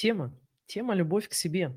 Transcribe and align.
Тема. 0.00 0.32
Тема 0.66 0.94
"Любовь 0.94 1.28
к 1.28 1.34
себе". 1.34 1.74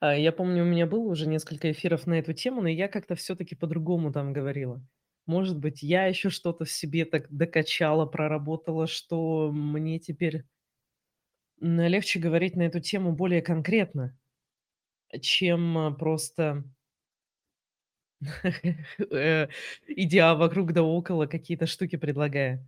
А, 0.00 0.14
я 0.16 0.32
помню, 0.32 0.62
у 0.62 0.66
меня 0.66 0.86
было 0.86 1.08
уже 1.08 1.26
несколько 1.26 1.70
эфиров 1.72 2.06
на 2.06 2.14
эту 2.18 2.32
тему, 2.32 2.60
но 2.62 2.68
я 2.68 2.88
как-то 2.88 3.14
всё-таки 3.14 3.54
по-другому 3.54 4.12
там 4.12 4.32
говорила. 4.32 4.82
Может 5.26 5.58
быть, 5.58 5.82
я 5.82 6.06
еще 6.06 6.28
что-то 6.30 6.64
в 6.64 6.70
себе 6.70 7.04
так 7.06 7.26
докачала, 7.30 8.04
проработала, 8.06 8.86
что 8.86 9.50
мне 9.52 9.98
теперь 9.98 10.44
легче 11.60 12.18
говорить 12.18 12.56
на 12.56 12.62
эту 12.62 12.80
тему 12.80 13.12
более 13.12 13.40
конкретно, 13.42 14.16
чем, 15.22 15.78
а, 15.78 15.92
просто 15.92 16.64
э, 19.10 19.48
идя 19.86 20.34
вокруг 20.34 20.72
да 20.72 20.82
около, 20.82 21.26
какие-то 21.26 21.66
штуки 21.66 21.96
предлагая. 21.96 22.66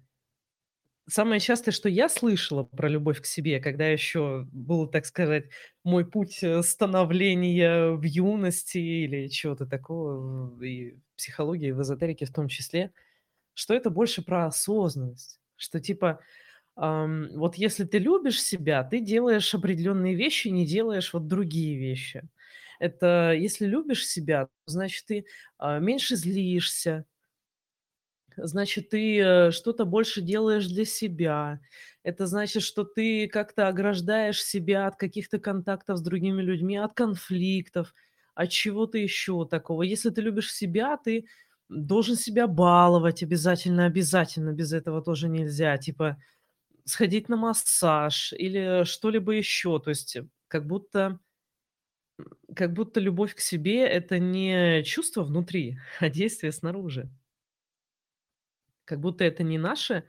Самое 1.08 1.40
частое, 1.40 1.72
что 1.72 1.88
я 1.88 2.08
слышала 2.08 2.64
про 2.64 2.88
любовь 2.88 3.20
к 3.20 3.26
себе, 3.26 3.60
когда 3.60 3.86
еще 3.86 4.44
был, 4.52 4.88
так 4.88 5.06
сказать, 5.06 5.44
мой 5.84 6.04
путь, 6.04 6.42
э, 6.42 6.62
становления 6.64 7.92
в 7.92 8.02
юности 8.02 8.78
или 8.78 9.28
чего-то 9.28 9.66
такого, 9.66 10.60
и 10.64 10.96
в 10.96 11.16
психологии, 11.16 11.70
в 11.70 11.80
эзотерике 11.80 12.26
в 12.26 12.32
том 12.32 12.48
числе, 12.48 12.90
что 13.54 13.74
это 13.74 13.90
больше 13.90 14.22
про 14.22 14.46
осознанность. 14.46 15.40
Что 15.56 15.80
типа, 15.80 16.20
ам, 16.76 17.28
вот 17.34 17.56
если 17.56 17.84
ты 17.84 17.98
любишь 17.98 18.42
себя, 18.42 18.84
ты 18.84 19.00
делаешь 19.00 19.54
определенные 19.54 20.14
вещи, 20.14 20.48
не 20.48 20.66
делаешь 20.66 21.12
вот 21.14 21.28
другие 21.28 21.78
вещи. 21.78 22.22
Это 22.80 23.32
если 23.38 23.66
любишь 23.66 24.06
себя, 24.06 24.48
значит, 24.66 25.06
ты, 25.06 25.26
а, 25.58 25.78
меньше 25.80 26.16
злишься 26.16 27.04
значит, 28.36 28.90
ты, 28.90 29.18
э, 29.20 29.50
что-то 29.50 29.84
больше 29.84 30.20
делаешь 30.22 30.66
для 30.66 30.84
себя. 30.84 31.60
Это 32.02 32.26
значит, 32.26 32.62
что 32.62 32.84
ты 32.84 33.28
как-то 33.28 33.68
ограждаешь 33.68 34.42
себя 34.42 34.86
от 34.86 34.96
каких-то 34.96 35.38
контактов 35.38 35.98
с 35.98 36.02
другими 36.02 36.42
людьми, 36.42 36.76
от 36.76 36.94
конфликтов, 36.94 37.94
от 38.34 38.50
чего-то 38.50 38.98
еще 38.98 39.46
такого. 39.46 39.82
Если 39.82 40.10
ты 40.10 40.20
любишь 40.22 40.52
себя, 40.52 40.96
ты 40.98 41.26
должен 41.68 42.16
себя 42.16 42.46
баловать 42.46 43.22
обязательно, 43.22 43.86
обязательно, 43.86 44.52
без 44.52 44.72
этого 44.72 45.02
тоже 45.02 45.28
нельзя. 45.28 45.76
Типа 45.78 46.16
сходить 46.84 47.28
на 47.28 47.36
массаж 47.36 48.32
или 48.34 48.84
что-либо 48.84 49.32
еще. 49.32 49.80
То 49.80 49.90
есть, 49.90 50.16
э, 50.16 50.26
как 50.48 50.66
будто 50.66 51.20
как 52.54 52.72
будто 52.72 53.00
любовь 53.00 53.34
к 53.34 53.40
себе- 53.40 53.86
это 53.86 54.18
не 54.18 54.82
чувство 54.84 55.22
внутри, 55.22 55.78
а 56.00 56.08
действие 56.08 56.52
снаружи. 56.52 57.08
Как 58.86 59.00
будто 59.00 59.24
это 59.24 59.44
не 59.44 59.58
наше 59.58 60.04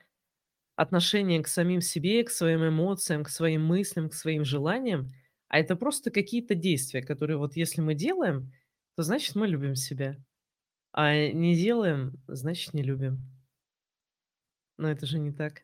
отношение 0.75 1.43
к 1.43 1.47
самим 1.47 1.81
себе, 1.81 2.23
к 2.23 2.29
своим 2.31 2.67
эмоциям, 2.67 3.23
к 3.23 3.29
своим 3.29 3.65
мыслям, 3.65 4.09
к 4.09 4.13
своим 4.15 4.45
желаниям, 4.45 5.09
а 5.49 5.59
это 5.59 5.75
просто 5.75 6.11
какие-то 6.11 6.55
действия, 6.55 7.01
которые 7.03 7.37
вот 7.37 7.55
если 7.57 7.81
мы 7.81 7.95
делаем, 7.95 8.53
то 8.95 9.03
значит 9.03 9.35
мы 9.35 9.47
любим 9.47 9.75
себя, 9.75 10.17
а 10.93 11.15
не 11.31 11.55
делаем, 11.55 12.21
значит 12.27 12.73
не 12.73 12.83
любим. 12.83 13.19
Но 14.77 14.89
это 14.89 15.05
же 15.05 15.19
не 15.19 15.31
так. 15.31 15.63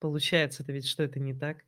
Получается-то 0.00 0.72
ведь, 0.72 0.86
что 0.86 1.02
это 1.02 1.20
не 1.20 1.34
так. 1.34 1.64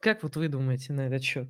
Как 0.00 0.22
вот 0.22 0.36
вы 0.36 0.48
думаете 0.48 0.92
на 0.92 1.06
этот 1.06 1.22
счет? 1.22 1.48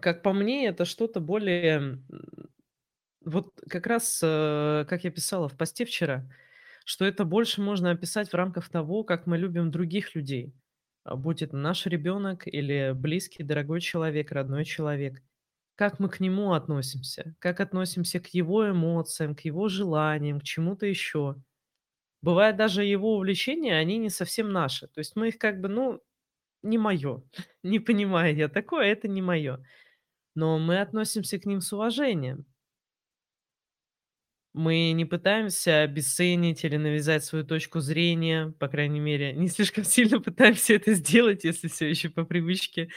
Как 0.00 0.22
по 0.22 0.32
мне, 0.32 0.66
это 0.66 0.84
что-то 0.84 1.20
более, 1.20 1.98
вот 3.24 3.52
как 3.68 3.86
раз, 3.86 4.20
э, 4.22 4.84
как 4.88 5.04
я 5.04 5.10
писала 5.10 5.48
в 5.48 5.56
посте 5.56 5.84
вчера, 5.84 6.28
что 6.84 7.04
это 7.04 7.24
больше 7.24 7.60
можно 7.60 7.90
описать 7.90 8.30
в 8.30 8.34
рамках 8.34 8.68
того, 8.68 9.04
как 9.04 9.26
мы 9.26 9.38
любим 9.38 9.70
других 9.70 10.14
людей. 10.14 10.54
А, 11.04 11.16
будь 11.16 11.42
это 11.42 11.56
наш 11.56 11.86
ребенок 11.86 12.46
или 12.46 12.92
близкий, 12.94 13.42
дорогой 13.42 13.80
человек, 13.80 14.32
родной 14.32 14.64
человек. 14.64 15.22
Как 15.76 15.98
мы 15.98 16.08
к 16.08 16.20
нему 16.20 16.52
относимся, 16.52 17.34
как 17.38 17.60
относимся 17.60 18.20
к 18.20 18.28
его 18.28 18.70
эмоциям, 18.70 19.34
к 19.34 19.40
его 19.40 19.68
желаниям, 19.68 20.40
к 20.40 20.44
чему-то 20.44 20.86
еще. 20.86 21.36
Бывает, 22.22 22.56
даже 22.56 22.84
его 22.84 23.16
увлечения, 23.16 23.76
они 23.76 23.98
не 23.98 24.10
совсем 24.10 24.52
наши. 24.52 24.88
То 24.88 24.98
есть 25.00 25.16
мы 25.16 25.28
их 25.28 25.38
как 25.38 25.60
бы, 25.60 25.68
ну, 25.68 26.02
не 26.62 26.78
мое, 26.78 27.22
не 27.62 27.80
понимаю 27.80 28.36
я 28.36 28.48
такое, 28.48 28.86
это 28.86 29.08
не 29.08 29.22
мое. 29.22 29.64
Но 30.40 30.58
мы 30.58 30.80
относимся 30.80 31.38
к 31.38 31.44
ним 31.44 31.60
с 31.60 31.70
уважением. 31.70 32.46
Мы 34.54 34.90
не 34.92 35.04
пытаемся 35.04 35.82
обесценить 35.82 36.64
или 36.64 36.76
навязать 36.76 37.24
свою 37.24 37.44
точку 37.44 37.78
зрения, 37.80 38.52
по 38.58 38.66
крайней 38.68 38.98
мере, 38.98 39.32
не 39.32 39.48
слишком 39.48 39.84
сильно 39.84 40.20
пытаемся 40.20 40.74
это 40.74 40.94
сделать, 40.94 41.44
если 41.44 41.68
всё 41.68 41.86
еще 41.86 42.08
по 42.10 42.24
привычке 42.24 42.90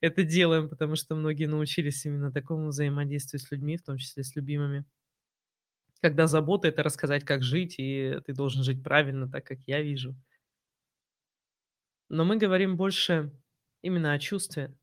это 0.00 0.22
делаем, 0.22 0.68
потому 0.68 0.94
что 0.96 1.16
многие 1.16 1.46
научились 1.46 2.06
именно 2.06 2.32
такому 2.32 2.68
взаимодействию 2.68 3.40
с 3.40 3.50
людьми, 3.50 3.76
в 3.76 3.82
том 3.82 3.98
числе 3.98 4.22
с 4.22 4.36
любимыми. 4.36 4.84
Когда 6.02 6.26
забота- 6.26 6.68
это 6.68 6.82
рассказать, 6.82 7.24
как 7.24 7.42
жить, 7.42 7.74
и 7.78 8.18
ты 8.26 8.32
должен 8.34 8.62
жить 8.64 8.82
правильно, 8.82 9.28
так, 9.30 9.44
как 9.44 9.58
я 9.66 9.82
вижу. 9.82 10.14
Но 12.10 12.24
мы 12.24 12.36
говорим 12.36 12.76
больше 12.76 13.30
именно 13.82 14.12
о 14.12 14.18
чувстве. 14.18 14.74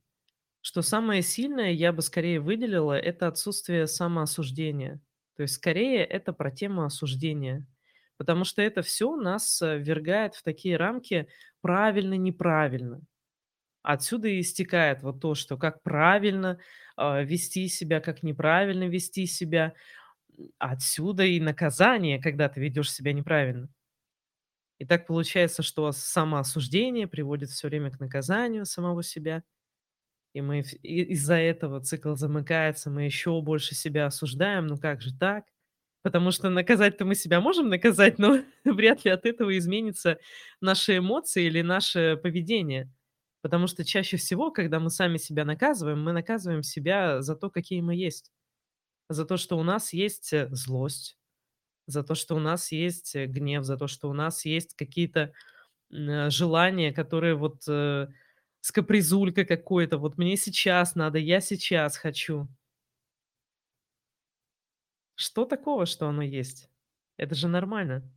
Что 0.70 0.82
самое 0.82 1.22
сильное, 1.22 1.72
я 1.72 1.94
бы 1.94 2.02
скорее 2.02 2.42
выделила- 2.42 2.92
это 3.00 3.28
отсутствие 3.28 3.88
самоосуждения. 3.88 5.00
То 5.38 5.44
есть 5.44 5.54
скорее 5.56 6.04
это 6.04 6.34
про 6.34 6.52
тему 6.52 6.84
осуждения. 6.84 7.66
Потому 8.18 8.44
что 8.44 8.62
это 8.62 8.82
всё 8.82 9.16
нас, 9.16 9.62
э, 9.62 9.78
ввергает 9.78 10.36
в 10.36 10.44
такие 10.44 10.76
рамки 10.76 11.30
правильно-неправильно. 11.62 13.00
Отсюда 13.84 14.30
и 14.30 14.42
истекает 14.42 15.04
вот 15.04 15.22
то, 15.22 15.36
что 15.36 15.58
как 15.58 15.84
правильно, 15.84 16.60
а, 16.98 17.24
вести 17.24 17.68
себя, 17.70 18.02
как 18.02 18.24
неправильно 18.24 18.86
вести 18.90 19.26
себя. 19.28 19.74
Отсюда 20.60 21.24
и 21.26 21.40
наказание, 21.40 22.22
когда 22.22 22.50
ты 22.50 22.62
ведешь 22.62 22.92
себя 22.94 23.14
неправильно. 23.14 23.70
И 24.82 24.86
так 24.86 25.08
получается, 25.08 25.64
что 25.64 25.92
самоосуждение 25.92 27.08
приводит 27.08 27.50
всё 27.50 27.68
время 27.68 27.90
к 27.92 28.00
наказанию 28.00 28.66
самого 28.66 29.02
себя. 29.04 29.44
И 30.38 30.42
мы 30.42 30.60
из-за 30.60 31.34
этого 31.34 31.82
цикл 31.82 32.14
замыкается, 32.14 32.92
мы 32.92 33.06
еще 33.06 33.42
больше 33.42 33.74
себя 33.74 34.06
осуждаем. 34.06 34.68
Ну 34.68 34.78
как 34.78 35.02
же 35.02 35.12
так? 35.18 35.46
Потому 36.04 36.30
что 36.30 36.52
наказать-то 36.52 37.06
мы 37.06 37.16
себя 37.16 37.42
можем 37.42 37.70
наказать, 37.70 38.20
но 38.20 38.44
вряд 38.64 39.04
ли 39.04 39.10
от 39.10 39.26
этого 39.26 39.58
изменится 39.58 40.20
наши 40.62 41.00
эмоции 41.00 41.46
или 41.46 41.64
наше 41.64 42.20
поведение. 42.22 42.88
Потому 43.42 43.66
что 43.66 43.84
чаще 43.84 44.18
всего, 44.18 44.52
когда 44.52 44.80
мы 44.80 44.92
сами 44.92 45.18
себя 45.18 45.44
наказываем, 45.44 46.04
мы 46.04 46.12
наказываем 46.14 46.62
себя 46.62 47.24
за 47.24 47.36
то, 47.36 47.50
какие 47.50 47.82
мы 47.82 47.96
есть. 47.96 48.32
За 49.10 49.26
то, 49.26 49.38
что 49.38 49.58
у 49.58 49.64
нас 49.64 49.92
есть, 49.92 50.34
э, 50.34 50.50
злость, 50.52 51.18
за 51.88 52.04
то, 52.04 52.14
что 52.14 52.36
у 52.36 52.40
нас 52.40 52.72
есть, 52.72 53.16
э, 53.16 53.26
гнев, 53.26 53.64
за 53.64 53.76
то, 53.76 53.88
что 53.88 54.08
у 54.08 54.14
нас 54.14 54.46
есть 54.46 54.76
какие-то, 54.76 55.34
э, 55.92 56.30
желания, 56.30 56.94
которые 56.94 57.34
вот, 57.34 57.64
с 58.68 58.72
капризулькой 58.74 59.46
какой-то: 59.46 59.98
"Вот 59.98 60.18
мне 60.18 60.36
сейчас 60.38 60.96
надо, 60.96 61.20
я 61.20 61.40
сейчас 61.40 61.98
хочу". 61.98 62.50
Что 65.16 65.44
такого, 65.46 65.86
что 65.86 66.08
оно 66.08 66.22
есть? 66.22 66.70
Это 67.18 67.36
же 67.36 67.48
нормально. 67.50 68.10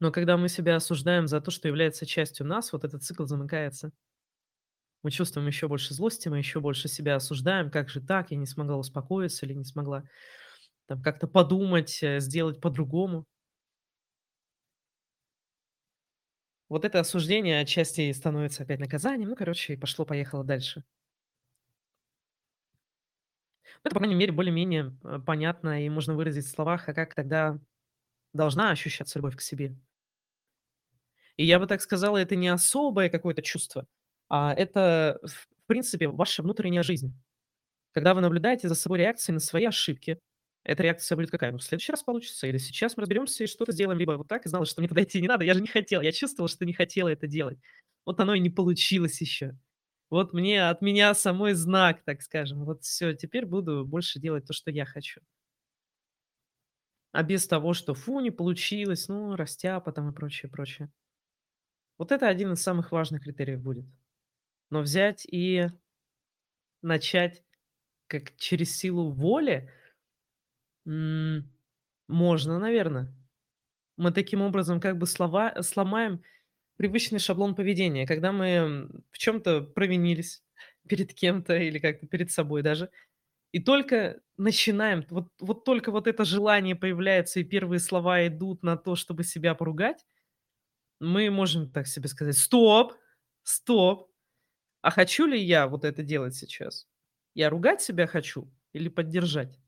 Но 0.00 0.12
когда 0.12 0.36
мы 0.36 0.48
себя 0.48 0.76
осуждаем 0.76 1.26
за 1.26 1.40
то, 1.40 1.50
что 1.50 1.66
является 1.68 2.06
частью 2.06 2.46
нас, 2.46 2.72
вот 2.72 2.84
этот 2.84 3.02
цикл 3.02 3.24
замыкается. 3.24 3.90
Мы 5.02 5.10
чувствуем 5.10 5.46
еще 5.46 5.68
больше 5.68 5.94
злости, 5.94 6.28
мы 6.28 6.38
еще 6.38 6.60
больше 6.60 6.88
себя 6.88 7.16
осуждаем: 7.16 7.70
"Как 7.70 7.88
же 7.90 8.00
так? 8.00 8.30
Я 8.30 8.36
не 8.38 8.46
смогла 8.46 8.76
успокоиться 8.76 9.44
или 9.46 9.52
не 9.52 9.64
смогла 9.64 10.04
там 10.86 11.02
как-то 11.02 11.28
подумать, 11.28 12.02
э, 12.02 12.20
сделать 12.20 12.60
по-другому". 12.60 13.26
Вот 16.74 16.84
это 16.84 16.98
осуждение 16.98 17.60
отчасти 17.60 18.10
становится 18.10 18.64
опять 18.64 18.80
наказанием. 18.80 19.28
Ну, 19.28 19.36
короче, 19.36 19.74
и 19.74 19.76
пошло-поехало 19.76 20.42
дальше. 20.42 20.82
Это, 23.84 23.94
по 23.94 24.00
крайней 24.00 24.16
мере, 24.16 24.32
более-менее, 24.32 24.92
э, 25.04 25.20
понятно 25.24 25.86
и 25.86 25.88
можно 25.88 26.14
выразить 26.16 26.46
в 26.46 26.50
словах, 26.50 26.88
а 26.88 26.92
как 26.92 27.14
тогда 27.14 27.60
должна 28.32 28.70
ощущаться 28.70 29.20
любовь 29.20 29.36
к 29.36 29.40
себе. 29.40 29.76
И 31.36 31.44
я 31.44 31.60
бы 31.60 31.68
так 31.68 31.80
сказала, 31.80 32.18
это 32.18 32.34
не 32.34 32.48
особое 32.48 33.08
какое-то 33.08 33.40
чувство, 33.40 33.86
а 34.28 34.52
это, 34.52 35.20
в 35.22 35.46
принципе, 35.68 36.08
ваша 36.08 36.42
внутренняя 36.42 36.82
жизнь. 36.82 37.14
Когда 37.92 38.14
вы 38.14 38.20
наблюдаете 38.20 38.68
за 38.68 38.74
собой 38.74 38.98
реакции 38.98 39.30
на 39.30 39.38
свои 39.38 39.66
ошибки, 39.66 40.18
эта 40.64 40.82
реакция 40.82 41.16
будет 41.16 41.30
какая? 41.30 41.52
Ну, 41.52 41.58
в 41.58 41.64
следующий 41.64 41.92
раз 41.92 42.02
получится, 42.02 42.46
или 42.46 42.58
сейчас 42.58 42.96
мы 42.96 43.02
разберемся 43.02 43.44
и 43.44 43.46
что-то 43.46 43.72
сделаем, 43.72 43.98
либо 43.98 44.12
вот 44.12 44.28
так 44.28 44.46
и 44.46 44.48
знала, 44.48 44.66
что 44.66 44.80
мне 44.80 44.88
туда 44.88 45.02
идти 45.02 45.20
не 45.22 45.28
надо, 45.28 45.44
я 45.44 45.54
же 45.54 45.60
не 45.60 45.68
хотела, 45.68 46.02
я 46.02 46.12
чувствовала, 46.12 46.48
что 46.48 46.64
не 46.64 46.72
хотела 46.72 47.08
это 47.08 47.26
делать. 47.26 47.58
Вот 48.06 48.20
оно 48.20 48.34
и 48.34 48.40
не 48.40 48.50
получилось 48.50 49.20
еще. 49.20 49.58
Вот 50.10 50.32
мне 50.34 50.68
от 50.68 50.82
меня 50.82 51.14
самой 51.14 51.54
знак, 51.54 52.02
так 52.04 52.22
скажем. 52.22 52.64
Вот 52.64 52.82
всё, 52.84 53.14
теперь 53.14 53.46
буду 53.46 53.84
больше 53.86 54.20
делать 54.20 54.46
то, 54.46 54.52
что 54.52 54.70
я 54.70 54.84
хочу. 54.86 55.20
А 57.14 57.22
без 57.22 57.46
того, 57.46 57.74
что: 57.74 57.94
"Фу, 57.94 58.18
не 58.18 58.32
получилось, 58.32 59.06
ну, 59.06 59.36
растяпа 59.36 59.92
там" 59.92 60.10
и 60.10 60.12
прочее, 60.12 60.50
прочее. 60.50 60.90
Вот 61.98 62.10
это 62.12 62.28
один 62.28 62.52
из 62.52 62.62
самых 62.62 62.90
важных 62.92 63.22
критериев 63.22 63.60
будет. 63.62 63.84
Но 64.70 64.80
взять 64.82 65.26
и 65.30 65.68
начать 66.82 67.42
как 68.08 68.36
через 68.36 68.76
силу 68.76 69.10
воли 69.12 69.70
можно, 72.08 72.58
наверно. 72.58 73.14
Мы 73.96 74.12
таким 74.12 74.42
образом 74.42 74.80
как 74.80 74.98
бы 74.98 75.06
слова 75.06 75.54
сломаем 75.62 76.22
привычный 76.76 77.20
шаблон 77.20 77.54
поведения. 77.54 78.06
Когда 78.06 78.32
мы, 78.32 78.88
в 79.12 79.18
чём-то 79.18 79.62
провинились 79.62 80.42
перед 80.88 81.14
кем-то 81.14 81.56
или 81.56 81.78
как-то 81.80 82.06
перед 82.08 82.32
собой 82.32 82.62
даже, 82.62 82.90
и 83.52 83.60
только 83.60 84.20
начинаем, 84.38 85.04
вот 85.10 85.28
вот 85.40 85.64
только 85.64 85.92
вот 85.92 86.06
это 86.08 86.24
желание 86.24 86.76
появляется 86.76 87.40
и 87.40 87.44
первые 87.44 87.80
слова 87.80 88.26
идут 88.28 88.62
на 88.64 88.76
то, 88.78 88.96
чтобы 88.96 89.24
себя 89.24 89.54
поругать, 89.54 90.06
мы 91.00 91.30
можем 91.30 91.70
так 91.70 91.86
себе 91.88 92.08
сказать: 92.08 92.36
"Стоп, 92.38 92.94
стоп, 93.44 94.10
а 94.82 94.90
хочу 94.92 95.26
ли 95.26 95.40
я 95.42 95.68
вот 95.68 95.84
это 95.84 96.02
делать 96.04 96.34
сейчас? 96.36 96.88
Я 97.34 97.50
ругать 97.50 97.82
себя 97.82 98.06
хочу 98.08 98.50
или 98.74 98.88
поддержать?" 98.90 99.58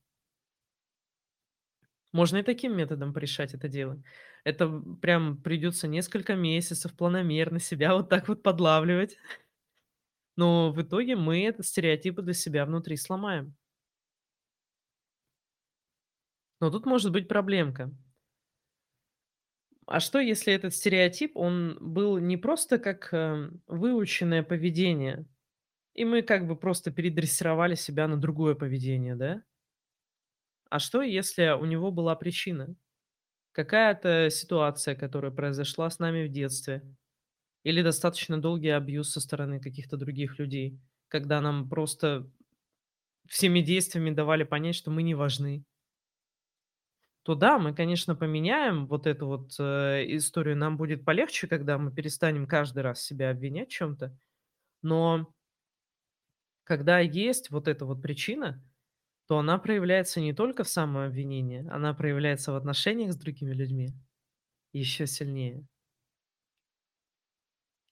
Можно 2.16 2.38
и 2.38 2.42
таким 2.42 2.74
методом 2.74 3.12
порешать 3.12 3.52
это 3.52 3.68
дело. 3.68 4.02
Это 4.42 4.68
прям 5.02 5.36
придется 5.42 5.86
несколько 5.86 6.34
месяцев 6.34 6.96
планомерно 6.96 7.58
себя 7.60 7.94
вот 7.96 8.08
так 8.08 8.28
вот 8.28 8.42
подлавливать. 8.42 9.18
Но 10.34 10.72
в 10.72 10.80
итоге 10.80 11.14
мы 11.14 11.44
этот 11.44 11.66
стереотипы 11.66 12.22
для 12.22 12.32
себя 12.32 12.64
внутри 12.64 12.96
сломаем. 12.96 13.54
Но 16.60 16.70
тут 16.70 16.84
может 16.84 17.12
быть 17.12 17.28
проблемка. 17.28 17.90
А 19.86 20.00
что, 20.00 20.18
если 20.18 20.52
этот 20.52 20.74
стереотип, 20.74 21.36
он 21.36 21.78
был 21.80 22.18
не 22.18 22.36
просто 22.36 22.78
как, 22.78 23.08
э, 23.12 23.50
выученное 23.68 24.42
поведение, 24.42 25.26
и 25.94 26.04
мы 26.04 26.22
как 26.22 26.46
бы 26.48 26.56
просто 26.56 26.90
передрессировали 26.92 27.74
себя 27.76 28.08
на 28.08 28.16
другое 28.18 28.54
поведение, 28.54 29.16
да? 29.16 29.42
А 30.76 30.78
что, 30.78 31.00
если 31.00 31.58
у 31.58 31.64
него 31.64 31.90
была 31.90 32.14
причина? 32.16 32.76
Какая-то 33.52 34.30
ситуация, 34.30 34.94
которая 34.94 35.32
произошла 35.32 35.90
с 35.90 35.98
нами 36.00 36.26
в 36.28 36.32
детстве, 36.32 36.82
или 37.64 37.82
достаточно 37.82 38.40
долгий 38.40 38.70
абьюз 38.70 39.10
со 39.10 39.20
стороны 39.20 39.60
каких-то 39.60 39.96
других 39.96 40.38
людей, 40.38 40.80
когда 41.08 41.40
нам 41.40 41.68
просто 41.68 42.30
всеми 43.28 43.60
действиями 43.60 44.10
давали 44.10 44.44
понять, 44.44 44.74
что 44.74 44.90
мы 44.90 45.02
не 45.04 45.14
важны. 45.14 45.64
То 47.24 47.34
да, 47.34 47.58
мы, 47.58 47.74
конечно, 47.74 48.14
поменяем 48.14 48.86
вот 48.86 49.06
эту 49.06 49.26
вот, 49.26 49.50
э, 49.58 50.04
историю. 50.16 50.56
Нам 50.56 50.76
будет 50.76 51.04
полегче, 51.04 51.48
когда 51.48 51.76
мы 51.76 51.90
перестанем 51.92 52.46
каждый 52.46 52.82
раз 52.84 53.02
себя 53.02 53.30
обвинять 53.30 53.68
в 53.68 53.72
чём-то. 53.72 54.16
Но 54.82 55.32
когда 56.64 56.98
есть 56.98 57.50
вот 57.50 57.68
эта 57.68 57.86
вот 57.86 58.02
причина, 58.02 58.62
то 59.28 59.38
она 59.38 59.58
проявляется 59.58 60.20
не 60.20 60.32
только 60.34 60.64
в 60.64 60.68
самообвинении, 60.68 61.66
она 61.70 61.94
проявляется 61.94 62.52
в 62.52 62.56
отношениях 62.56 63.12
с 63.12 63.16
другими 63.16 63.52
людьми 63.52 63.88
ещё 64.72 65.06
сильнее. 65.06 65.66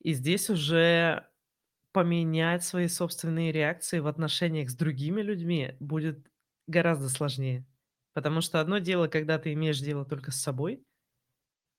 И 0.03 0.13
здесь 0.13 0.51
уже 0.51 1.27
поменять 1.93 2.65
свои 2.65 2.89
собственные 2.89 3.53
реакции 3.53 4.01
в 4.01 4.07
отношениях 4.09 4.71
с 4.71 4.77
другими 4.77 5.23
людьми 5.23 5.77
будет 5.81 6.27
гораздо 6.67 7.09
сложнее. 7.09 7.67
Потому 8.15 8.41
что 8.43 8.61
одно 8.61 8.79
дело, 8.79 9.09
когда 9.09 9.39
ты 9.39 9.53
имеешь 9.55 9.81
дело 9.81 10.05
только 10.05 10.33
с 10.33 10.41
собой, 10.43 10.85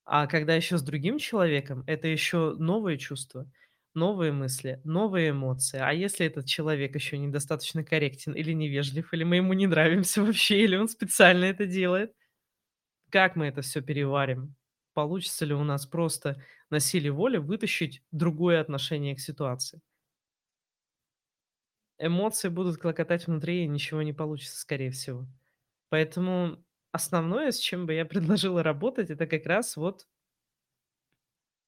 а 0.06 0.28
когда 0.28 0.56
ещё 0.56 0.78
с 0.78 0.84
другим 0.84 1.20
человеком- 1.20 1.84
это 1.88 2.08
ещё 2.08 2.56
новые 2.58 2.98
чувства, 2.98 3.52
новые 3.96 4.32
мысли, 4.32 4.82
новые 4.84 5.32
эмоции. 5.32 5.80
А 5.82 5.92
если 5.94 6.26
этот 6.28 6.46
человек 6.48 6.96
ещё 6.96 7.18
недостаточно 7.18 7.84
корректен 7.84 8.34
или 8.34 8.52
невежлив, 8.54 9.14
или 9.14 9.24
мы 9.24 9.38
ему 9.38 9.54
не 9.54 9.68
нравимся 9.68 10.22
вообще, 10.26 10.62
или 10.64 10.76
он 10.76 10.88
специально 10.90 11.46
это 11.46 11.66
делает? 11.66 12.14
Как 13.12 13.36
мы 13.36 13.48
это 13.48 13.62
всё 13.62 13.82
переварим? 13.82 14.56
Получится 14.94 15.46
ли 15.46 15.54
у 15.54 15.64
нас 15.64 15.86
просто 15.86 16.42
на 16.70 16.80
силе 16.80 17.12
воли 17.12 17.38
вытащить 17.38 18.02
другое 18.12 18.62
отношение 18.62 19.16
к 19.16 19.20
ситуации? 19.20 19.82
Эмоции 22.00 22.50
будут 22.50 22.78
клокотать 22.78 23.26
внутри, 23.28 23.64
и 23.64 23.68
ничего 23.68 24.02
не 24.02 24.12
получится, 24.14 24.60
скорее 24.60 24.92
всего. 24.92 25.26
Поэтому 25.90 26.64
основное, 26.92 27.52
с 27.52 27.60
чем 27.60 27.86
бы 27.86 27.94
я 27.94 28.06
предложила 28.06 28.64
работать- 28.64 29.10
это 29.12 29.28
как 29.28 29.46
раз 29.46 29.78
вот 29.78 30.06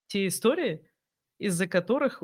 те 0.10 0.28
истории, 0.28 0.87
из-за 1.40 1.68
которых 1.68 2.22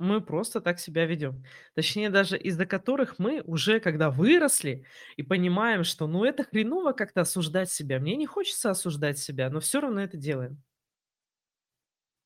мы 0.00 0.20
просто 0.20 0.60
так 0.60 0.80
себя 0.80 1.06
ведём. 1.06 1.44
Точнее, 1.74 2.10
даже 2.10 2.36
из-за 2.36 2.66
которых 2.66 3.18
мы 3.18 3.42
уже 3.42 3.78
когда 3.80 4.10
выросли 4.10 4.84
и 5.16 5.22
понимаем, 5.22 5.84
что, 5.84 6.06
ну, 6.08 6.24
это 6.24 6.42
хреново 6.44 6.92
как-то 6.92 7.20
осуждать 7.20 7.70
себя. 7.70 8.00
Мне 8.00 8.16
не 8.16 8.26
хочется 8.26 8.70
осуждать 8.70 9.18
себя, 9.18 9.50
но 9.50 9.60
всё 9.60 9.80
равно 9.80 10.00
это 10.02 10.16
делаем. 10.16 10.64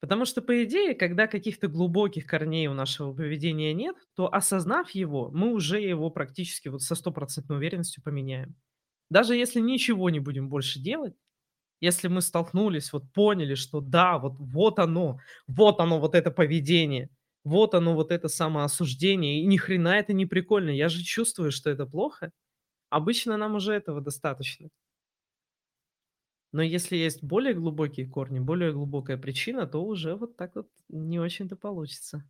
Потому 0.02 0.24
что, 0.24 0.42
по 0.42 0.62
идее, 0.64 0.94
когда 0.94 1.26
каких-то 1.26 1.66
глубоких 1.68 2.26
корней 2.26 2.68
у 2.68 2.74
нашего 2.74 3.12
поведения 3.12 3.74
нет, 3.74 3.96
то, 4.14 4.32
осознав 4.32 4.90
его, 4.92 5.30
мы 5.32 5.52
уже 5.52 5.80
его 5.80 6.10
практически 6.10 6.68
вот 6.68 6.82
со 6.82 6.94
стопроцентной 6.94 7.56
уверенностью 7.56 8.02
поменяем. 8.02 8.54
Даже 9.10 9.36
если 9.36 9.60
ничего 9.60 10.10
не 10.10 10.20
будем 10.20 10.48
больше 10.50 10.80
делать, 10.80 11.14
если 11.80 12.08
мы 12.08 12.22
столкнулись, 12.22 12.92
вот 12.92 13.12
поняли, 13.12 13.54
что 13.54 13.80
да, 13.80 14.18
вот 14.18 14.34
вот 14.38 14.78
оно, 14.78 15.20
вот 15.46 15.80
оно, 15.80 16.00
вот 16.00 16.14
это 16.14 16.30
поведение, 16.30 17.10
вот 17.44 17.74
оно, 17.74 17.94
вот 17.94 18.12
это 18.12 18.28
самоосуждение, 18.28 19.40
и 19.42 19.46
ни 19.46 19.56
хрена 19.58 19.98
это 19.98 20.12
не 20.12 20.26
прикольно, 20.26 20.70
я 20.70 20.88
же 20.88 21.02
чувствую, 21.04 21.52
что 21.52 21.70
это 21.70 21.86
плохо. 21.86 22.32
Обычно 22.90 23.36
нам 23.38 23.56
уже 23.56 23.74
этого 23.74 24.00
достаточно. 24.02 24.70
Но 26.52 26.62
если 26.62 26.96
есть 26.96 27.22
более 27.22 27.52
глубокие 27.54 28.06
корни, 28.06 28.38
более 28.40 28.72
глубокая 28.72 29.18
причина, 29.18 29.66
то 29.66 29.84
уже 29.84 30.14
вот 30.16 30.36
так 30.36 30.54
вот 30.56 30.68
не 30.88 31.18
очень-то 31.20 31.56
получится. 31.56 32.28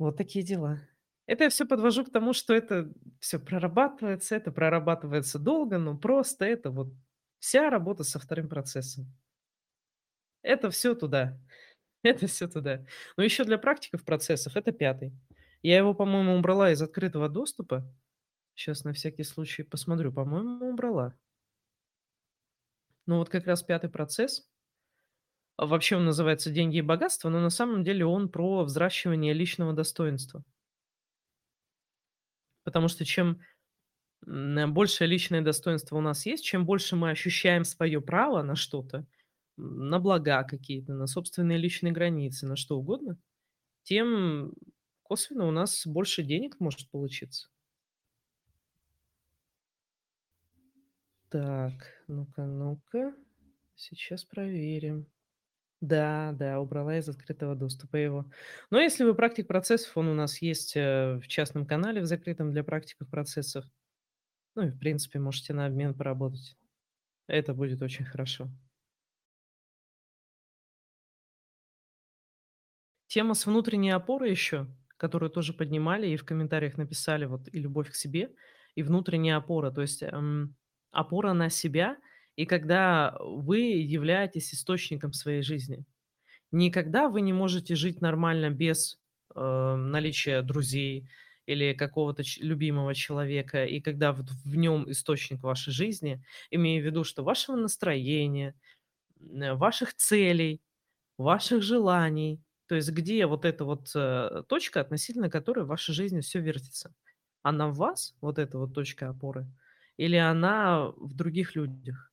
Вот 0.00 0.16
такие 0.16 0.44
дела. 0.44 0.80
Это 1.26 1.44
я 1.44 1.50
всё 1.50 1.66
подвожу 1.66 2.04
к 2.04 2.10
тому, 2.10 2.32
что 2.32 2.52
это 2.54 2.92
всё 3.20 3.38
прорабатывается, 3.38 4.36
это 4.36 4.50
прорабатывается 4.52 5.38
долго, 5.38 5.78
но 5.78 5.96
просто 5.96 6.44
это 6.44 6.70
вот 6.70 6.88
вся 7.44 7.68
работа 7.68 8.04
со 8.04 8.18
вторым 8.18 8.48
процессом. 8.48 9.14
Это 10.44 10.70
всё 10.70 10.94
туда, 10.94 11.38
это 12.04 12.26
всё 12.28 12.48
туда. 12.48 12.86
Но 13.16 13.24
ещё 13.24 13.44
для 13.44 13.58
практиков 13.58 14.04
процессов- 14.04 14.56
это 14.56 14.72
5. 14.72 15.12
Я 15.62 15.78
его, 15.78 15.94
по-моему, 15.94 16.36
убрала 16.36 16.72
из 16.72 16.82
открытого 16.82 17.28
доступа. 17.28 17.84
Щас 18.56 18.84
на 18.84 18.92
всякий 18.94 19.24
случай 19.24 19.62
посмотрю, 19.64 20.12
по-моему, 20.12 20.70
убрала. 20.70 21.14
Ну, 23.06 23.18
вот 23.18 23.28
как 23.28 23.46
раз 23.46 23.62
5 23.62 23.88
процесс 23.88 24.42
вообще 25.58 25.96
он 25.96 26.04
называется 26.04 26.50
"Деньги 26.50 26.78
и 26.78 26.82
богатство", 26.82 27.28
но 27.28 27.38
на 27.40 27.50
самом 27.50 27.84
деле 27.84 28.04
он 28.04 28.28
про 28.28 28.64
взращивание 28.64 29.32
личного 29.32 29.72
достоинства. 29.72 30.44
Потому 32.66 32.88
что 32.88 33.04
чем, 33.04 33.40
большее 34.26 35.08
личное 35.08 35.42
достоинство 35.42 35.96
у 35.96 36.00
нас 36.00 36.26
есть, 36.26 36.44
чем 36.44 36.66
больше 36.66 36.96
мы 36.96 37.10
ощущаем 37.10 37.64
своё 37.64 38.00
право 38.00 38.42
на 38.42 38.56
что-то, 38.56 39.06
на 39.56 39.98
блага 40.00 40.44
какие-то, 40.44 40.94
на 40.94 41.06
собственные 41.06 41.58
личные 41.58 41.92
границы, 41.92 42.46
на 42.46 42.56
что 42.56 42.78
угодно, 42.78 43.18
тем 43.84 44.52
косвенно 45.02 45.46
у 45.48 45.52
нас 45.52 45.86
больше 45.86 46.22
денег 46.24 46.60
может 46.60 46.90
получиться. 46.90 47.48
Так, 51.30 51.72
ну-ка, 52.08 52.44
ну-ка, 52.46 53.14
сейчас 53.74 54.24
проверим. 54.24 55.06
Да, 55.80 56.32
да, 56.34 56.60
убрала 56.60 56.98
из 56.98 57.08
открытого 57.08 57.56
доступа 57.56 57.96
его. 57.96 58.26
Но 58.70 58.80
если 58.80 59.04
вы 59.04 59.14
практик 59.14 59.48
процессов, 59.48 59.96
он 59.96 60.08
у 60.08 60.14
нас 60.14 60.42
есть, 60.42 60.76
э, 60.76 61.20
в 61.22 61.28
частном 61.28 61.66
канале, 61.66 62.02
в 62.02 62.06
закрытом 62.06 62.52
для 62.52 62.64
практиков 62.64 63.08
процессов. 63.10 63.64
Ну 64.56 64.62
и, 64.66 64.70
в 64.70 64.78
принципе, 64.78 65.18
можете 65.18 65.52
на 65.52 65.66
обмен 65.66 65.94
поработать. 65.94 66.56
Это 67.28 67.54
будет 67.54 67.82
очень 67.82 68.04
хорошо. 68.06 68.50
Тема 73.10 73.34
с 73.34 73.46
внутренней 73.46 73.90
опорой 73.90 74.30
ещё, 74.30 74.66
которую 74.96 75.30
тоже 75.30 75.52
поднимали 75.52 76.08
и 76.08 76.16
в 76.16 76.24
комментариях 76.24 76.76
написали, 76.78 77.26
вот, 77.26 77.48
и 77.52 77.58
любовь 77.58 77.90
к 77.90 77.94
себе, 77.94 78.30
и 78.74 78.82
внутренняя 78.82 79.36
опора. 79.36 79.70
То 79.70 79.82
есть, 79.82 80.02
эм, 80.02 80.56
опора 80.90 81.32
на 81.32 81.50
себя, 81.50 81.96
и 82.36 82.46
когда 82.46 83.16
вы 83.20 83.58
являетесь 83.60 84.52
источником 84.54 85.12
своей 85.12 85.42
жизни. 85.42 85.84
Не 86.52 86.70
когда 86.70 87.08
вы 87.08 87.22
не 87.22 87.32
можете 87.34 87.76
жить 87.76 88.00
нормально 88.02 88.50
без, 88.50 88.98
э, 89.36 89.76
наличия 89.76 90.42
друзей 90.42 91.08
или 91.46 91.74
какого-то 91.74 92.22
любимого 92.40 92.94
человека, 92.94 93.64
и 93.66 93.80
когда 93.80 94.12
вот 94.12 94.30
в 94.44 94.56
нем 94.56 94.90
источник 94.90 95.42
вашей 95.42 95.72
жизни, 95.72 96.24
имея 96.50 96.80
в 96.82 96.84
виду, 96.86 97.04
что 97.04 97.22
вашего 97.24 97.56
настроения, 97.56 98.54
м, 99.20 99.58
ваших 99.58 99.94
целей, 99.94 100.62
ваших 101.18 101.62
желаний, 101.62 102.42
то 102.68 102.76
есть 102.76 102.90
где 102.92 103.26
вот 103.26 103.44
эта 103.44 103.64
вот, 103.64 103.90
э, 103.96 104.44
точка, 104.48 104.80
относительно 104.80 105.30
которой 105.30 105.64
в 105.64 105.68
вашей 105.68 105.94
жизни 105.94 106.20
все 106.20 106.40
вертится? 106.40 106.94
Она 107.42 107.68
в 107.68 107.76
вас, 107.76 108.16
вот 108.22 108.38
эта 108.38 108.58
вот 108.58 108.74
точка 108.74 109.10
опоры, 109.10 109.46
или 109.98 110.16
она 110.16 110.88
в 110.96 111.14
других 111.14 111.56
людях? 111.56 112.12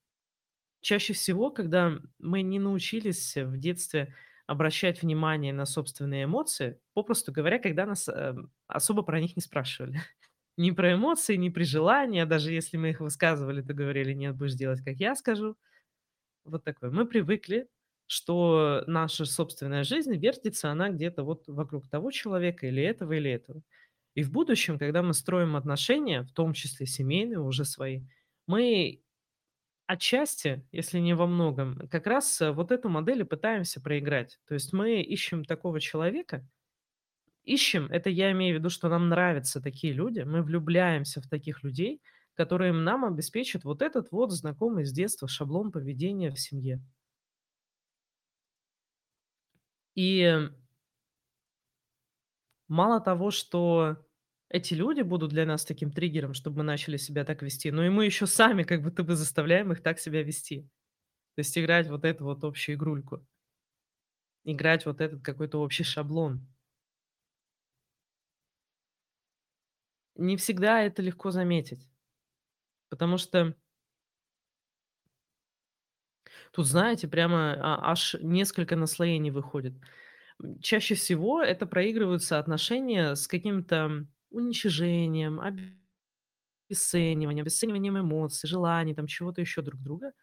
Чаще 0.82 1.14
всего, 1.14 1.52
когда 1.52 2.00
мы 2.20 2.42
не 2.42 2.60
научились 2.60 3.36
в 3.38 3.58
детстве 3.60 4.16
обращать 4.48 5.02
внимание 5.02 5.54
на 5.54 5.66
собственные 5.66 6.26
эмоции, 6.26 6.80
попросту 6.94 7.32
говоря, 7.32 7.60
когда 7.60 7.86
нас, 7.86 8.08
эм, 8.10 8.52
особо 8.68 9.04
про 9.04 9.20
них 9.22 9.36
не 9.36 9.42
спрашивали. 9.42 9.94
Ни 10.58 10.72
про 10.72 10.94
эмоции, 10.94 11.36
ни 11.38 11.50
при 11.50 11.64
желании, 11.64 12.24
даже 12.26 12.52
если 12.54 12.78
мы 12.78 12.90
их 12.92 13.00
высказывали, 13.00 13.62
то 13.62 13.74
говорили: 13.74 14.14
"Нет, 14.14 14.36
будешь 14.36 14.54
делать, 14.54 14.82
как 14.84 14.98
я 14.98 15.16
скажу". 15.16 15.56
Вот 16.44 16.64
такое. 16.64 16.90
Мы 16.92 17.06
привыкли, 17.06 17.68
что 18.08 18.84
наша 18.88 19.26
собственная 19.26 19.84
жизнь 19.84 20.16
вертится, 20.16 20.72
она 20.72 20.90
где-то 20.90 21.24
вот 21.24 21.48
вокруг 21.48 21.88
того 21.90 22.12
человека 22.12 22.68
или 22.68 22.84
этого, 22.84 23.14
или 23.14 23.32
этого. 23.32 23.62
И 24.16 24.24
в 24.24 24.32
будущем, 24.32 24.78
когда 24.80 25.04
мы 25.04 25.14
строим 25.14 25.56
отношения, 25.56 26.24
в 26.24 26.34
том 26.34 26.54
числе 26.54 26.86
семейные 26.86 27.40
уже 27.40 27.64
свои, 27.66 28.04
мы 28.48 29.02
Отчасти, 29.92 30.66
если 30.72 31.00
не 31.00 31.14
во 31.14 31.28
многом, 31.28 31.90
как 31.90 32.08
раз, 32.08 32.40
э, 32.40 32.54
вот 32.54 32.72
эту 32.72 32.88
модель 32.88 33.20
и 33.20 33.24
пытаемся 33.26 33.82
проиграть. 33.82 34.40
То 34.48 34.54
есть 34.54 34.72
мы 34.72 35.02
ищем 35.02 35.44
такого 35.44 35.82
человека, 35.82 36.48
ищем, 37.44 37.88
это 37.92 38.10
я 38.10 38.32
имею 38.32 38.56
в 38.56 38.60
виду, 38.60 38.70
что 38.70 38.88
нам 38.88 39.10
нравятся 39.10 39.62
такие 39.62 39.92
люди, 39.92 40.22
мы 40.22 40.44
влюбляемся 40.44 41.20
в 41.22 41.28
таких 41.28 41.62
людей, 41.64 42.02
которые 42.36 42.72
нам 42.72 43.04
обеспечат 43.04 43.66
вот 43.66 43.82
этот 43.82 44.12
вот 44.12 44.32
знакомый 44.32 44.86
с 44.86 44.94
детства 44.94 45.28
шаблон 45.28 45.74
поведения 45.74 46.32
в 46.32 46.40
семье. 46.40 46.82
И 49.96 50.50
мало 52.70 53.02
того, 53.02 53.30
что 53.30 53.98
эти 54.52 54.74
люди 54.74 55.02
будут 55.02 55.30
для 55.30 55.46
нас 55.46 55.64
таким 55.64 55.92
триггером, 55.92 56.34
чтобы 56.34 56.58
мы 56.58 56.64
начали 56.64 56.98
себя 56.98 57.24
так 57.24 57.42
вести, 57.42 57.72
но 57.72 57.86
и 57.86 57.90
мы 57.90 58.06
еще 58.06 58.28
сами 58.28 58.64
как 58.64 58.84
будто 58.84 59.02
бы 59.04 59.16
заставляем 59.16 59.72
их 59.72 59.82
так 59.82 59.98
себя 59.98 60.24
вести. 60.24 60.64
То 61.36 61.40
есть 61.40 61.58
играть 61.58 61.88
вот 61.88 62.04
эту 62.04 62.26
вот 62.26 62.44
общую 62.44 62.76
игрульку. 62.76 63.26
Играть 64.44 64.86
вот 64.86 65.00
этот 65.00 65.22
какой-то 65.24 65.60
общий 65.60 65.84
шаблон. 65.84 66.46
Не 70.16 70.36
всегда 70.36 70.82
это 70.82 71.02
легко 71.02 71.32
заметить, 71.32 71.90
потому 72.90 73.18
что 73.18 73.56
тут, 76.52 76.68
знаете, 76.68 77.08
прямо 77.08 77.54
а, 77.54 77.92
аж 77.92 78.18
несколько 78.22 78.76
наслоений 78.76 79.32
выходит. 79.32 79.76
Чаще 80.62 80.96
всего 80.96 81.42
это 81.42 81.66
проигрываются 81.66 82.38
отношения 82.38 83.16
с 83.16 83.28
каким-то 83.28 84.08
уничижением, 84.32 85.40
обесцениванием, 86.70 87.44
обесцениванием 87.44 88.00
эмоций, 88.00 88.48
желаний, 88.50 88.96
там 88.96 89.08
чего-то 89.08 89.42
еще 89.42 89.62
друг 89.62 89.82
друга, 89.82 90.14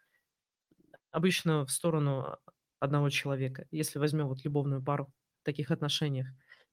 обычно 1.11 1.65
в 1.65 1.71
сторону 1.71 2.37
одного 2.79 3.09
человека, 3.09 3.65
если 3.71 3.99
возьмем 3.99 4.27
вот 4.27 4.43
любовную 4.43 4.83
пару 4.83 5.05
в 5.41 5.45
таких 5.45 5.71
отношениях. 5.71 6.27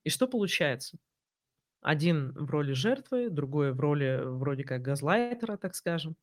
И 0.05 0.11
что 0.11 0.28
получается? 0.28 0.99
Один 1.83 2.33
в 2.33 2.50
роли 2.50 2.73
жертвы, 2.73 3.31
другой 3.31 3.73
в 3.73 3.81
роли 3.81 4.21
вроде 4.25 4.64
как 4.64 4.83
газлайтера, 4.83 5.57
так 5.57 5.75
скажем, 5.76 6.16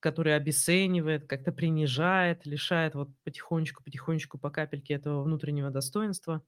который 0.00 0.36
обесценивает, 0.36 1.26
как-то 1.28 1.52
принижает, 1.52 2.46
лишает 2.46 2.94
вот 2.94 3.10
потихонечку-потихонечку 3.24 4.38
по 4.38 4.50
капельке 4.50 4.94
этого 4.94 5.22
внутреннего 5.22 5.70
достоинства. 5.70 6.42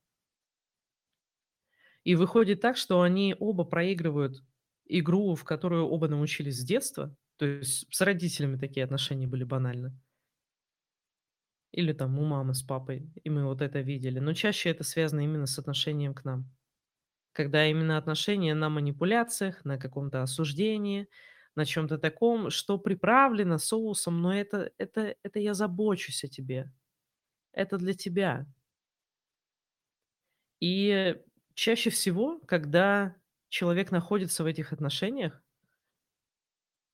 И 2.05 2.15
выходит 2.15 2.61
так, 2.61 2.77
что 2.77 3.03
они 3.03 3.35
оба 3.39 3.65
проигрывают 3.65 4.43
игру, 4.87 5.35
в 5.35 5.45
которую 5.45 5.87
оба 5.87 6.09
научились 6.09 6.61
с 6.61 6.65
детства. 6.65 7.15
То 7.37 7.47
есть 7.47 7.87
с 7.95 8.01
родителями 8.01 8.57
такие 8.57 8.85
отношения 8.85 9.27
были 9.27 9.45
банально. 9.45 9.99
Или 11.73 11.93
там 11.93 12.19
у 12.19 12.25
мамы 12.25 12.55
с 12.55 12.63
папой, 12.63 13.13
и 13.23 13.31
мы 13.31 13.45
вот 13.45 13.63
это 13.63 13.81
видели. 13.81 14.19
Но 14.19 14.33
чаще 14.35 14.71
это 14.71 14.83
связано 14.83 15.21
именно 15.21 15.47
с 15.47 15.59
отношением 15.59 16.15
к 16.15 16.25
нам. 16.25 16.51
Когда 17.33 17.67
именно 17.67 17.99
отношения 17.99 18.55
на 18.55 18.71
манипуляциях, 18.71 19.65
на 19.65 19.79
каком-то 19.79 20.23
осуждении, 20.23 21.09
на 21.57 21.65
чем 21.67 21.89
то 21.89 21.99
таком, 21.99 22.51
что 22.51 22.79
приправлено 22.79 23.59
соусом, 23.59 24.23
но 24.23 24.35
это 24.35 24.73
это 24.79 25.17
это 25.23 25.41
я 25.41 25.55
забочусь 25.55 26.25
о 26.25 26.29
тебе, 26.29 26.73
это 27.53 27.79
для 27.79 27.95
тебя. 27.95 28.47
И 30.61 31.17
чаще 31.61 31.91
всего, 31.91 32.41
когда 32.47 33.15
человек 33.51 33.91
находится 33.91 34.43
в 34.43 34.47
этих 34.47 34.73
отношениях, 34.73 35.43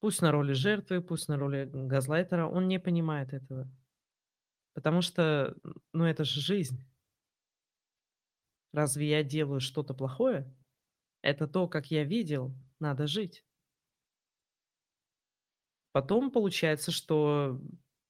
пусть 0.00 0.20
на 0.22 0.32
роли 0.32 0.54
жертвы, 0.54 1.00
пусть 1.00 1.28
на 1.28 1.36
роли 1.36 1.70
газлайтера, 1.72 2.48
он 2.48 2.66
не 2.66 2.80
понимает 2.80 3.32
этого. 3.32 3.70
Потому 4.74 5.02
что, 5.02 5.56
ну, 5.92 6.04
это 6.04 6.24
же 6.24 6.40
жизнь. 6.40 6.84
Разве 8.72 9.08
я 9.08 9.22
делаю 9.22 9.60
что-то 9.60 9.94
плохое? 9.94 10.52
Это 11.22 11.46
то, 11.46 11.68
как 11.68 11.92
я 11.92 12.02
видел, 12.02 12.52
надо 12.80 13.06
жить. 13.06 13.44
Потом 15.92 16.32
получается, 16.32 16.90
что 16.90 17.60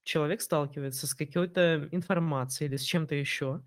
человек 0.03 0.41
сталкивается 0.41 1.05
с 1.05 1.13
какой-то 1.13 1.87
информацией 1.91 2.67
или 2.67 2.77
с 2.77 2.81
чем-то 2.81 3.13
еще, 3.13 3.63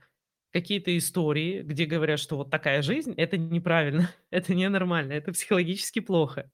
какие-то 0.53 0.97
истории, 0.97 1.63
где 1.63 1.87
говорят, 1.87 2.19
что 2.21 2.37
вот 2.37 2.51
такая 2.51 2.83
жизнь- 2.83 3.15
это 3.17 3.37
неправильно, 3.39 4.11
это 4.31 4.55
ненормально, 4.55 5.13
это 5.13 5.33
психологически 5.33 6.01
плохо. 6.01 6.51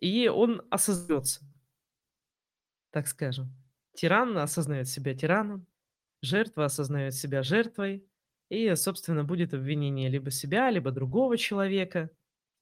И 0.00 0.28
он 0.28 0.62
осознается, 0.70 1.40
так 2.90 3.06
скажем. 3.08 3.52
Тиран 3.94 4.36
осознает 4.38 4.88
себя 4.88 5.14
тираном, 5.14 5.66
жертва 6.22 6.66
осознает 6.66 7.14
себя 7.14 7.42
жертвой, 7.42 8.06
и, 8.50 8.74
собственно, 8.76 9.24
будет 9.24 9.54
обвинение 9.54 10.08
либо 10.08 10.30
себя, 10.30 10.70
либо 10.70 10.90
другого 10.92 11.36
человека 11.36 12.10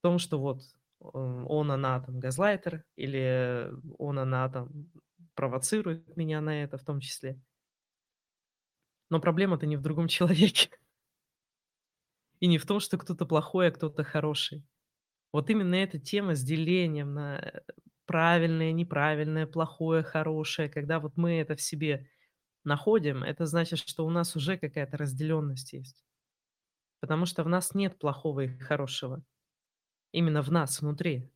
в 0.00 0.02
том, 0.02 0.18
что 0.18 0.40
вот 0.40 0.62
э, 1.00 1.04
он, 1.04 1.70
она 1.70 2.00
там 2.00 2.20
газлайтер, 2.20 2.84
или 2.96 3.70
он, 3.98 4.18
она 4.18 4.48
там 4.48 4.90
провоцирует 5.34 6.16
меня 6.16 6.40
на 6.40 6.62
это 6.62 6.78
в 6.78 6.84
том 6.84 7.00
числе. 7.00 7.40
Но 9.14 9.20
проблема-то 9.20 9.64
не 9.64 9.76
в 9.76 9.80
другом 9.80 10.08
человеке 10.16 10.70
и 12.40 12.48
не 12.48 12.58
в 12.58 12.66
том, 12.66 12.80
что 12.80 12.98
кто-то 12.98 13.26
плохой, 13.26 13.68
а 13.68 13.70
кто-то 13.70 14.02
хороший. 14.02 14.64
Вот 15.32 15.50
именно 15.50 15.76
эта 15.76 16.00
тема 16.00 16.34
с 16.34 16.42
делением 16.42 17.14
на 17.14 17.38
э, 17.38 17.60
правильное, 18.06 18.72
неправильное, 18.72 19.46
плохое, 19.46 20.02
хорошее, 20.02 20.68
когда 20.68 20.98
вот 20.98 21.16
мы 21.16 21.34
это 21.38 21.54
в 21.54 21.60
себе 21.60 22.10
находим, 22.64 23.22
это 23.22 23.46
значит, 23.46 23.78
что 23.78 24.04
у 24.04 24.10
нас 24.10 24.34
уже 24.34 24.58
какая-то 24.58 24.96
разделенность 24.96 25.72
есть. 25.74 26.02
Потому 26.98 27.24
что 27.24 27.44
в 27.44 27.48
нас 27.48 27.72
нет 27.72 27.96
плохого 28.00 28.40
и 28.40 28.58
хорошего. 28.58 29.22
Именно 30.10 30.42
в 30.42 30.50
нас, 30.50 30.80
внутри. 30.80 31.30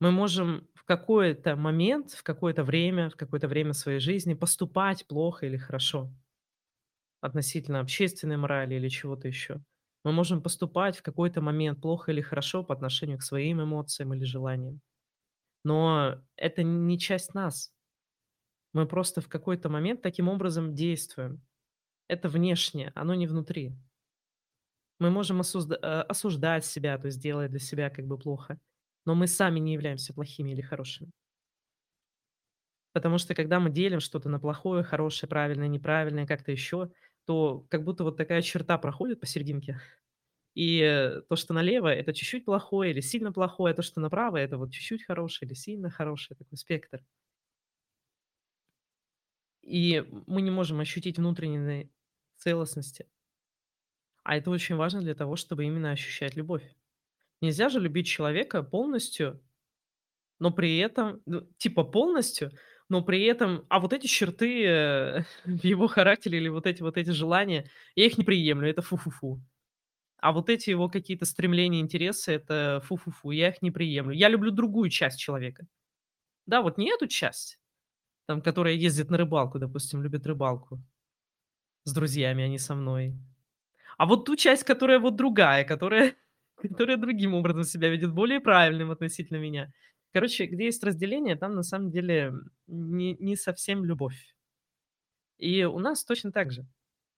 Мы 0.00 0.10
можем 0.10 0.66
в 0.74 0.84
какой-то 0.84 1.54
момент, 1.54 2.12
в 2.12 2.22
какое-то 2.22 2.64
время, 2.64 3.10
в 3.10 3.16
какое-то 3.16 3.46
время 3.46 3.74
своей 3.74 4.00
жизни 4.00 4.32
поступать 4.32 5.06
плохо 5.06 5.44
или 5.44 5.58
хорошо 5.58 6.10
относительно 7.20 7.80
общественной 7.80 8.36
морали 8.36 8.74
или 8.74 8.88
чего-то 8.88 9.28
еще. 9.28 9.62
Мы 10.04 10.12
можем 10.12 10.42
поступать 10.42 10.96
в 10.96 11.02
какой-то 11.02 11.40
момент 11.42 11.80
плохо 11.80 12.12
или 12.12 12.20
хорошо 12.22 12.64
по 12.64 12.74
отношению 12.74 13.18
к 13.18 13.22
своим 13.22 13.62
эмоциям 13.62 14.14
или 14.14 14.24
желаниям. 14.24 14.80
Но 15.64 16.22
это 16.36 16.62
не 16.62 16.98
часть 16.98 17.34
нас. 17.34 17.72
Мы 18.72 18.86
просто 18.86 19.20
в 19.20 19.28
какой-то 19.28 19.68
момент 19.68 20.02
таким 20.02 20.28
образом 20.28 20.74
действуем. 20.74 21.40
Это 22.08 22.28
внешнее, 22.28 22.92
оно 22.96 23.14
не 23.14 23.26
внутри. 23.26 23.74
Мы 25.00 25.10
можем 25.10 25.40
э, 25.40 25.42
осуждать 26.02 26.64
себя, 26.64 26.96
то 26.98 27.06
есть 27.06 27.20
делать 27.20 27.50
для 27.50 27.58
себя 27.58 27.90
как 27.90 28.06
бы 28.06 28.18
плохо, 28.18 28.60
но 29.06 29.14
мы 29.14 29.26
сами 29.26 29.58
не 29.58 29.72
являемся 29.72 30.12
плохими 30.14 30.52
или 30.52 30.60
хорошими. 30.60 31.10
Потому 32.92 33.18
что 33.18 33.34
когда 33.34 33.60
мы 33.60 33.70
делим 33.70 34.00
что-то 34.00 34.28
на 34.28 34.40
плохое, 34.40 34.82
хорошее, 34.82 35.28
правильное, 35.28 35.68
неправильное, 35.68 36.26
как-то 36.26 36.50
еще, 36.50 36.90
то 37.30 37.64
как 37.68 37.84
будто 37.84 38.02
вот 38.02 38.16
такая 38.16 38.42
черта 38.42 38.76
проходит 38.76 39.20
посерединке. 39.20 39.80
И 40.56 40.80
э, 40.80 41.20
то, 41.28 41.36
что 41.36 41.54
налево, 41.54 41.86
это 41.86 42.12
чуть-чуть 42.12 42.44
плохое 42.44 42.90
или 42.90 43.00
сильно 43.00 43.30
плохое, 43.30 43.70
а 43.70 43.76
то, 43.76 43.82
что 43.82 44.00
направо, 44.00 44.38
это 44.38 44.58
вот 44.58 44.72
чуть-чуть 44.72 45.04
хорошее 45.04 45.46
или 45.48 45.54
сильно 45.54 45.90
хорошее, 45.90 46.36
такой 46.36 46.58
спектр. 46.58 47.04
И 49.62 50.04
мы 50.26 50.42
не 50.42 50.50
можем 50.50 50.80
ощутить 50.80 51.18
внутренней 51.18 51.92
целостности. 52.36 53.06
А 54.24 54.36
это 54.36 54.50
очень 54.50 54.74
важно 54.74 55.00
для 55.00 55.14
того, 55.14 55.36
чтобы 55.36 55.66
именно 55.66 55.92
ощущать 55.92 56.34
любовь. 56.34 56.68
Нельзя 57.40 57.68
же 57.68 57.78
любить 57.78 58.08
человека 58.08 58.64
полностью, 58.64 59.40
но 60.40 60.50
при 60.50 60.78
этом, 60.78 61.22
ну, 61.26 61.42
типа 61.58 61.84
полностью, 61.84 62.50
но 62.90 63.02
при 63.02 63.24
этом, 63.24 63.66
а 63.70 63.80
вот 63.80 63.94
эти 63.94 64.06
черты, 64.08 65.24
в 65.46 65.64
его 65.64 65.88
характере 65.88 66.38
или 66.38 66.48
вот 66.48 66.66
эти 66.66 66.82
вот 66.82 66.98
эти 66.98 67.10
желания, 67.10 67.66
я 67.96 68.06
их 68.06 68.18
не 68.18 68.24
приемлю, 68.24 68.68
это 68.70 68.82
фу-фу-фу. 68.82 69.40
А 70.18 70.32
вот 70.32 70.50
эти 70.50 70.70
его 70.70 70.88
какие-то 70.88 71.24
стремления, 71.26 71.80
интересы- 71.80 72.32
это 72.34 72.82
фу-фу-фу, 72.86 73.30
я 73.32 73.48
их 73.50 73.62
не 73.62 73.70
приемлю. 73.70 74.12
Я 74.14 74.28
люблю 74.28 74.50
другую 74.52 74.90
часть 74.90 75.18
человека. 75.20 75.66
Да, 76.46 76.62
вот 76.62 76.78
не 76.78 76.90
эту 76.92 77.06
часть, 77.08 77.58
там, 78.26 78.42
которая 78.42 78.74
ездит 78.74 79.10
на 79.10 79.18
рыбалку, 79.18 79.58
допустим, 79.60 80.02
любит 80.02 80.26
рыбалку 80.26 80.80
с 81.84 81.92
друзьями, 81.92 82.44
а 82.44 82.48
не 82.48 82.58
со 82.58 82.74
мной. 82.74 83.14
А 83.98 84.06
вот 84.06 84.26
ту 84.26 84.36
часть, 84.36 84.64
которая 84.64 85.00
вот 85.00 85.16
другая, 85.16 85.64
которая 85.64 86.14
которая 86.56 86.96
другим 86.96 87.34
образом 87.34 87.64
себя 87.64 87.90
ведет, 87.90 88.12
более 88.12 88.40
правильным 88.40 88.90
относительно 88.90 89.38
меня. 89.38 89.72
Короче, 90.12 90.46
где 90.46 90.66
есть 90.66 90.82
разделение, 90.84 91.36
там 91.36 91.54
на 91.54 91.62
самом 91.62 91.90
деле 91.90 92.32
не 92.66 93.14
не 93.16 93.36
совсем 93.36 93.84
любовь. 93.84 94.34
И 95.38 95.64
у 95.64 95.78
нас 95.78 96.04
точно 96.04 96.32
так 96.32 96.50
же. 96.52 96.66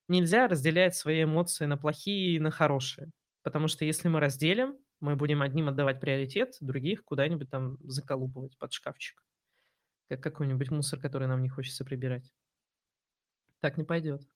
Нельзя 0.08 0.48
разделять 0.48 0.96
свои 0.96 1.24
эмоции 1.24 1.66
на 1.66 1.76
плохие 1.76 2.36
и 2.36 2.40
на 2.40 2.50
хорошие. 2.50 3.10
Потому 3.42 3.68
что 3.68 3.84
если 3.84 4.08
мы 4.08 4.20
разделим, 4.20 4.78
мы 5.00 5.16
будем 5.16 5.42
одним 5.42 5.68
отдавать 5.68 6.00
приоритет, 6.00 6.56
других 6.60 7.04
куда-нибудь 7.04 7.50
там 7.50 7.78
заколупывать 7.82 8.56
под 8.58 8.72
шкафчик, 8.72 9.22
как 10.08 10.22
какой-нибудь 10.22 10.70
мусор, 10.70 11.00
который 11.00 11.28
нам 11.28 11.42
не 11.42 11.48
хочется 11.48 11.84
прибирать. 11.84 12.32
Так 13.60 13.78
не 13.78 13.84
пойдет. 13.84 14.28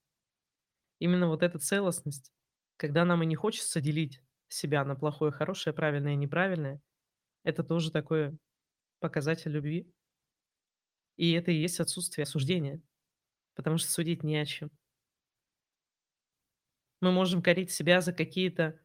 Именно 0.99 1.27
вот 1.27 1.43
эта 1.43 1.59
целостность, 1.59 2.31
когда 2.77 3.05
нам 3.05 3.23
и 3.23 3.25
не 3.25 3.35
хочется 3.35 3.81
делить 3.81 4.21
себя 4.47 4.83
на 4.85 4.95
плохое, 4.95 5.31
хорошее, 5.31 5.73
правильное 5.73 6.13
и 6.13 6.17
неправильное, 6.17 6.81
это 7.43 7.63
тоже 7.63 7.91
такой 7.91 8.37
показатель 8.99 9.51
любви. 9.51 9.91
И 11.17 11.31
это 11.33 11.51
и 11.51 11.55
есть 11.55 11.79
отсутствие 11.79 12.23
осуждения, 12.23 12.81
потому 13.55 13.77
что 13.77 13.91
судить 13.91 14.23
не 14.23 14.37
о 14.37 14.45
чем. 14.45 14.71
Мы 17.01 17.11
можем 17.11 17.41
корить 17.41 17.71
себя 17.71 18.01
за 18.01 18.13
какие-то, 18.13 18.79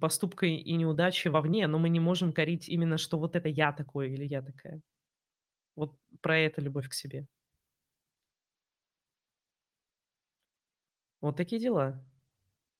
поступки 0.00 0.46
и 0.46 0.74
неудачи 0.74 1.28
вовне, 1.28 1.66
но 1.66 1.78
мы 1.78 1.88
не 1.88 2.00
можем 2.00 2.32
корить 2.32 2.68
именно, 2.68 2.98
что 2.98 3.18
вот 3.18 3.36
это 3.36 3.48
я 3.48 3.72
такой 3.72 4.12
или 4.12 4.24
я 4.24 4.42
такая. 4.42 4.82
Вот 5.76 5.96
про 6.20 6.38
это 6.38 6.60
любовь 6.60 6.88
к 6.88 6.94
себе. 6.94 7.26
Вот 11.20 11.36
такие 11.36 11.60
дела. 11.60 12.04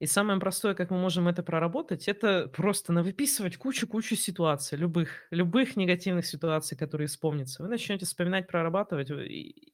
И 0.00 0.06
самое 0.06 0.38
простое, 0.38 0.74
как 0.74 0.90
мы 0.90 0.98
можем 0.98 1.26
это 1.26 1.42
проработать, 1.42 2.06
это 2.06 2.46
просто 2.48 2.92
навыписывать 2.92 3.56
кучу-кучу 3.56 4.14
ситуаций, 4.14 4.78
любых, 4.78 5.26
любых 5.30 5.74
негативных 5.76 6.24
ситуаций, 6.26 6.76
которые 6.78 7.08
вспомнятся. 7.08 7.62
Вы 7.64 7.68
начнете 7.68 8.06
вспоминать, 8.06 8.46
прорабатывать, 8.46 9.10
и, 9.10 9.72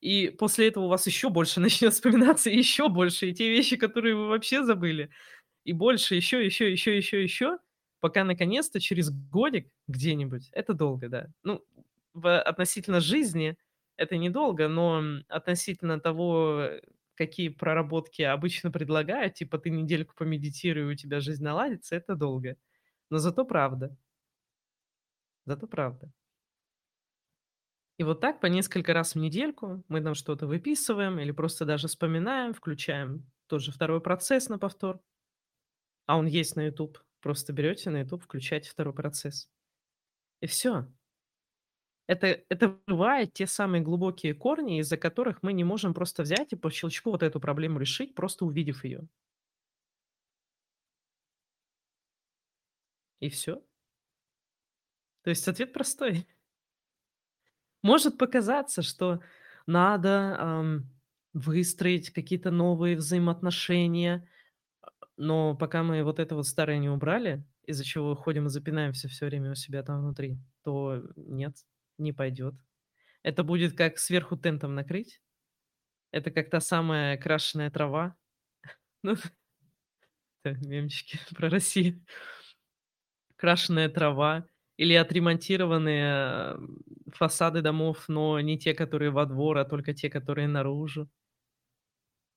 и 0.00 0.30
после 0.30 0.68
этого 0.68 0.84
у 0.84 0.88
вас 0.88 1.06
еще 1.06 1.28
больше 1.28 1.60
начнет 1.62 1.92
вспоминаться, 1.92 2.48
еще 2.50 2.88
больше, 2.88 3.28
и 3.28 3.34
те 3.34 3.50
вещи, 3.50 3.76
которые 3.76 4.14
вы 4.16 4.28
вообще 4.28 4.64
забыли, 4.64 5.10
и 5.64 5.72
больше, 5.74 6.14
еще, 6.14 6.44
еще, 6.44 6.72
еще, 6.72 6.96
еще, 6.96 7.22
еще, 7.22 7.58
пока 8.00 8.24
наконец-то 8.24 8.80
через 8.80 9.10
годик 9.10 9.70
где-нибудь, 9.86 10.48
это 10.52 10.72
долго, 10.72 11.08
да. 11.10 11.28
Ну, 11.42 11.62
в, 12.14 12.40
относительно 12.40 13.00
жизни 13.00 13.56
это 13.96 14.16
недолго, 14.16 14.68
но 14.68 15.02
относительно 15.28 16.00
того, 16.00 16.70
какие 17.18 17.50
проработки 17.50 18.22
обычно 18.22 18.70
предлагают, 18.70 19.34
типа 19.34 19.58
ты 19.58 19.70
недельку 19.70 20.14
помедитируй, 20.16 20.92
у 20.92 20.94
тебя 20.94 21.20
жизнь 21.20 21.44
наладится, 21.44 21.96
это 21.96 22.14
долго. 22.14 22.56
Но 23.10 23.18
зато 23.18 23.44
правда. 23.44 23.96
Зато 25.46 25.66
правда. 25.66 26.10
И 27.98 28.04
вот 28.04 28.20
так 28.20 28.40
по 28.40 28.46
несколько 28.46 28.92
раз 28.94 29.14
в 29.14 29.18
недельку 29.18 29.82
мы 29.88 30.00
там 30.00 30.14
что-то 30.14 30.46
выписываем 30.46 31.18
или 31.18 31.32
просто 31.32 31.64
даже 31.64 31.88
вспоминаем, 31.88 32.54
включаем 32.54 33.28
тот 33.48 33.60
же 33.60 33.72
второй 33.72 34.00
процесс 34.00 34.48
на 34.48 34.58
повтор, 34.58 35.00
а 36.06 36.16
он 36.16 36.26
есть 36.26 36.54
на 36.54 36.66
YouTube. 36.66 36.98
Просто 37.20 37.52
берете 37.52 37.90
на 37.90 38.00
YouTube, 38.00 38.22
включаете 38.22 38.70
второй 38.70 38.94
процесс. 38.94 39.50
И 40.40 40.46
все. 40.46 40.86
Это 42.08 42.26
это 42.48 42.76
бывает 42.88 43.34
те 43.34 43.46
самые 43.46 43.82
глубокие 43.82 44.34
корни, 44.34 44.80
из-за 44.80 44.96
которых 44.96 45.42
мы 45.42 45.52
не 45.52 45.62
можем 45.62 45.94
просто 45.94 46.22
взять 46.24 46.52
и 46.52 46.56
по 46.56 46.70
щелчку 46.70 47.10
вот 47.12 47.22
эту 47.22 47.38
проблему 47.38 47.78
решить, 47.78 48.14
просто 48.16 48.44
увидев 48.46 48.84
ее. 48.84 49.06
И 53.20 53.28
все. 53.28 53.62
То 55.22 55.30
есть 55.30 55.46
ответ 55.48 55.72
простой. 55.72 56.26
Может 57.82 58.18
показаться, 58.18 58.82
что 58.82 59.20
надо, 59.66 60.36
ам, 60.38 60.90
выстроить 61.32 62.10
какие-то 62.10 62.50
новые 62.50 62.96
взаимоотношения, 62.96 64.28
но 65.16 65.56
пока 65.56 65.82
мы 65.84 66.04
вот 66.04 66.20
это 66.20 66.36
вот 66.36 66.46
старое 66.46 66.78
не 66.78 66.90
убрали, 66.90 67.44
из-за 67.64 67.84
чего 67.84 68.16
ходим 68.16 68.46
и 68.46 68.50
запинаемся 68.50 69.08
все 69.08 69.26
время 69.26 69.52
у 69.52 69.54
себя 69.56 69.82
там 69.82 70.00
внутри, 70.02 70.38
то 70.64 71.02
нет, 71.16 71.56
не 71.98 72.12
пойдет. 72.12 72.54
Это 73.22 73.44
будет 73.44 73.76
как 73.76 73.98
сверху 73.98 74.36
тентом 74.36 74.74
накрыть. 74.74 75.22
Это 76.12 76.30
как 76.30 76.50
та 76.50 76.60
самая 76.60 77.16
крашеная 77.18 77.70
трава. 77.70 78.16
Ну, 79.04 79.16
мемчики 80.44 81.18
про 81.34 81.48
Россию. 81.50 82.02
Крашеная 83.36 83.88
трава 83.88 84.44
или 84.76 84.92
отремонтированные, 84.94 86.54
м, 86.54 86.78
фасады 87.14 87.62
домов, 87.62 88.04
но 88.08 88.38
не 88.40 88.58
те, 88.58 88.74
которые 88.74 89.10
во 89.10 89.26
двор, 89.26 89.58
а 89.58 89.64
только 89.64 89.94
те, 89.94 90.10
которые 90.10 90.48
наружу. 90.48 91.08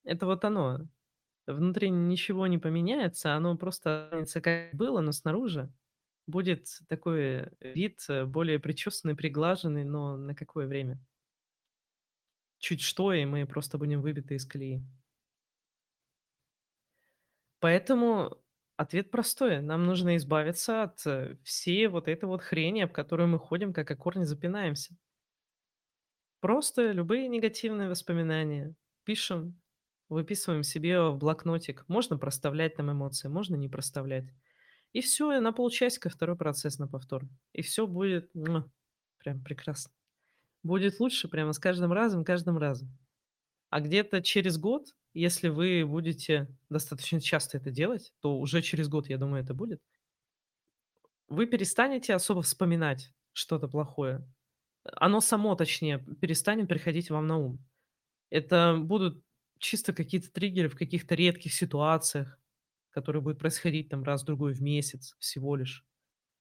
Это 0.03 0.25
вот 0.25 0.43
оно. 0.45 0.79
Внутри 1.47 1.89
ничего 1.91 2.47
не 2.47 2.57
поменяется, 2.59 3.35
оно 3.35 3.57
просто 3.57 4.05
останется 4.05 4.41
как 4.41 4.75
было, 4.75 5.01
но 5.01 5.11
снаружи 5.11 5.71
будет 6.27 6.67
такой 6.87 7.49
вид, 7.61 8.03
э, 8.09 8.25
более 8.25 8.59
причесанный, 8.59 9.15
приглаженный, 9.15 9.83
но 9.85 10.17
на 10.17 10.35
какое 10.35 10.67
время? 10.67 10.99
Чуть 12.59 12.79
что, 12.79 13.11
и 13.11 13.25
мы 13.25 13.45
просто 13.45 13.77
будем 13.77 14.01
выбиты 14.01 14.35
из 14.35 14.45
колеи. 14.45 14.81
Поэтому 17.59 18.37
ответ 18.77 19.11
простой: 19.11 19.61
нам 19.61 19.85
нужно 19.85 20.17
избавиться 20.17 20.83
от, 20.83 21.05
э, 21.05 21.37
всей 21.43 21.87
вот 21.87 22.07
этой 22.07 22.25
вот 22.25 22.41
хрени, 22.41 22.81
об 22.81 22.91
которую 22.91 23.29
мы 23.29 23.39
ходим, 23.39 23.73
как 23.73 23.89
о 23.91 23.95
корне 23.95 24.25
запинаемся. 24.25 24.95
Просто 26.39 26.91
любые 26.91 27.27
негативные 27.27 27.89
воспоминания 27.89 28.75
пишем, 29.03 29.61
выписываем 30.09 30.63
себе 30.63 30.99
в 31.09 31.17
блокнотик. 31.17 31.85
Можно 31.87 32.17
проставлять 32.17 32.75
там 32.75 32.91
эмоции, 32.91 33.27
можно 33.27 33.55
не 33.55 33.69
проставлять. 33.69 34.25
И 34.93 35.01
все, 35.01 35.37
и 35.37 35.39
на 35.39 35.53
полчасика 35.53 36.09
второй 36.09 36.35
процесс 36.35 36.79
на 36.79 36.87
повтор. 36.87 37.23
И 37.53 37.61
все 37.61 37.87
будет 37.87 38.31
прям 39.19 39.43
прекрасно. 39.43 39.91
Будет 40.63 40.99
лучше 40.99 41.27
прямо 41.27 41.53
с 41.53 41.59
каждым 41.59 41.91
разом, 41.91 42.23
каждым 42.25 42.57
разом. 42.57 42.97
А 43.69 43.79
где-то 43.79 44.21
через 44.21 44.57
год, 44.57 44.87
если 45.13 45.49
вы 45.49 45.85
будете 45.85 46.47
достаточно 46.69 47.21
часто 47.21 47.57
это 47.57 47.71
делать, 47.71 48.13
то 48.19 48.37
уже 48.37 48.61
через 48.61 48.89
год, 48.89 49.07
я 49.09 49.17
думаю, 49.17 49.43
это 49.43 49.53
будет, 49.53 49.81
вы 51.27 51.45
перестанете 51.45 52.13
особо 52.13 52.41
вспоминать 52.41 53.13
что-то 53.33 53.67
плохое. 53.69 54.27
Оно 54.83 55.21
само, 55.21 55.55
точнее, 55.55 55.99
перестанет 56.19 56.67
приходить 56.67 57.09
вам 57.09 57.27
на 57.27 57.37
ум. 57.37 57.59
Это 58.29 58.77
будут 58.77 59.23
чисто 59.59 59.93
какие-то 59.93 60.31
триггеры 60.31 60.69
в 60.69 60.75
каких-то 60.75 61.15
редких 61.15 61.53
ситуациях, 61.53 62.40
которые 62.91 63.21
будут 63.21 63.39
происходить 63.39 63.89
там 63.89 64.03
раз-другой 64.03 64.53
в 64.53 64.61
месяц 64.61 65.15
всего 65.19 65.55
лишь. 65.55 65.85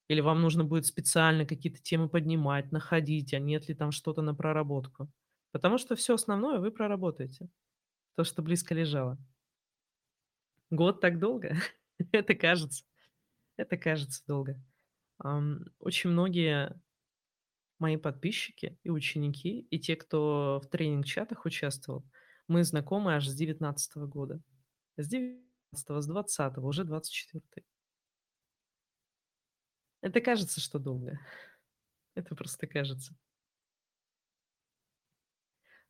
Или 0.08 0.20
вам 0.20 0.42
нужно 0.42 0.64
будет 0.64 0.86
специально 0.86 1.46
какие-то 1.46 1.80
темы 1.80 2.08
поднимать, 2.08 2.72
находить, 2.72 3.32
а 3.32 3.38
нет 3.38 3.68
ли 3.68 3.74
там 3.74 3.92
что-то 3.92 4.22
на 4.22 4.34
проработку. 4.34 5.08
Потому 5.52 5.78
что 5.78 5.96
все 5.96 6.14
основное 6.14 6.58
вы 6.58 6.70
проработаете. 6.70 7.48
То, 8.16 8.24
что 8.24 8.42
близко 8.42 8.74
лежало. 8.74 9.18
Год 10.70 11.00
так 11.00 11.18
долго? 11.18 11.56
Это 12.12 12.34
кажется. 12.34 12.84
Это 13.56 13.76
кажется 13.76 14.22
долго. 14.26 14.60
Очень 15.78 16.10
многие 16.10 16.80
мои 17.78 17.96
подписчики 17.96 18.78
и 18.82 18.90
ученики, 18.90 19.66
и 19.70 19.78
те, 19.78 19.96
кто 19.96 20.60
в 20.62 20.68
тренинг-чатах 20.68 21.44
участвовал, 21.44 22.04
мы 22.46 22.64
знакомы 22.64 23.14
аж 23.14 23.26
с 23.26 23.34
девятнадцатого 23.34 24.06
года. 24.06 24.40
С 24.96 25.08
девятнадцатого, 25.08 25.49
с 25.72 26.06
двадцатого, 26.06 26.66
уже 26.66 26.84
двадцать 26.84 27.12
четвертый. 27.12 27.64
Это 30.00 30.20
кажется, 30.20 30.60
что 30.60 30.78
долго. 30.78 31.20
Это 32.14 32.34
просто 32.34 32.66
кажется. 32.66 33.14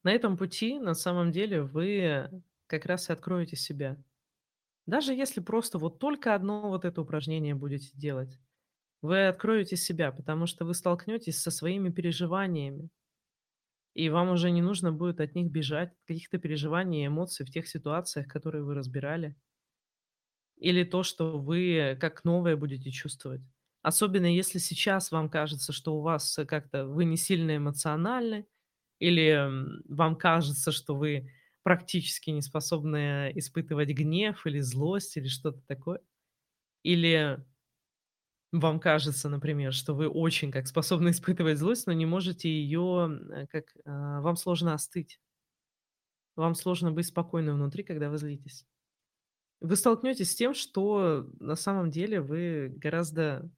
На 0.02 0.12
этом 0.12 0.36
пути, 0.36 0.78
на 0.78 0.94
самом 0.94 1.30
деле, 1.30 1.62
вы 1.62 2.30
как 2.66 2.86
раз 2.86 3.10
и 3.10 3.12
откроете 3.12 3.56
себя. 3.56 3.96
Даже 4.86 5.14
если 5.14 5.40
просто 5.40 5.78
вот 5.78 5.98
только 5.98 6.34
одно 6.34 6.68
вот 6.68 6.84
это 6.84 7.02
упражнение 7.02 7.54
будете 7.54 7.90
делать, 7.94 8.40
вы 9.02 9.28
откроете 9.28 9.76
себя, 9.76 10.10
потому 10.10 10.46
что 10.46 10.64
вы 10.64 10.74
столкнетесь 10.74 11.40
со 11.40 11.50
своими 11.50 11.90
переживаниями. 11.90 12.90
И 13.94 14.08
вам 14.08 14.30
уже 14.30 14.50
не 14.50 14.62
нужно 14.62 14.92
будет 14.92 15.20
от 15.20 15.34
них 15.34 15.50
бежать, 15.50 15.92
каких-то 16.06 16.38
переживаний 16.38 17.04
и 17.04 17.06
эмоций 17.06 17.44
в 17.44 17.50
тех 17.50 17.68
ситуациях, 17.68 18.26
которые 18.28 18.64
вы 18.64 18.74
разбирали. 18.74 19.36
Или 20.60 20.84
то, 20.84 21.02
что 21.04 21.38
вы 21.40 21.98
как 22.00 22.24
новое 22.24 22.56
будете 22.56 22.90
чувствовать. 22.92 23.42
Особенно 23.82 24.26
если 24.26 24.58
сейчас 24.58 25.10
вам 25.10 25.30
кажется, 25.30 25.72
что 25.72 25.96
у 25.96 26.02
вас 26.02 26.38
э, 26.38 26.46
как-то 26.46 26.86
вы 26.86 27.06
не 27.06 27.16
сильно 27.16 27.56
эмоциональны, 27.56 28.46
или 29.00 29.50
вам 29.88 30.16
кажется, 30.16 30.72
что 30.72 30.94
вы 30.96 31.30
практически 31.62 32.30
не 32.30 32.42
способны 32.42 33.32
испытывать 33.36 33.88
гнев 33.90 34.46
или 34.46 34.60
злость 34.60 35.16
или 35.16 35.28
что-то 35.28 35.62
такое. 35.66 36.00
Или 36.84 37.44
вам 38.52 38.80
кажется, 38.80 39.28
например, 39.28 39.72
что 39.72 39.94
вы 39.94 40.08
очень 40.08 40.50
как 40.50 40.66
способны 40.66 41.10
испытывать 41.10 41.58
злость, 41.58 41.86
но 41.86 41.92
не 41.92 42.06
можете 42.06 42.48
ее, 42.48 43.46
как, 43.50 43.66
а, 43.84 44.20
вам 44.20 44.36
сложно 44.36 44.74
остыть. 44.74 45.20
Вам 46.34 46.56
сложно 46.56 46.90
быть 46.90 47.06
спокойным 47.06 47.54
внутри, 47.54 47.84
когда 47.84 48.10
вы 48.10 48.18
злитесь. 48.18 48.66
Вы 49.60 49.76
столкнетесь 49.76 50.32
с 50.32 50.34
тем, 50.34 50.54
что 50.54 51.28
на 51.38 51.54
самом 51.54 51.90
деле 51.90 52.20
вы 52.20 52.68
гораздо 52.76 53.50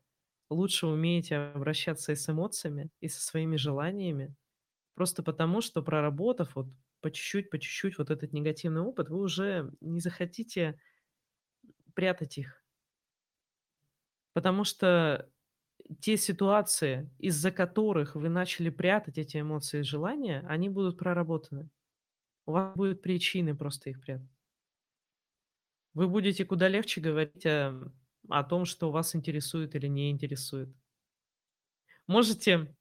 лучше 0.50 0.86
умеете 0.86 1.36
обращаться 1.36 2.12
и 2.12 2.16
с 2.16 2.28
эмоциями, 2.28 2.90
и 3.00 3.08
со 3.08 3.22
своими 3.22 3.56
желаниями. 3.56 4.34
Просто 4.94 5.22
потому, 5.22 5.60
что 5.62 5.82
проработав 5.82 6.56
вот 6.56 6.68
по 7.02 7.10
чуть-чуть, 7.10 7.50
по 7.50 7.58
чуть-чуть 7.58 7.98
вот 7.98 8.10
этот 8.10 8.32
негативный 8.32 8.82
опыт, 8.82 9.10
вы 9.10 9.20
уже 9.20 9.72
не 9.80 10.00
захотите 10.00 10.80
прятать 11.94 12.38
их. 12.38 12.62
Потому 14.32 14.64
что 14.64 15.30
те 16.00 16.16
ситуации, 16.16 17.10
из-за 17.18 17.50
которых 17.52 18.16
вы 18.16 18.28
начали 18.28 18.70
прятать 18.70 19.18
эти 19.18 19.40
эмоции 19.40 19.80
и 19.80 19.84
желания, 19.84 20.44
они 20.48 20.68
будут 20.68 20.98
проработаны. 20.98 21.70
У 22.46 22.52
вас 22.52 22.74
будут 22.76 23.02
причины 23.02 23.56
просто 23.56 23.90
их 23.90 24.00
прятать. 24.02 24.30
Вы 25.94 26.06
будете 26.08 26.44
куда 26.44 26.68
легче 26.68 27.00
говорить 27.00 27.46
о, 27.46 27.90
о 28.28 28.44
том, 28.44 28.64
что 28.66 28.90
вас 28.90 29.14
интересует 29.16 29.74
или 29.74 29.86
не 29.86 30.10
интересует. 30.10 30.68
Можете, 32.06 32.74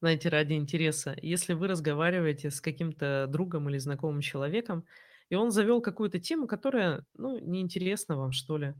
знаете, 0.00 0.28
ради 0.30 0.54
интереса, 0.54 1.16
если 1.22 1.54
вы 1.54 1.68
разговариваете 1.68 2.50
с 2.50 2.60
каким-то 2.60 3.26
другом 3.28 3.68
или 3.70 3.78
знакомым 3.78 4.20
человеком, 4.22 4.86
и 5.30 5.36
он 5.36 5.50
завел 5.50 5.80
какую-то 5.82 6.20
тему, 6.20 6.46
которая, 6.46 7.06
ну, 7.14 7.38
неинтересна 7.40 8.16
вам, 8.16 8.32
что 8.32 8.58
ли, 8.58 8.74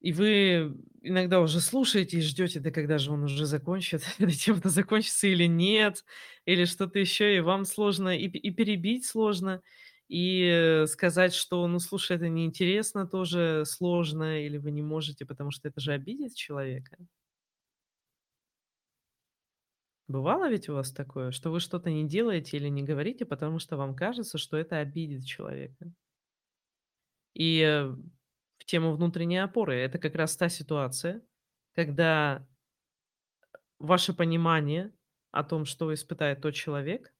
и 0.00 0.12
вы 0.12 0.74
иногда 1.02 1.40
уже 1.40 1.60
слушаете 1.60 2.18
и 2.18 2.20
ждете, 2.20 2.60
да 2.60 2.70
когда 2.70 2.98
же 2.98 3.10
он 3.12 3.24
уже 3.24 3.46
закончит, 3.46 4.02
эта 4.18 4.30
тема-то 4.32 4.68
закончится 4.68 5.26
или 5.26 5.46
нет, 5.46 6.04
или 6.44 6.64
что-то 6.64 6.98
еще, 6.98 7.36
и 7.36 7.40
вам 7.40 7.64
сложно 7.64 8.16
и, 8.16 8.26
и 8.26 8.50
перебить 8.50 9.06
сложно, 9.06 9.62
и 10.08 10.84
сказать, 10.88 11.34
что, 11.34 11.66
ну, 11.66 11.78
слушай, 11.80 12.16
это 12.16 12.28
неинтересно, 12.28 13.06
тоже 13.06 13.64
сложно, 13.66 14.44
или 14.44 14.58
вы 14.58 14.70
не 14.70 14.82
можете, 14.82 15.26
потому 15.26 15.50
что 15.50 15.68
это 15.68 15.80
же 15.80 15.92
обидит 15.92 16.34
человека. 16.34 16.96
Бывало 20.08 20.48
ведь 20.48 20.68
у 20.68 20.74
вас 20.74 20.92
такое, 20.92 21.30
что 21.32 21.50
вы 21.50 21.58
что-то 21.60 21.90
не 21.90 22.06
делаете 22.08 22.56
или 22.56 22.68
не 22.68 22.82
говорите, 22.82 23.24
потому 23.24 23.58
что 23.58 23.76
вам 23.76 23.94
кажется, 23.96 24.38
что 24.38 24.56
это 24.56 24.78
обидит 24.78 25.24
человека. 25.24 25.92
И 27.34 27.60
э, 27.60 27.86
в 27.86 28.64
тему 28.64 28.94
внутренней 28.94 29.38
опоры 29.38 29.76
это 29.76 29.98
как 29.98 30.14
раз 30.14 30.36
та 30.36 30.48
ситуация, 30.48 31.22
когда 31.74 32.46
Ваше 33.78 34.12
понимание 34.14 34.92
о 35.32 35.44
том, 35.44 35.64
что 35.64 35.92
испытает 35.92 36.40
тот 36.40 36.54
человек, 36.54 37.12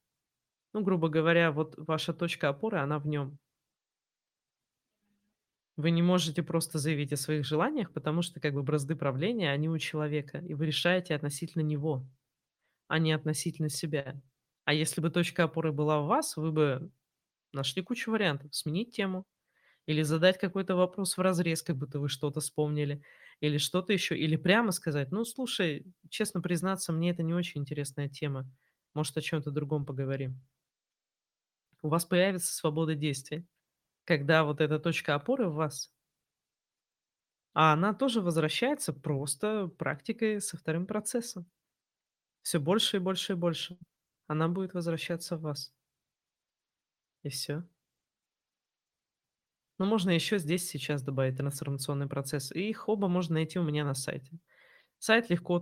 ну, 0.79 0.83
грубо 0.85 1.09
говоря, 1.09 1.51
вот 1.51 1.75
ваша 1.77 2.13
точка 2.13 2.49
опоры, 2.49 2.79
она 2.79 2.99
в 2.99 3.07
нем. 3.07 3.39
Вы 5.75 5.91
не 5.91 6.01
можете 6.01 6.41
просто 6.41 6.79
заявить 6.79 7.13
о 7.13 7.17
своих 7.17 7.45
желаниях, 7.45 7.93
потому 7.93 8.21
что 8.23 8.39
как 8.39 8.53
бы 8.53 8.63
бразды 8.63 8.95
правления, 8.95 9.51
они 9.51 9.69
у 9.69 9.77
человека, 9.77 10.39
и 10.39 10.53
вы 10.55 10.65
решаете 10.65 11.13
относительно 11.15 11.61
него, 11.61 12.07
а 12.87 12.99
не 12.99 13.13
относительно 13.13 13.69
себя. 13.69 14.21
А 14.65 14.73
если 14.73 15.01
бы 15.01 15.09
точка 15.11 15.45
опоры 15.45 15.71
была 15.73 16.01
у 16.03 16.07
вас, 16.07 16.37
вы 16.37 16.51
бы 16.51 16.91
нашли 17.53 17.83
кучу 17.83 18.11
вариантов. 18.11 18.55
Сменить 18.55 18.95
тему, 18.95 19.25
Или 19.87 20.03
задать 20.03 20.37
какой-то 20.39 20.75
вопрос 20.77 21.17
в 21.17 21.21
разрез, 21.21 21.63
как 21.63 21.77
будто 21.77 21.99
вы 21.99 22.09
что-то 22.09 22.41
вспомнили, 22.41 23.03
или 23.41 23.57
что-то 23.59 23.93
еще, 23.93 24.17
или 24.17 24.35
прямо 24.37 24.71
сказать: 24.73 25.11
"Ну, 25.11 25.25
слушай, 25.25 25.85
честно 26.09 26.41
признаться, 26.41 26.93
мне 26.93 27.11
это 27.11 27.23
не 27.23 27.33
очень 27.35 27.61
интересная 27.61 28.09
тема. 28.09 28.49
Может, 28.95 29.17
о 29.17 29.21
чем 29.21 29.43
то 29.43 29.51
другом 29.51 29.85
поговорим?" 29.85 30.41
У 31.87 31.89
вас 31.89 32.03
появится 32.03 32.53
свобода 32.53 32.95
действий, 32.95 33.47
когда 34.03 34.43
вот 34.43 34.59
эта 34.59 34.77
точка 34.77 35.15
опоры 35.15 35.47
в 35.47 35.53
вас, 35.53 35.89
а 37.53 37.71
она 37.71 37.93
тоже 37.93 38.19
возвращается 38.19 38.91
просто 38.91 39.67
практикой 39.67 40.41
со 40.41 40.57
вторым 40.57 40.85
процессом. 40.85 41.49
Все 42.41 42.59
больше 42.59 42.97
и 42.97 42.99
больше 42.99 43.31
и 43.31 43.35
больше. 43.37 43.77
Она 44.27 44.49
будет 44.49 44.73
возвращаться 44.73 45.37
в 45.37 45.43
вас, 45.43 45.73
и 47.23 47.29
все. 47.29 47.63
Но 49.77 49.85
можно 49.85 50.09
еще 50.09 50.39
здесь 50.39 50.67
сейчас 50.67 51.03
добавить 51.03 51.37
трансформационный 51.37 52.07
процесс, 52.07 52.51
и 52.51 52.67
их 52.67 52.89
оба 52.89 53.07
можно 53.07 53.35
найти 53.35 53.59
у 53.59 53.63
меня 53.63 53.85
на 53.85 53.93
сайте. 53.93 54.39
Сайт 54.99 55.29
легко 55.29 55.61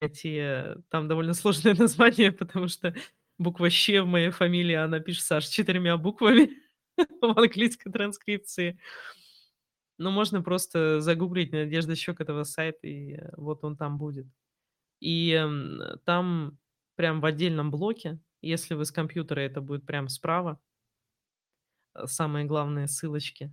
найти, 0.00 0.36
э, 0.36 0.76
там 0.90 1.08
довольно 1.08 1.34
сложное 1.34 1.74
название, 1.74 2.32
потому 2.32 2.68
что 2.68 2.94
буква 3.38 3.70
"щ" 3.70 4.02
в 4.02 4.06
моей 4.06 4.30
фамилии, 4.30 4.74
она 4.74 5.00
пишется 5.00 5.36
аж 5.36 5.46
четырьмя 5.48 5.96
буквами 5.96 6.50
в 7.20 7.38
английской 7.38 7.90
транскрипции. 7.90 8.78
Но 9.98 10.10
можно 10.10 10.42
просто 10.42 11.00
загуглить 11.00 11.52
Надежда 11.52 11.94
Щекотова 11.96 12.44
сайт, 12.44 12.76
и 12.82 13.14
э, 13.14 13.30
вот 13.36 13.64
он 13.64 13.76
там 13.76 13.96
будет. 13.98 14.26
И, 15.00 15.32
м, 15.32 15.80
там 16.06 16.58
прям 16.96 17.20
в 17.20 17.26
отдельном 17.26 17.70
блоке, 17.70 18.20
если 18.42 18.74
вы 18.74 18.84
с 18.86 18.92
компьютера, 18.92 19.40
это 19.40 19.60
будет 19.60 19.86
прям 19.86 20.08
справа, 20.08 20.60
э, 21.94 22.06
самые 22.06 22.44
главные 22.46 22.88
ссылочки. 22.88 23.52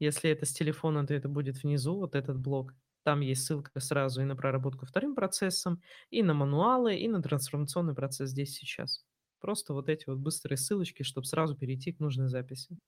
Если 0.00 0.30
это 0.30 0.46
с 0.46 0.52
телефона, 0.54 1.06
то 1.06 1.14
это 1.14 1.28
будет 1.28 1.62
внизу, 1.62 1.96
вот 1.96 2.14
этот 2.14 2.38
блок. 2.38 2.74
Там 3.04 3.20
есть 3.20 3.44
ссылка 3.46 3.80
сразу 3.80 4.22
и 4.22 4.24
на 4.24 4.36
проработку 4.36 4.86
вторым 4.86 5.14
процессом, 5.14 5.82
и 6.10 6.22
на 6.22 6.34
мануалы, 6.34 6.96
и 6.96 7.08
на 7.08 7.22
трансформационный 7.22 7.94
процесс 7.94 8.30
здесь 8.30 8.54
сейчас. 8.54 9.04
Просто 9.40 9.74
вот 9.74 9.88
эти 9.88 10.04
вот 10.08 10.18
быстрые 10.18 10.58
ссылочки, 10.58 11.02
чтобы 11.02 11.26
сразу 11.26 11.56
перейти 11.56 11.92
к 11.92 12.00
нужной 12.00 12.28
записи. 12.28 12.78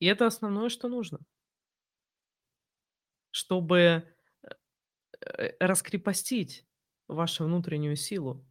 И 0.00 0.06
это 0.06 0.26
основное, 0.26 0.68
что 0.68 0.88
нужно, 0.88 1.20
чтобы, 3.30 4.04
э, 5.20 5.52
раскрепостить 5.60 6.66
вашу 7.08 7.44
внутреннюю 7.44 7.96
силу, 7.96 8.44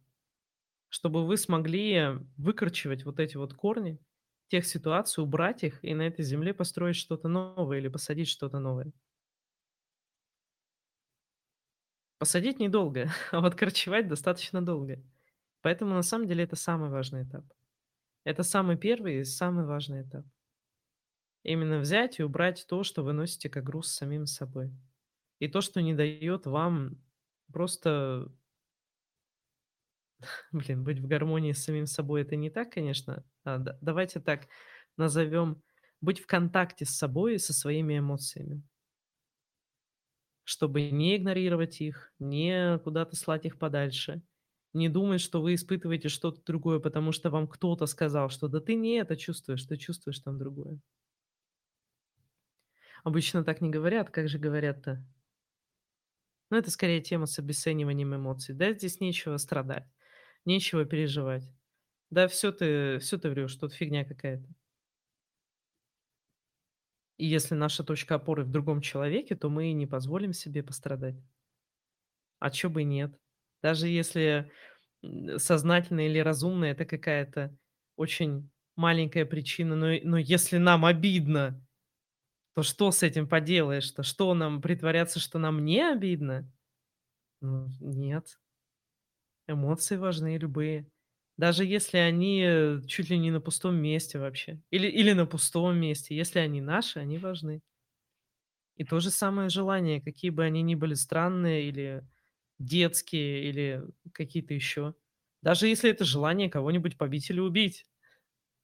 чтобы 0.88 1.26
вы 1.26 1.36
смогли 1.36 2.18
выкорчевать 2.36 3.04
вот 3.04 3.20
эти 3.20 3.36
вот 3.36 3.54
корни 3.54 4.00
тех 4.48 4.66
ситуаций, 4.66 5.22
убрать 5.24 5.64
их 5.64 5.84
и 5.84 5.94
на 5.94 6.02
этой 6.04 6.24
земле 6.24 6.54
построить 6.54 6.96
что-то 6.96 7.28
новое 7.28 7.78
или 7.78 7.88
посадить 7.88 8.28
что-то 8.28 8.60
новое. 8.60 8.92
Посадить 12.20 12.60
недолго, 12.60 13.10
а 13.32 13.40
вот 13.40 13.56
корчевать 13.56 14.06
достаточно 14.08 14.64
долго. 14.64 15.02
Поэтому 15.62 15.94
на 15.94 16.02
самом 16.02 16.28
деле 16.28 16.44
это 16.44 16.56
самый 16.56 16.90
важный 16.90 17.24
этап. 17.24 17.44
Это 18.24 18.42
самый 18.44 18.78
первый 18.78 19.20
и 19.20 19.24
самый 19.24 19.66
важный 19.66 20.02
этап. 20.02 20.26
Именно 21.42 21.80
взять 21.80 22.18
и 22.18 22.22
убрать 22.22 22.66
то, 22.68 22.82
что 22.82 23.02
вы 23.02 23.12
носите 23.12 23.48
как 23.50 23.64
груз 23.64 23.88
самим 23.92 24.26
собой. 24.26 24.72
И 25.40 25.48
то, 25.48 25.60
что 25.62 25.82
не 25.82 25.94
дает 25.94 26.46
вам 26.46 27.02
просто, 27.52 28.32
блин, 30.52 30.84
быть 30.84 30.98
в 31.00 31.06
гармонии 31.06 31.52
с 31.52 31.64
самим 31.64 31.86
собой. 31.86 32.22
Это 32.22 32.36
не 32.36 32.50
так, 32.50 32.72
конечно. 32.72 33.24
А, 33.44 33.58
да- 33.58 33.78
давайте 33.80 34.20
так 34.20 34.48
назовем. 34.96 35.62
Быть 36.00 36.20
в 36.20 36.26
контакте 36.26 36.84
с 36.86 36.90
собой 36.96 37.34
и 37.34 37.38
со 37.38 37.52
своими 37.52 37.98
эмоциями. 37.98 38.62
Чтобы 40.50 40.90
не 40.90 41.16
игнорировать 41.16 41.80
их, 41.80 42.12
не 42.18 42.76
куда-то 42.80 43.14
слать 43.14 43.46
их 43.46 43.56
подальше, 43.56 44.20
не 44.72 44.88
думать, 44.88 45.20
что 45.20 45.40
вы 45.40 45.54
испытываете 45.54 46.08
что-то 46.08 46.42
другое, 46.44 46.80
потому 46.80 47.12
что 47.12 47.30
вам 47.30 47.46
кто-то 47.46 47.86
сказал, 47.86 48.30
что 48.30 48.48
да 48.48 48.58
ты 48.58 48.74
не 48.74 48.94
это 48.96 49.16
чувствуешь, 49.16 49.62
ты 49.64 49.76
чувствуешь 49.76 50.18
там 50.18 50.38
другое. 50.38 50.80
Обычно 53.04 53.44
так 53.44 53.60
не 53.60 53.68
говорят, 53.68 54.08
как 54.08 54.26
же 54.30 54.38
говорят-то? 54.38 55.04
Ну, 56.50 56.56
это 56.56 56.70
скорее 56.70 57.00
тема 57.00 57.26
с 57.26 57.38
обесцениванием 57.38 58.14
эмоций. 58.14 58.54
Да, 58.54 58.72
здесь 58.72 59.00
нечего 59.00 59.36
страдать, 59.36 59.86
нечего 60.44 60.84
переживать. 60.84 61.44
Да, 62.10 62.28
все 62.28 62.52
ты, 62.52 62.98
все 63.00 63.18
ты 63.18 63.30
врешь, 63.30 63.56
тут 63.56 63.74
фигня 63.74 64.04
какая-то. 64.04 64.48
И 67.20 67.26
если 67.26 67.54
наша 67.54 67.84
точка 67.84 68.14
опоры 68.14 68.44
в 68.44 68.50
другом 68.50 68.80
человеке, 68.80 69.36
то 69.36 69.50
мы 69.50 69.72
не 69.72 69.86
позволим 69.86 70.32
себе 70.32 70.62
пострадать. 70.62 71.16
А 72.40 72.50
чё 72.50 72.70
бы 72.70 72.82
нет? 72.84 73.14
Даже 73.62 73.86
если, 73.88 74.50
м, 75.02 75.38
сознательно 75.38 76.06
или 76.06 76.18
разумно 76.18 76.64
это 76.66 76.84
какая-то 76.86 77.56
очень 77.96 78.50
маленькая 78.76 79.26
причина, 79.26 79.76
но 79.76 79.88
но 80.02 80.18
если 80.18 80.56
нам 80.58 80.84
обидно, 80.86 81.60
то 82.54 82.62
что 82.64 82.92
с 82.92 83.02
этим 83.04 83.28
поделаешь-то? 83.28 84.02
Что 84.04 84.34
нам 84.34 84.62
притворяться, 84.62 85.20
что 85.20 85.38
нам 85.38 85.64
не 85.64 85.80
обидно? 85.82 86.50
Ну, 87.42 87.68
нет. 87.80 88.36
Эмоции 89.48 89.96
важны 89.96 90.36
любые. 90.38 90.86
Даже 91.40 91.64
если 91.64 91.98
они, 91.98 92.42
э, 92.46 92.80
чуть 92.86 93.10
ли 93.10 93.18
не 93.18 93.30
на 93.32 93.40
пустом 93.40 93.76
месте 93.76 94.18
вообще. 94.18 94.60
Или 94.70 94.88
или 94.88 95.12
на 95.12 95.26
пустом 95.26 95.76
месте. 95.78 96.16
Если 96.16 96.38
они 96.38 96.60
наши, 96.60 96.98
они 97.00 97.18
важны. 97.18 97.62
И 98.76 98.84
то 98.84 99.00
же 99.00 99.10
самое 99.10 99.48
желания, 99.50 100.00
какие 100.00 100.30
бы 100.30 100.44
они 100.44 100.62
ни 100.62 100.74
были 100.74 100.94
странные 100.94 101.68
или 101.68 102.02
детские, 102.58 103.44
или 103.48 103.82
какие-то 104.12 104.54
еще. 104.54 104.94
Даже 105.42 105.68
если 105.68 105.90
это 105.90 106.04
желание 106.04 106.48
кого-нибудь 106.50 106.96
побить 106.98 107.30
или 107.30 107.40
убить. 107.40 107.84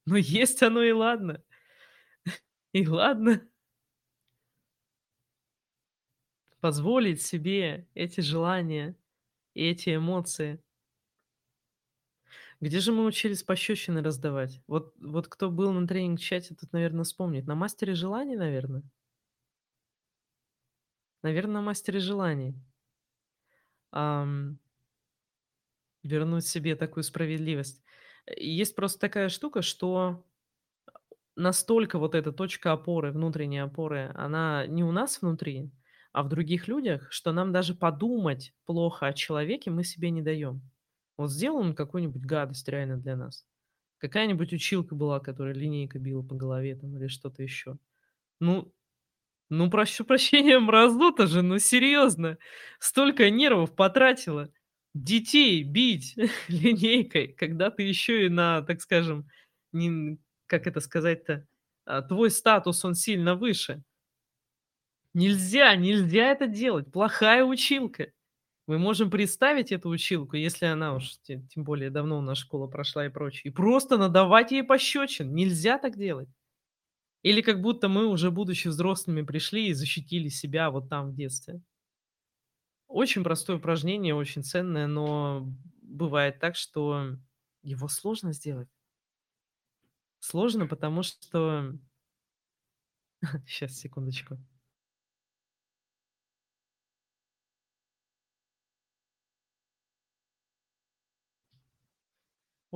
Ну, 0.07 0.17
есть 0.17 0.63
оно 0.63 0.83
и 0.83 0.93
ладно. 0.93 1.43
И 2.73 2.87
ладно. 2.89 3.43
Позволить 6.61 7.23
себе 7.23 7.87
эти 7.95 8.21
желания 8.21 8.95
и 9.55 9.65
эти 9.71 9.97
эмоции. 9.97 10.61
Где 12.61 12.81
же 12.81 12.91
мы 12.93 13.05
учились 13.05 13.43
пощёчины 13.43 14.03
раздавать? 14.03 14.63
Вот 14.67 14.95
вот 14.99 15.29
кто 15.29 15.51
был 15.51 15.73
на 15.73 15.87
тренинг-чате, 15.87 16.55
тот, 16.55 16.73
наверно, 16.73 17.05
вспомнит. 17.05 17.47
На 17.47 17.55
"Мастере 17.55 17.95
желаний", 17.95 18.37
наверно? 18.37 18.83
Наверно, 21.25 21.55
на 21.55 21.61
"Мастере 21.63 22.01
желаний". 22.01 22.55
Ам. 23.93 24.59
Вернуть 26.05 26.47
себе 26.47 26.77
такую 26.77 27.05
справедливость. 27.05 27.83
Есть 28.37 28.75
просто 28.77 28.99
такая 29.01 29.29
штука, 29.29 29.63
что 29.63 30.25
настолько 31.37 31.99
вот 31.99 32.15
эта 32.15 32.33
точка 32.33 32.73
опоры, 32.73 33.13
внутренней 33.13 33.59
опоры, 33.61 34.13
она 34.17 34.67
не 34.67 34.85
у 34.85 34.93
нас 34.93 35.21
внутри, 35.23 35.71
а 36.13 36.23
в 36.23 36.29
других 36.31 36.69
людях, 36.69 37.09
что 37.13 37.33
нам 37.33 37.53
даже 37.53 37.75
подумать 37.75 38.55
плохо 38.67 39.07
о 39.09 39.13
человеке 39.13 39.71
мы 39.71 39.85
себе 39.85 40.11
не 40.11 40.23
даём. 40.23 40.63
Вот 41.19 41.31
сделал 41.31 41.59
он 41.59 41.75
какую-нибудь 41.75 42.23
гадость 42.25 42.69
реально 42.69 42.99
для 42.99 43.17
нас. 43.17 43.45
Какая-нибудь 43.99 44.53
училка 44.53 44.95
была, 44.95 45.21
которая 45.21 45.55
линейкой 45.55 46.01
била 46.01 46.23
по 46.23 46.35
голове 46.37 46.77
там 46.77 46.97
или 46.99 47.09
что-то 47.09 47.43
ещё. 47.43 47.79
Ну 48.41 48.73
ну, 49.51 49.71
прошу 49.71 50.05
прощения, 50.05 50.59
мразота 50.61 51.27
же, 51.27 51.43
ну 51.43 51.59
серьезно! 51.59 52.39
Столько 52.81 53.31
нервов 53.31 53.77
потратила 53.77 54.51
детей 54.95 55.63
бить 55.65 56.17
линейкой, 56.49 57.29
когда 57.29 57.71
ты 57.71 57.85
еще 57.85 58.27
и 58.27 58.29
на, 58.31 58.63
так 58.63 58.81
скажем, 58.83 59.29
нин 59.73 60.19
как 60.49 60.67
это 60.69 60.81
сказать-то, 60.81 61.47
а, 61.87 62.03
твой 62.03 62.31
статус, 62.31 62.85
он 62.85 62.95
сильно 62.95 63.37
выше. 63.37 63.83
Нельзя, 65.15 65.75
нельзя 65.77 66.33
это 66.33 66.47
делать! 66.47 66.91
Плохая 66.93 67.45
училка! 67.45 68.09
Мы 68.67 68.79
можем 68.79 69.11
представить 69.11 69.71
эту 69.71 69.89
училку, 69.89 70.37
если 70.37 70.67
она 70.67 70.95
уж 70.95 71.19
те 71.23 71.41
тем 71.55 71.63
более 71.63 71.89
давно 71.91 72.19
у 72.19 72.21
нас 72.21 72.39
школа 72.39 72.67
прошла 72.67 73.07
и 73.07 73.09
прочее, 73.11 73.43
и 73.45 73.55
просто 73.55 73.97
надавать 73.97 74.51
ей 74.51 74.65
пощечин. 74.65 75.35
Нельзя 75.35 75.79
так 75.79 75.97
делать! 75.97 76.29
Или 77.23 77.43
как 77.43 77.61
будто 77.63 77.89
мы, 77.89 78.07
уже 78.07 78.31
будучи 78.31 78.69
взрослыми, 78.69 79.23
пришли 79.23 79.69
и 79.69 79.75
защитили 79.75 80.29
себя 80.29 80.71
вот 80.71 80.89
там 80.89 81.11
в 81.11 81.15
детстве. 81.17 81.61
Очень 82.89 83.25
простое 83.25 83.57
упражнение, 83.57 84.15
очень 84.15 84.45
ценное, 84.45 84.87
но 84.87 85.47
бывает 85.83 86.39
так, 86.39 86.57
что 86.57 87.17
его 87.63 87.89
сложно 87.89 88.33
сделать. 88.33 88.69
Сложно, 90.21 90.67
потому 90.67 91.03
что 91.03 91.73
Щас, 93.47 93.79
секундочку. 93.79 94.39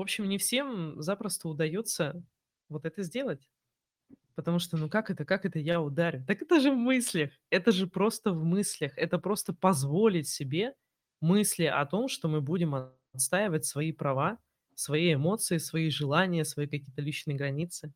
В 0.00 0.02
общем, 0.02 0.26
не 0.30 0.38
всем 0.38 0.94
запросто 1.02 1.46
удаётся 1.50 2.22
вот 2.70 2.86
это 2.86 3.02
сделать. 3.02 3.46
Потому 4.36 4.58
что, 4.58 4.76
ну 4.78 4.88
как 4.88 5.10
это 5.10 5.24
как 5.26 5.46
это 5.46 5.58
я 5.58 5.80
ударю? 5.82 6.24
Так 6.26 6.42
это 6.42 6.60
же 6.60 6.70
в 6.72 6.76
мыслях! 6.76 7.30
Это 7.50 7.72
же 7.72 7.86
просто 7.86 8.32
в 8.32 8.44
мыслях! 8.44 8.92
Это 8.96 9.18
просто 9.18 9.54
позволить 9.54 10.28
себе 10.28 10.74
мысли 11.20 11.64
о 11.64 11.86
том, 11.86 12.08
что 12.08 12.28
мы 12.28 12.40
будем 12.42 12.74
отстаивать 13.14 13.66
свои 13.66 13.92
права, 13.92 14.38
свои 14.74 15.14
эмоции, 15.14 15.58
свои 15.58 15.90
желания, 15.90 16.44
свои 16.46 16.66
какие-то 16.66 17.02
личные 17.02 17.36
границы. 17.36 17.92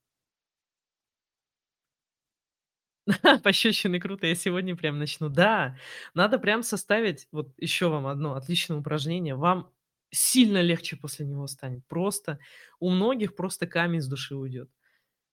Пощёчины- 3.43 4.01
круто, 4.01 4.27
я 4.27 4.35
сегодня 4.35 4.77
прям 4.77 4.99
начну. 4.99 5.29
Да, 5.29 5.77
надо 6.15 6.39
прям 6.39 6.63
составить 6.63 7.29
вот 7.33 7.49
ещё 7.59 7.91
вам 7.91 8.07
одно 8.07 8.35
отличное 8.35 8.79
упражнение. 8.79 9.35
Вам 9.35 9.71
сильно 10.15 10.63
легче 10.63 10.97
после 10.97 11.27
него 11.27 11.47
станет. 11.49 11.87
Просто 11.89 12.39
у 12.81 12.91
многих 12.91 13.37
просто 13.37 13.67
камень 13.69 14.03
с 14.03 14.09
души 14.09 14.37
уйдёт. 14.37 14.71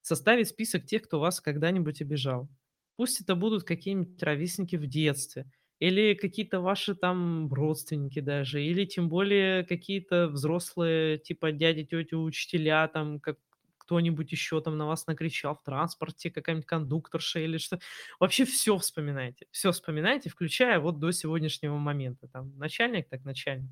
Составить 0.02 0.50
список 0.50 0.86
тех, 0.88 1.04
кто 1.04 1.20
вас 1.20 1.42
когда-нибудь 1.42 2.02
обижал. 2.02 2.50
Пусть 2.98 3.22
это 3.22 3.36
будут 3.36 3.64
какие-нибудь 3.66 4.22
ровесники 4.24 4.78
в 4.78 4.88
детстве 4.88 5.46
или 5.80 6.16
какие-то 6.16 6.62
ваши 6.62 6.96
там 6.96 7.52
родственники 7.54 8.20
даже, 8.22 8.64
или 8.64 8.86
тем 8.86 9.10
более 9.10 9.64
какие-то 9.66 10.28
взрослые, 10.30 11.20
типа 11.20 11.52
дяди, 11.54 11.86
тети, 11.86 12.16
учителя, 12.16 12.88
там 12.90 13.20
как 13.22 13.38
кто-нибудь 13.80 14.32
ещё 14.34 14.62
там 14.62 14.78
на 14.78 14.88
вас 14.88 15.08
накричал 15.08 15.56
в 15.56 15.64
транспорте, 15.64 16.32
какая-нибудь 16.32 16.68
кондукторша 16.68 17.40
или 17.42 17.58
что. 17.60 17.80
Вообще 18.20 18.46
всё 18.46 18.78
вспоминайте, 18.80 19.48
всё 19.52 19.72
вспоминайте, 19.74 20.30
включая 20.30 20.80
вот 20.80 21.00
до 21.00 21.12
сегодняшнего 21.14 21.78
момента. 21.78 22.28
Там 22.30 22.58
начальник 22.58 23.10
так 23.10 23.26
начальник. 23.26 23.72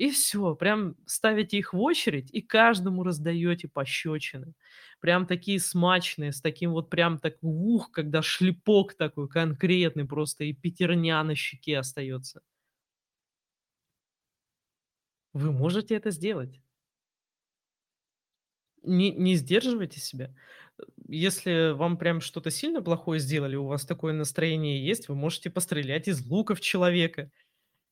И 0.00 0.10
всё, 0.10 0.54
прям 0.54 0.96
ставите 1.04 1.58
их 1.58 1.74
в 1.74 1.78
очередь 1.78 2.30
и 2.32 2.40
каждому 2.40 3.04
раздаёте 3.04 3.68
пощёчины. 3.68 4.54
Прям 5.00 5.26
такие 5.26 5.60
смачные, 5.60 6.32
с 6.32 6.40
таким 6.40 6.70
вот 6.72 6.88
прям 6.88 7.18
так 7.18 7.34
ух, 7.42 7.90
когда 7.92 8.22
шлепок 8.22 8.94
такой 8.94 9.28
конкретный 9.28 10.06
просто 10.06 10.44
и 10.44 10.54
пятерня 10.54 11.22
на 11.22 11.34
щеке 11.34 11.78
остаётся. 11.78 12.40
Вы 15.34 15.52
можете 15.52 15.94
это 15.94 16.10
сделать. 16.10 16.60
Не 18.82 19.10
не 19.12 19.34
сдерживайте 19.36 20.00
себя. 20.00 20.34
Если 21.08 21.72
вам 21.72 21.98
прям 21.98 22.20
что-то 22.20 22.50
сильно 22.50 22.82
плохое 22.82 23.20
сделали, 23.20 23.56
у 23.56 23.66
вас 23.66 23.84
такое 23.84 24.12
настроение 24.14 24.84
есть, 24.84 25.08
вы 25.08 25.14
можете 25.14 25.50
пострелять 25.50 26.08
из 26.08 26.24
лука 26.26 26.54
в 26.54 26.60
человека 26.60 27.30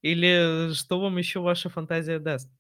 или 0.02 0.72
что 0.74 1.00
вам 1.00 1.16
ещё 1.18 1.42
ваша 1.42 1.68
фантазия 1.70 2.18
даст. 2.18 2.50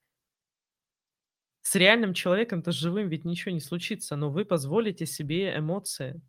С 1.64 1.74
реальным 1.74 2.14
человеком-то, 2.14 2.72
живым, 2.72 3.08
ведь 3.08 3.24
ничего 3.24 3.52
не 3.52 3.60
случится, 3.60 4.16
но 4.16 4.30
вы 4.30 4.44
позволите 4.44 5.06
себе 5.06 5.56
эмоции. 5.56 6.20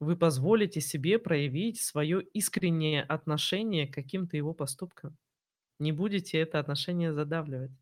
Вы 0.00 0.16
позволите 0.16 0.80
себе 0.80 1.18
проявить 1.18 1.80
своё 1.80 2.20
искреннее 2.20 3.02
отношение 3.02 3.88
к 3.88 3.94
каким-то 3.94 4.36
его 4.36 4.54
поступкам. 4.54 5.16
Не 5.80 5.92
будете 5.92 6.38
это 6.38 6.58
отношение 6.60 7.12
задавливать. 7.14 7.72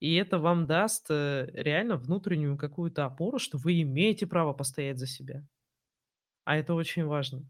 И 0.00 0.14
это 0.16 0.38
вам 0.38 0.66
даст, 0.66 1.06
э, 1.10 1.50
реально 1.54 1.96
внутреннюю 1.96 2.58
какую-то 2.58 3.06
опору, 3.06 3.38
что 3.38 3.58
вы 3.58 3.82
имеете 3.82 4.26
право 4.26 4.52
постоять 4.54 4.98
за 4.98 5.06
себя. 5.08 5.44
А 6.46 6.56
это 6.56 6.74
очень 6.74 7.04
важно. 7.04 7.44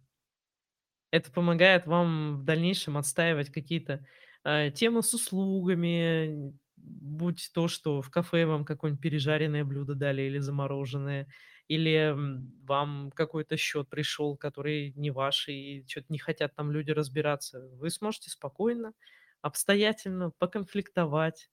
Это 1.17 1.33
помогает 1.33 1.87
вам 1.87 2.37
в 2.41 2.45
дальнейшем 2.45 2.99
отстаивать 2.99 3.51
какие-то, 3.51 4.05
э, 4.45 4.71
темы 4.71 5.03
с 5.03 5.15
услугами, 5.15 6.53
будь 6.77 7.51
то, 7.55 7.69
что 7.69 8.03
в 8.03 8.11
кафе 8.11 8.45
вам 8.45 8.67
какое-нибудь 8.67 9.01
пережаренное 9.03 9.65
блюдо 9.65 9.95
дали 9.95 10.23
или 10.23 10.39
замороженное, 10.39 11.27
или, 11.69 12.15
вам 12.67 13.11
какой-то 13.15 13.57
счёт 13.57 13.89
пришёл, 13.89 14.37
который 14.37 14.93
не 14.95 15.11
ваш, 15.11 15.49
и 15.49 15.85
чё-то 15.87 16.07
не 16.11 16.19
хотят 16.19 16.55
там 16.55 16.71
люди 16.71 16.91
разбираться. 16.91 17.61
Вы 17.81 17.89
сможете 17.91 18.29
спокойно, 18.31 18.93
обстоятельно 19.41 20.33
поконфликтовать 20.39 21.49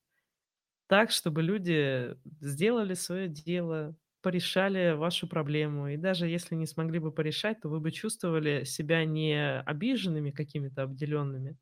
так, 0.89 1.11
чтобы 1.11 1.41
люди 1.43 2.15
сделали 2.41 2.93
своё 2.95 3.27
дело, 3.27 3.95
порешали 4.23 4.93
вашу 4.95 5.27
проблему. 5.27 5.89
И 5.89 5.97
даже 5.97 6.27
если 6.27 6.55
не 6.55 6.67
смогли 6.67 6.99
бы 6.99 7.11
порешать, 7.13 7.61
то 7.61 7.69
вы 7.69 7.81
бы 7.81 7.91
чувствовали 7.91 8.65
себя 8.65 9.05
не 9.05 9.59
обиженными, 9.61 10.31
какими-то 10.31 10.83
обделёнными, 10.83 11.57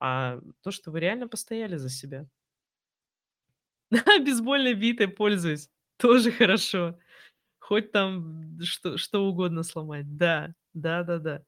а 0.00 0.40
то, 0.62 0.70
что 0.72 0.90
вы 0.92 1.00
реально 1.00 1.28
постояли 1.28 1.76
за 1.76 1.90
себя. 1.90 2.26
Бейсбольной 4.24 4.74
битой 4.74 5.08
пользуюсь. 5.08 5.68
Тоже 5.98 6.30
хорошо. 6.32 6.98
Хоть 7.60 7.92
там 7.92 8.58
что 8.62 8.98
что 8.98 9.26
угодно 9.28 9.62
сломать. 9.64 10.16
Да, 10.18 10.54
да-да-да. 10.74 11.42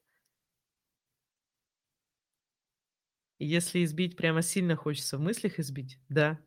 Если 3.41 3.83
избить 3.85 4.17
прямо 4.17 4.41
сильно 4.41 4.75
хочется, 4.75 5.17
в 5.17 5.21
мыслях 5.21 5.59
избить? 5.59 5.97
Да. 6.09 6.39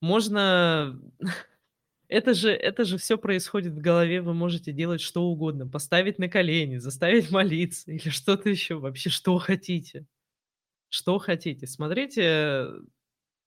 Можно 0.00 1.00
это 2.10 2.34
же 2.34 2.50
это 2.52 2.84
же 2.84 2.98
всё 2.98 3.18
происходит 3.18 3.74
в 3.74 3.80
голове, 3.80 4.22
вы 4.22 4.34
можете 4.34 4.72
делать 4.72 5.00
что 5.00 5.24
угодно: 5.24 5.66
поставить 5.68 6.18
на 6.18 6.28
колени, 6.28 6.78
заставить 6.78 7.30
молиться 7.30 7.92
или 7.92 8.08
что-то 8.10 8.50
еще, 8.50 8.76
вообще 8.76 9.10
что 9.10 9.38
хотите. 9.38 10.06
Что 10.90 11.18
хотите. 11.18 11.66
Смотрите 11.68 12.66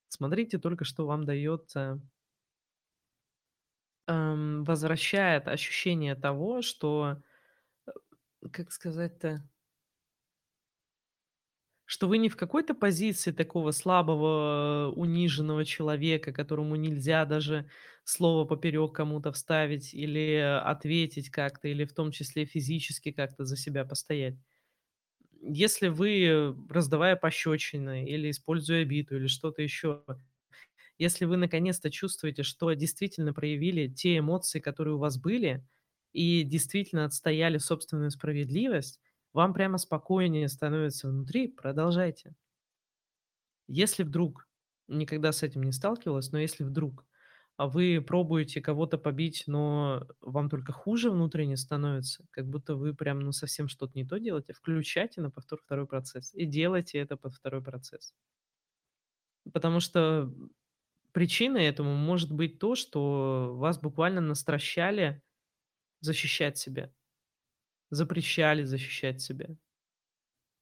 смотрите 0.09 0.59
только, 0.59 0.85
что 0.85 1.05
вам 1.07 1.25
даёт, 1.25 1.71
э 1.75 1.97
эм, 4.07 4.63
возвращает 4.65 5.47
ощущение 5.47 6.15
того, 6.15 6.61
что, 6.61 7.21
э, 8.43 8.49
как 8.51 8.71
сказать-то 8.71 9.43
что 11.85 12.07
вы 12.07 12.17
не 12.17 12.29
в 12.29 12.37
какой-то 12.37 12.73
позиции 12.75 13.31
такого 13.31 13.71
слабого, 13.71 14.91
униженного 14.95 15.65
человека, 15.65 16.31
которому 16.33 16.75
нельзя 16.75 17.25
даже 17.25 17.69
слово 18.05 18.45
поперек 18.45 18.93
кому-то 18.93 19.31
вставить 19.31 19.93
или 19.93 20.37
ответить 20.63 21.29
как-то, 21.29 21.67
или 21.67 21.85
в 21.85 21.93
том 21.93 22.11
числе 22.11 22.45
физически 22.45 23.11
как-то 23.11 23.45
за 23.45 23.57
себя 23.57 23.85
постоять. 23.85 24.35
Если 25.41 25.89
вы, 25.89 26.55
раздавая 26.69 27.15
пощёчины 27.15 28.05
или 28.05 28.29
используя 28.31 28.85
биту, 28.85 29.17
или 29.17 29.27
что-то 29.27 29.61
еще, 29.61 30.03
если 30.97 31.25
вы 31.25 31.37
наконец-то 31.37 31.89
чувствуете, 31.91 32.43
что 32.43 32.71
действительно 32.73 33.33
проявили 33.33 33.87
те 33.87 34.17
эмоции, 34.19 34.59
которые 34.59 34.95
у 34.95 34.99
вас 34.99 35.17
были, 35.17 35.65
и 36.13 36.43
действительно 36.43 37.05
отстояли 37.05 37.57
собственную 37.57 38.11
справедливость, 38.11 39.01
вам 39.33 39.53
прямо 39.53 39.77
спокойнее 39.77 40.47
становится 40.49 41.07
внутри, 41.09 41.47
продолжайте. 41.49 42.35
Если 43.67 44.03
вдруг, 44.03 44.47
никогда 44.87 45.31
с 45.31 45.43
этим 45.43 45.63
не 45.63 45.71
сталкивалась, 45.71 46.31
но 46.31 46.39
если 46.39 46.63
вдруг, 46.63 47.05
а, 47.57 47.67
вы 47.67 48.03
пробуете 48.05 48.61
кого-то 48.61 48.97
побить, 48.97 49.43
но 49.47 50.07
вам 50.21 50.49
только 50.49 50.73
хуже 50.73 51.11
внутренне 51.11 51.55
становится, 51.57 52.25
как 52.31 52.47
будто 52.49 52.75
вы 52.75 52.93
прям, 52.93 53.19
ну, 53.19 53.31
совсем 53.31 53.67
что-то 53.69 53.93
не 53.95 54.05
то 54.05 54.19
делаете, 54.19 54.53
включайте 54.53 55.21
на 55.21 55.29
повтор 55.31 55.61
2 55.65 55.87
процесс 55.87 56.33
и 56.33 56.45
делайте 56.45 56.97
это 56.99 57.15
под 57.15 57.33
2 57.33 57.61
процесс. 57.61 58.11
Потому 59.51 59.79
что, 59.79 60.31
причиной 61.13 61.65
этому 61.65 61.95
может 61.95 62.31
быть 62.31 62.59
то, 62.59 62.75
что 62.75 63.53
вас 63.57 63.79
буквально 63.79 64.21
настращали 64.21 65.21
защищать 66.01 66.57
себя. 66.57 66.91
Запрещали 67.93 68.65
защищать 68.65 69.21
себя. 69.21 69.55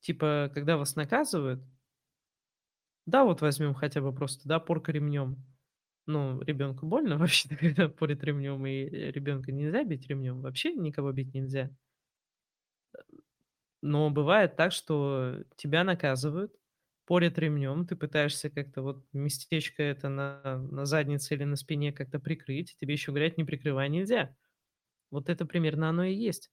Типа, 0.01 0.51
когда 0.53 0.77
вас 0.77 0.95
наказывают 0.95 1.63
Да, 3.05 3.23
вот 3.25 3.41
возьмем 3.41 3.73
хотя 3.73 4.01
бы 4.01 4.13
просто, 4.13 4.47
да, 4.47 4.59
порка 4.59 4.91
ремнем. 4.91 5.37
Ну, 6.07 6.41
ребенку 6.41 6.85
больно 6.87 7.17
вообще-то, 7.19 7.55
когда 7.55 7.89
порят 7.89 8.23
ремнем, 8.23 8.65
и 8.65 8.85
ребенка 9.11 9.51
нельзя 9.51 9.83
бить 9.83 10.07
ремнем, 10.07 10.41
вообще 10.41 10.73
никого 10.73 11.11
бить 11.11 11.33
нельзя. 11.33 11.71
Но 13.81 14.09
бывает 14.11 14.55
так, 14.55 14.71
что 14.71 15.43
тебя 15.57 15.83
наказывают, 15.83 16.53
порят 17.05 17.37
ремнем, 17.39 17.87
ты 17.87 17.95
пытаешься 17.95 18.49
как-то 18.49 18.81
вот 18.83 19.03
местечко 19.13 19.81
это 19.83 20.07
на 20.09 20.57
на 20.71 20.85
заднице 20.85 21.33
или 21.35 21.43
на 21.45 21.55
спине 21.55 21.91
как-то 21.91 22.19
прикрыть, 22.19 22.75
тебе 22.79 22.93
еще 22.93 23.11
говорят: 23.11 23.37
"Не 23.37 23.43
прикрывай, 23.43 23.89
нельзя". 23.89 24.35
Вот 25.11 25.29
это 25.29 25.45
примерно 25.45 25.89
оно 25.89 26.05
и 26.05 26.15
есть. 26.15 26.51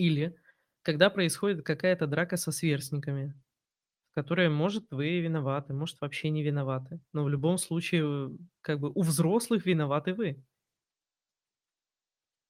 Или 0.00 0.34
когда 0.82 1.10
происходит 1.10 1.62
какая-то 1.64 2.06
драка 2.06 2.36
со 2.38 2.52
сверстниками, 2.52 3.34
в 4.12 4.14
которой, 4.14 4.48
может, 4.48 4.86
вы 4.90 5.20
виноваты, 5.20 5.74
может, 5.74 6.00
вообще 6.00 6.30
не 6.30 6.42
виноваты, 6.42 7.00
но 7.12 7.24
в 7.24 7.28
любом 7.28 7.58
случае, 7.58 8.02
э, 8.04 8.38
как 8.62 8.80
бы 8.80 8.90
у 8.94 9.02
взрослых 9.02 9.66
виноваты 9.66 10.14
вы. 10.14 10.44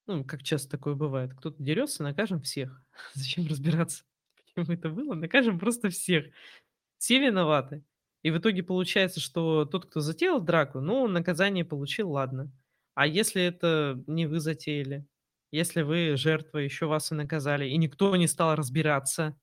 Ну, 0.06 0.24
как 0.24 0.42
часто 0.42 0.70
такое 0.70 0.94
бывает: 0.94 1.34
кто-то 1.34 1.62
дерется, 1.62 2.02
накажем 2.02 2.40
всех. 2.42 2.82
Зачем 3.14 3.46
разбираться, 3.46 4.04
почему 4.36 4.72
это 4.74 4.88
было? 4.90 5.14
Накажем 5.14 5.58
просто 5.58 5.90
всех. 5.90 6.26
Все 6.98 7.20
виноваты. 7.20 7.84
И 8.22 8.30
в 8.30 8.38
итоге 8.38 8.62
получается, 8.62 9.20
что 9.20 9.64
тот, 9.66 9.86
кто 9.86 10.00
затеял 10.00 10.40
драку, 10.40 10.80
ну, 10.80 11.08
наказание 11.08 11.64
получил, 11.64 12.10
ладно. 12.12 12.52
А 12.94 13.06
если 13.06 13.42
это 13.42 14.02
не 14.06 14.26
вы 14.26 14.40
затеяли? 14.40 15.06
Если 15.52 15.82
вы 15.82 16.16
жертва, 16.16 16.58
еще 16.58 16.86
вас 16.86 17.10
и 17.12 17.14
наказали, 17.14 17.66
и 17.68 17.76
никто 17.76 18.14
не 18.16 18.26
стал 18.28 18.54
разбираться 18.56 19.36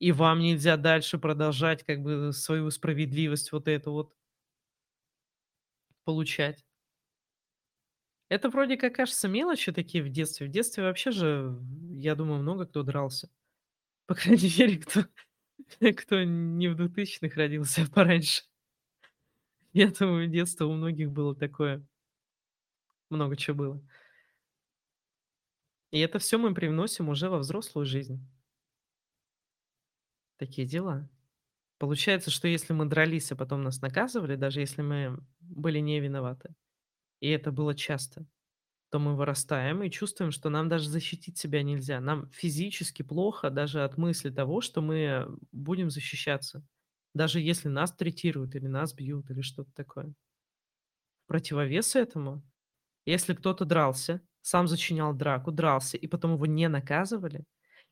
и 0.00 0.12
вам 0.12 0.40
нельзя 0.40 0.76
дальше 0.76 1.18
продолжать 1.18 1.84
как 1.84 2.02
бы 2.02 2.32
свою 2.32 2.70
справедливость 2.70 3.52
вот 3.52 3.68
эту 3.68 3.92
вот 3.92 4.14
получать. 6.04 6.64
Это 8.30 8.48
вроде 8.48 8.76
как 8.76 8.94
кажется 8.94 9.28
мелочи 9.28 9.72
такие 9.72 10.02
в 10.02 10.08
детстве. 10.08 10.46
В 10.46 10.50
детстве 10.50 10.84
вообще 10.84 11.10
же, 11.10 11.58
я 11.92 12.14
думаю, 12.14 12.40
много 12.40 12.66
кто 12.66 12.82
дрался. 12.82 13.28
По 14.06 14.14
крайней 14.16 14.52
мере, 14.58 14.78
кто 14.78 15.04
кто 15.96 16.24
не 16.24 16.68
в 16.68 16.76
2000-х 16.76 17.36
родился, 17.36 17.82
а 17.84 17.92
пораньше. 17.94 18.42
Я 19.74 19.88
думаю, 19.90 20.26
детство 20.28 20.64
у 20.64 20.72
многих 20.72 21.10
было 21.12 21.34
такое. 21.36 21.84
Много 23.10 23.36
чё 23.36 23.54
было. 23.54 23.80
И 25.94 25.98
это 26.00 26.18
всё 26.18 26.38
мы 26.38 26.52
привносим 26.52 27.08
уже 27.08 27.30
во 27.30 27.38
взрослую 27.38 27.86
жизнь. 27.86 28.20
Такие 30.38 30.66
дела. 30.66 31.08
Получается, 31.78 32.30
что 32.30 32.48
если 32.48 32.72
мы 32.74 32.86
дрались, 32.86 33.32
а 33.32 33.36
потом 33.36 33.62
нас 33.62 33.82
наказывали, 33.82 34.36
даже 34.36 34.60
если 34.60 34.82
мы 34.82 35.18
были 35.40 35.80
не 35.80 36.00
виноваты, 36.00 36.54
и 37.20 37.30
это 37.30 37.52
было 37.52 37.74
часто, 37.74 38.26
то 38.90 38.98
мы 39.00 39.16
вырастаем 39.16 39.82
и 39.82 39.90
чувствуем, 39.90 40.32
что 40.32 40.50
нам 40.50 40.68
даже 40.68 40.88
защитить 40.90 41.38
себя 41.38 41.62
нельзя. 41.62 42.00
Нам 42.00 42.30
физически 42.32 43.02
плохо 43.02 43.50
даже 43.50 43.84
от 43.84 43.98
мысли 43.98 44.30
того, 44.30 44.60
что 44.62 44.82
мы 44.82 45.28
будем 45.52 45.90
защищаться, 45.90 46.64
даже 47.14 47.40
если 47.40 47.68
нас 47.68 47.92
третируют 47.94 48.54
или 48.56 48.66
нас 48.68 48.94
бьют, 48.94 49.30
или 49.30 49.42
что-то 49.42 49.72
такое. 49.74 50.14
Противовес 51.26 51.96
этому, 51.96 52.42
если 53.06 53.34
кто-то 53.34 53.64
дрался, 53.64 54.22
сам 54.44 54.68
зачинял 54.68 55.14
драку, 55.14 55.52
дрался, 55.52 55.96
и 55.98 56.06
потом 56.08 56.34
его 56.34 56.46
не 56.46 56.68
наказывали 56.68 57.44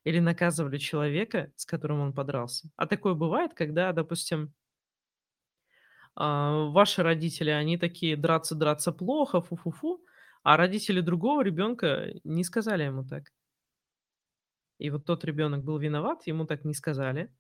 или 0.05 0.21
наказывали 0.21 0.79
человека, 0.79 1.53
с 1.57 1.67
которым 1.67 2.01
он 2.01 2.15
подрался. 2.15 2.71
А 2.77 2.87
такое 2.87 3.15
бывает, 3.15 3.55
когда, 3.55 3.93
допустим 3.93 4.55
а, 6.17 6.67
ваши 6.71 7.03
родители, 7.03 7.51
они 7.51 7.79
такие: 7.79 8.17
"Драться 8.17 8.55
драться 8.55 8.93
плохо, 8.93 9.41
фу-фу-фу", 9.41 10.05
а 10.43 10.57
родители 10.57 11.01
другого 11.01 11.43
ребенка 11.43 12.09
не 12.25 12.45
сказали 12.45 12.85
ему 12.85 13.05
так. 13.05 13.25
И 14.79 14.91
вот 14.91 15.05
тот 15.05 15.25
ребенок 15.25 15.65
был 15.65 15.79
виноват, 15.79 16.27
ему 16.27 16.47
так 16.47 16.65
не 16.65 16.75
сказали. 16.75 17.33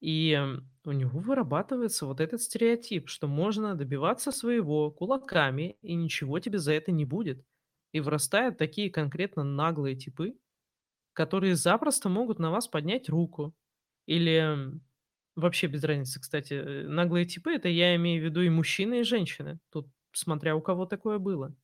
И, 0.00 0.38
у 0.84 0.92
него 0.92 1.20
вырабатывается 1.20 2.06
вот 2.06 2.20
этот 2.20 2.42
стереотип, 2.42 3.08
что 3.08 3.28
можно 3.28 3.74
добиваться 3.76 4.32
своего 4.32 4.90
кулаками, 4.92 5.78
и 5.82 5.94
ничего 5.94 6.40
тебе 6.40 6.58
за 6.58 6.74
это 6.74 6.92
не 6.92 7.04
будет. 7.06 7.44
И 7.98 8.00
вырастают 8.00 8.58
такие 8.58 8.90
конкретно 8.90 9.44
наглые 9.44 9.96
типы, 9.96 10.34
которые 11.14 11.56
запросто 11.56 12.08
могут 12.08 12.38
на 12.38 12.50
вас 12.50 12.68
поднять 12.68 13.08
руку. 13.08 13.54
Или, 14.06 14.72
вообще 15.36 15.68
без 15.68 15.84
разницы, 15.84 16.20
кстати, 16.20 16.54
э, 16.54 16.88
наглые 16.88 17.26
типы- 17.26 17.52
это 17.54 17.68
я 17.68 17.96
имею 17.96 18.22
в 18.22 18.24
виду 18.26 18.42
и 18.42 18.50
мужчины, 18.50 19.00
и 19.00 19.04
женщины. 19.04 19.58
Тут 19.72 19.88
смотря 20.12 20.56
у 20.56 20.62
кого 20.62 20.86
такое 20.86 21.18
было. 21.18 21.54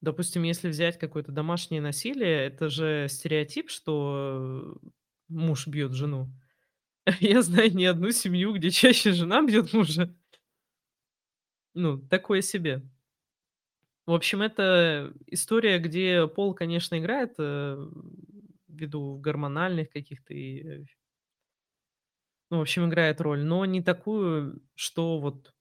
Допустим, 0.00 0.42
если 0.42 0.68
взять 0.68 0.98
какое-то 0.98 1.30
домашнее 1.30 1.80
насилие, 1.80 2.46
это 2.46 2.68
же 2.68 3.06
стереотип, 3.08 3.70
что, 3.70 4.74
э, 4.82 4.88
муж 5.28 5.68
бьет 5.68 5.92
жену. 5.92 6.28
Я 7.20 7.42
знаю 7.42 7.74
не 7.74 7.86
одну 7.86 8.12
семью, 8.12 8.54
где 8.54 8.70
чаще 8.70 9.12
жена 9.12 9.42
бьет 9.42 9.72
мужа. 9.74 10.14
Ну, 11.74 11.98
такое 11.98 12.42
себе. 12.42 12.82
В 14.06 14.12
общем, 14.12 14.42
это 14.42 15.12
история, 15.26 15.78
где 15.78 16.26
пол, 16.26 16.54
конечно, 16.54 16.98
играет, 16.98 17.34
э, 17.38 17.76
ввиду 18.68 19.16
гормональных 19.18 19.90
каких-то 19.90 20.34
и, 20.34 20.82
э 20.82 20.84
Ну, 22.50 22.58
в 22.58 22.60
общем, 22.60 22.86
играет 22.88 23.20
роль, 23.20 23.42
но 23.44 23.64
не 23.64 23.82
такую, 23.82 24.62
что 24.74 25.18
вот 25.18 25.54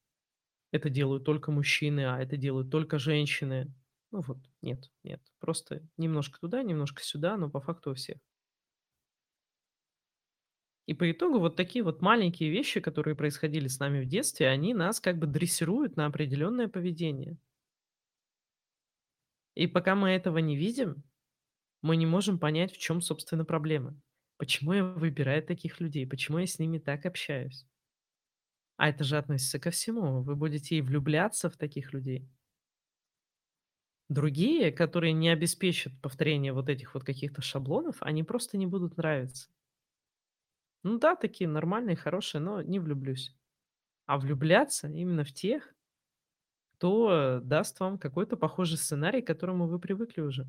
это 0.71 0.89
делают 0.89 1.25
только 1.25 1.51
мужчины, 1.51 2.01
а 2.07 2.19
это 2.21 2.37
делают 2.37 2.71
только 2.71 2.99
женщины. 2.99 3.73
Ну 4.11 4.21
вот, 4.21 4.39
нет, 4.61 4.91
нет. 5.03 5.21
Просто 5.39 5.83
немножко 5.97 6.39
туда, 6.39 6.63
немножко 6.63 7.03
сюда, 7.03 7.37
но 7.37 7.49
по 7.49 7.61
факту 7.61 7.91
у 7.91 7.95
всех. 7.95 8.17
И 10.85 10.93
по 10.93 11.09
итогу 11.11 11.39
вот 11.39 11.55
такие 11.55 11.83
вот 11.83 12.01
маленькие 12.01 12.51
вещи, 12.51 12.79
которые 12.79 13.15
происходили 13.15 13.67
с 13.67 13.79
нами 13.79 14.01
в 14.03 14.07
детстве, 14.07 14.47
они 14.47 14.73
нас 14.75 14.99
как 14.99 15.17
бы 15.17 15.25
дрессируют 15.27 15.95
на 15.95 16.05
определенное 16.05 16.67
поведение. 16.67 17.37
И 19.55 19.67
пока 19.67 19.95
мы 19.95 20.09
этого 20.09 20.39
не 20.39 20.55
видим, 20.57 21.03
мы 21.81 21.97
не 21.97 22.05
можем 22.07 22.39
понять, 22.39 22.73
в 22.73 22.79
чём, 22.79 23.01
собственно, 23.01 23.45
проблема. 23.45 24.01
Почему 24.37 24.73
я 24.73 24.85
выбираю 24.85 25.43
таких 25.43 25.79
людей? 25.81 26.07
Почему 26.07 26.39
я 26.39 26.47
с 26.47 26.59
ними 26.59 26.79
так 26.79 27.05
общаюсь? 27.05 27.67
А 28.75 28.89
это 28.89 29.05
же 29.05 29.17
относится 29.17 29.59
ко 29.59 29.71
всему. 29.71 30.23
Вы 30.23 30.35
будете 30.35 30.75
и 30.75 30.81
влюбляться 30.81 31.49
в 31.49 31.55
таких 31.55 31.93
людей. 31.93 32.27
Другие, 34.09 34.71
которые 34.71 35.11
не 35.13 35.29
обеспечат 35.29 35.93
повторение 36.03 36.53
вот 36.53 36.69
этих 36.69 36.93
вот 36.93 37.03
каких-то 37.03 37.41
шаблонов, 37.41 37.97
они 38.01 38.21
просто 38.23 38.57
не 38.59 38.67
будут 38.67 38.95
нравиться. 38.97 39.49
Ну 40.83 40.97
да, 40.99 41.15
такие 41.15 41.47
нормальные, 41.47 41.95
хорошие, 41.95 42.41
но 42.41 42.61
не 42.61 42.79
влюблюсь. 42.79 43.35
А 44.07 44.17
влюбляться 44.19 44.87
именно 44.89 45.23
в 45.25 45.33
тех 45.33 45.75
кто 46.81 47.39
даст 47.43 47.79
вам 47.79 47.99
какой-то 47.99 48.37
похожий 48.37 48.75
сценарий, 48.79 49.21
к 49.21 49.27
которому 49.27 49.67
вы 49.67 49.77
привыкли 49.77 50.21
уже. 50.21 50.47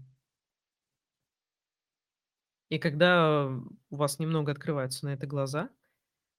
И 2.70 2.78
когда 2.78 3.48
у 3.90 3.96
вас 3.96 4.18
немного 4.18 4.52
открываются 4.52 5.04
на 5.04 5.10
это 5.10 5.26
глаза, 5.26 5.68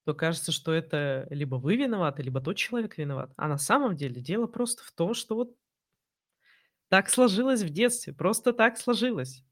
то 0.05 0.15
кажется, 0.15 0.51
что 0.51 0.73
это 0.73 1.27
либо 1.29 1.57
вы 1.57 1.77
виноваты, 1.77 2.23
либо 2.23 2.41
тот 2.41 2.57
человек 2.57 2.97
виноват. 2.97 3.31
А 3.37 3.47
на 3.47 3.59
самом 3.59 3.95
деле 3.95 4.19
дело 4.19 4.47
просто 4.47 4.83
в 4.83 4.91
том, 4.91 5.13
что 5.13 5.35
вот 5.35 5.55
так 6.89 7.07
сложилось 7.09 7.61
в 7.61 7.69
детстве, 7.69 8.13
просто 8.13 8.51
так 8.51 8.77
сложилось. 8.79 9.43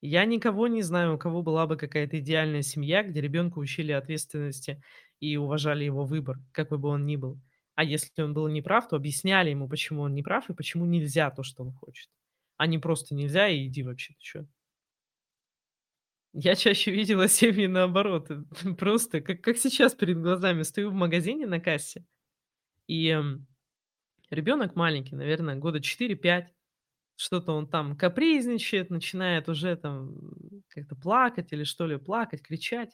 Я 0.00 0.24
никого 0.24 0.68
не 0.68 0.82
знаю, 0.82 1.16
у 1.16 1.18
кого 1.18 1.42
была 1.42 1.66
бы 1.66 1.76
какая-то 1.76 2.20
идеальная 2.20 2.62
семья, 2.62 3.02
где 3.02 3.20
ребенка 3.20 3.58
учили 3.58 3.92
ответственности 3.92 4.82
и 5.20 5.36
уважали 5.36 5.84
его 5.84 6.06
выбор, 6.06 6.38
какой 6.52 6.78
бы 6.78 6.88
он 6.88 7.06
ни 7.06 7.16
был. 7.16 7.40
А 7.76 7.84
если 7.84 8.22
он 8.22 8.34
был 8.34 8.48
неправ, 8.48 8.88
то 8.88 8.96
объясняли 8.96 9.50
ему, 9.50 9.68
почему 9.68 10.02
он 10.02 10.14
неправ 10.14 10.48
и 10.50 10.54
почему 10.54 10.86
нельзя 10.86 11.30
то, 11.30 11.42
что 11.42 11.62
он 11.64 11.72
хочет. 11.72 12.08
А 12.56 12.66
не 12.66 12.78
просто 12.78 13.14
нельзя 13.14 13.48
и 13.48 13.66
иди 13.66 13.82
вообще, 13.82 14.14
ты 14.14 14.20
чё. 14.20 14.46
Я 16.32 16.56
чаще 16.56 16.90
видела 16.92 17.28
семьи 17.28 17.66
наоборот. 17.66 18.28
Просто 18.78 19.20
как 19.20 19.40
как 19.40 19.56
сейчас 19.56 19.94
перед 19.94 20.20
глазами. 20.20 20.62
Стою 20.62 20.90
в 20.90 20.94
магазине 20.94 21.46
на 21.46 21.60
кассе, 21.60 22.04
и, 22.88 23.18
ребенок 24.30 24.76
маленький, 24.76 25.16
наверно, 25.16 25.56
года 25.56 25.80
4-5. 25.80 26.48
Что-то 27.16 27.52
он 27.52 27.68
там 27.68 27.96
капризничает, 27.96 28.90
начинает 28.90 29.48
уже 29.48 29.76
там 29.76 30.14
как-то 30.68 30.96
плакать 30.96 31.52
или 31.52 31.64
что 31.64 31.86
ли, 31.86 31.98
плакать, 31.98 32.42
кричать. 32.42 32.92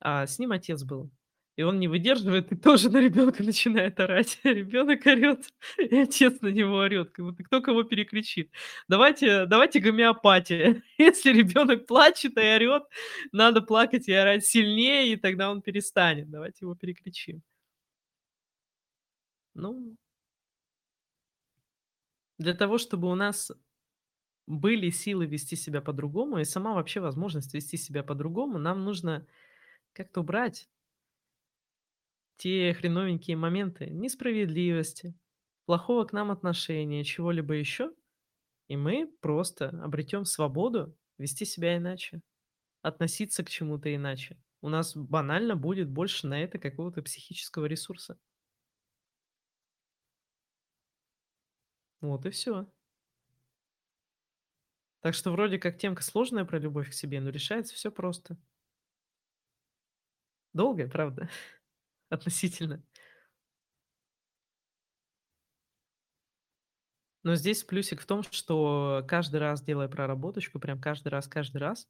А 0.00 0.26
с 0.26 0.38
ним 0.38 0.52
отец 0.52 0.84
был. 0.84 1.10
И 1.56 1.62
он 1.62 1.78
не 1.78 1.86
выдерживает 1.86 2.50
и 2.50 2.56
тоже 2.56 2.88
на 2.90 2.98
ребенка 2.98 3.42
начинает 3.42 4.00
орать. 4.00 4.40
Ребенок 4.44 5.06
орёт, 5.06 5.40
и 5.78 5.96
отец 5.98 6.40
на 6.40 6.48
него 6.48 6.82
будто 7.18 7.44
кто 7.44 7.60
кого 7.60 7.82
перекричит. 7.82 8.50
Давайте 8.88 9.44
давайте 9.46 9.80
гомеопатия. 9.80 10.82
Если 10.98 11.30
ребенок 11.32 11.86
плачет 11.86 12.38
и 12.38 12.40
орёт, 12.40 12.84
надо 13.32 13.60
плакать 13.60 14.08
и 14.08 14.12
орать 14.12 14.46
сильнее, 14.46 15.12
и 15.12 15.16
тогда 15.16 15.50
он 15.50 15.60
перестанет. 15.60 16.30
Давайте 16.30 16.58
его 16.62 16.74
перекричим. 16.74 17.42
Ну 19.54 19.96
Для 22.38 22.54
того, 22.54 22.78
чтобы 22.78 23.10
у 23.10 23.14
нас 23.14 23.52
были 24.46 24.90
силы 24.90 25.26
вести 25.26 25.56
себя 25.56 25.80
по-другому 25.80 26.38
и 26.38 26.44
сама 26.44 26.74
вообще 26.74 27.00
возможность 27.00 27.54
вести 27.54 27.76
себя 27.76 28.02
по-другому, 28.02 28.58
нам 28.58 28.84
нужно 28.84 29.26
как-то 29.92 30.20
убрать 30.20 30.68
те 32.38 32.74
хреновенькие 32.74 33.36
моменты 33.36 33.86
несправедливости, 33.90 35.14
плохого 35.66 36.04
к 36.04 36.12
нам 36.12 36.30
отношения, 36.30 37.04
чего-либо 37.04 37.54
еще, 37.54 37.92
и 38.68 38.76
мы 38.76 39.10
просто 39.22 39.70
обретем 39.70 40.24
свободу 40.26 40.96
вести 41.18 41.44
себя 41.46 41.76
иначе, 41.78 42.22
относиться 42.82 43.44
к 43.44 43.50
чему-то 43.50 43.94
иначе. 43.94 44.38
У 44.62 44.68
нас 44.70 44.96
банально 44.96 45.56
будет 45.56 45.90
больше 45.90 46.26
на 46.28 46.42
это 46.42 46.58
какого-то 46.58 47.02
психического 47.02 47.66
ресурса. 47.66 48.18
Вот 52.02 52.26
и 52.26 52.30
всё. 52.30 52.66
Так 55.02 55.14
что 55.14 55.32
вроде 55.32 55.58
как 55.58 55.78
темка 55.78 56.00
сложная 56.02 56.44
про 56.44 56.58
любовь 56.60 56.90
к 56.90 56.92
себе, 56.92 57.20
но 57.20 57.30
решается 57.30 57.74
всё 57.74 57.90
просто. 57.90 58.36
Долгая, 60.54 60.86
правда? 60.88 61.28
Относительно. 62.12 62.82
Но 67.24 67.36
здесь 67.36 67.62
плюсик 67.62 68.00
в 68.00 68.06
том, 68.06 68.22
что 68.30 69.04
каждый 69.06 69.38
раз, 69.40 69.62
делая 69.62 69.88
проработочку, 69.88 70.58
прям 70.58 70.80
каждый 70.80 71.08
раз 71.08 71.28
каждый 71.28 71.58
раз, 71.58 71.86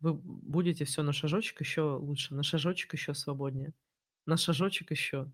вы 0.00 0.14
будете 0.14 0.84
всё 0.84 1.02
на 1.02 1.12
шажочек 1.12 1.60
еще 1.60 1.82
лучше, 1.96 2.34
на 2.34 2.42
шажочек 2.42 2.92
еще 2.92 3.12
свободнее, 3.14 3.72
на 4.26 4.36
шажочек 4.36 4.90
еще, 4.92 5.30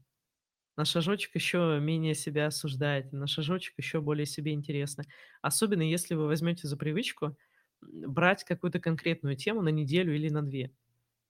на 0.77 0.85
шажочек 0.87 1.35
еще 1.37 1.79
менее 1.83 2.15
себя 2.15 2.49
осуждаете, 2.49 3.17
на 3.17 3.27
шажочек 3.29 3.75
еще 3.79 4.01
более 4.03 4.27
себе 4.27 4.53
интересны. 4.55 5.05
Особенно 5.43 5.83
если 5.83 6.15
вы 6.15 6.27
возьмете 6.27 6.69
за 6.69 6.77
привычку, 6.77 7.37
брать 7.83 8.45
какую-то 8.45 8.81
конкретную 8.81 9.37
тему 9.37 9.63
на 9.63 9.71
неделю 9.71 10.15
или 10.17 10.29
на 10.31 10.43
2. 10.43 10.73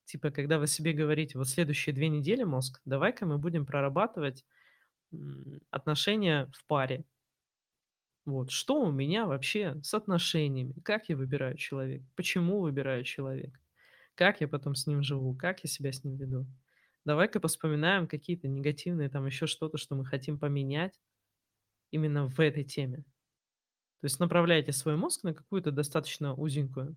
Типа, 0.04 0.30
когда 0.30 0.58
вы 0.58 0.66
себе 0.66 0.92
говорите: 0.92 1.38
"Вот 1.38 1.48
следующие 1.48 1.94
2 1.94 2.08
недели, 2.08 2.44
мозг, 2.44 2.80
давай-ка 2.84 3.26
мы 3.26 3.38
будем 3.38 3.66
прорабатывать, 3.66 4.44
отношения 5.70 6.50
в 6.54 6.66
паре". 6.66 7.04
Вот 8.24 8.50
что 8.50 8.80
у 8.80 8.92
меня 8.92 9.26
вообще 9.26 9.80
с 9.82 9.94
отношениями? 9.94 10.74
Как 10.84 11.08
я 11.08 11.16
выбираю 11.16 11.56
человека? 11.56 12.04
Почему 12.14 12.60
выбираю 12.60 13.02
человека? 13.04 13.58
Как 14.14 14.40
я 14.40 14.48
потом 14.48 14.74
с 14.74 14.86
ним 14.86 15.02
живу? 15.02 15.34
Как 15.36 15.64
я 15.64 15.70
себя 15.70 15.92
с 15.92 16.04
ним 16.04 16.16
веду? 16.16 16.46
Давай-ка 17.04 17.40
поспоминаем 17.40 18.08
какие-то 18.08 18.48
негативные, 18.48 19.08
там 19.10 19.26
еще 19.26 19.46
что-то, 19.46 19.78
что 19.78 19.96
мы 19.96 20.04
хотим 20.06 20.38
поменять 20.38 21.00
именно 21.90 22.28
в 22.28 22.40
этой 22.40 22.64
теме. 22.64 22.98
То 24.00 24.06
есть 24.06 24.20
направляйте 24.20 24.72
свой 24.72 24.96
мозг 24.96 25.22
на 25.24 25.34
какую-то 25.34 25.70
достаточно 25.72 26.34
узенькую 26.34 26.96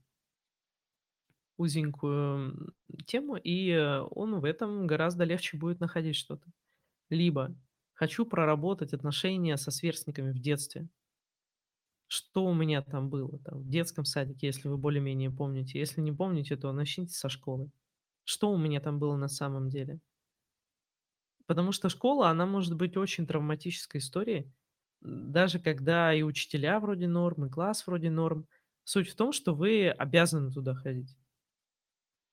узенькую, 1.57 2.73
тему, 3.05 3.37
и, 3.37 3.69
э, 3.71 4.01
он 4.01 4.39
в 4.39 4.45
этом 4.45 4.87
гораздо 4.87 5.23
легче 5.23 5.57
будет 5.57 5.79
находить 5.79 6.15
что-то. 6.15 6.47
Либо 7.09 7.55
хочу 7.93 8.25
проработать 8.25 8.93
отношения 8.93 9.57
со 9.57 9.71
сверстниками 9.71 10.31
в 10.31 10.39
детстве. 10.39 10.87
Что 12.07 12.45
у 12.45 12.53
меня 12.55 12.81
там 12.81 13.09
было 13.11 13.37
там 13.39 13.59
в 13.61 13.69
детском 13.69 14.05
садике, 14.05 14.47
если 14.47 14.67
вы 14.67 14.77
более-менее 14.77 15.29
помните? 15.31 15.77
Если 15.79 16.01
не 16.01 16.11
помните, 16.11 16.55
то 16.57 16.71
начните 16.71 17.13
со 17.13 17.29
школы. 17.29 17.69
Что 18.23 18.51
у 18.51 18.57
меня 18.57 18.79
там 18.81 18.97
было 18.99 19.15
на 19.17 19.27
самом 19.27 19.69
деле? 19.69 19.99
Потому 21.47 21.71
что 21.71 21.89
школа, 21.89 22.29
она 22.29 22.45
может 22.45 22.75
быть 22.75 22.97
очень 22.97 23.27
травматической 23.27 23.99
историей, 23.99 24.51
даже 25.01 25.59
когда 25.59 26.13
и 26.13 26.23
учителя 26.23 26.79
вроде 26.79 27.07
норм, 27.07 27.45
и 27.45 27.49
класс 27.49 27.85
вроде 27.85 28.09
норм. 28.09 28.47
Суть 28.83 29.09
в 29.09 29.15
том, 29.15 29.31
что 29.31 29.53
вы 29.55 29.89
обязаны 29.89 30.51
туда 30.51 30.73
ходить. 30.75 31.15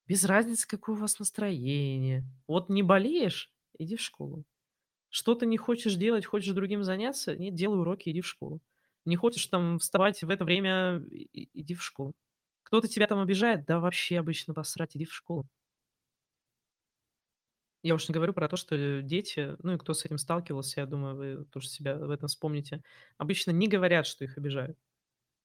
Без 0.08 0.24
разницы, 0.24 0.66
какое 0.66 0.96
у 0.96 0.98
вас 0.98 1.18
настроение. 1.18 2.24
Вот 2.46 2.68
не 2.68 2.82
болеешь- 2.82 3.50
иди 3.78 3.96
в 3.96 4.00
школу. 4.00 4.44
Что-то 5.10 5.46
не 5.46 5.58
хочешь 5.58 5.96
делать, 5.96 6.26
хочешь 6.26 6.54
другим 6.54 6.84
заняться- 6.84 7.36
нет, 7.36 7.54
делай 7.54 7.80
уроки, 7.80 8.10
иди 8.10 8.20
в 8.22 8.26
школу. 8.28 8.60
Не 9.06 9.16
хочешь 9.16 9.46
там 9.48 9.78
вставать 9.78 10.22
в 10.22 10.30
это 10.30 10.44
время- 10.44 11.04
иди 11.32 11.74
в 11.74 11.82
школу. 11.84 12.14
Кто-то 12.64 12.88
тебя 12.88 13.06
там 13.08 13.20
обижает- 13.20 13.66
да 13.66 13.80
вообще 13.80 14.18
обычно 14.20 14.54
посрать, 14.54 14.96
иди 14.96 15.06
в 15.06 15.14
школу. 15.14 15.48
Я 17.84 17.94
уж 17.96 18.08
не 18.08 18.12
говорю 18.14 18.32
про 18.32 18.48
то, 18.48 18.56
что, 18.56 18.76
э, 18.76 19.02
дети, 19.02 19.56
ну 19.62 19.74
и 19.74 19.78
кто 19.78 19.92
с 19.92 20.04
этим 20.04 20.16
сталкивался, 20.18 20.80
я 20.80 20.86
думаю, 20.86 21.16
вы 21.16 21.44
тоже 21.46 21.68
себя 21.68 21.96
в 21.96 22.10
этом 22.10 22.28
вспомните, 22.28 22.82
обычно 23.18 23.50
не 23.50 23.66
говорят, 23.66 24.06
что 24.06 24.24
их 24.24 24.38
обижают, 24.38 24.78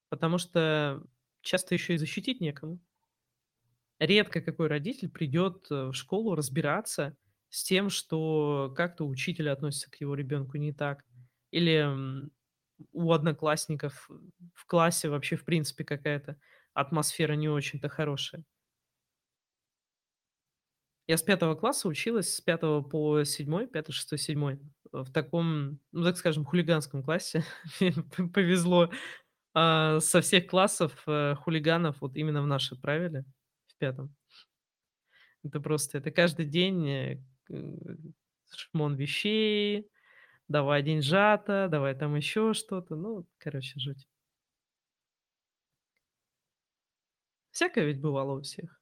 потому 0.09 0.37
что 0.39 1.03
часто 1.41 1.75
еще 1.75 1.95
и 1.95 1.97
защитить 1.97 2.41
некому. 2.41 2.79
Редко 3.99 4.41
какой 4.41 4.67
родитель 4.67 5.09
придет, 5.09 5.67
э, 5.71 5.87
в 5.87 5.93
школу 5.93 6.35
разбираться 6.35 7.15
с 7.49 7.63
тем, 7.63 7.89
что 7.89 8.71
как-то 8.75 9.05
учитель 9.07 9.49
относится 9.49 9.89
к 9.89 9.99
его 10.01 10.13
ребенку 10.15 10.57
не 10.57 10.71
так, 10.73 11.03
или, 11.51 11.87
у 12.93 13.11
одноклассников 13.11 14.09
в 14.53 14.65
классе 14.67 15.09
вообще 15.09 15.35
в 15.35 15.45
принципе 15.45 15.83
какая-то 15.83 16.37
атмосфера 16.73 17.33
не 17.33 17.49
очень-то 17.49 17.89
хорошая. 17.89 18.43
Я 21.07 21.15
с 21.17 21.23
5 21.23 21.55
класса 21.55 21.87
училась, 21.87 22.35
с 22.35 22.41
5 22.41 22.81
по 22.89 23.23
7, 23.23 23.67
5, 23.67 23.91
6, 23.93 24.17
7 24.17 24.59
в 24.91 25.11
таком, 25.11 25.79
ну, 25.93 26.03
так 26.03 26.17
скажем, 26.17 26.43
хулиганском 26.45 27.01
классе. 27.01 27.43
Повезло, 28.33 28.91
а, 29.53 29.99
со 30.01 30.21
всех 30.21 30.47
классов, 30.47 30.93
э, 31.07 31.35
хулиганов 31.35 31.97
вот 32.01 32.15
именно 32.17 32.41
в 32.41 32.47
наш 32.47 32.71
отправили, 32.71 33.25
5. 33.77 33.95
Это 35.43 35.59
просто, 35.59 35.97
это 35.99 36.11
каждый 36.11 36.45
день, 36.45 36.87
э, 36.89 37.15
к 37.49 37.57
шмон 38.55 38.95
вещей, 38.95 39.89
давай 40.47 40.83
деньжата, 40.83 41.67
давай 41.71 41.95
там 41.95 42.15
еще 42.15 42.53
что-то. 42.53 42.95
Ну, 42.95 43.27
короче, 43.37 43.79
жуть. 43.79 44.07
Всякое 47.51 47.85
ведь 47.85 47.99
бывало 47.99 48.37
у 48.37 48.41
всех. 48.41 48.79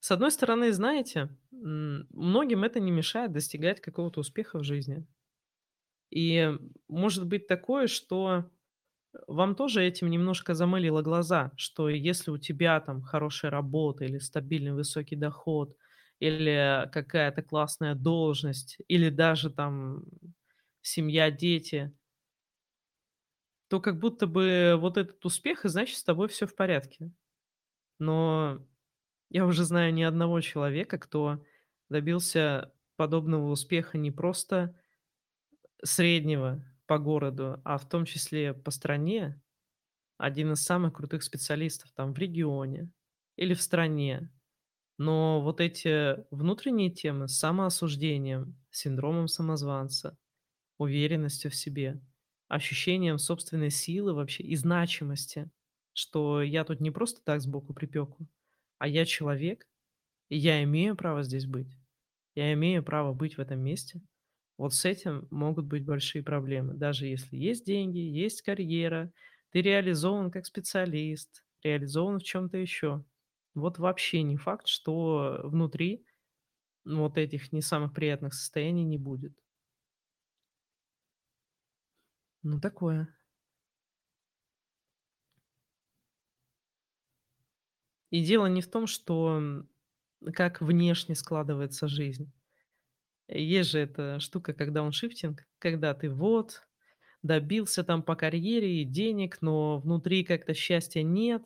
С 0.00 0.10
одной 0.10 0.30
стороны, 0.30 0.72
знаете, 0.72 1.28
многим 1.50 2.64
это 2.64 2.80
не 2.80 2.90
мешает 2.90 3.32
достигать 3.32 3.80
какого-то 3.80 4.20
успеха 4.20 4.58
в 4.58 4.64
жизни. 4.64 5.06
И 6.10 6.50
может 6.88 7.26
быть 7.26 7.46
такое, 7.46 7.86
что 7.86 8.50
вам 9.26 9.54
тоже 9.56 9.82
этим 9.84 10.08
немножко 10.10 10.54
замылило 10.54 11.02
глаза, 11.02 11.52
что 11.56 11.88
если 11.88 12.30
у 12.30 12.38
тебя 12.38 12.80
там 12.80 13.02
хорошая 13.02 13.50
работа 13.50 14.04
или 14.04 14.18
стабильный 14.18 14.72
высокий 14.72 15.16
доход, 15.16 15.76
или 16.20 16.88
какая-то 16.92 17.42
классная 17.42 17.94
должность, 17.94 18.78
или 18.88 19.08
даже 19.10 19.50
там 19.50 20.04
семья, 20.82 21.30
дети, 21.30 21.92
то 23.68 23.80
как 23.80 23.98
будто 23.98 24.26
бы 24.26 24.74
вот 24.78 24.96
этот 24.96 25.24
успех, 25.24 25.64
и 25.64 25.68
значит, 25.68 25.96
с 25.96 26.04
тобой 26.04 26.28
все 26.28 26.46
в 26.46 26.56
порядке. 26.56 27.12
Но 27.98 28.66
я 29.30 29.46
уже 29.46 29.64
знаю 29.64 29.94
ни 29.94 30.02
одного 30.02 30.40
человека, 30.40 30.98
кто 30.98 31.44
добился 31.90 32.72
подобного 32.96 33.50
успеха 33.50 33.98
не 33.98 34.10
просто 34.10 34.76
среднего 35.84 36.64
по 36.90 36.98
городу, 36.98 37.60
а 37.64 37.78
в 37.78 37.88
том 37.88 38.04
числе 38.04 38.52
по 38.52 38.72
стране. 38.72 39.40
Один 40.18 40.52
из 40.52 40.64
самых 40.64 40.94
крутых 40.94 41.22
специалистов 41.22 41.92
там 41.92 42.12
в 42.14 42.18
регионе 42.18 42.90
или 43.36 43.54
в 43.54 43.62
стране. 43.62 44.32
Но 44.98 45.40
вот 45.42 45.60
эти 45.60 46.16
внутренние 46.34 46.90
темы 46.90 47.28
с 47.28 47.38
самоосуждением, 47.38 48.58
синдромом 48.70 49.28
самозванца, 49.28 50.18
уверенностью 50.78 51.50
в 51.50 51.56
себе, 51.56 52.02
ощущением 52.48 53.18
собственной 53.18 53.70
силы 53.70 54.14
вообще 54.14 54.42
и 54.44 54.56
значимости, 54.56 55.50
что 55.94 56.42
я 56.42 56.64
тут 56.64 56.80
не 56.80 56.90
просто 56.90 57.22
так 57.24 57.40
сбоку 57.40 57.74
припеку, 57.74 58.28
а 58.78 58.88
я 58.88 59.06
человек, 59.06 59.68
и 60.28 60.38
я 60.38 60.62
имею 60.64 60.96
право 60.96 61.22
здесь 61.22 61.46
быть. 61.46 61.78
Я 62.34 62.52
имею 62.54 62.84
право 62.84 63.12
быть 63.14 63.36
в 63.36 63.40
этом 63.40 63.60
месте. 63.60 64.02
Вот 64.60 64.74
с 64.74 64.84
этим 64.84 65.26
могут 65.30 65.66
быть 65.66 65.84
большие 65.86 66.22
проблемы. 66.22 66.74
Даже 66.74 67.06
если 67.06 67.36
есть 67.36 67.64
деньги, 67.66 67.98
есть 67.98 68.42
карьера, 68.42 69.12
ты 69.52 69.62
реализован 69.62 70.30
как 70.30 70.46
специалист, 70.46 71.42
реализован 71.64 72.20
в 72.20 72.24
чем-то 72.24 72.58
еще. 72.58 73.04
Вот 73.54 73.78
вообще 73.78 74.22
не 74.22 74.36
факт, 74.36 74.68
что 74.68 75.40
внутри 75.44 76.04
вот 76.84 77.18
этих 77.18 77.52
не 77.52 77.62
самых 77.62 77.94
приятных 77.94 78.34
состояний 78.34 78.84
не 78.84 78.98
будет. 78.98 79.34
Ну, 82.42 82.60
такое. 82.60 83.08
И 88.10 88.24
дело 88.24 88.46
не 88.46 88.60
в 88.62 88.70
том, 88.70 88.86
что 88.86 89.64
как 90.34 90.60
внешне 90.60 91.14
складывается 91.14 91.88
жизнь. 91.88 92.32
Есть 93.32 93.70
же 93.70 93.78
эта 93.78 94.18
штука, 94.20 94.52
когда 94.52 94.82
он 94.82 94.92
шифтинг, 94.92 95.46
когда 95.58 95.94
ты 95.94 96.10
вот 96.10 96.62
добился 97.22 97.84
там 97.84 98.02
по 98.02 98.16
карьере 98.16 98.82
и 98.82 98.84
денег, 98.84 99.38
но 99.42 99.78
внутри 99.78 100.24
как-то 100.24 100.54
счастья 100.54 101.02
нет, 101.02 101.44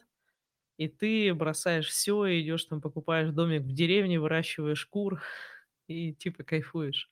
и 0.79 0.89
ты 0.89 1.35
бросаешь 1.35 1.89
все, 1.89 2.27
и 2.27 2.43
идешь 2.43 2.67
там 2.67 2.81
покупаешь 2.83 3.31
домик 3.33 3.63
в 3.63 3.73
деревне, 3.75 4.21
выращиваешь 4.21 4.87
кур 4.87 5.23
и 5.89 6.15
типа 6.15 6.45
кайфуешь. 6.45 7.11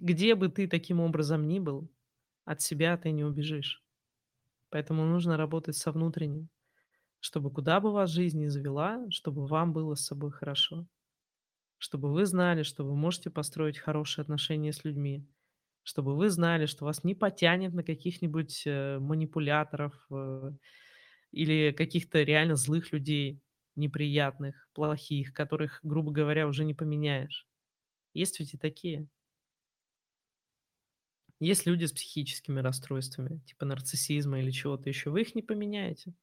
Где 0.00 0.34
бы 0.34 0.48
ты 0.48 0.66
таким 0.66 0.98
образом 1.00 1.46
ни 1.46 1.58
был, 1.60 1.88
от 2.44 2.60
себя 2.62 2.96
ты 2.96 3.10
не 3.12 3.24
убежишь. 3.24 3.84
Поэтому 4.70 5.04
нужно 5.06 5.36
работать 5.36 5.76
со 5.76 5.92
внутренним, 5.92 6.50
чтобы 7.20 7.50
куда 7.52 7.80
бы 7.80 7.92
вас 7.92 8.10
жизнь 8.10 8.40
ни 8.40 8.48
завела, 8.48 9.06
чтобы 9.10 9.46
вам 9.46 9.72
было 9.72 9.94
с 9.96 10.06
собой 10.06 10.32
хорошо. 10.32 10.86
Чтобы 11.78 12.12
вы 12.12 12.26
знали, 12.26 12.64
что 12.64 12.84
вы 12.84 12.96
можете 12.96 13.30
построить 13.30 13.78
хорошие 13.78 14.22
отношения 14.22 14.72
с 14.72 14.84
людьми. 14.84 15.24
Чтобы 15.84 16.16
вы 16.16 16.28
знали, 16.28 16.66
что 16.66 16.84
вас 16.84 17.04
не 17.04 17.14
потянет 17.14 17.72
на 17.72 17.82
каких-нибудь, 17.84 18.64
э, 18.66 18.98
манипуляторов, 18.98 19.94
э, 20.10 20.52
или 21.32 21.72
каких-то 21.72 22.22
реально 22.22 22.56
злых 22.56 22.92
людей, 22.92 23.42
неприятных, 23.76 24.68
плохих, 24.74 25.32
которых, 25.34 25.80
грубо 25.84 26.12
говоря, 26.12 26.48
уже 26.48 26.64
не 26.64 26.74
поменяешь. 26.74 27.48
Есть 28.14 28.40
ведь 28.40 28.54
и 28.54 28.58
такие. 28.58 29.08
Есть 31.40 31.66
люди 31.66 31.84
с 31.84 31.92
психическими 31.92 32.60
расстройствами, 32.60 33.38
типа 33.46 33.64
нарциссизма 33.64 34.40
или 34.40 34.50
чего-то 34.52 34.88
еще. 34.88 35.10
Вы 35.10 35.22
их 35.22 35.34
не 35.34 35.42
поменяете. 35.42 36.14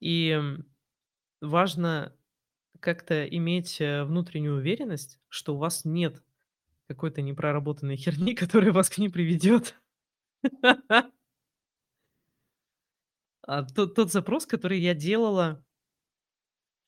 И, 0.00 0.38
важно 1.40 2.14
как-то 2.80 3.24
иметь, 3.26 3.80
э, 3.80 4.04
внутреннюю 4.04 4.56
уверенность, 4.56 5.18
что 5.28 5.54
у 5.54 5.58
вас 5.58 5.84
нет 5.84 6.22
какой-то 6.88 7.22
непроработанной 7.22 7.96
херни, 7.98 8.34
которая 8.34 8.72
вас 8.72 8.90
к 8.90 8.98
ним 8.98 9.12
приведет. 9.12 9.76
А 13.42 13.62
тот 13.64 13.94
тот 13.94 14.10
запрос, 14.10 14.46
который 14.46 14.80
я 14.80 14.94
делала, 14.94 15.62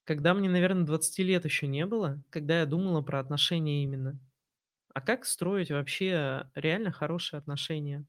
когда 0.05 0.35
мне, 0.35 0.49
наверное, 0.49 0.85
двадцати 0.85 1.23
лет 1.23 1.45
еще 1.45 1.67
не 1.67 1.87
было, 1.87 2.23
когда 2.31 2.61
я 2.61 2.67
думала 2.67 3.03
про 3.03 3.21
отношения 3.21 3.83
именно. 3.83 4.19
А 4.95 5.01
как 5.01 5.25
строить 5.27 5.71
вообще 5.71 6.51
реально 6.55 6.93
хорошие 6.93 7.39
отношения? 7.39 8.07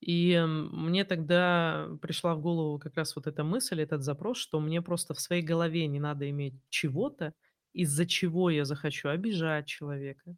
И, 0.00 0.38
мне 0.46 1.04
тогда 1.04 1.88
пришла 2.00 2.34
в 2.34 2.40
голову 2.40 2.78
как 2.78 2.96
раз 2.96 3.16
вот 3.16 3.26
эта 3.26 3.44
мысль, 3.44 3.82
этот 3.82 4.02
запрос, 4.02 4.38
что 4.38 4.60
мне 4.60 4.80
просто 4.82 5.14
в 5.14 5.20
своей 5.20 5.42
голове 5.42 5.86
не 5.86 6.00
надо 6.00 6.28
иметь 6.30 6.54
чего-то, 6.70 7.34
из-за 7.74 8.06
чего 8.06 8.50
я 8.50 8.64
захочу 8.64 9.08
обижать 9.10 9.66
человека. 9.66 10.36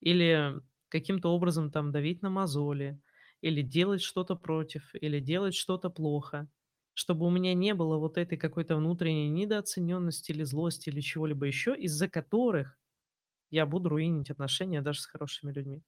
Или 0.00 0.54
каким-то 0.88 1.30
образом 1.34 1.70
там 1.70 1.92
давить 1.92 2.22
на 2.22 2.30
мозоли, 2.30 3.00
или 3.42 3.62
делать 3.62 4.02
что-то 4.02 4.36
против, 4.36 4.90
или 4.94 5.20
делать 5.20 5.54
что-то 5.54 5.90
плохо, 5.90 6.48
чтобы 6.94 7.26
у 7.26 7.30
меня 7.30 7.54
не 7.54 7.74
было 7.74 7.98
вот 7.98 8.18
этой 8.18 8.38
какой-то 8.38 8.76
внутренней 8.76 9.28
недооцененности 9.30 10.32
или 10.32 10.44
злости, 10.44 10.90
или 10.90 11.00
чего-либо 11.00 11.46
еще, 11.46 11.76
из-за 11.76 12.08
которых 12.08 12.78
я 13.50 13.66
буду 13.66 13.90
руинить 13.90 14.30
отношения 14.30 14.82
даже 14.82 15.00
с 15.02 15.06
хорошими 15.06 15.52
людьми. 15.52 15.82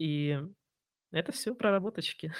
И 0.00 0.40
это 1.12 1.32
все 1.32 1.54
проработочки. 1.54 2.34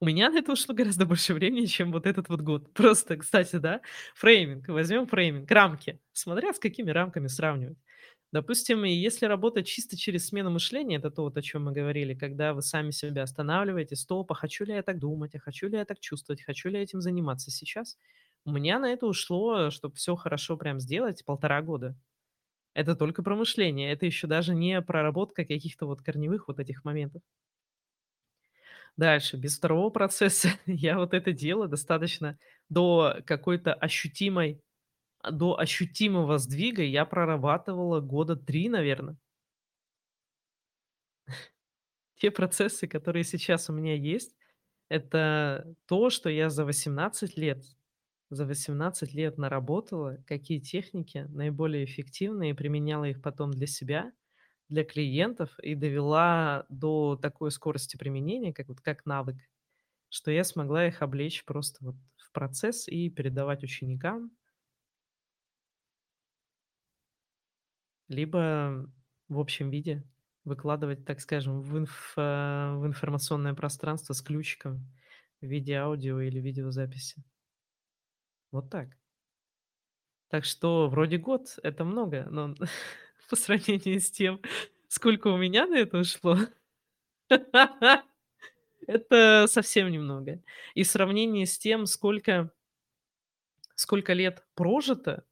У 0.00 0.06
меня 0.06 0.30
на 0.30 0.38
это 0.38 0.52
ушло 0.52 0.74
гораздо 0.74 1.06
больше 1.06 1.34
времени, 1.34 1.66
чем 1.66 1.92
вот 1.92 2.06
этот 2.06 2.28
вот 2.28 2.40
год. 2.42 2.72
Просто, 2.74 3.16
кстати, 3.16 3.56
да, 3.56 3.80
фрейминг, 4.14 4.68
возьмем 4.68 5.06
фрейминг, 5.06 5.50
рамки, 5.50 6.00
смотря 6.12 6.52
с 6.54 6.58
какими 6.58 6.90
рамками 6.90 7.26
сравнивать. 7.26 7.78
Допустим, 8.30 8.84
если 8.84 9.24
работать 9.26 9.66
чисто 9.66 9.96
через 9.96 10.28
смену 10.28 10.50
мышления, 10.50 10.96
это 10.96 11.10
то, 11.10 11.22
вот 11.22 11.36
о 11.38 11.42
чем 11.42 11.64
мы 11.64 11.72
говорили, 11.72 12.14
когда 12.14 12.52
вы 12.52 12.62
сами 12.62 12.90
себя 12.90 13.22
останавливаете, 13.22 13.96
стоп, 13.96 14.30
а 14.32 14.34
хочу 14.34 14.64
ли 14.66 14.74
я 14.74 14.82
так 14.82 14.98
думать, 14.98 15.34
а 15.34 15.38
хочу 15.40 15.68
ли 15.68 15.78
я 15.78 15.84
так 15.86 15.98
чувствовать, 16.00 16.42
хочу 16.42 16.68
ли 16.68 16.76
я 16.76 16.82
этим 16.82 17.00
заниматься 17.00 17.50
сейчас. 17.50 17.96
У 18.44 18.52
меня 18.52 18.78
на 18.78 18.92
это 18.92 19.06
ушло, 19.06 19.70
чтобы 19.70 19.94
все 19.96 20.14
хорошо 20.14 20.56
прям 20.58 20.78
сделать, 20.78 21.24
полтора 21.24 21.62
года. 21.62 21.96
Это 22.78 22.94
только 22.94 23.24
про 23.24 23.34
мышление, 23.34 23.90
это 23.90 24.06
еще 24.06 24.28
даже 24.28 24.54
не 24.54 24.80
проработка 24.80 25.44
каких-то 25.44 25.86
вот 25.86 26.00
корневых 26.00 26.46
вот 26.46 26.60
этих 26.60 26.84
моментов. 26.84 27.22
Дальше, 28.96 29.36
без 29.36 29.56
второго 29.56 29.90
процесса 29.90 30.48
я 30.66 30.98
вот 30.98 31.14
это 31.14 31.32
дело 31.32 31.68
достаточно 31.68 32.38
до 32.68 33.16
какой-то 33.26 33.74
ощутимой 33.74 34.60
а, 35.20 35.32
до 35.32 35.58
ощутимого 35.58 36.38
сдвига 36.38 36.82
я 36.82 37.04
прорабатывала 37.06 38.00
года 38.00 38.36
3, 38.36 38.68
наверно. 38.70 39.18
Те 42.16 42.30
процессы, 42.30 42.86
которые 42.86 43.24
сейчас 43.24 43.70
у 43.70 43.72
меня 43.72 43.94
есть, 43.94 44.36
это 44.88 45.74
то, 45.86 46.10
что 46.10 46.30
я 46.30 46.50
за 46.50 46.64
18 46.64 47.36
лет 47.38 47.64
за 48.30 48.46
18 48.46 49.14
лет 49.14 49.38
наработала, 49.38 50.18
какие 50.26 50.60
техники 50.60 51.26
наиболее 51.28 51.84
эффективные, 51.84 52.54
применяла 52.54 53.04
их 53.04 53.22
потом 53.22 53.50
для 53.52 53.66
себя, 53.66 54.12
для 54.68 54.84
клиентов 54.84 55.58
и 55.60 55.74
довела 55.74 56.66
до 56.70 57.16
такой 57.16 57.50
скорости 57.52 57.96
применения, 57.96 58.52
как 58.54 58.68
вот 58.68 58.80
как 58.80 59.06
навык, 59.06 59.36
что 60.10 60.30
я 60.30 60.44
смогла 60.44 60.86
их 60.88 61.02
облечь 61.02 61.44
просто 61.44 61.84
вот 61.84 61.96
в 62.16 62.32
процесс 62.32 62.88
и 62.88 63.10
передавать 63.10 63.64
ученикам. 63.64 64.32
Либо 68.08 68.90
в 69.28 69.38
общем 69.38 69.70
виде 69.70 70.04
выкладывать, 70.44 71.04
так 71.04 71.20
скажем, 71.20 71.60
в 71.60 71.76
инф 71.78 72.14
а, 72.16 72.76
в 72.76 72.86
информационное 72.86 73.54
пространство 73.54 74.14
с 74.14 74.22
ключиком 74.22 74.86
в 75.42 75.46
виде 75.46 75.74
аудио 75.74 76.20
или 76.20 76.38
видеозаписи. 76.40 77.22
Вот 78.52 78.68
так. 78.70 78.88
Так 80.30 80.44
что 80.44 80.88
вроде 80.88 81.16
год- 81.18 81.58
это 81.62 81.84
много, 81.84 82.26
но 82.30 82.54
по 83.30 83.36
сравнению 83.36 84.00
с 84.00 84.10
тем, 84.10 84.40
сколько 84.88 85.28
у 85.28 85.36
меня 85.36 85.66
на 85.66 85.76
это 85.78 85.98
ушло, 85.98 86.36
Это 88.86 89.46
совсем 89.48 89.90
немного. 89.90 90.40
И 90.74 90.82
в 90.82 90.88
сравнении 90.88 91.44
с 91.44 91.58
тем, 91.58 91.86
сколько 91.86 92.50
сколько 93.74 94.12
лет 94.12 94.44
прожито 94.54 95.24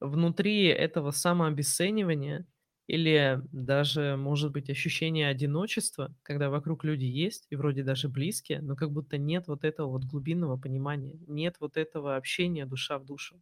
внутри 0.00 0.64
этого 0.66 1.10
самообесценивания 1.10 2.46
или 2.90 3.40
даже, 3.52 4.16
может 4.18 4.52
быть, 4.52 4.70
ощущения 4.70 5.28
одиночества, 5.28 6.14
когда 6.22 6.50
вокруг 6.50 6.84
люди 6.84 7.04
есть 7.04 7.46
и 7.50 7.56
вроде 7.56 7.84
даже 7.84 8.08
близкие, 8.08 8.60
но 8.62 8.76
как 8.76 8.92
будто 8.92 9.18
нет 9.18 9.46
вот 9.48 9.64
этого 9.64 9.88
вот 9.90 10.04
глубинного 10.04 10.56
понимания, 10.58 11.18
нет 11.28 11.56
вот 11.60 11.76
этого 11.76 12.16
общения 12.16 12.66
душа 12.66 12.98
в 12.98 13.04
душу. 13.06 13.40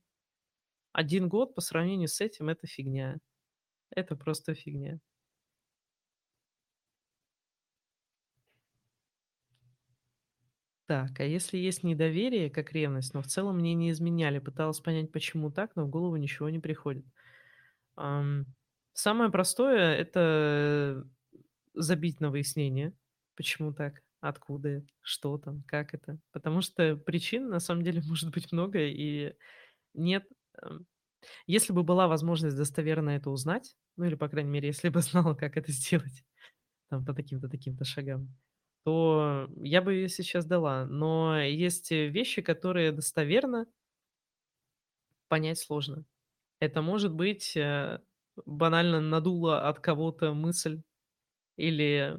Один 0.93 1.29
год 1.29 1.55
по 1.55 1.63
сравнению 1.63 2.09
с 2.09 2.21
этим- 2.21 2.51
это 2.51 2.67
фигня. 2.67 3.19
Это 3.91 4.17
просто 4.17 4.55
фигня. 4.55 5.01
Так, 10.87 11.21
а 11.21 11.25
если 11.25 11.57
есть 11.59 11.85
недоверие, 11.85 12.51
как 12.51 12.73
ревность, 12.73 13.13
но 13.15 13.23
в 13.23 13.27
целом 13.27 13.59
мне 13.59 13.75
не 13.75 13.91
изменяли, 13.91 14.39
пыталась 14.39 14.81
понять, 14.81 15.13
почему 15.13 15.51
так, 15.51 15.77
но 15.77 15.85
в 15.85 15.89
голову 15.91 16.17
ничего 16.17 16.49
не 16.49 16.59
приходит. 16.59 17.05
Ам, 18.99 19.03
самое 19.03 19.31
простое- 19.31 19.95
это 19.97 21.05
забить 21.75 22.21
на 22.21 22.31
выяснение, 22.31 22.95
почему 23.37 23.73
так, 23.73 24.03
откуда, 24.21 24.85
что 25.03 25.39
там, 25.39 25.63
как 25.67 25.95
это. 25.95 26.19
Потому 26.33 26.61
что 26.63 26.97
причин 26.97 27.49
на 27.49 27.61
самом 27.61 27.83
деле 27.85 28.03
может 28.09 28.31
быть 28.33 28.53
много, 28.53 28.81
и 28.81 29.35
нет, 29.95 30.27
эм 30.63 30.87
Если 31.49 31.73
бы 31.75 31.85
была 31.85 32.09
возможность 32.09 32.57
достоверно 32.57 33.11
это 33.13 33.31
узнать, 33.31 33.77
ну 33.97 34.07
или, 34.07 34.17
по 34.17 34.29
крайней 34.29 34.51
мере, 34.51 34.69
если 34.69 34.89
бы 34.91 35.03
знала, 35.03 35.35
как 35.35 35.57
это 35.59 35.73
сделать, 35.73 36.25
там, 36.91 37.05
по 37.07 37.15
таким-то, 37.15 37.49
таким-то 37.51 37.85
шагам, 37.87 38.29
то 38.85 39.49
я 39.63 39.83
бы 39.83 39.95
её 39.95 40.09
сейчас 40.09 40.47
дала. 40.47 40.87
Но 40.87 41.41
есть, 41.43 41.91
вещи, 41.93 42.43
которые 42.43 42.93
достоверно 42.93 43.67
понять 45.31 45.59
сложно. 45.59 46.05
Это 46.61 46.83
может 46.83 47.13
быть, 47.15 47.57
э, 47.57 48.01
банально 48.47 49.01
надула 49.01 49.69
от 49.69 49.81
кого-то 49.81 50.35
мысль 50.35 50.83
или 51.57 52.19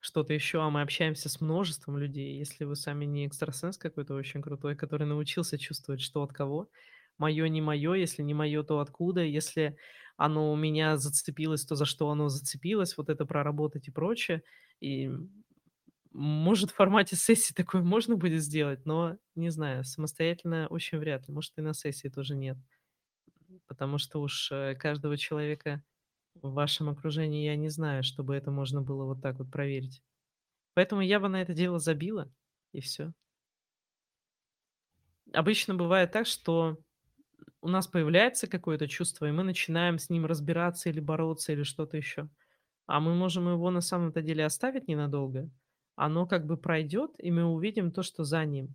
что-то 0.00 0.32
еще, 0.32 0.62
а 0.62 0.70
мы 0.70 0.82
общаемся 0.82 1.28
с 1.28 1.40
множеством 1.40 1.98
людей. 1.98 2.38
Если 2.38 2.64
вы 2.64 2.76
сами 2.76 3.04
не 3.04 3.26
экстрасенс 3.26 3.78
какой-то 3.78 4.14
очень 4.14 4.42
крутой, 4.42 4.76
который 4.76 5.06
научился 5.06 5.58
чувствовать, 5.58 6.00
что 6.00 6.22
от 6.22 6.32
кого. 6.32 6.70
Мое, 7.18 7.48
не 7.48 7.60
мое, 7.60 7.94
если 7.94 8.22
не 8.22 8.32
мое, 8.34 8.62
то 8.62 8.78
откуда? 8.80 9.22
Если 9.22 9.76
оно 10.16 10.52
у 10.52 10.56
меня 10.56 10.96
зацепилось, 10.96 11.64
то 11.64 11.74
за 11.74 11.84
что 11.84 12.10
оно 12.10 12.28
зацепилось? 12.28 12.96
Вот 12.96 13.08
это 13.10 13.26
проработать 13.26 13.88
и 13.88 13.90
прочее. 13.90 14.42
И, 14.80 15.10
может, 16.12 16.70
в 16.70 16.74
формате 16.74 17.16
сессии 17.16 17.52
такое 17.54 17.82
можно 17.82 18.16
будет 18.16 18.42
сделать, 18.42 18.86
но 18.86 19.16
не 19.34 19.50
знаю, 19.50 19.84
самостоятельно 19.84 20.66
очень 20.68 20.98
вряд 20.98 21.28
ли. 21.28 21.34
Может, 21.34 21.52
и 21.58 21.60
на 21.62 21.74
сессии 21.74 22.08
тоже 22.08 22.34
нет. 22.36 22.56
Потому 23.66 23.98
что 23.98 24.20
уж, 24.20 24.50
э, 24.52 24.74
каждого 24.74 25.16
человека 25.16 25.82
в 26.34 26.52
вашем 26.52 26.88
окружении 26.90 27.46
я 27.46 27.56
не 27.56 27.68
знаю, 27.70 28.02
чтобы 28.04 28.36
это 28.36 28.50
можно 28.50 28.82
было 28.82 29.04
вот 29.06 29.22
так 29.22 29.38
вот 29.38 29.50
проверить. 29.50 30.02
Поэтому 30.74 31.02
я 31.02 31.20
бы 31.20 31.28
на 31.28 31.42
это 31.42 31.54
дело 31.54 31.78
забила, 31.80 32.32
и 32.72 32.80
всё. 32.80 33.12
Обычно 35.32 35.74
бывает 35.74 36.12
так, 36.12 36.26
что 36.26 36.78
у 37.62 37.68
нас 37.68 37.86
появляется 37.88 38.46
какое-то 38.48 38.88
чувство, 38.88 39.26
и 39.26 39.32
мы 39.32 39.44
начинаем 39.44 39.98
с 39.98 40.10
ним 40.10 40.26
разбираться 40.26 40.90
или 40.90 41.00
бороться, 41.00 41.52
или 41.52 41.64
что-то 41.64 41.96
еще. 41.98 42.28
А 42.86 43.00
мы 43.00 43.14
можем 43.14 43.48
его 43.48 43.70
на 43.70 43.80
самом-то 43.82 44.22
деле 44.22 44.44
оставить 44.46 44.88
ненадолго. 44.88 45.50
Оно 45.96 46.26
как 46.26 46.46
бы 46.46 46.56
пройдет, 46.58 47.12
и 47.18 47.30
мы 47.32 47.44
увидим 47.44 47.92
то, 47.92 48.02
что 48.02 48.24
за 48.24 48.44
ним. 48.46 48.74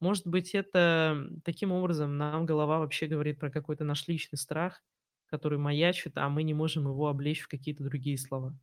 Может 0.00 0.26
быть, 0.26 0.54
это, 0.54 1.28
таким 1.44 1.72
образом 1.72 2.16
нам 2.16 2.46
голова 2.46 2.78
вообще 2.78 3.06
говорит 3.06 3.38
про 3.38 3.50
какой-то 3.50 3.84
наш 3.84 4.08
личный 4.08 4.38
страх, 4.38 4.82
который 5.26 5.58
маячит, 5.58 6.16
а 6.16 6.28
мы 6.30 6.42
не 6.42 6.54
можем 6.54 6.84
его 6.88 7.08
облечь 7.08 7.40
в 7.42 7.48
какие-то 7.48 7.84
другие 7.84 8.16
слова, 8.18 8.58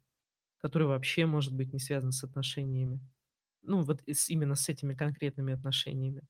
которые 0.60 0.90
вообще, 0.90 1.26
может 1.28 1.54
быть, 1.56 1.74
не 1.74 1.80
связаны 1.80 2.12
с 2.14 2.24
отношениями. 2.24 3.02
Ну, 3.64 3.84
вот 3.84 4.02
с 4.08 4.30
именно 4.30 4.56
с 4.56 4.70
этими 4.70 4.96
конкретными 4.96 5.54
отношениями. 5.54 6.24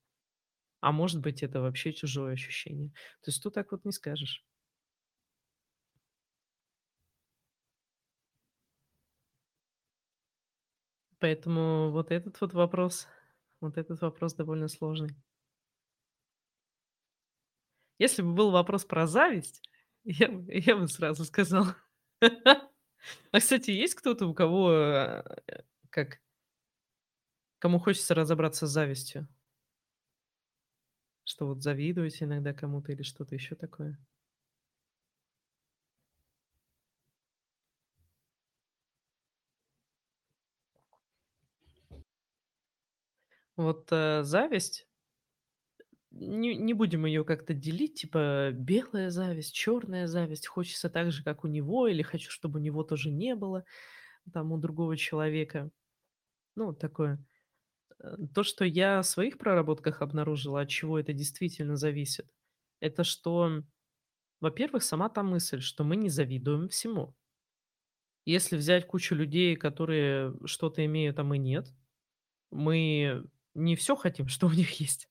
А 0.82 0.92
может 0.94 1.22
быть, 1.22 1.44
это 1.44 1.62
вообще 1.62 1.94
чужое 1.94 2.34
ощущение. 2.34 2.90
То 3.24 3.32
есть 3.32 3.44
тут 3.44 3.56
так 3.56 3.72
вот 3.72 3.86
не 3.86 3.92
скажешь. 3.94 4.44
Поэтому 11.20 11.90
вот 11.92 12.12
этот 12.12 12.40
вот 12.42 12.54
вопрос, 12.54 13.08
вот 13.62 13.78
этот 13.78 14.02
вопрос 14.02 14.34
довольно 14.36 14.68
сложный. 14.68 15.16
Если 18.00 18.22
бы 18.22 18.34
был 18.34 18.52
вопрос 18.52 18.86
про 18.86 19.08
зависть, 19.08 19.62
я 20.04 20.30
я 20.48 20.76
бы 20.76 20.88
сразу 20.88 21.26
сказала. 21.26 21.76
А, 23.32 23.40
кстати, 23.40 23.72
есть 23.72 23.96
кто-то, 23.96 24.28
у 24.28 24.34
кого, 24.34 24.72
э, 24.74 25.24
как 25.90 26.20
кому 27.60 27.78
хочется 27.80 28.16
разобраться 28.16 28.66
с 28.66 28.72
завистью? 28.72 29.28
Что 31.26 31.46
вот 31.46 31.62
завидуете 31.62 32.26
иногда 32.26 32.54
кому-то 32.56 32.92
или 32.92 33.04
что-то 33.04 33.36
еще 33.36 33.54
такое? 33.54 34.00
Вот, 43.58 43.90
э, 43.92 44.24
зависть 44.24 44.88
не 46.12 46.56
не 46.56 46.74
будем 46.74 47.06
ее 47.06 47.24
как-то 47.24 47.54
делить, 47.54 47.96
типа 48.02 48.52
белая 48.54 49.10
зависть, 49.10 49.54
черная 49.54 50.08
зависть. 50.08 50.48
Хочется 50.48 50.90
так 50.90 51.12
же, 51.12 51.24
как 51.24 51.44
у 51.44 51.48
него, 51.48 51.88
или 51.88 52.02
хочу, 52.02 52.32
чтобы 52.32 52.60
у 52.60 52.64
него 52.64 52.84
тоже 52.84 53.12
не 53.12 53.36
было, 53.36 53.66
там, 54.34 54.52
у 54.52 54.58
другого 54.58 54.98
человека. 54.98 55.72
Ну, 56.56 56.74
такое. 56.74 57.24
Э, 58.00 58.18
то, 58.36 58.44
что 58.44 58.66
я 58.66 59.02
в 59.02 59.08
своих 59.08 59.38
проработках 59.40 60.02
обнаружила, 60.02 60.62
от 60.62 60.70
чего 60.70 61.00
это 61.00 61.14
действительно 61.14 61.78
зависит, 61.78 62.28
это 62.82 63.04
что, 63.04 63.64
во-первых, 64.42 64.84
сама 64.84 65.10
та 65.10 65.24
мысль, 65.24 65.62
что 65.62 65.84
мы 65.84 65.96
не 65.98 66.10
завидуем 66.10 66.70
всему. 66.70 67.16
Если 68.26 68.58
взять 68.58 68.86
кучу 68.88 69.16
людей, 69.16 69.56
которые 69.56 70.34
что-то 70.46 70.86
имеют, 70.86 71.18
а 71.20 71.24
мы 71.24 71.38
нет, 71.38 71.74
мы 72.52 73.26
не 73.58 73.76
всё 73.78 73.98
хотим, 73.98 74.30
что 74.30 74.48
у 74.48 74.52
них 74.54 74.82
есть. 74.82 75.08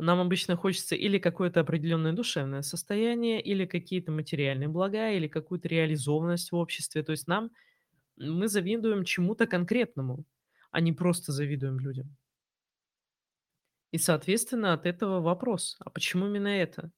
Нам 0.00 0.20
обычно 0.20 0.56
хочется 0.56 0.94
или 0.94 1.18
какое-то 1.18 1.60
определенное 1.60 2.12
душевное 2.12 2.62
состояние, 2.62 3.40
или 3.42 3.66
какие-то 3.66 4.12
материальные 4.12 4.68
блага, 4.68 5.10
или 5.10 5.26
какую-то 5.26 5.66
реализованность 5.68 6.52
в 6.52 6.56
обществе. 6.56 7.02
То 7.02 7.12
есть 7.12 7.26
нам 7.26 7.50
мы 8.16 8.48
завидуем 8.48 9.04
чему-то 9.04 9.46
конкретному, 9.46 10.24
а 10.72 10.80
не 10.80 10.92
просто 10.92 11.32
завидуем 11.32 11.80
людям. 11.80 12.16
И, 13.92 13.98
соответственно, 13.98 14.74
от 14.74 14.84
этого 14.86 15.20
вопрос: 15.20 15.76
а 15.80 15.90
почему 15.90 16.26
именно 16.26 16.48
это? 16.48 16.90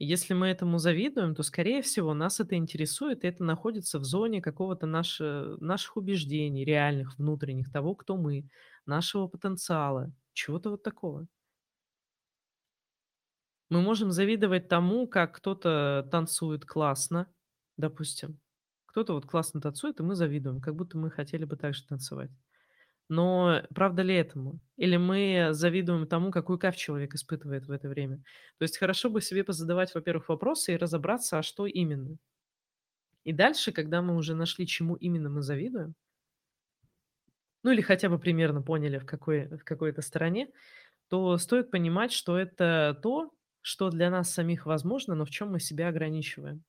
Если 0.00 0.32
мы 0.34 0.46
этому 0.48 0.78
завидуем, 0.78 1.34
то, 1.34 1.42
скорее 1.42 1.82
всего, 1.82 2.14
нас 2.14 2.38
это 2.40 2.54
интересует, 2.56 3.24
и 3.24 3.28
это 3.28 3.42
находится 3.44 3.98
в 3.98 4.04
зоне 4.04 4.40
какого-то 4.40 4.86
наше 4.86 5.56
наших 5.60 5.96
убеждений 5.96 6.64
реальных, 6.64 7.18
внутренних, 7.18 7.70
того, 7.72 7.94
кто 7.96 8.16
мы, 8.16 8.48
нашего 8.86 9.26
потенциала, 9.26 10.12
чего-то 10.34 10.70
вот 10.70 10.82
такого. 10.84 11.26
Мы 13.70 13.82
можем 13.82 14.10
завидовать 14.10 14.68
тому, 14.68 15.06
как 15.06 15.36
кто-то 15.36 16.06
танцует 16.10 16.64
классно, 16.64 17.26
допустим. 17.76 18.40
Кто-то 18.86 19.12
вот 19.14 19.26
классно 19.26 19.60
танцует, 19.60 20.00
и 20.00 20.02
мы 20.02 20.14
завидуем, 20.14 20.60
как 20.60 20.74
будто 20.74 20.96
мы 20.98 21.10
хотели 21.10 21.44
бы 21.44 21.56
так 21.56 21.74
же 21.74 21.84
танцевать. 21.84 22.30
Но 23.08 23.62
правда 23.74 24.02
ли 24.02 24.14
этому? 24.14 24.60
Или 24.76 24.96
мы 24.96 25.48
завидуем 25.52 26.06
тому, 26.06 26.30
какой 26.30 26.58
кайф 26.58 26.76
человек 26.76 27.14
испытывает 27.14 27.66
в 27.66 27.70
это 27.72 27.88
время? 27.88 28.18
То 28.58 28.64
есть 28.64 28.78
хорошо 28.78 29.10
бы 29.10 29.20
себе 29.22 29.44
позадавать, 29.44 29.94
во-первых, 29.94 30.28
вопросы 30.28 30.74
и 30.74 30.76
разобраться, 30.76 31.38
а 31.38 31.42
что 31.42 31.66
именно. 31.66 32.18
И 33.22 33.32
дальше, 33.32 33.70
когда 33.70 34.02
мы 34.02 34.16
уже 34.16 34.34
нашли, 34.34 34.66
чему 34.66 34.96
именно 34.96 35.30
мы 35.30 35.40
завидуем 35.42 35.94
ну, 37.64 37.70
или 37.72 37.80
хотя 37.80 38.08
бы 38.08 38.18
примерно 38.18 38.62
поняли, 38.62 38.98
в 38.98 39.06
какой 39.06 39.46
в 39.48 39.64
какой 39.64 39.90
это 39.90 40.02
стороне, 40.02 40.48
то 41.08 41.38
стоит 41.38 41.70
понимать, 41.70 42.12
что 42.12 42.38
это 42.38 42.98
то, 43.02 43.32
что 43.62 43.90
для 43.90 44.10
нас 44.10 44.30
самих 44.32 44.66
возможно, 44.66 45.14
но 45.14 45.24
в 45.24 45.30
чём 45.30 45.52
мы 45.52 45.60
себя 45.60 45.88
ограничиваем. 45.88 46.64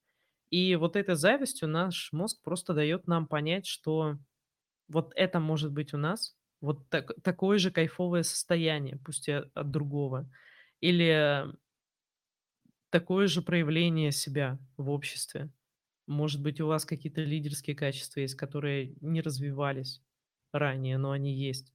И 0.52 0.76
вот 0.78 0.96
этой 0.96 1.16
завистью 1.16 1.70
наш 1.70 2.12
мозг 2.14 2.42
просто 2.44 2.74
дает 2.74 3.08
нам 3.08 3.28
понять, 3.28 3.68
что 3.68 4.18
вот 4.90 5.14
это 5.16 5.40
может 5.40 5.72
быть 5.72 5.94
у 5.94 5.98
нас, 5.98 6.38
вот 6.62 6.90
так 6.90 7.12
такое 7.24 7.58
же 7.60 7.72
кайфовое 7.72 8.24
состояние, 8.24 8.98
пусть 9.06 9.30
и 9.30 9.34
от 9.34 9.72
другого, 9.72 10.32
или 10.82 11.48
такое 12.90 13.28
же 13.28 13.42
проявление 13.42 14.12
себя 14.12 14.60
в 14.78 14.90
обществе. 14.90 15.50
Может 16.08 16.42
быть, 16.42 16.60
у 16.62 16.68
вас 16.68 16.86
какие-то 16.86 17.22
лидерские 17.22 17.76
качества 17.76 18.22
есть, 18.22 18.36
которые 18.36 18.96
не 19.02 19.22
развивались. 19.22 20.02
ранее, 20.54 20.98
но 20.98 21.12
они 21.12 21.34
есть. 21.34 21.74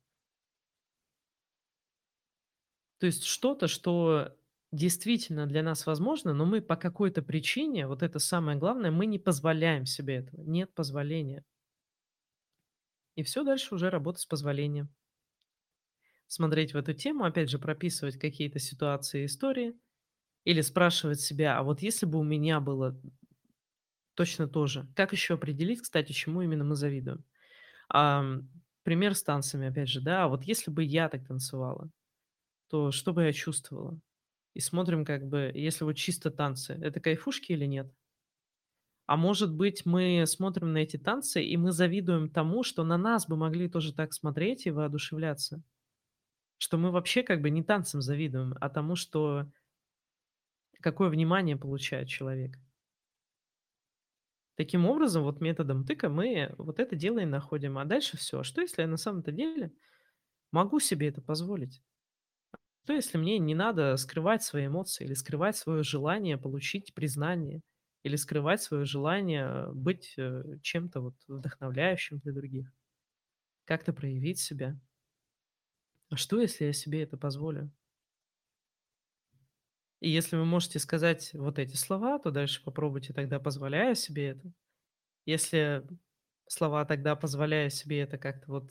То 2.99 3.07
есть 3.07 3.25
что-то, 3.25 3.69
что 3.69 4.37
действительно 4.73 5.47
для 5.47 5.63
нас 5.63 5.87
возможно, 5.87 6.33
но 6.35 6.45
мы 6.47 6.61
по 6.61 6.77
какой-то 6.77 7.23
причине, 7.23 7.87
вот 7.87 8.03
это 8.03 8.19
самое 8.19 8.59
главное, 8.59 8.91
мы 8.91 9.07
не 9.07 9.19
позволяем 9.19 9.87
себе 9.87 10.17
этого. 10.17 10.43
Нет 10.43 10.75
позволения. 10.75 11.45
И 13.17 13.25
все 13.25 13.43
дальше 13.45 13.75
уже 13.75 13.91
работа 13.91 14.21
с 14.21 14.27
позволением. 14.27 14.95
Смотреть 16.27 16.75
в 16.75 16.77
эту 16.77 16.93
тему, 16.93 17.25
опять 17.25 17.49
же, 17.51 17.59
прописывать 17.59 18.19
какие-то 18.19 18.59
ситуации, 18.59 19.25
истории 19.27 19.75
или 20.45 20.61
спрашивать 20.63 21.21
себя: 21.21 21.59
"А 21.59 21.63
вот 21.65 21.83
если 21.83 22.07
бы 22.07 22.19
у 22.21 22.25
меня 22.25 22.61
было 22.61 23.01
точно 24.15 24.49
то 24.49 24.67
же?" 24.67 24.87
Как 24.97 25.13
еще 25.13 25.35
определить, 25.35 25.83
кстати, 25.83 26.13
чему 26.13 26.43
именно 26.43 26.65
мы 26.65 26.77
завидуем? 26.77 27.25
Ам, 27.89 28.51
пример 28.85 29.15
с 29.15 29.25
танцами, 29.25 29.69
опять 29.69 29.89
же, 29.89 30.03
да. 30.03 30.25
А 30.25 30.29
вот 30.29 30.45
если 30.45 30.71
бы 30.71 30.85
я 30.85 31.09
так 31.09 31.27
танцевала, 31.27 31.91
то 32.71 32.93
что 32.93 33.13
бы 33.13 33.25
я 33.25 33.33
чувствовала? 33.33 34.01
И 34.55 34.61
смотрим, 34.61 35.05
как 35.05 35.27
бы, 35.29 35.53
если 35.55 35.85
вот 35.85 35.95
чисто 35.95 36.31
танцы- 36.31 36.75
это 36.83 37.01
кайфушки 37.01 37.53
или 37.53 37.67
нет? 37.67 37.93
А 39.07 39.17
может 39.17 39.55
быть, 39.55 39.85
мы 39.85 40.25
смотрим 40.27 40.73
на 40.73 40.79
эти 40.79 40.97
танцы, 40.97 41.43
и 41.45 41.57
мы 41.57 41.73
завидуем 41.73 42.31
тому, 42.31 42.63
что 42.63 42.85
на 42.85 42.97
нас 42.97 43.27
бы 43.29 43.37
могли 43.37 43.69
тоже 43.69 43.93
так 43.95 44.13
смотреть 44.15 44.67
и 44.67 44.71
воодушевляться? 44.71 45.63
Что 46.59 46.79
мы 46.79 46.91
вообще 46.91 47.23
как 47.23 47.43
бы 47.43 47.51
не 47.51 47.63
танцам 47.63 48.03
завидуем, 48.03 48.55
а 48.61 48.69
тому, 48.71 48.97
что 48.97 49.47
какое 50.81 51.09
внимание 51.09 51.57
получает 51.57 52.09
человек. 52.09 52.59
Таким 54.57 54.87
образом, 54.87 55.25
вот 55.25 55.41
методом 55.41 55.85
тыка 55.85 56.09
мы 56.09 56.55
вот 56.59 56.79
это 56.79 56.95
дело 56.95 57.19
и 57.19 57.25
находим. 57.25 57.77
А 57.79 57.85
дальше 57.85 58.17
все. 58.17 58.41
А 58.41 58.45
что, 58.45 58.61
если 58.61 58.83
я 58.83 58.89
на 58.89 58.97
самом-то 58.97 59.33
деле 59.33 59.73
могу 60.53 60.81
себе 60.81 61.09
это 61.09 61.23
позволить? 61.23 61.83
Что, 62.85 62.95
если 62.95 63.19
мне 63.19 63.39
не 63.39 63.55
надо 63.55 63.97
скрывать 63.97 64.43
свои 64.43 64.67
эмоции 64.67 65.05
или 65.05 65.15
скрывать 65.15 65.57
свое 65.57 65.83
желание 65.83 66.39
получить 66.39 66.95
признание, 66.95 67.63
или 68.05 68.17
скрывать 68.17 68.63
свое 68.63 68.87
желание 68.87 69.73
быть, 69.75 70.15
э, 70.19 70.59
чем-то 70.63 71.01
вот 71.03 71.17
вдохновляющим 71.29 72.21
для 72.21 72.33
других, 72.35 72.73
как-то 73.67 73.93
проявить 73.95 74.41
себя? 74.41 74.79
А 76.11 76.17
что, 76.17 76.41
если 76.41 76.65
я 76.67 76.73
себе 76.73 77.03
это 77.03 77.17
позволю? 77.19 77.71
И 80.01 80.11
если 80.11 80.37
вы 80.37 80.45
можете 80.45 80.79
сказать 80.79 81.31
вот 81.35 81.59
эти 81.59 81.77
слова, 81.77 82.19
то 82.19 82.31
дальше 82.31 82.63
попробуйте 82.63 83.13
тогда 83.13 83.39
"позволяю 83.41 83.95
себе 83.95 84.29
это". 84.31 84.53
Если 85.27 85.85
слова 86.49 86.85
"тогда 86.87 87.17
позволяю 87.17 87.71
себе 87.71 88.01
это" 88.03 88.19
как-то 88.19 88.53
вот, 88.53 88.71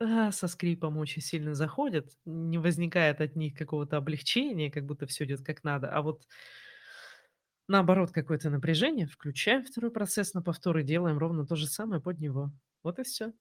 а, 0.00 0.32
со 0.32 0.48
скрипом 0.48 0.98
очень 0.98 1.22
сильно 1.22 1.54
заходят, 1.54 2.12
не 2.26 2.58
возникает 2.58 3.20
от 3.20 3.36
них 3.36 3.56
какого-то 3.56 3.98
облегчения, 3.98 4.70
как 4.70 4.86
будто 4.86 5.06
все 5.06 5.24
идет 5.26 5.42
как 5.44 5.64
надо, 5.64 5.90
а 5.90 6.02
вот 6.02 6.24
наоборот 7.68 8.10
какое-то 8.12 8.50
напряжение, 8.50 9.06
включаем 9.06 9.64
второй 9.64 9.90
процесс 9.90 10.34
на 10.34 10.42
повтор 10.42 10.78
и 10.78 10.82
делаем 10.84 11.18
ровно 11.18 11.46
то 11.46 11.56
же 11.56 11.66
самое 11.66 12.00
под 12.02 12.18
него. 12.20 12.52
Вот 12.82 12.98
и 12.98 13.04
все. 13.04 13.32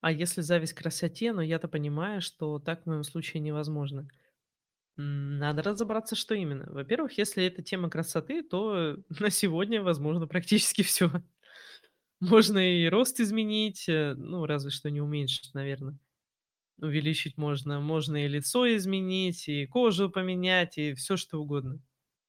А 0.00 0.12
если 0.12 0.42
зависть 0.42 0.74
к 0.74 0.78
красоте, 0.78 1.32
но 1.32 1.40
я-то 1.42 1.66
понимаю, 1.66 2.20
что 2.20 2.58
так 2.58 2.82
в 2.82 2.86
моем 2.86 3.04
случае 3.04 3.40
невозможно. 3.40 4.06
Надо 4.96 5.62
разобраться, 5.62 6.16
что 6.16 6.34
именно. 6.34 6.66
Во-первых, 6.72 7.18
если 7.18 7.44
это 7.46 7.62
тема 7.62 7.90
красоты, 7.90 8.42
то 8.42 8.96
на 9.20 9.30
сегодня 9.30 9.82
возможно 9.82 10.26
практически 10.26 10.82
все. 10.84 11.10
Можно 12.20 12.58
и 12.58 12.88
рост 12.88 13.20
изменить, 13.20 13.88
э, 13.88 14.14
ну, 14.16 14.46
разве 14.46 14.70
что 14.70 14.90
не 14.90 15.00
уменьшить, 15.00 15.54
наверное. 15.54 15.96
Увеличить 16.78 17.36
можно. 17.38 17.80
Можно 17.80 18.24
и 18.24 18.28
лицо 18.28 18.66
изменить, 18.76 19.48
и 19.48 19.66
кожу 19.66 20.10
поменять, 20.10 20.76
и 20.78 20.94
все 20.94 21.16
что 21.16 21.38
угодно. 21.40 21.80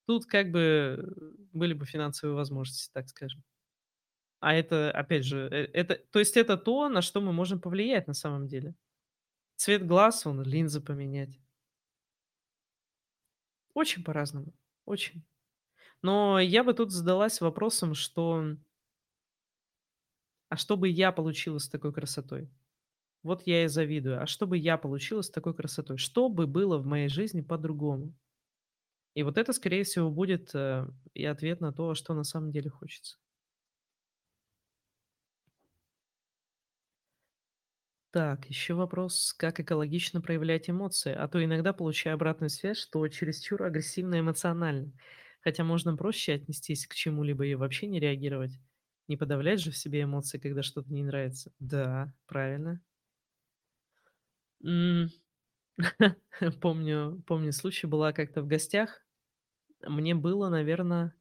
Тут 0.08 0.26
как 0.28 0.52
бы, 0.52 0.60
э, 1.00 1.04
были 1.54 1.74
бы 1.74 1.86
финансовые 1.86 2.36
возможности, 2.36 2.91
так 2.93 3.10
скажем. 3.10 3.43
А 4.39 4.54
это, 4.54 4.91
опять 4.91 5.26
же, 5.26 5.48
э, 5.52 5.70
это 5.74 6.00
то 6.12 6.20
есть 6.20 6.38
это 6.38 6.58
то, 6.58 6.89
на 6.89 7.02
что 7.02 7.22
мы 7.22 7.34
можем 7.34 7.60
повлиять 7.62 8.08
на 8.08 8.14
самом 8.14 8.48
деле. 8.48 8.76
Цвет 9.58 9.86
глаз, 9.88 10.26
вон, 10.26 10.43
линзы 10.43 10.82
поменять. 10.82 11.39
Очень 13.74 14.04
по-разному, 14.04 14.54
очень. 14.86 15.24
Но 16.04 16.39
я 16.39 16.64
бы 16.64 16.74
тут 16.74 16.91
задалась 16.91 17.41
вопросом, 17.41 17.96
что: 17.96 18.58
а 20.50 20.58
что 20.58 20.76
бы 20.78 20.89
я 20.89 21.12
получила 21.12 21.60
с 21.60 21.70
такой 21.70 21.93
красотой? 21.93 22.50
Вот 23.26 23.41
я 23.45 23.65
и 23.65 23.67
завидую. 23.67 24.23
А 24.23 24.26
что 24.26 24.47
бы 24.47 24.57
я 24.57 24.78
получила 24.78 25.21
с 25.21 25.30
такой 25.30 25.53
красотой? 25.53 25.97
Что 25.97 26.30
бы 26.30 26.47
было 26.47 26.78
в 26.78 26.86
моей 26.86 27.09
жизни 27.09 27.41
по-другому? 27.41 28.13
И 29.15 29.23
вот 29.23 29.38
это, 29.39 29.51
скорее 29.53 29.84
всего, 29.84 30.11
будет, 30.11 30.51
э, 30.53 30.88
и 31.13 31.26
ответ 31.26 31.59
на 31.61 31.73
то, 31.73 31.95
что 31.95 32.13
на 32.13 32.23
самом 32.23 32.51
деле 32.51 32.69
хочется. 32.69 33.17
Так, 38.11 38.45
еще 38.49 38.73
вопрос, 38.76 39.34
как 39.34 39.59
экологично 39.59 40.21
проявлять 40.21 40.69
эмоции, 40.69 41.11
а 41.13 41.28
то 41.28 41.43
иногда 41.43 41.73
получаю 41.73 42.15
обратную 42.15 42.49
связь, 42.49 42.78
что 42.78 43.05
чересчур 43.09 43.61
агрессивно 43.63 44.19
эмоционально. 44.21 44.93
Хотя 45.41 45.63
можно 45.65 45.95
проще 45.97 46.34
отнестись 46.34 46.88
к 46.88 46.95
чему-либо 46.95 47.45
и 47.45 47.55
вообще 47.55 47.88
не 47.88 47.99
реагировать. 47.99 48.57
Не 49.07 49.17
подавлять 49.17 49.59
же 49.59 49.71
в 49.71 49.78
себе 49.78 50.03
эмоции, 50.03 50.39
когда 50.39 50.63
что-то 50.63 50.91
не 50.93 51.03
нравится. 51.03 51.51
Да, 51.59 52.13
правильно. 52.26 52.82
Помню, 56.62 57.22
помню 57.28 57.51
случай, 57.53 57.88
была 57.88 58.14
как-то 58.14 58.41
в 58.41 58.47
гостях. 58.47 59.01
Мне 59.88 60.16
было, 60.16 60.49
наверное, 60.49 61.16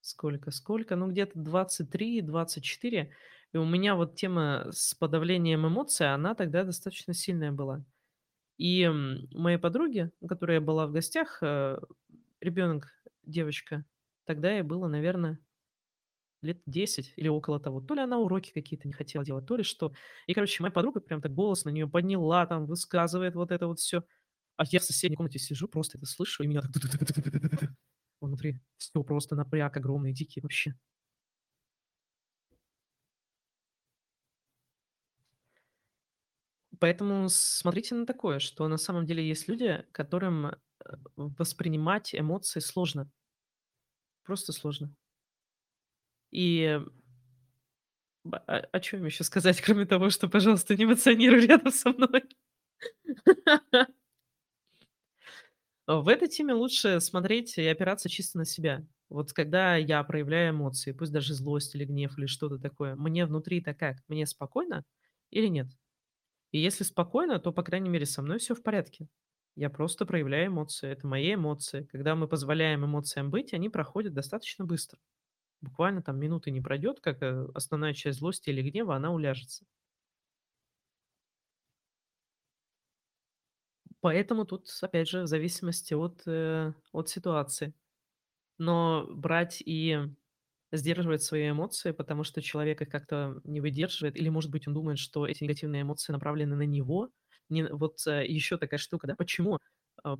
сколько, 0.00 0.50
сколько? 0.50 0.96
Ну, 0.96 1.10
где-то 1.10 1.38
двадцать 1.38 1.90
три, 1.90 2.20
двадцать 2.20 2.64
четыре. 2.64 3.12
И 3.52 3.56
у 3.56 3.64
меня 3.64 3.94
вот 3.96 4.16
тема 4.16 4.66
с 4.70 4.94
подавлением 4.94 5.66
эмоций, 5.66 6.12
она 6.12 6.34
тогда 6.34 6.64
достаточно 6.64 7.14
сильная 7.14 7.52
была. 7.52 7.84
И, 8.58 8.82
м, 8.82 9.28
моей 9.32 9.58
подруги, 9.58 10.10
у 10.20 10.28
которой 10.28 10.54
я 10.56 10.60
была 10.60 10.86
в 10.86 10.92
гостях, 10.92 11.38
э, 11.42 11.78
ребенок, 12.40 12.88
девочка, 13.24 13.84
тогда 14.26 14.52
ей 14.52 14.62
было, 14.62 14.88
наверное, 14.88 15.38
лет 16.42 16.60
10 16.66 17.12
или 17.16 17.28
около 17.28 17.60
того. 17.60 17.80
То 17.80 17.94
ли 17.94 18.00
она 18.02 18.18
уроки 18.18 18.52
какие-то 18.52 18.88
не 18.88 18.94
хотела 18.94 19.24
делать, 19.24 19.46
то 19.46 19.56
ли 19.56 19.62
что. 19.64 19.92
И, 20.26 20.34
короче, 20.34 20.62
моя 20.62 20.72
подруга 20.72 21.00
прям 21.00 21.20
так 21.20 21.34
голос 21.34 21.64
на 21.64 21.70
нее 21.70 21.88
подняла, 21.88 22.46
там 22.46 22.66
высказывает 22.66 23.34
вот 23.34 23.50
это 23.52 23.66
вот 23.66 23.78
все. 23.80 24.04
А 24.56 24.64
я 24.70 24.80
в 24.80 24.84
соседней 24.84 25.16
комнате 25.16 25.38
сижу, 25.38 25.68
просто 25.68 25.98
это 25.98 26.06
слышу, 26.06 26.42
и 26.44 26.46
меня 26.46 26.62
так 26.62 26.72
внутри 28.20 28.60
все 28.76 29.02
просто 29.02 29.34
напряг 29.36 29.76
огромный, 29.76 30.12
дикий 30.12 30.40
вообще. 30.40 30.74
Поэтому 36.80 37.28
смотрите 37.28 37.94
на 37.94 38.06
такое, 38.06 38.38
что 38.38 38.68
на 38.68 38.76
самом 38.76 39.04
деле 39.06 39.26
есть 39.26 39.48
люди, 39.48 39.84
которым, 39.92 40.52
воспринимать 41.16 42.14
эмоции 42.14 42.60
сложно, 42.60 43.10
просто 44.24 44.52
сложно. 44.52 44.94
И 46.30 46.78
а 48.46 48.58
о 48.72 48.80
чём 48.80 49.04
еще 49.04 49.24
сказать, 49.24 49.60
кроме 49.60 49.86
того, 49.86 50.10
что, 50.10 50.28
пожалуйста, 50.28 50.76
не 50.76 50.84
эмоционируй 50.84 51.46
рядом 51.46 51.72
со 51.72 51.90
мной. 51.90 52.24
В 55.86 56.08
этой 56.08 56.28
теме 56.28 56.52
лучше 56.54 57.00
смотреть 57.00 57.56
и 57.58 57.66
опираться 57.66 58.08
чисто 58.08 58.38
на 58.38 58.44
себя. 58.44 58.84
Вот 59.08 59.32
когда 59.32 59.76
я 59.76 60.02
проявляю 60.04 60.50
эмоции, 60.54 60.92
пусть 60.92 61.12
даже 61.12 61.32
злость 61.34 61.74
или 61.74 61.84
гнев, 61.84 62.18
или 62.18 62.26
что-то 62.26 62.58
такое, 62.58 62.94
мне 62.94 63.24
внутри-то 63.24 63.72
как? 63.74 63.96
Мне 64.06 64.26
спокойно 64.26 64.84
или 65.30 65.46
нет? 65.46 65.68
И 66.52 66.58
если 66.60 66.84
спокойно, 66.84 67.38
то, 67.40 67.52
по 67.52 67.62
крайней 67.62 67.90
мере, 67.90 68.06
со 68.06 68.22
мной 68.22 68.38
все 68.38 68.54
в 68.54 68.62
порядке. 68.62 69.08
Я 69.56 69.70
просто 69.70 70.06
проявляю 70.06 70.48
эмоции. 70.48 70.90
Это 70.90 71.06
мои 71.06 71.34
эмоции. 71.34 71.84
Когда 71.92 72.14
мы 72.16 72.28
позволяем 72.28 72.84
эмоциям 72.86 73.30
быть, 73.30 73.54
они 73.54 73.68
проходят 73.70 74.14
достаточно 74.14 74.64
быстро. 74.64 74.98
Буквально 75.62 76.02
там 76.02 76.18
минуты 76.18 76.50
не 76.50 76.60
пройдет, 76.60 77.00
как, 77.00 77.22
э, 77.22 77.46
основная 77.54 77.94
часть 77.94 78.18
злости 78.18 78.50
или 78.50 78.62
гнева, 78.68 78.94
она 78.96 79.12
уляжется. 79.12 79.64
Поэтому 84.00 84.44
тут, 84.44 84.68
опять 84.82 85.08
же, 85.08 85.22
в 85.22 85.26
зависимости 85.26 85.94
от, 85.94 86.22
э, 86.26 86.72
от 86.92 87.08
ситуации. 87.08 87.74
Но 88.58 89.06
брать 89.10 89.62
и 89.64 89.98
сдерживать 90.72 91.22
свои 91.22 91.50
эмоции, 91.50 91.92
потому 91.92 92.24
что 92.24 92.42
человек 92.42 92.82
их 92.82 92.90
как-то 92.90 93.40
не 93.44 93.60
выдерживает, 93.60 94.16
или, 94.16 94.28
может 94.30 94.50
быть, 94.52 94.68
он 94.68 94.74
думает, 94.74 94.98
что 94.98 95.26
эти 95.26 95.44
негативные 95.44 95.82
эмоции 95.82 96.12
направлены 96.12 96.56
на 96.56 96.62
него. 96.64 97.10
Не 97.50 97.64
вот, 97.66 97.98
э, 98.08 98.26
еще 98.26 98.58
такая 98.58 98.78
штука, 98.78 99.06
да, 99.08 99.16
почему, 99.16 99.58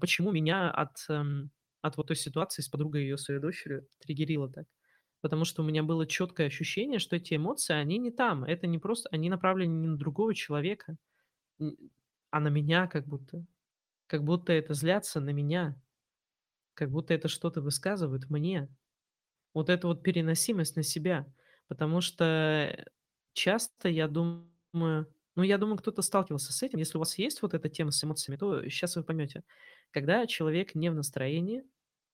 почему 0.01 0.33
меня 0.33 0.71
от, 0.71 0.97
эм, 1.11 1.51
от 1.83 1.97
вот 1.99 2.09
той 2.09 2.17
ситуации 2.17 2.63
с 2.63 2.69
подругой 2.69 3.03
и 3.03 3.05
ее 3.07 3.19
своей 3.19 3.41
дочерью 3.41 3.89
триггерило 4.01 4.51
так? 4.53 4.67
Потому 5.23 5.45
что 5.45 5.63
у 5.63 5.67
меня 5.67 5.83
было 5.83 6.07
чёткое 6.07 6.47
ощущение, 6.47 6.99
что 7.01 7.17
эти 7.17 7.35
эмоции, 7.35 7.75
они 7.75 7.99
не 7.99 8.11
там. 8.11 8.45
Это 8.45 8.67
не 8.67 8.79
просто 8.79 9.09
они 9.11 9.29
направлены 9.31 9.73
не 9.75 9.89
на 9.89 9.97
другого 9.99 10.35
человека, 10.35 10.97
а 12.31 12.41
на 12.41 12.49
меня 12.49 12.87
как 12.89 13.07
будто. 13.07 13.45
Как 14.09 14.25
будто 14.25 14.53
это 14.53 14.75
злятся 14.75 15.21
на 15.21 15.31
меня. 15.31 15.77
Как 16.75 16.91
будто 16.91 17.15
это 17.15 17.29
что-то 17.29 17.63
высказывают 17.63 18.31
мне. 18.31 18.69
Вот 19.55 19.71
эта 19.71 19.89
вот 19.89 20.03
переносимость 20.03 20.77
на 20.77 20.83
себя. 20.85 21.27
Потому 21.69 22.01
что, 22.03 22.87
часто 23.35 23.89
я 23.89 24.09
думаю, 24.09 25.09
ну, 25.37 25.43
я 25.45 25.59
думаю, 25.59 25.79
кто-то 25.79 26.03
сталкивался 26.03 26.53
с 26.53 26.63
этим. 26.63 26.79
Если 26.81 26.99
у 26.99 27.01
вас 27.01 27.19
есть 27.19 27.43
вот 27.43 27.55
эта 27.55 27.69
тема 27.71 27.93
с 27.93 28.05
эмоциями, 28.05 28.39
то 28.39 28.69
щас 28.71 28.97
вы 28.97 29.05
поймёте. 29.05 29.45
Когда 29.93 30.27
человек 30.27 30.75
не 30.75 30.91
в 30.91 30.95
настроении, 30.95 31.65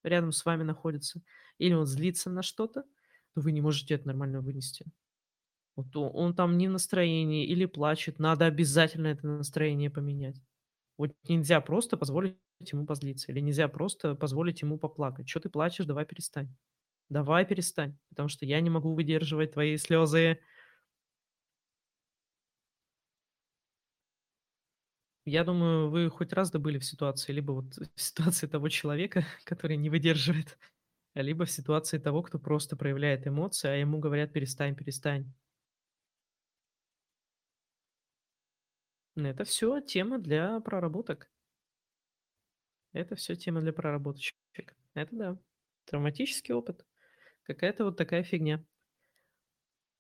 рядом 0.05 0.33
с 0.33 0.45
вами 0.47 0.63
находится, 0.65 1.23
или 1.59 1.75
он 1.75 1.87
злится 1.87 2.31
на 2.31 2.43
что-то, 2.43 2.83
то 3.35 3.41
вы 3.43 3.53
не 3.53 3.61
можете 3.63 3.95
это 3.97 4.07
нормально 4.09 4.41
вынести. 4.43 4.87
Вот 5.77 5.97
о 5.97 6.09
он 6.11 6.35
там 6.37 6.59
не 6.59 6.69
в 6.69 6.73
настроении 6.73 7.47
или 7.47 7.67
плачет, 7.67 8.19
надо 8.21 8.47
обязательно 8.47 9.09
это 9.09 9.27
настроение 9.29 9.91
поменять. 9.91 10.37
Вот 10.99 11.13
нельзя 11.29 11.61
просто 11.63 11.97
позволить 11.99 12.37
ему 12.73 12.87
позлиться, 12.87 13.33
или 13.33 13.41
нельзя 13.41 13.69
просто 13.69 14.15
позволить 14.17 14.63
ему 14.63 14.79
поплакать. 14.79 15.27
"Чё 15.29 15.41
ты 15.41 15.51
плачешь? 15.51 15.87
Давай 15.87 16.07
перестань. 16.07 16.55
Давай 17.11 17.47
перестань, 17.47 17.99
потому 18.11 18.29
что 18.31 18.47
я 18.47 18.61
не 18.63 18.71
могу 18.71 18.95
выдерживать 18.95 19.53
твои 19.55 19.77
слёзы". 19.79 20.41
Я 25.27 25.43
думаю, 25.45 25.89
вы 25.91 26.11
хоть 26.11 26.33
раз, 26.35 26.51
да, 26.51 26.59
были 26.59 26.79
в 26.79 26.85
ситуации, 26.85 27.33
либо 27.33 27.53
вот 27.53 27.77
в 27.95 28.01
ситуации 28.01 28.47
того 28.47 28.69
человека, 28.69 29.25
который 29.45 29.77
не 29.79 29.89
выдерживает, 29.91 30.59
либо 31.15 31.47
в 31.47 31.51
ситуации 31.51 31.99
того, 31.99 32.23
кто 32.23 32.39
просто 32.39 32.77
проявляет 32.77 33.27
эмоции, 33.27 33.69
а 33.71 33.77
ему 33.77 33.99
говорят: 34.01 34.33
"Перестань, 34.33 34.77
перестань". 34.77 35.33
Это 39.17 39.43
всё 39.45 39.81
тема 39.81 40.19
для 40.21 40.61
проработок. 40.61 41.29
Это 42.95 43.15
всё 43.17 43.35
тема 43.35 43.61
для 43.61 43.73
проработочек. 43.73 44.35
Это 44.95 45.15
да. 45.17 45.39
Травматический 45.87 46.55
опыт. 46.55 46.87
Какая-то 47.45 47.85
вот 47.87 47.97
такая 47.99 48.23
фигня. 48.25 48.65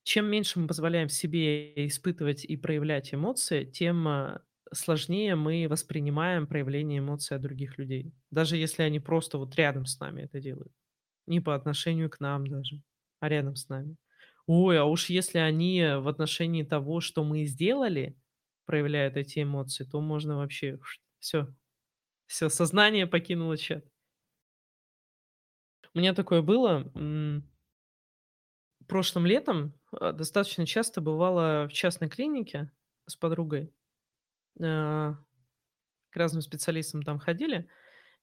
Чем 0.04 0.26
меньше 0.26 0.58
мы 0.60 0.66
позволяем 0.66 1.08
себе 1.08 1.86
испытывать 1.86 2.44
и 2.44 2.56
проявлять 2.56 3.14
эмоции, 3.14 3.64
тем, 3.64 4.06
а, 4.06 4.42
сложнее 4.72 5.36
мы 5.36 5.66
воспринимаем 5.68 6.46
проявление 6.46 6.98
эмоций 7.00 7.36
от 7.36 7.42
других 7.42 7.78
людей. 7.78 8.12
Даже 8.30 8.56
если 8.56 8.82
они 8.82 9.00
просто 9.00 9.38
вот 9.38 9.54
рядом 9.56 9.86
с 9.86 9.98
нами 10.00 10.22
это 10.22 10.40
делают. 10.40 10.72
Не 11.26 11.40
по 11.40 11.54
отношению 11.54 12.10
к 12.10 12.20
нам 12.20 12.46
даже, 12.46 12.82
а 13.20 13.28
рядом 13.28 13.56
с 13.56 13.68
нами. 13.68 13.96
Ой, 14.46 14.78
а 14.78 14.84
уж 14.84 15.10
если 15.10 15.38
они 15.38 15.82
в 16.00 16.08
отношении 16.08 16.62
того, 16.64 17.00
что 17.00 17.24
мы 17.24 17.44
сделали, 17.46 18.16
проявляют 18.66 19.16
эти 19.16 19.42
эмоции, 19.42 19.84
то 19.84 20.00
можно 20.00 20.36
вообще 20.38 20.78
всё. 21.20 21.48
Всё, 22.26 22.48
сознание 22.50 23.06
покинуло 23.06 23.56
чат. 23.58 23.84
У 25.94 25.98
меня 25.98 26.12
такое 26.14 26.42
было, 26.42 26.90
прошлым 28.86 29.26
летом, 29.26 29.72
а, 29.92 30.12
достаточно 30.12 30.66
часто 30.66 31.00
бывала 31.00 31.66
в 31.68 31.72
частной 31.72 32.08
клинике 32.08 32.70
с 33.06 33.16
подругой. 33.16 33.72
А, 34.62 35.14
к 36.10 36.16
разным 36.16 36.42
специалистам 36.42 37.02
там 37.02 37.18
ходили. 37.18 37.68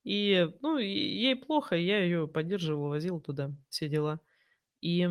И, 0.03 0.49
ну, 0.61 0.77
ей 0.79 1.35
плохо, 1.37 1.75
я 1.77 2.03
её 2.03 2.27
поддерживал, 2.27 2.89
возил 2.89 3.21
туда, 3.21 3.51
все 3.69 3.89
дела. 3.89 4.21
И 4.81 5.07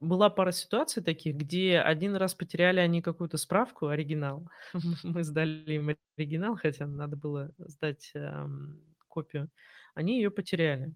была 0.00 0.30
пара 0.30 0.52
ситуаций 0.52 1.02
таких, 1.02 1.36
где 1.36 1.78
1 1.80 2.16
раз 2.16 2.34
потеряли 2.34 2.80
они 2.80 3.02
какую-то 3.02 3.36
справку, 3.36 3.88
оригинал. 3.88 4.48
Мы 5.04 5.24
сдали 5.24 5.74
им 5.74 5.94
оригинал, 6.16 6.56
хотя 6.56 6.86
надо 6.86 7.16
было 7.16 7.50
сдать, 7.58 8.12
ам, 8.14 8.80
копию. 9.08 9.50
Они 9.94 10.16
её 10.18 10.30
потеряли. 10.30 10.94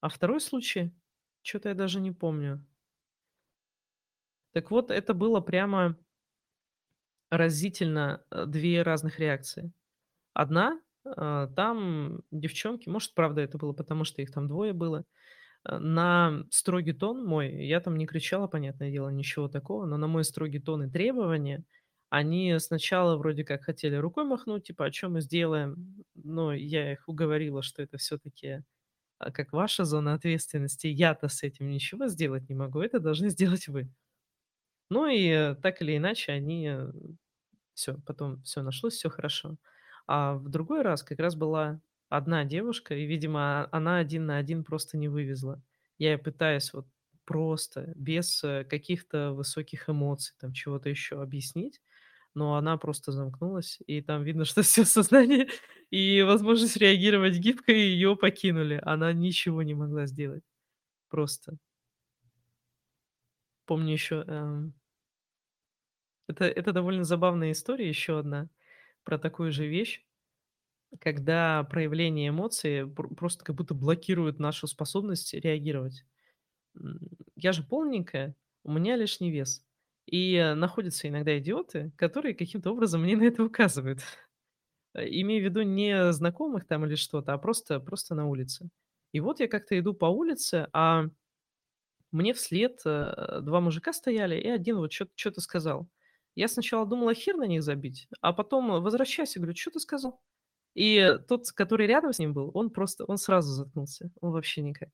А 0.00 0.08
2 0.10 0.40
случай, 0.40 0.92
чё-то 1.42 1.70
я 1.70 1.76
даже 1.76 2.00
не 2.00 2.12
помню. 2.12 2.64
Так 4.54 4.70
вот, 4.70 4.90
это 4.90 5.14
было 5.14 5.40
прямо 5.40 5.96
разительно, 7.30 8.22
э, 8.30 8.46
2 8.46 8.82
разных 8.82 9.18
реакции. 9.20 9.72
1, 10.34 10.80
а, 11.06 11.48
там 11.56 12.22
девчонки, 12.32 12.88
может, 12.90 13.14
правда, 13.14 13.42
это 13.42 13.58
было 13.58 13.72
потому, 13.74 14.04
что 14.04 14.22
их 14.22 14.32
там 14.32 14.48
2 14.48 14.74
было, 14.74 15.04
э, 15.66 15.78
на 15.78 16.44
строгий 16.50 16.92
тон 16.94 17.24
мой, 17.26 17.66
я 17.66 17.80
там 17.80 17.96
не 17.98 18.06
кричала, 18.06 18.48
понятное 18.48 18.90
дело, 18.92 19.10
ничего 19.10 19.48
такого, 19.48 19.86
но 19.86 19.96
на 19.98 20.08
мой 20.08 20.24
строгий 20.24 20.60
тон 20.60 20.84
и 20.84 20.90
требования 20.90 21.64
они 22.10 22.56
сначала 22.60 23.16
вроде 23.18 23.44
как 23.44 23.64
хотели 23.64 23.96
рукой 23.96 24.24
махнуть, 24.26 24.64
типа: 24.64 24.86
"А 24.86 24.90
чё 24.92 25.08
мы 25.10 25.20
сделаем?" 25.22 26.04
Но 26.16 26.54
я 26.54 26.92
их 26.92 27.08
уговорила, 27.08 27.62
что 27.62 27.82
это 27.82 27.98
всё-таки, 27.98 28.62
а, 29.18 29.32
как 29.32 29.52
ваша 29.52 29.84
зона 29.86 30.14
ответственности. 30.14 30.88
Я-то 30.88 31.28
с 31.28 31.42
этим 31.44 31.70
ничего 31.70 32.08
сделать 32.08 32.48
не 32.50 32.56
могу, 32.56 32.80
это 32.82 33.00
должны 33.00 33.30
сделать 33.30 33.68
вы. 33.68 33.90
Ну 34.90 35.06
и 35.08 35.54
так 35.62 35.82
или 35.82 35.96
иначе 35.96 36.32
они, 36.32 36.68
э, 36.70 36.92
всё, 37.74 37.98
потом 38.06 38.42
всё 38.44 38.62
нашлось, 38.62 38.94
всё 38.94 39.10
хорошо. 39.10 39.56
А 40.06 40.34
в 40.34 40.48
другой 40.50 40.82
раз 40.82 41.02
как 41.02 41.18
раз 41.20 41.34
была 41.36 41.80
1 42.10 42.44
девушка, 42.44 42.94
и, 42.94 43.06
видимо, 43.06 43.68
она 43.72 43.98
1 43.98 44.26
на 44.26 44.38
1 44.38 44.64
просто 44.64 44.98
не 44.98 45.08
вывезла. 45.08 45.62
Я 45.98 46.10
ей 46.12 46.18
пытаюсь 46.18 46.72
вот 46.74 46.86
просто, 47.24 47.92
без, 47.96 48.44
э, 48.44 48.64
каких-то 48.64 49.32
высоких 49.32 49.88
эмоций, 49.90 50.34
там 50.40 50.52
чего-то 50.52 50.88
ещё 50.90 51.20
объяснить, 51.22 51.82
но 52.34 52.56
она 52.56 52.78
просто 52.78 53.12
замкнулась, 53.12 53.78
и 53.88 54.02
там 54.02 54.24
видно, 54.24 54.44
что 54.46 54.62
всё 54.62 54.84
сознание 54.86 55.48
и 55.90 56.22
возможность 56.22 56.76
реагировать 56.78 57.38
гибко 57.38 57.72
её 57.72 58.16
покинули. 58.16 58.80
Она 58.84 59.12
ничего 59.14 59.62
не 59.64 59.74
могла 59.74 60.06
сделать. 60.06 60.44
Просто. 61.10 61.58
Помню 63.68 63.92
ещё, 63.92 64.22
эм 64.28 64.72
это 66.28 66.44
это 66.46 66.72
довольно 66.72 67.04
забавная 67.04 67.52
история, 67.52 67.88
ещё 67.88 68.18
1, 68.18 68.50
про 69.04 69.18
такую 69.18 69.52
же 69.52 69.66
вещь. 69.66 70.04
Когда 71.00 71.64
проявление 71.64 72.30
эмоций 72.30 72.86
пр 72.88 73.08
просто 73.14 73.44
как 73.44 73.56
будто 73.56 73.74
блокирует 73.74 74.38
нашу 74.40 74.66
способность 74.68 75.34
реагировать. 75.34 76.04
Я 77.36 77.52
же 77.52 77.62
полненькая, 77.64 78.36
у 78.64 78.72
меня 78.72 78.96
лишний 78.96 79.30
вес. 79.32 79.64
И 80.06 80.54
находятся 80.56 81.08
иногда 81.08 81.38
идиоты, 81.38 81.92
которые 81.96 82.34
каким-то 82.34 82.72
образом 82.72 83.02
мне 83.02 83.16
на 83.16 83.24
это 83.24 83.44
указывают. 83.44 84.00
Э, 84.94 85.06
имею 85.08 85.42
в 85.42 85.46
виду 85.46 85.62
не 85.62 86.12
знакомых 86.12 86.66
там 86.66 86.86
или 86.86 86.96
что-то, 86.96 87.34
а 87.34 87.38
просто 87.38 87.80
просто 87.80 88.14
на 88.16 88.26
улице. 88.28 88.70
И 89.12 89.20
вот 89.20 89.40
я 89.40 89.48
как-то 89.48 89.78
иду 89.78 89.94
по 89.94 90.06
улице, 90.06 90.68
а 90.72 91.06
мне 92.12 92.34
вслед, 92.34 92.80
э, 92.86 93.40
2 93.42 93.60
мужика 93.60 93.92
стояли, 93.92 94.36
и 94.40 94.48
1 94.48 94.78
вот 94.78 94.90
чё 94.90 95.06
чё-то 95.14 95.40
сказал. 95.40 95.88
Я 96.36 96.48
сначала 96.48 96.86
думала 96.86 97.14
хер 97.14 97.36
на 97.36 97.44
них 97.46 97.62
забить, 97.62 98.08
а 98.20 98.32
потом 98.32 98.82
возвращаюсь 98.82 99.36
и 99.36 99.38
говорю: 99.40 99.54
"Чё 99.54 99.70
ты 99.70 99.80
сказал?" 99.80 100.20
И 100.74 101.18
тот, 101.28 101.50
который 101.52 101.86
рядом 101.88 102.12
с 102.14 102.18
ним 102.20 102.34
был, 102.34 102.50
он 102.54 102.70
просто 102.70 103.04
он 103.06 103.18
сразу 103.18 103.52
заткнулся, 103.52 104.10
он 104.22 104.32
вообще 104.32 104.62
никак. 104.62 104.90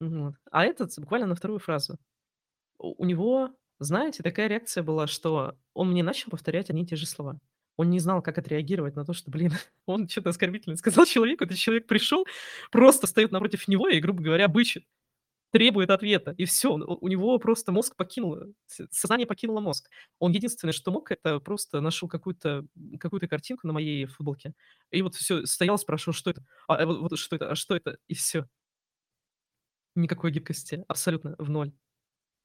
Вот. 0.00 0.34
А 0.50 0.64
этот 0.64 0.92
буквально 0.98 1.26
на 1.26 1.34
2 1.36 1.58
фразу. 1.58 1.98
У 2.78 3.04
него, 3.06 3.50
знаете, 3.80 4.22
такая 4.24 4.48
реакция 4.48 4.82
была, 4.84 5.08
что 5.08 5.56
он 5.74 5.90
мне 5.92 6.02
начал 6.04 6.30
повторять 6.30 6.70
одни 6.70 6.84
и 6.84 6.86
те 6.86 6.96
же 6.96 7.06
слова. 7.06 7.38
Он 7.78 7.90
не 7.90 8.00
знал, 8.00 8.22
как 8.22 8.38
отреагировать 8.38 8.96
на 8.96 9.04
то, 9.04 9.14
что, 9.14 9.30
блин, 9.30 9.52
он 9.86 10.08
чё-то 10.08 10.30
оскорбительное 10.30 10.76
сказал 10.78 11.06
человеку. 11.06 11.44
Этот 11.44 11.58
человек 11.58 11.86
пришёл, 11.88 12.26
просто 12.72 13.06
стоит 13.08 13.32
напротив 13.32 13.68
него 13.68 13.88
и, 13.88 14.00
грубо 14.00 14.22
говоря, 14.22 14.48
бычит, 14.48 14.84
требует 15.54 15.90
ответа, 15.90 16.34
и 16.38 16.44
всё. 16.46 16.74
У 16.76 17.08
него 17.08 17.38
просто 17.38 17.72
мозг 17.72 17.96
покинул, 17.96 18.36
э, 18.36 18.46
сознание 18.90 19.26
покинуло 19.28 19.60
мозг. 19.60 19.88
Он 20.20 20.32
единственное, 20.32 20.72
что 20.74 20.92
мог, 20.92 21.12
это 21.12 21.40
просто 21.40 21.80
нашел 21.80 22.10
какую-то 22.10 22.66
какую-то 23.00 23.28
картинку 23.28 23.68
на 23.68 23.74
моей 23.74 24.06
футболке, 24.06 24.54
и 24.92 25.02
вот 25.02 25.16
всё, 25.16 25.46
стоял, 25.46 25.78
спрашивал: 25.78 26.14
"Что 26.14 26.30
это? 26.32 26.44
А 26.68 26.86
вот 26.86 27.00
вот 27.00 27.18
что 27.20 27.36
это? 27.36 27.50
А 27.52 27.56
что 27.56 27.76
это?" 27.76 27.98
И 28.08 28.14
всё. 28.14 28.46
Никакой 29.96 30.32
гибкости, 30.32 30.84
абсолютно 30.88 31.36
в 31.38 31.48
0. 31.50 31.72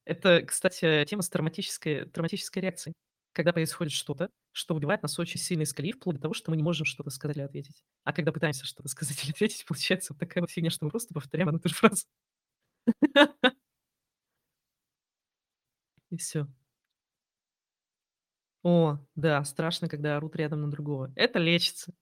Это, 0.06 0.44
кстати, 0.44 1.06
тема 1.08 1.24
с 1.24 1.30
травматической 1.30 2.06
травматической 2.08 2.62
реакцией. 2.64 2.96
Когда 3.34 3.54
происходит 3.54 3.94
что-то, 3.94 4.30
что 4.54 4.76
выбивает 4.76 5.04
нас 5.04 5.20
очень 5.20 5.40
сильно 5.40 5.64
из 5.64 5.74
колеи, 5.74 5.94
вплоть 5.94 6.18
до 6.18 6.24
того, 6.24 6.36
что 6.36 6.52
мы 6.52 6.58
не 6.58 6.64
можем 6.64 6.86
что-то 6.86 7.10
сказать 7.12 7.38
или 7.38 7.44
ответить. 7.46 7.84
А 8.06 8.14
когда 8.14 8.32
пытаемся 8.34 8.66
что-то 8.66 8.90
сказать 8.90 9.24
или 9.24 9.32
ответить, 9.32 9.66
получается 9.68 10.14
вот 10.14 10.20
такая 10.20 10.42
вот 10.44 10.52
фигня, 10.52 10.72
что 10.72 10.86
мы 10.86 10.92
просто 10.92 11.14
повторяем 11.14 11.50
одну 11.50 11.60
и 11.60 11.64
ту 11.64 11.70
же 11.70 11.76
фразу. 11.76 12.06
И 16.12 16.18
всё. 16.18 16.48
О 18.66 18.98
да, 19.16 19.44
страшно, 19.46 19.88
когда 19.88 20.18
орут 20.18 20.36
рядом 20.36 20.62
на 20.62 20.70
другого. 20.72 21.12
Это 21.16 21.40
лечится. 21.40 21.94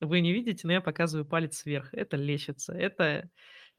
Вы 0.00 0.20
не 0.20 0.32
видите, 0.32 0.66
но 0.66 0.74
я 0.74 0.80
показываю 0.80 1.26
палец 1.26 1.64
вверх. 1.66 1.94
Это 1.94 2.16
лечится. 2.16 2.72
Это 2.74 3.30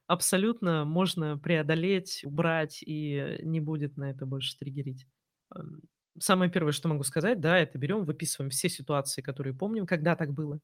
абсолютно 0.08 0.86
можно 0.86 1.38
преодолеть, 1.38 2.22
убрать, 2.26 2.84
и 2.84 3.40
не 3.44 3.62
будет 3.62 3.98
на 3.98 4.12
это 4.12 4.26
больше 4.26 4.58
триггерить. 4.58 5.08
Ам, 5.52 5.82
самое 6.20 6.52
первое, 6.52 6.74
что 6.74 6.90
могу 6.90 7.04
сказать, 7.04 7.42
да, 7.42 7.58
это 7.60 7.78
берем, 7.80 8.06
выписываем 8.06 8.52
все 8.52 8.70
ситуации, 8.70 9.22
которые 9.22 9.56
помним, 9.56 9.88
когда 9.88 10.16
так 10.16 10.34
было. 10.34 10.60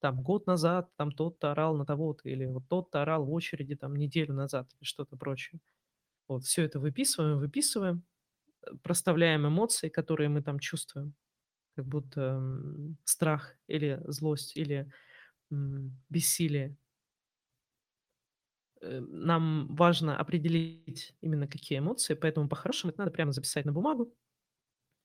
Там 0.00 0.22
год 0.22 0.46
назад 0.46 0.90
там 0.96 1.12
тот-то 1.12 1.52
орал 1.52 1.76
на 1.76 1.84
того-то, 1.86 2.28
или 2.28 2.46
вот 2.46 2.64
тот-то 2.68 3.02
орал 3.02 3.24
в 3.26 3.32
очереди 3.32 3.76
там 3.76 3.96
неделю 3.96 4.34
назад, 4.34 4.68
или 4.80 4.86
что-то 4.86 5.16
прочее. 5.16 5.60
Вот 6.28 6.44
всё 6.44 6.64
это 6.64 6.80
выписываем, 6.80 7.38
выписываем, 7.38 8.04
э, 8.66 8.72
проставляем 8.82 9.46
эмоции, 9.48 9.88
которые 9.90 10.28
мы 10.30 10.42
там 10.42 10.58
чувствуем, 10.60 11.14
как 11.76 11.86
будто, 11.86 12.42
страх 13.04 13.56
или 13.68 14.00
злость, 14.06 14.56
или, 14.56 14.90
бессилие. 16.10 16.76
Э, 18.82 19.00
нам 19.00 19.74
важно 19.74 20.16
определить 20.18 21.14
именно 21.20 21.46
какие 21.46 21.78
эмоции, 21.78 22.14
поэтому 22.14 22.48
по-хорошему 22.48 22.90
это 22.92 23.00
надо 23.00 23.10
прямо 23.12 23.32
записать 23.32 23.64
на 23.64 23.72
бумагу. 23.72 24.14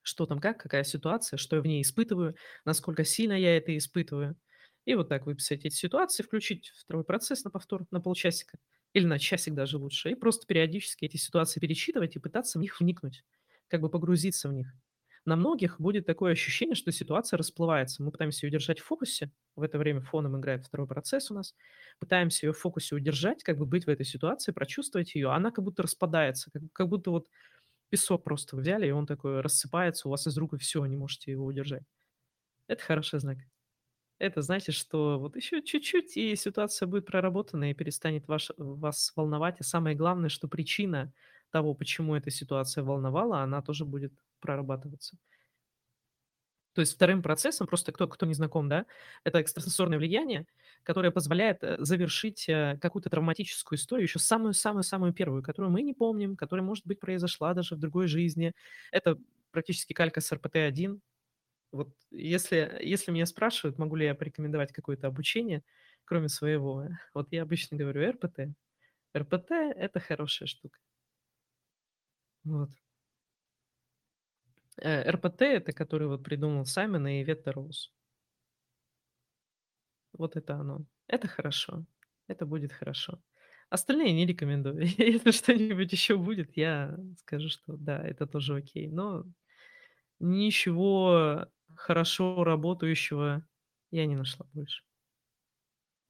Что 0.04 0.26
там, 0.28 0.40
как, 0.40 0.60
какая 0.60 0.84
ситуация, 0.84 1.38
что 1.38 1.58
я 1.58 1.62
в 1.64 1.68
ней 1.68 1.82
испытываю, 1.82 2.36
насколько 2.66 3.04
сильно 3.06 3.34
я 3.34 3.58
это 3.58 3.76
испытываю. 3.78 4.38
И 4.86 4.96
вот 4.96 5.10
так 5.10 5.26
выписать 5.26 5.66
эти 5.66 5.74
ситуации, 5.76 6.24
включить 6.24 6.72
второй 6.78 7.04
процесс 7.04 7.44
на 7.44 7.52
повтор 7.52 7.86
на 7.92 8.00
полчасика 8.02 8.58
или 8.94 9.06
на 9.06 9.20
часик 9.20 9.54
даже 9.56 9.78
лучше, 9.78 10.12
и 10.12 10.16
просто 10.16 10.48
периодически 10.48 11.06
эти 11.06 11.18
ситуации 11.18 11.60
перечитывать 11.60 12.16
и 12.16 12.20
пытаться 12.20 12.60
в 12.60 12.62
них 12.62 12.80
вникнуть, 12.80 13.24
как 13.68 13.82
бы 13.82 13.90
погрузиться 13.90 14.48
в 14.50 14.54
них. 14.54 14.74
На 15.26 15.36
многих 15.36 15.80
будет 15.82 16.06
такое 16.06 16.34
ощущение, 16.34 16.76
что 16.76 16.92
ситуация 16.92 17.38
расплывается. 17.38 18.04
Мы 18.04 18.12
пытаемся 18.12 18.46
ее 18.46 18.52
держать 18.52 18.80
в 18.80 18.86
фокусе, 18.86 19.32
в 19.56 19.64
это 19.64 19.80
время 19.80 20.02
фоном 20.02 20.40
играет 20.40 20.66
второй 20.66 20.88
процесс 20.88 21.32
у 21.32 21.34
нас. 21.34 21.56
Пытаемся 22.00 22.46
ее 22.46 22.54
в 22.54 22.60
фокусе 22.60 22.96
удержать, 22.96 23.44
как 23.44 23.58
бы 23.58 23.66
быть 23.66 23.86
в 23.86 23.90
этой 23.90 24.06
ситуации, 24.06 24.52
прочувствовать 24.52 25.16
ее, 25.16 25.32
она 25.32 25.50
как 25.52 25.66
будто 25.66 25.82
распадается, 25.84 26.52
как 26.52 26.62
как 26.74 26.90
будто 26.90 27.10
вот 27.10 27.28
песок 27.90 28.24
просто 28.24 28.58
взяли, 28.58 28.88
и 28.88 28.92
он 28.92 29.08
такой 29.08 29.42
рассыпается 29.42 30.08
у 30.08 30.12
вас 30.12 30.28
из 30.28 30.38
рук, 30.38 30.54
и 30.56 30.58
всё, 30.58 30.86
не 30.86 30.98
можете 30.98 31.32
его 31.32 31.46
удержать. 31.46 31.84
Это 32.68 32.84
хороший 32.84 33.20
знак. 33.20 33.40
Это 34.26 34.42
значит, 34.42 34.76
что 34.76 35.20
вот 35.20 35.36
еще 35.36 35.62
чуть-чуть, 35.62 36.18
и 36.18 36.36
ситуация 36.36 36.88
будет 36.88 37.06
проработана, 37.06 37.70
и 37.72 37.74
перестанет 37.74 38.28
ваш 38.28 38.52
вас 38.58 39.12
волновать. 39.16 39.60
И 39.60 39.64
самое 39.64 39.96
главное, 39.96 40.30
что 40.30 40.48
причина 40.48 41.14
того, 41.52 41.74
почему 41.76 42.16
эта 42.16 42.32
ситуация 42.32 42.84
волновала, 42.84 43.42
она 43.42 43.62
тоже 43.62 43.86
будет 43.86 44.14
прорабатываться. 44.40 45.18
То 46.74 46.82
есть 46.82 46.94
вторым 46.96 47.22
процессом, 47.22 47.68
просто 47.68 47.94
кто 47.94 48.06
кто 48.08 48.26
не 48.26 48.34
знаком, 48.34 48.68
да, 48.68 48.86
это 49.24 49.40
экстрасенсорное 49.40 49.98
влияние, 49.98 50.46
которое 50.84 51.10
позволяет, 51.12 51.64
э, 51.64 51.78
завершить, 51.80 52.50
э, 52.50 52.78
какую-то 52.82 53.10
травматическую 53.10 53.78
историю, 53.80 54.04
еще 54.08 54.20
самую-самую-самую 54.20 55.14
первую, 55.14 55.42
которую 55.42 55.72
мы 55.72 55.82
не 55.84 55.94
помним, 55.94 56.36
которая, 56.36 56.66
может 56.66 56.86
быть, 56.86 57.00
произошла 57.00 57.54
даже 57.54 57.76
в 57.76 57.80
другой 57.80 58.08
жизни. 58.08 58.52
Это 58.92 59.18
практически 59.52 59.94
калька 59.94 60.20
с 60.20 60.30
РПТ-1. 60.34 61.00
Вот 61.76 61.90
если 62.12 62.80
если 62.82 63.12
меня 63.12 63.26
спрашивают, 63.26 63.78
могу 63.80 63.96
ли 63.96 64.06
я 64.06 64.16
порекомендовать 64.16 64.72
какое-то 64.74 65.08
обучение, 65.08 65.64
кроме 66.06 66.30
своего, 66.30 66.88
вот 67.14 67.28
я 67.32 67.44
обычно 67.44 67.78
говорю: 67.78 68.10
РПТ. 68.12 68.54
РПТ- 69.16 69.52
это 69.76 70.00
хорошая 70.00 70.48
штука. 70.48 70.80
Вот. 72.46 72.70
Э, 74.78 75.10
РПТ- 75.12 75.42
это 75.44 75.74
который 75.74 76.08
вот 76.08 76.24
придумал 76.24 76.66
Саймон 76.66 77.08
и 77.08 77.24
Ветта 77.26 77.52
Роуз. 77.52 77.92
Вот 80.14 80.36
это 80.36 80.56
оно. 80.56 80.86
Это 81.08 81.28
хорошо. 81.28 81.86
Это 82.28 82.46
будет 82.46 82.72
хорошо. 82.74 83.20
Остальные 83.70 84.14
не 84.14 84.26
рекомендую. 84.26 84.86
Если 84.98 85.32
что-нибудь 85.32 85.92
еще 85.92 86.18
будет, 86.18 86.56
я 86.58 86.98
скажу, 87.20 87.50
что 87.50 87.76
да, 87.78 88.02
это 88.06 88.26
тоже 88.28 88.56
окей. 88.58 88.88
Но 88.88 89.26
ничего 90.20 91.48
хорошо 91.78 92.44
работающего 92.44 93.46
я 93.92 94.06
не 94.06 94.16
нашла 94.16 94.46
больше. 94.54 94.84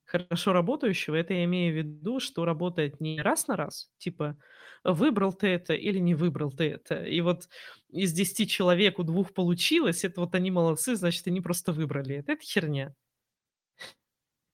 Хорошо 0.05 0.53
работающего- 0.53 1.15
это 1.15 1.33
я 1.33 1.45
имею 1.45 1.73
в 1.73 1.77
виду, 1.77 2.19
что 2.19 2.45
работает 2.45 3.01
не 3.01 3.19
раз 3.21 3.47
на 3.47 3.55
раз, 3.55 3.89
типа 3.97 4.37
выбрал 4.83 5.33
ты 5.33 5.47
это 5.47 5.73
или 5.73 5.97
не 5.97 6.13
выбрал 6.13 6.51
ты 6.51 6.65
это. 6.69 7.03
И 7.03 7.21
вот 7.21 7.49
из 7.89 8.13
10 8.13 8.45
человек 8.45 8.99
у 8.99 9.03
2 9.03 9.33
получилось, 9.33 10.03
это 10.03 10.21
вот 10.21 10.35
они 10.35 10.51
молодцы, 10.51 10.95
значит, 10.95 11.25
они 11.27 11.41
просто 11.41 11.71
выбрали 11.73 12.17
это. 12.17 12.33
Это 12.33 12.43
херня. 12.43 12.93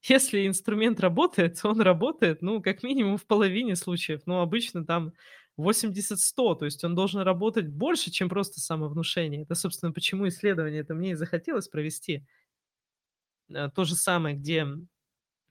Если 0.03 0.47
инструмент 0.47 0.99
работает, 0.99 1.59
он 1.63 1.81
работает, 1.81 2.41
ну, 2.41 2.61
как 2.61 2.83
минимум 2.83 3.17
в 3.17 3.25
половине 3.27 3.75
случаев, 3.75 4.21
но 4.25 4.41
обычно 4.41 4.85
там 4.85 5.13
80-100, 5.57 6.55
то 6.55 6.65
есть 6.65 6.83
он 6.83 6.95
должен 6.95 7.21
работать 7.21 7.67
больше, 7.67 8.11
чем 8.11 8.29
просто 8.29 8.59
самовнушение. 8.59 9.43
Это, 9.43 9.55
собственно, 9.55 9.91
почему 9.91 10.27
исследование 10.27 10.81
это 10.81 10.93
мне 10.93 11.11
и 11.11 11.15
захотелось 11.15 11.67
провести. 11.67 12.25
Э, 13.49 13.69
то 13.73 13.83
же 13.83 13.95
самое, 13.95 14.35
где, 14.35 14.65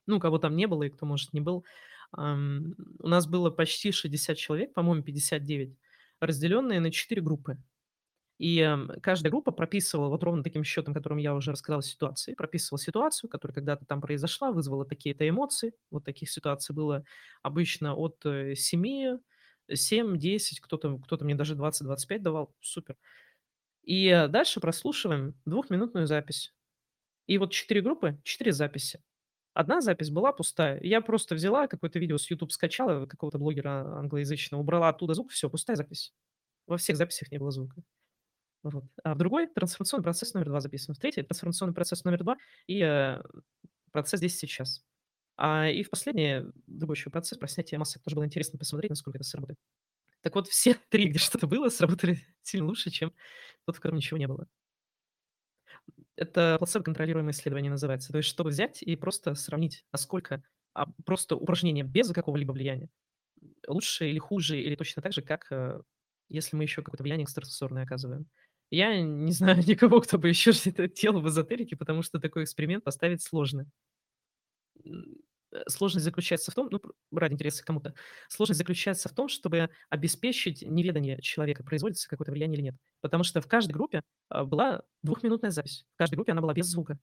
ну, 0.06 0.20
кого 0.20 0.38
там 0.38 0.56
не 0.56 0.66
было 0.66 0.84
и 0.84 0.90
кто, 0.90 1.06
может, 1.06 1.32
не 1.32 1.40
был. 1.40 1.64
У 2.12 3.08
нас 3.08 3.26
было 3.28 3.50
почти 3.50 3.92
60 3.92 4.36
человек, 4.36 4.72
по-моему, 4.74 5.02
59, 5.04 5.76
разделенные 6.20 6.80
на 6.80 6.90
4 6.90 7.22
группы. 7.22 7.58
И, 8.38 8.76
каждая 9.02 9.30
группа 9.30 9.52
прописывала 9.52 10.08
вот 10.08 10.22
ровно 10.24 10.42
таким 10.42 10.64
счетом, 10.64 10.94
которым 10.94 11.18
я 11.18 11.34
уже 11.34 11.52
рассказал 11.52 11.82
ситуации, 11.82 12.34
прописывала 12.34 12.80
ситуацию, 12.80 13.30
которая 13.30 13.54
когда-то 13.54 13.86
там 13.86 14.00
произошла, 14.00 14.52
вызвала 14.52 14.86
такие-то 14.86 15.28
эмоции. 15.28 15.74
Вот 15.90 16.04
таких 16.04 16.30
ситуаций 16.30 16.74
было 16.74 17.04
обычно 17.42 17.94
от, 17.94 18.24
э, 18.26 18.54
7, 19.76 20.16
7-10, 20.16 20.60
кто-то 20.60 20.98
кто-то 20.98 21.24
мне 21.24 21.34
даже 21.34 21.54
20-25 21.56 22.22
давал. 22.22 22.54
Супер. 22.60 22.96
И, 23.84 24.08
э, 24.08 24.28
дальше 24.28 24.60
прослушиваем 24.60 25.34
двухминутную 25.46 26.06
запись. 26.06 26.54
И 27.28 27.38
вот 27.38 27.52
4 27.52 27.82
группы, 27.82 28.18
4 28.24 28.52
записи. 28.52 29.02
1 29.54 29.80
запись 29.82 30.10
была 30.10 30.32
пустая. 30.32 30.80
Я 30.82 31.00
просто 31.02 31.34
взяла 31.36 31.66
какое-то 31.68 31.98
видео 32.00 32.18
с 32.18 32.30
"Ютуб" 32.30 32.52
скачала, 32.52 33.06
какого-то 33.06 33.38
блогера 33.38 33.98
англоязычного, 33.98 34.60
убрала 34.62 34.90
оттуда 34.90 35.14
звук, 35.14 35.30
всё, 35.32 35.50
пустая 35.50 35.76
запись. 35.76 36.14
Во 36.68 36.76
всех 36.78 36.96
записях 36.98 37.30
не 37.32 37.38
было 37.38 37.50
звука. 37.52 37.82
Вот. 38.64 38.84
А 39.04 39.14
в 39.14 39.18
другой 39.18 39.48
трансформационный 39.48 40.04
процесс 40.04 40.34
номер 40.34 40.48
2 40.50 40.60
записан, 40.60 40.94
в 40.94 40.98
третьей 40.98 41.24
трансформационный 41.24 41.74
процесс 41.74 42.04
номер 42.04 42.20
2 42.24 42.36
и, 42.68 42.80
э, 42.82 43.22
процесс 43.92 44.20
здесь 44.20 44.38
сейчас. 44.38 44.80
А, 45.42 45.68
и 45.68 45.82
в 45.82 45.88
последний, 45.90 46.42
еще 46.90 47.08
процесс 47.10 47.38
про 47.38 47.48
снятие 47.48 47.78
масок. 47.78 48.02
Тоже 48.02 48.14
было 48.16 48.26
интересно 48.26 48.58
посмотреть, 48.58 48.90
насколько 48.90 49.16
это 49.18 49.24
сработает. 49.26 49.58
Так 50.22 50.34
вот, 50.34 50.48
все 50.48 50.74
3, 50.90 51.08
где 51.08 51.18
что-то 51.18 51.46
было, 51.46 51.68
сработали 51.70 52.18
сильно 52.42 52.66
лучше, 52.66 52.90
чем 52.90 53.12
тот, 53.66 53.76
в 53.76 53.80
котором 53.80 53.98
ничего 53.98 54.18
не 54.18 54.28
было. 54.28 54.46
Это 56.16 56.56
плацебо-контролируемое 56.58 57.32
исследование 57.32 57.70
называется. 57.70 58.12
То 58.12 58.18
есть, 58.18 58.28
чтобы 58.28 58.50
взять 58.50 58.82
и 58.82 58.96
просто 58.96 59.34
сравнить, 59.34 59.84
насколько, 59.92 60.42
а, 60.74 60.86
просто 61.04 61.36
упражнение 61.36 61.84
без 61.84 62.10
какого-либо 62.12 62.52
влияния 62.52 62.88
лучше 63.68 64.10
или 64.10 64.18
хуже, 64.18 64.60
или 64.60 64.76
точно 64.76 65.02
так 65.02 65.12
же, 65.14 65.22
как, 65.22 65.46
э, 65.52 65.80
если 66.28 66.56
мы 66.56 66.64
еще 66.64 66.82
какое-то 66.82 67.04
влияние 67.04 67.24
экстрасенсорное 67.24 67.84
оказываем. 67.84 68.26
Я 68.70 69.00
не 69.02 69.32
знаю 69.32 69.58
никого, 69.68 70.00
кто 70.00 70.18
бы 70.18 70.28
еще 70.28 70.52
что-то 70.52 70.88
делал 70.88 71.20
в 71.22 71.28
эзотерике, 71.28 71.76
потому 71.76 72.02
что 72.02 72.20
такой 72.20 72.44
эксперимент 72.44 72.84
поставить 72.84 73.22
сложно. 73.22 73.66
Э, 75.52 75.62
сложность 75.68 76.04
заключается 76.04 76.50
в 76.50 76.54
том, 76.54 76.68
ну, 76.70 76.80
ради 77.12 77.34
интереса 77.34 77.64
кому-то, 77.64 77.94
сложность 78.28 78.58
заключается 78.58 79.08
в 79.08 79.12
том, 79.14 79.28
чтобы 79.28 79.70
обеспечить 79.88 80.62
неведение 80.62 81.20
человека, 81.20 81.64
производится 81.64 82.08
какое-то 82.08 82.32
влияние 82.32 82.56
или 82.58 82.64
нет. 82.66 82.74
Потому 83.00 83.24
что 83.24 83.40
в 83.40 83.48
каждой 83.48 83.72
группе, 83.72 84.02
а, 84.28 84.44
была 84.44 84.82
двухминутная 85.02 85.50
запись. 85.50 85.86
В 85.94 85.98
каждой 85.98 86.14
группе 86.16 86.32
она 86.32 86.40
была 86.40 86.54
без 86.54 86.66
звука. 86.66 86.98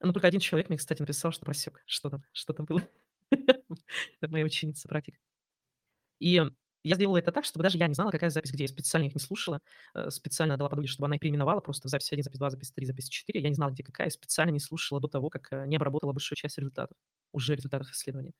Но 0.00 0.12
только 0.12 0.28
1 0.28 0.40
человек 0.40 0.68
мне, 0.68 0.78
кстати, 0.78 1.00
написал, 1.00 1.32
что 1.32 1.44
просек, 1.44 1.82
что 1.86 2.10
там 2.10 2.22
что 2.32 2.52
там 2.52 2.66
было. 2.66 2.82
Это 3.30 4.30
моя 4.30 4.44
ученица, 4.44 4.88
практик. 4.88 5.16
И 6.20 6.42
я 6.84 6.96
сделала 6.96 7.18
это 7.18 7.32
так, 7.32 7.44
чтобы 7.46 7.64
даже 7.64 7.78
я 7.78 7.88
не 7.88 7.94
знала, 7.94 8.10
какая 8.12 8.30
запись 8.30 8.52
где. 8.52 8.64
Я 8.64 8.68
специально 8.68 9.06
их 9.06 9.14
не 9.14 9.20
слушала, 9.20 9.60
э, 9.94 10.10
специально 10.10 10.54
отдала 10.54 10.70
подруге, 10.70 10.88
чтобы 10.88 11.06
она 11.06 11.16
их 11.16 11.20
переименовала 11.22 11.60
просто: 11.60 11.88
запись 11.88 12.12
1, 12.12 12.24
запись 12.24 12.38
2, 12.38 12.50
запись 12.50 12.72
3, 12.72 12.86
запись 12.86 13.08
4. 13.08 13.40
Я 13.40 13.48
не 13.50 13.54
знала, 13.56 13.70
где 13.72 13.82
какая, 13.84 14.10
специально 14.10 14.50
не 14.52 14.60
слушала 14.60 15.00
до 15.00 15.08
того, 15.08 15.30
как, 15.30 15.48
э, 15.52 15.66
не 15.66 15.76
обработала 15.76 16.12
большую 16.12 16.36
часть 16.36 16.58
результатов, 16.58 16.96
уже 17.32 17.56
результатов 17.56 17.90
исследования. 17.92 18.32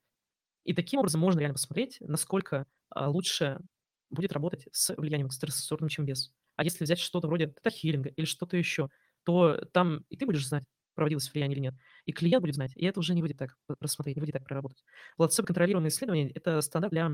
И 0.64 0.74
таким 0.74 1.01
образом 1.01 1.20
можно 1.20 1.40
реально 1.40 1.55
посмотреть, 1.55 1.99
насколько, 2.01 2.66
а, 2.90 3.11
лучше 3.11 3.61
будет 4.11 4.32
работать 4.32 4.68
с 4.72 4.95
влиянием 4.97 5.28
экстрасенсорным, 5.28 5.88
чем 5.88 6.07
без. 6.07 6.32
А 6.57 6.64
если 6.64 6.84
взять 6.84 6.99
что-то 7.01 7.28
вроде 7.28 7.49
тета-хилинга 7.49 8.11
или 8.11 8.26
что-то 8.26 8.57
еще, 8.57 8.90
то 9.24 9.57
там 9.72 10.05
и 10.11 10.16
ты 10.16 10.26
будешь 10.26 10.47
знать, 10.47 10.64
проводилось 10.95 11.32
влияние 11.32 11.57
или 11.57 11.62
нет, 11.62 11.74
и 12.07 12.12
клиент 12.12 12.42
будет 12.42 12.55
знать, 12.57 12.72
и 12.76 12.86
это 12.86 13.01
уже 13.01 13.14
не 13.14 13.22
выйдет 13.22 13.38
так 13.38 13.57
п 13.66 13.76
просмотреть, 13.78 14.16
не 14.16 14.20
выйдет 14.20 14.34
так 14.34 14.45
проработать. 14.45 14.84
Плацебо-контролируемые 15.18 15.88
исследования- 15.90 16.30
это 16.34 16.61
стандарт 16.62 16.92
для 16.92 17.11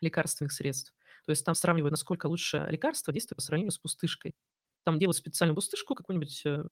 лекарственных 0.00 0.52
средств. 0.52 0.94
То 1.26 1.30
есть 1.30 1.44
там 1.44 1.54
сравнивают, 1.54 1.92
насколько 1.92 2.26
лучше 2.26 2.66
лекарство 2.70 3.12
действует 3.12 3.36
по 3.36 3.42
сравнению 3.42 3.72
с 3.72 3.78
пустышкой. 3.78 4.34
Там 4.84 4.98
делают 5.00 5.16
специальную 5.16 5.56
пустышку, 5.56 5.96
какой-нибудь, 5.96 6.42
э, 6.46 6.62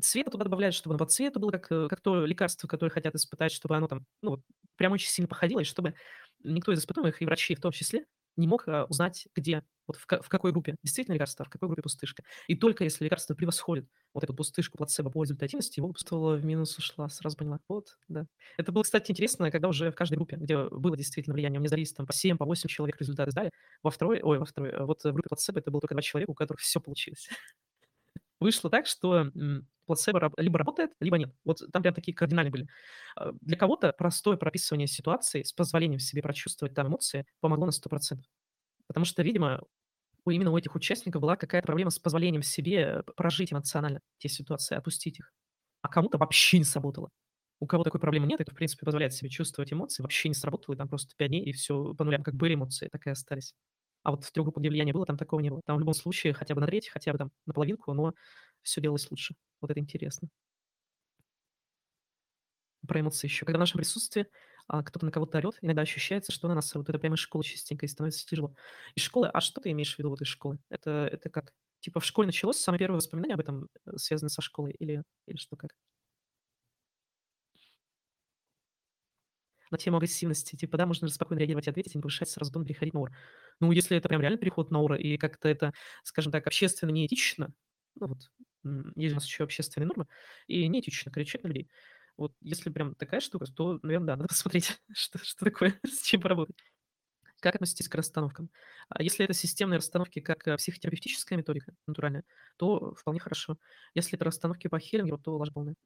цвета 0.00 0.30
туда 0.30 0.44
добавляют, 0.44 0.74
чтобы 0.74 0.94
оно 0.94 0.98
по 1.04 1.10
цвету 1.10 1.40
было, 1.40 1.50
как, 1.50 1.72
э, 1.72 1.88
как 1.88 2.00
то 2.00 2.24
лекарство, 2.24 2.68
которое 2.68 2.90
хотят 2.90 3.14
испытать, 3.16 3.50
чтобы 3.52 3.76
оно 3.76 3.88
там, 3.88 4.06
ну 4.22 4.42
прям 4.76 4.92
очень 4.92 5.08
сильно 5.08 5.28
походило, 5.28 5.60
и 5.60 5.64
чтобы 5.64 5.94
никто 6.44 6.72
из 6.72 6.78
испытуемых, 6.80 7.20
и 7.22 7.26
врачи 7.26 7.54
в 7.56 7.60
том 7.60 7.72
числе, 7.72 8.06
не 8.36 8.46
мог, 8.46 8.66
а, 8.68 8.84
узнать, 8.86 9.28
где, 9.34 9.62
вот 9.86 9.96
в 9.96 10.06
в 10.22 10.28
какой 10.28 10.52
группе 10.52 10.76
действительно 10.82 11.14
лекарство, 11.14 11.44
а 11.44 11.46
в 11.46 11.50
какой 11.50 11.68
группе 11.68 11.82
пустышка. 11.82 12.22
И 12.48 12.56
только 12.56 12.84
если 12.84 13.04
лекарство 13.04 13.34
превосходит 13.34 13.86
вот 14.14 14.24
эту 14.24 14.34
пустышку 14.34 14.78
плацебо 14.78 15.10
по 15.10 15.22
результативности, 15.22 15.78
его 15.80 15.88
почувствовала 15.88 16.36
в 16.36 16.44
минус, 16.44 16.76
ушла, 16.78 17.08
сразу 17.08 17.36
поняла. 17.36 17.60
Вот, 17.68 17.98
да. 18.08 18.26
Это 18.58 18.72
было, 18.72 18.82
кстати, 18.82 19.10
интересно, 19.12 19.50
когда 19.50 19.68
уже 19.68 19.90
в 19.90 19.94
каждой 19.94 20.16
группе, 20.16 20.36
где 20.36 20.68
было 20.68 20.96
действительно 20.96 21.34
влияние, 21.34 21.58
у 21.58 21.62
меня 21.62 21.70
зависит 21.70 21.96
там 21.96 22.06
по 22.06 22.12
7, 22.12 22.36
по 22.36 22.44
8 22.44 22.68
человек 22.68 22.98
результаты 23.00 23.30
сдали, 23.30 23.50
во 23.82 23.90
второй, 23.90 24.20
ой, 24.22 24.38
во 24.38 24.44
второй, 24.46 24.70
а 24.72 24.84
вот 24.86 25.02
в 25.04 25.12
группе 25.12 25.28
плацебо 25.28 25.58
это 25.60 25.70
было 25.70 25.80
только 25.80 25.94
2 25.94 26.02
человека, 26.02 26.30
у 26.30 26.34
которых 26.34 26.60
все 26.60 26.80
получилось. 26.80 27.28
Вышло 28.40 28.68
так, 28.70 28.86
что, 28.86 29.30
плацебо 29.86 30.30
либо 30.36 30.58
работает, 30.58 30.90
либо 31.00 31.16
нет. 31.18 31.32
Вот 31.44 31.60
там 31.72 31.82
прям 31.82 31.94
такие 31.94 32.14
кардинальные 32.14 32.52
были. 32.52 32.68
А, 33.16 33.32
для 33.40 33.56
кого-то 33.56 33.92
простое 33.96 34.36
прописывание 34.36 34.86
ситуации 34.86 35.42
с 35.42 35.52
позволением 35.52 36.00
себе 36.00 36.22
прочувствовать 36.22 36.74
там 36.74 36.88
эмоции 36.88 37.26
помогло 37.40 37.66
на 37.66 37.72
100 37.72 37.88
Потому 38.86 39.06
что, 39.06 39.22
видимо, 39.22 39.62
у 40.26 40.30
именно 40.30 40.52
у 40.52 40.58
этих 40.58 40.74
участников 40.76 41.22
была 41.22 41.36
какая-то 41.36 41.66
проблема 41.66 41.90
с 41.90 41.98
позволением 41.98 42.42
себе 42.42 43.02
прожить 43.16 43.52
эмоционально 43.52 44.00
те 44.18 44.28
ситуации, 44.28 44.76
отпустить 44.76 45.18
их. 45.20 45.32
А 45.82 45.88
кому-то 45.88 46.18
вообще 46.18 46.58
не 46.58 46.64
сработало. 46.64 47.10
У 47.60 47.66
кого 47.66 47.84
такой 47.84 48.00
проблемы 48.00 48.26
нет, 48.26 48.40
и 48.40 48.44
кто, 48.44 48.52
в 48.52 48.56
принципе, 48.56 48.86
позволяет 48.86 49.14
себе 49.14 49.30
чувствовать 49.30 49.72
эмоции, 49.72 50.02
вообще 50.02 50.28
не 50.28 50.34
сработало, 50.36 50.74
и 50.74 50.78
там 50.78 50.88
просто 50.88 51.14
5 51.16 51.28
дней, 51.30 51.44
и 51.44 51.52
все 51.52 51.94
по 51.94 52.04
нулям. 52.04 52.22
Как 52.24 52.34
были 52.34 52.54
эмоции, 52.54 52.88
так 52.92 53.06
и 53.06 53.10
остались. 53.10 53.52
А 54.06 54.12
вот 54.12 54.22
в 54.24 54.30
где 54.60 54.70
влияние 54.70 54.94
было, 54.94 55.04
там 55.04 55.16
такого 55.16 55.40
не 55.40 55.50
было. 55.50 55.62
Там 55.66 55.78
в 55.78 55.80
любом 55.80 55.92
случае 55.92 56.32
хотя 56.32 56.54
бы 56.54 56.60
на 56.60 56.68
треть, 56.68 56.88
хотя 56.88 57.10
бы 57.10 57.18
там 57.18 57.32
на 57.44 57.52
половинку, 57.52 57.92
но 57.92 58.14
все 58.62 58.80
делалось 58.80 59.10
лучше. 59.10 59.34
Вот 59.60 59.72
это 59.72 59.80
интересно. 59.80 60.28
Про 62.86 63.00
эмоции 63.00 63.26
еще. 63.26 63.44
Когда 63.44 63.58
в 63.58 63.60
нашем 63.60 63.78
присутствии 63.78 64.28
а, 64.68 64.84
кто-то 64.84 65.06
на 65.06 65.10
кого-то 65.10 65.38
орет, 65.38 65.58
иногда 65.60 65.82
ощущается, 65.82 66.30
что 66.30 66.46
на 66.46 66.54
нас 66.54 66.72
вот 66.72 66.88
это 66.88 67.00
прямо 67.00 67.16
из 67.16 67.18
школы 67.18 67.42
частенько, 67.42 67.84
и 67.84 67.88
становится 67.88 68.24
тяжело. 68.24 68.54
Из 68.94 69.02
школы, 69.02 69.26
а 69.26 69.40
что 69.40 69.60
ты 69.60 69.72
имеешь 69.72 69.96
в 69.96 69.98
виду 69.98 70.10
вот 70.10 70.20
из 70.22 70.28
школы? 70.28 70.60
Это, 70.68 71.08
это 71.12 71.28
как? 71.28 71.52
Типа 71.80 71.98
в 71.98 72.04
школе 72.04 72.26
началось, 72.26 72.58
самое 72.58 72.78
первое 72.78 72.98
воспоминание 72.98 73.34
об 73.34 73.40
этом 73.40 73.68
э, 73.86 73.96
связано 73.96 74.28
со 74.28 74.40
школой 74.40 74.70
или, 74.78 75.02
или 75.26 75.36
что 75.36 75.56
как? 75.56 75.72
На 79.70 79.78
тему 79.78 79.96
агрессивности, 79.98 80.56
типа, 80.56 80.76
да, 80.76 80.86
можно 80.86 81.08
спокойно 81.08 81.40
реагировать 81.40 81.66
и 81.66 81.70
ответить, 81.70 81.94
и 81.94 81.98
не 81.98 82.02
повышать 82.02 82.28
сразу 82.30 82.52
тон, 82.52 82.64
переходить 82.64 82.94
на 82.94 83.00
ор. 83.00 83.12
Ну, 83.60 83.72
если 83.72 83.96
это 83.96 84.08
прям 84.08 84.20
реально 84.20 84.38
переход 84.38 84.70
на 84.70 84.80
ора, 84.80 84.96
и 84.96 85.16
как-то 85.16 85.48
это, 85.48 85.72
скажем 86.04 86.32
так, 86.32 86.46
общественно 86.46 86.90
неэтично, 86.90 87.52
ну 87.96 88.08
вот, 88.08 88.30
есть 88.96 89.12
у 89.12 89.16
нас 89.16 89.26
еще 89.26 89.44
общественные 89.44 89.88
нормы, 89.88 90.06
и 90.46 90.66
неэтично 90.68 91.10
кричать 91.10 91.42
на 91.44 91.48
людей. 91.48 91.68
Вот 92.16 92.32
если 92.40 92.70
прям 92.70 92.94
такая 92.94 93.20
штука, 93.20 93.46
то, 93.46 93.78
наверное, 93.82 94.06
да, 94.08 94.16
надо 94.16 94.28
посмотреть, 94.28 94.78
что, 94.94 95.18
что 95.18 95.44
такое, 95.44 95.78
с 95.86 96.02
чем 96.02 96.20
поработать. 96.20 96.56
Как 97.40 97.54
относитесь 97.54 97.88
к 97.88 97.94
расстановкам? 97.94 98.50
А 98.88 99.02
если 99.02 99.24
это 99.24 99.34
системные 99.34 99.78
расстановки, 99.78 100.20
как 100.20 100.46
э, 100.48 100.56
психотерапевтическая 100.56 101.38
методика 101.38 101.74
натуральная, 101.86 102.24
то 102.56 102.94
вполне 102.94 103.20
хорошо. 103.20 103.58
Если 103.94 104.16
это 104.16 104.24
расстановки 104.24 104.68
по 104.68 104.78
хелингу, 104.78 105.18
то 105.18 105.36
ложь 105.36 105.52
полная. 105.52 105.76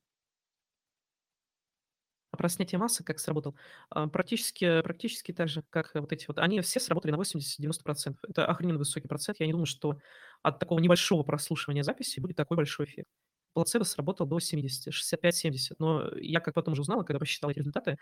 Про 2.40 2.48
снятие 2.48 2.78
массы 2.78 3.04
как 3.04 3.18
сработал? 3.18 3.54
А, 3.90 4.08
практически 4.08 4.80
практически 4.80 5.30
так 5.30 5.50
же, 5.50 5.62
как 5.68 5.90
вот 5.92 6.10
эти 6.10 6.24
вот. 6.26 6.38
Они 6.38 6.58
все 6.62 6.80
сработали 6.80 7.12
на 7.12 7.16
80-90 7.16 8.16
Это 8.26 8.46
охрененно 8.46 8.78
высокий 8.78 9.08
процент. 9.08 9.40
Я 9.40 9.46
не 9.46 9.52
думаю, 9.52 9.66
что 9.66 9.98
от 10.40 10.58
такого 10.58 10.78
небольшого 10.78 11.22
прослушивания 11.22 11.82
записи 11.82 12.18
будет 12.18 12.36
такой 12.36 12.56
большой 12.56 12.86
эффект. 12.86 13.10
Плацебо 13.52 13.84
сработал 13.84 14.26
до 14.26 14.40
70, 14.40 14.90
65-70. 14.90 15.74
Но 15.80 16.10
я 16.16 16.40
как 16.40 16.54
потом 16.54 16.72
уже 16.72 16.80
узнал, 16.80 17.04
когда 17.04 17.18
посчитал 17.18 17.50
эти 17.50 17.58
результаты, 17.58 17.98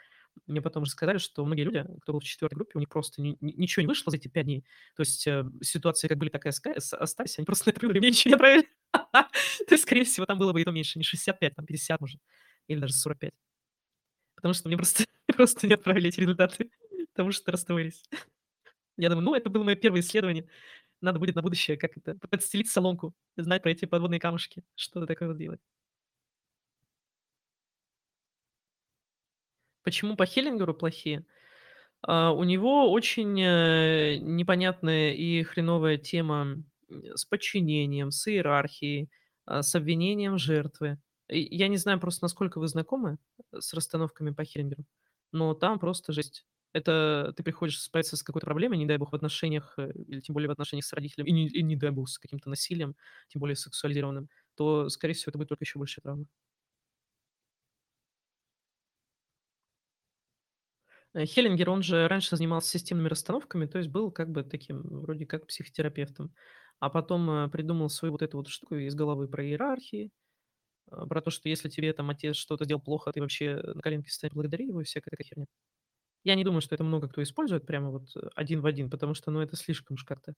мне 0.46 0.62
потом 0.62 0.84
уже 0.84 0.92
сказали, 0.92 1.18
что 1.18 1.44
многие 1.44 1.62
люди, 1.62 1.84
кто 2.02 2.12
был 2.12 2.20
в 2.20 2.24
четвертой 2.24 2.54
группе, 2.58 2.74
у 2.76 2.78
них 2.78 2.90
просто 2.90 3.20
ни- 3.20 3.36
ни- 3.40 3.54
ничего 3.56 3.82
не 3.82 3.88
вышло 3.88 4.12
за 4.12 4.18
эти 4.18 4.28
5 4.28 4.44
дней. 4.44 4.64
То 4.94 5.00
есть 5.00 5.26
э, 5.26 5.46
ситуации 5.62 6.06
как 6.06 6.16
были, 6.16 6.28
так 6.30 6.46
и 6.46 6.50
оска- 6.50 6.78
с- 6.78 6.96
остались, 6.96 7.38
они 7.38 7.44
просто 7.44 7.70
на 7.70 7.72
это 7.72 7.84
мне 7.88 8.08
ничего 8.10 8.28
не 8.30 8.34
отправили. 8.36 8.68
То 9.02 9.72
есть, 9.72 9.82
скорее 9.82 10.04
всего, 10.04 10.26
там 10.26 10.38
было 10.38 10.52
бы 10.52 10.60
и 10.60 10.64
то 10.64 10.70
меньше, 10.70 10.96
не 11.00 11.04
65, 11.04 11.56
там 11.56 11.66
50 11.66 12.00
может, 12.00 12.20
или 12.68 12.78
даже 12.78 12.94
45. 12.94 13.32
Потому 14.38 14.54
что 14.54 14.68
мне 14.68 14.76
просто, 14.76 15.04
просто 15.36 15.66
не 15.66 15.74
отправили 15.74 16.10
эти 16.10 16.20
результаты, 16.20 16.70
потому 17.12 17.32
что 17.32 17.50
расстроились. 17.50 18.04
Я 18.96 19.08
думаю, 19.08 19.24
ну, 19.24 19.34
это 19.34 19.50
было 19.50 19.64
мое 19.64 19.74
первое 19.74 20.00
исследование. 20.00 20.48
Надо 21.00 21.18
будет 21.18 21.34
на 21.34 21.42
будущее 21.42 21.76
как 21.76 21.96
это 21.96 22.14
подстелить 22.28 22.70
соломку, 22.70 23.14
знать 23.36 23.62
про 23.62 23.72
эти 23.72 23.84
подводные 23.84 24.20
камушки, 24.20 24.62
что-то 24.76 25.06
такое 25.06 25.28
вот 25.28 25.38
делать. 25.38 25.60
Почему 29.82 30.14
по 30.14 30.24
Хеллингеру 30.24 30.72
плохие? 30.72 31.24
А, 32.02 32.32
у 32.32 32.44
него 32.44 32.92
очень, 32.92 33.40
э, 33.40 34.18
непонятная 34.18 35.14
и 35.14 35.42
хреновая 35.42 35.98
тема, 35.98 36.62
с 36.88 37.24
подчинением, 37.24 38.12
с 38.12 38.28
иерархией, 38.28 39.10
а, 39.46 39.62
с 39.62 39.74
обвинением 39.74 40.38
жертвы. 40.38 40.98
Я 41.28 41.68
не 41.68 41.76
знаю 41.76 42.00
просто, 42.00 42.24
насколько 42.24 42.58
вы 42.58 42.68
знакомы 42.68 43.18
э, 43.52 43.60
с 43.60 43.74
расстановками 43.74 44.30
по 44.30 44.44
Хеллингеру, 44.44 44.84
но 45.32 45.54
там 45.54 45.78
просто 45.78 46.12
жесть. 46.12 46.46
Это 46.72 47.32
ты 47.36 47.42
приходишь 47.42 47.80
справиться 47.80 48.16
с 48.16 48.22
какой-то 48.22 48.46
проблемой, 48.46 48.78
не 48.78 48.86
дай 48.86 48.98
бог, 48.98 49.12
в 49.12 49.14
отношениях, 49.14 49.74
э, 49.78 49.92
или 50.06 50.20
тем 50.20 50.34
более 50.34 50.48
в 50.48 50.52
отношениях 50.52 50.84
с 50.86 50.92
родителями, 50.92 51.28
и 51.30 51.32
не 51.32 51.46
и 51.48 51.62
не 51.62 51.76
дай 51.76 51.90
бог, 51.90 52.08
с 52.08 52.18
каким-то 52.18 52.50
насилием, 52.50 52.96
тем 53.28 53.40
более 53.40 53.56
сексуализированным, 53.56 54.28
то, 54.56 54.88
скорее 54.88 55.14
всего, 55.14 55.30
это 55.30 55.38
будет 55.38 55.48
только 55.48 55.64
еще 55.64 55.78
большая 55.78 56.02
травма. 56.02 56.26
Э, 61.14 61.24
Хеллингер, 61.26 61.70
он 61.70 61.82
же 61.82 62.08
раньше 62.08 62.36
занимался 62.36 62.70
системными 62.70 63.08
расстановками, 63.08 63.66
то 63.66 63.78
есть 63.78 63.90
был 63.90 64.10
как 64.10 64.30
бы 64.30 64.42
таким 64.44 64.82
вроде 64.82 65.26
как 65.26 65.46
психотерапевтом. 65.46 66.34
А 66.80 66.90
потом, 66.90 67.50
придумал 67.50 67.90
свою 67.90 68.12
вот 68.12 68.22
эту 68.22 68.36
вот 68.38 68.48
штуку 68.48 68.76
из 68.76 68.94
головы 68.94 69.26
про 69.28 69.44
иерархии, 69.44 70.12
про 70.90 71.20
то, 71.22 71.30
что 71.30 71.48
если 71.48 71.68
тебе 71.68 71.92
там 71.92 72.10
отец 72.10 72.36
что-то 72.36 72.64
сделал 72.64 72.82
плохо, 72.82 73.12
ты 73.12 73.20
вообще 73.20 73.56
на 73.74 73.80
коленки 73.82 74.08
встань, 74.08 74.30
благодари 74.34 74.66
его 74.68 74.80
и 74.80 74.84
всякая 74.84 75.10
такая 75.10 75.26
херня. 75.26 75.46
Я 76.24 76.34
не 76.34 76.44
думаю, 76.44 76.60
что 76.62 76.74
это 76.74 76.84
много 76.84 77.08
кто 77.08 77.22
использует 77.22 77.66
прямо 77.66 77.90
вот, 77.90 78.08
э, 78.16 78.20
один 78.34 78.60
в 78.60 78.66
один, 78.66 78.90
потому 78.90 79.14
что, 79.14 79.30
ну, 79.30 79.40
это 79.40 79.56
слишком 79.56 79.94
уж 79.96 80.04
как-то. 80.04 80.34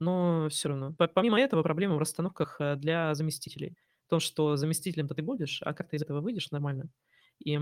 Но 0.00 0.48
все 0.50 0.68
равно. 0.70 0.94
По 0.94 1.08
помимо 1.08 1.40
этого 1.40 1.62
проблема 1.62 1.96
в 1.96 1.98
расстановках, 1.98 2.56
э, 2.60 2.76
для 2.76 3.14
заместителей. 3.14 3.76
То, 4.08 4.20
что 4.20 4.56
заместителем-то 4.56 5.14
ты 5.14 5.22
будешь, 5.22 5.62
а 5.62 5.74
как 5.74 5.88
ты 5.90 5.96
из 5.96 6.02
этого 6.02 6.20
выйдешь 6.20 6.50
нормально. 6.52 6.90
И, 7.44 7.58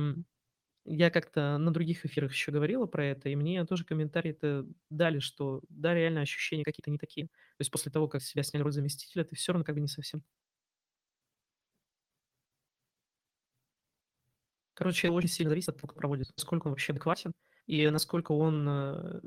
я 0.86 1.10
как-то 1.10 1.58
на 1.58 1.72
других 1.72 2.06
эфирах 2.06 2.32
еще 2.32 2.52
говорила 2.52 2.86
про 2.86 3.04
это, 3.06 3.28
и 3.28 3.36
мне 3.36 3.64
тоже 3.66 3.84
комментарии-то 3.84 4.66
дали, 4.90 5.18
что 5.20 5.62
да, 5.68 5.94
реально 5.94 6.22
ощущения 6.22 6.64
какие-то 6.64 6.90
не 6.90 6.98
такие. 6.98 7.26
То 7.26 7.32
есть 7.60 7.70
после 7.70 7.92
того, 7.92 8.08
как 8.08 8.22
себя 8.22 8.42
сняли 8.42 8.64
роль 8.64 8.72
заместителя, 8.72 9.24
ты 9.24 9.36
все 9.36 9.52
равно 9.52 9.64
как 9.64 9.74
бы 9.76 9.80
не 9.82 9.88
совсем. 9.88 10.22
Короче, 14.80 15.10
очень 15.10 15.28
сильно 15.28 15.50
зависит 15.50 15.68
от 15.68 15.76
того, 15.76 15.88
кто 15.88 15.98
проводит, 15.98 16.28
насколько 16.38 16.66
он 16.66 16.70
вообще 16.72 16.92
адекватен 16.92 17.32
и 17.66 17.86
насколько 17.90 18.32
он, 18.32 18.66
э, 18.66 19.20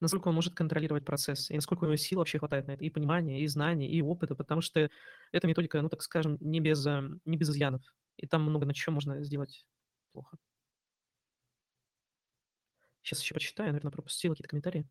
насколько 0.00 0.28
он 0.28 0.34
может 0.36 0.54
контролировать 0.54 1.04
процесс, 1.04 1.50
и 1.50 1.54
насколько 1.56 1.82
у 1.82 1.86
него 1.86 1.96
сил 1.96 2.18
вообще 2.20 2.38
хватает 2.38 2.68
на 2.68 2.72
это, 2.72 2.84
и 2.84 2.90
понимания, 2.90 3.40
и 3.42 3.46
знаний, 3.48 3.88
и 3.88 4.00
опыта, 4.02 4.36
потому 4.36 4.60
что 4.60 4.88
эта 5.32 5.46
методика, 5.48 5.82
ну, 5.82 5.88
так 5.88 6.00
скажем, 6.02 6.38
не 6.40 6.60
без, 6.60 6.86
э, 6.86 7.02
не 7.24 7.36
без 7.36 7.50
изъянов, 7.50 7.82
и 8.18 8.26
там 8.28 8.42
много 8.42 8.66
на 8.66 8.74
чем 8.74 8.94
можно 8.94 9.20
сделать 9.24 9.66
плохо. 10.12 10.36
Сейчас 13.02 13.22
еще 13.22 13.32
почитаю, 13.32 13.68
наверное, 13.70 13.90
пропустил 13.90 14.32
какие-то 14.32 14.48
комментарии. 14.50 14.86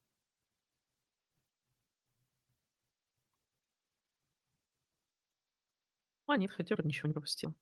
А, 6.27 6.37
нет, 6.37 6.51
хотя 6.51 6.75
бы 6.75 6.83
ничего 6.83 7.07
не 7.07 7.13
пропустил. 7.13 7.55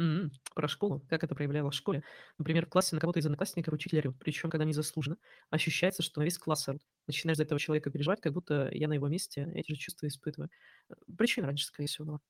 М, 0.00 0.30
Про 0.54 0.68
школу. 0.68 1.00
Как 1.08 1.22
это 1.22 1.34
проявлялось 1.34 1.74
в 1.74 1.78
школе? 1.78 2.02
Например, 2.38 2.66
в 2.66 2.68
классе 2.70 2.94
на 2.94 3.00
кого-то 3.00 3.18
из 3.20 3.26
одноклассников 3.26 3.74
учитель 3.74 3.98
орёт, 3.98 4.16
причем 4.18 4.50
когда 4.50 4.64
незаслуженно. 4.64 5.16
Ощущается, 5.50 6.02
что 6.02 6.20
на 6.20 6.24
весь 6.24 6.38
класс 6.38 6.66
орут. 6.68 6.82
Начинаешь 7.06 7.36
за 7.36 7.44
этого 7.44 7.60
человека 7.60 7.90
переживать, 7.90 8.20
как 8.20 8.32
будто 8.32 8.68
я 8.72 8.88
на 8.88 8.94
его 8.94 9.08
месте 9.08 9.50
эти 9.54 9.72
же 9.72 9.76
чувства 9.78 10.06
испытываю. 10.08 10.50
Э, 10.90 10.94
Причина 11.16 11.46
раньше, 11.46 11.66
скорее 11.66 11.88
всего, 11.88 12.06
была. 12.06 12.20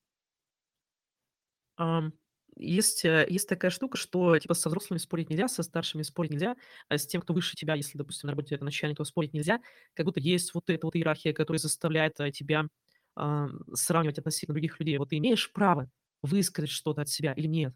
Ам, 1.77 2.13
есть, 2.57 3.05
э, 3.05 3.27
есть 3.29 3.49
такая 3.49 3.71
штука, 3.71 3.97
что 3.97 4.39
типа 4.39 4.55
со 4.55 4.69
взрослыми 4.69 4.99
спорить 4.99 5.31
нельзя, 5.31 5.49
со 5.49 5.63
старшими 5.63 6.03
спорить 6.03 6.31
нельзя, 6.33 6.57
а 6.89 6.99
с 6.99 7.07
тем, 7.07 7.23
кто 7.23 7.33
выше 7.35 7.57
тебя, 7.57 7.75
если, 7.75 7.97
допустим, 7.99 8.27
на 8.29 8.33
работе 8.33 8.55
это 8.55 8.65
начальник, 8.65 8.99
то 8.99 9.05
спорить 9.05 9.33
нельзя. 9.33 9.61
Как 9.95 10.07
будто 10.07 10.21
есть 10.21 10.53
вот 10.55 10.69
эта 10.71 10.87
вот 10.87 10.95
иерархия, 10.97 11.33
которая 11.33 11.59
заставляет 11.59 12.21
э, 12.21 12.31
тебя 12.31 12.67
ам, 13.17 13.61
сравнивать 13.75 14.19
относительно 14.19 14.55
других 14.55 14.79
людей. 14.81 14.99
Вот 14.99 15.11
ты 15.11 15.19
имеешь 15.19 15.51
право 15.53 15.91
высказать 16.23 16.71
что-то 16.71 17.03
от 17.03 17.09
себя 17.09 17.33
или 17.35 17.47
нет? 17.47 17.75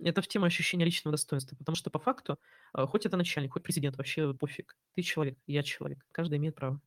Это 0.00 0.22
в 0.22 0.28
тему 0.28 0.46
ощущения 0.46 0.84
личного 0.84 1.12
достоинства, 1.16 1.56
потому 1.56 1.74
что 1.76 1.90
по 1.90 1.98
факту, 1.98 2.38
а, 2.72 2.86
хоть 2.86 3.04
это 3.06 3.16
начальник, 3.16 3.52
хоть 3.52 3.62
президент, 3.64 3.96
вообще 3.96 4.32
пофиг. 4.34 4.76
Ты 4.94 5.02
человек, 5.02 5.38
я 5.46 5.62
человек. 5.62 6.04
Каждый 6.12 6.38
имеет 6.38 6.54
право 6.54 6.80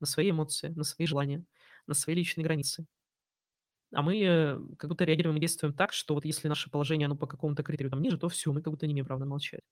на 0.00 0.06
свои 0.06 0.30
эмоции, 0.30 0.68
на 0.70 0.84
свои 0.84 1.06
желания, 1.06 1.44
на 1.86 1.94
свои 1.94 2.16
личные 2.16 2.44
границы. 2.44 2.86
А 3.92 4.02
мы, 4.02 4.20
э, 4.22 4.58
как 4.78 4.88
будто 4.88 5.04
реагируем 5.04 5.36
и 5.36 5.40
действуем 5.40 5.74
так, 5.74 5.92
что 5.92 6.14
вот 6.14 6.24
если 6.24 6.46
наше 6.48 6.70
положение, 6.70 7.06
оно 7.06 7.16
по 7.16 7.26
какому-то 7.26 7.62
критерию 7.64 7.90
там 7.90 8.02
ниже, 8.02 8.18
то 8.18 8.28
всё, 8.28 8.52
мы 8.52 8.62
как 8.62 8.72
будто 8.72 8.86
не 8.86 8.92
имеем 8.92 9.06
права 9.06 9.24
молчать. 9.24 9.62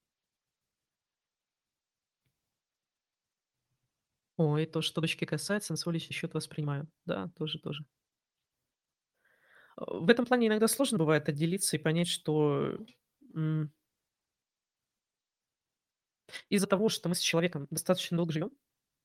Ой, 4.36 4.66
то, 4.66 4.82
что 4.82 5.00
дочки 5.00 5.24
касается, 5.24 5.72
на 5.72 5.76
свой 5.76 5.94
личный 5.94 6.14
счет 6.14 6.32
воспринимаю. 6.32 6.88
Да, 7.04 7.28
тоже 7.36 7.58
тоже. 7.58 7.84
В 9.78 10.10
этом 10.10 10.26
плане 10.26 10.48
иногда 10.48 10.68
сложно 10.68 10.98
бывает 10.98 11.28
отделиться 11.28 11.76
и 11.76 11.80
понять, 11.80 12.08
что, 12.08 12.78
из-за 16.50 16.66
того, 16.66 16.88
что 16.88 17.08
мы 17.08 17.14
с 17.14 17.20
человеком 17.20 17.66
достаточно 17.70 18.16
долго 18.16 18.32
живем, 18.32 18.50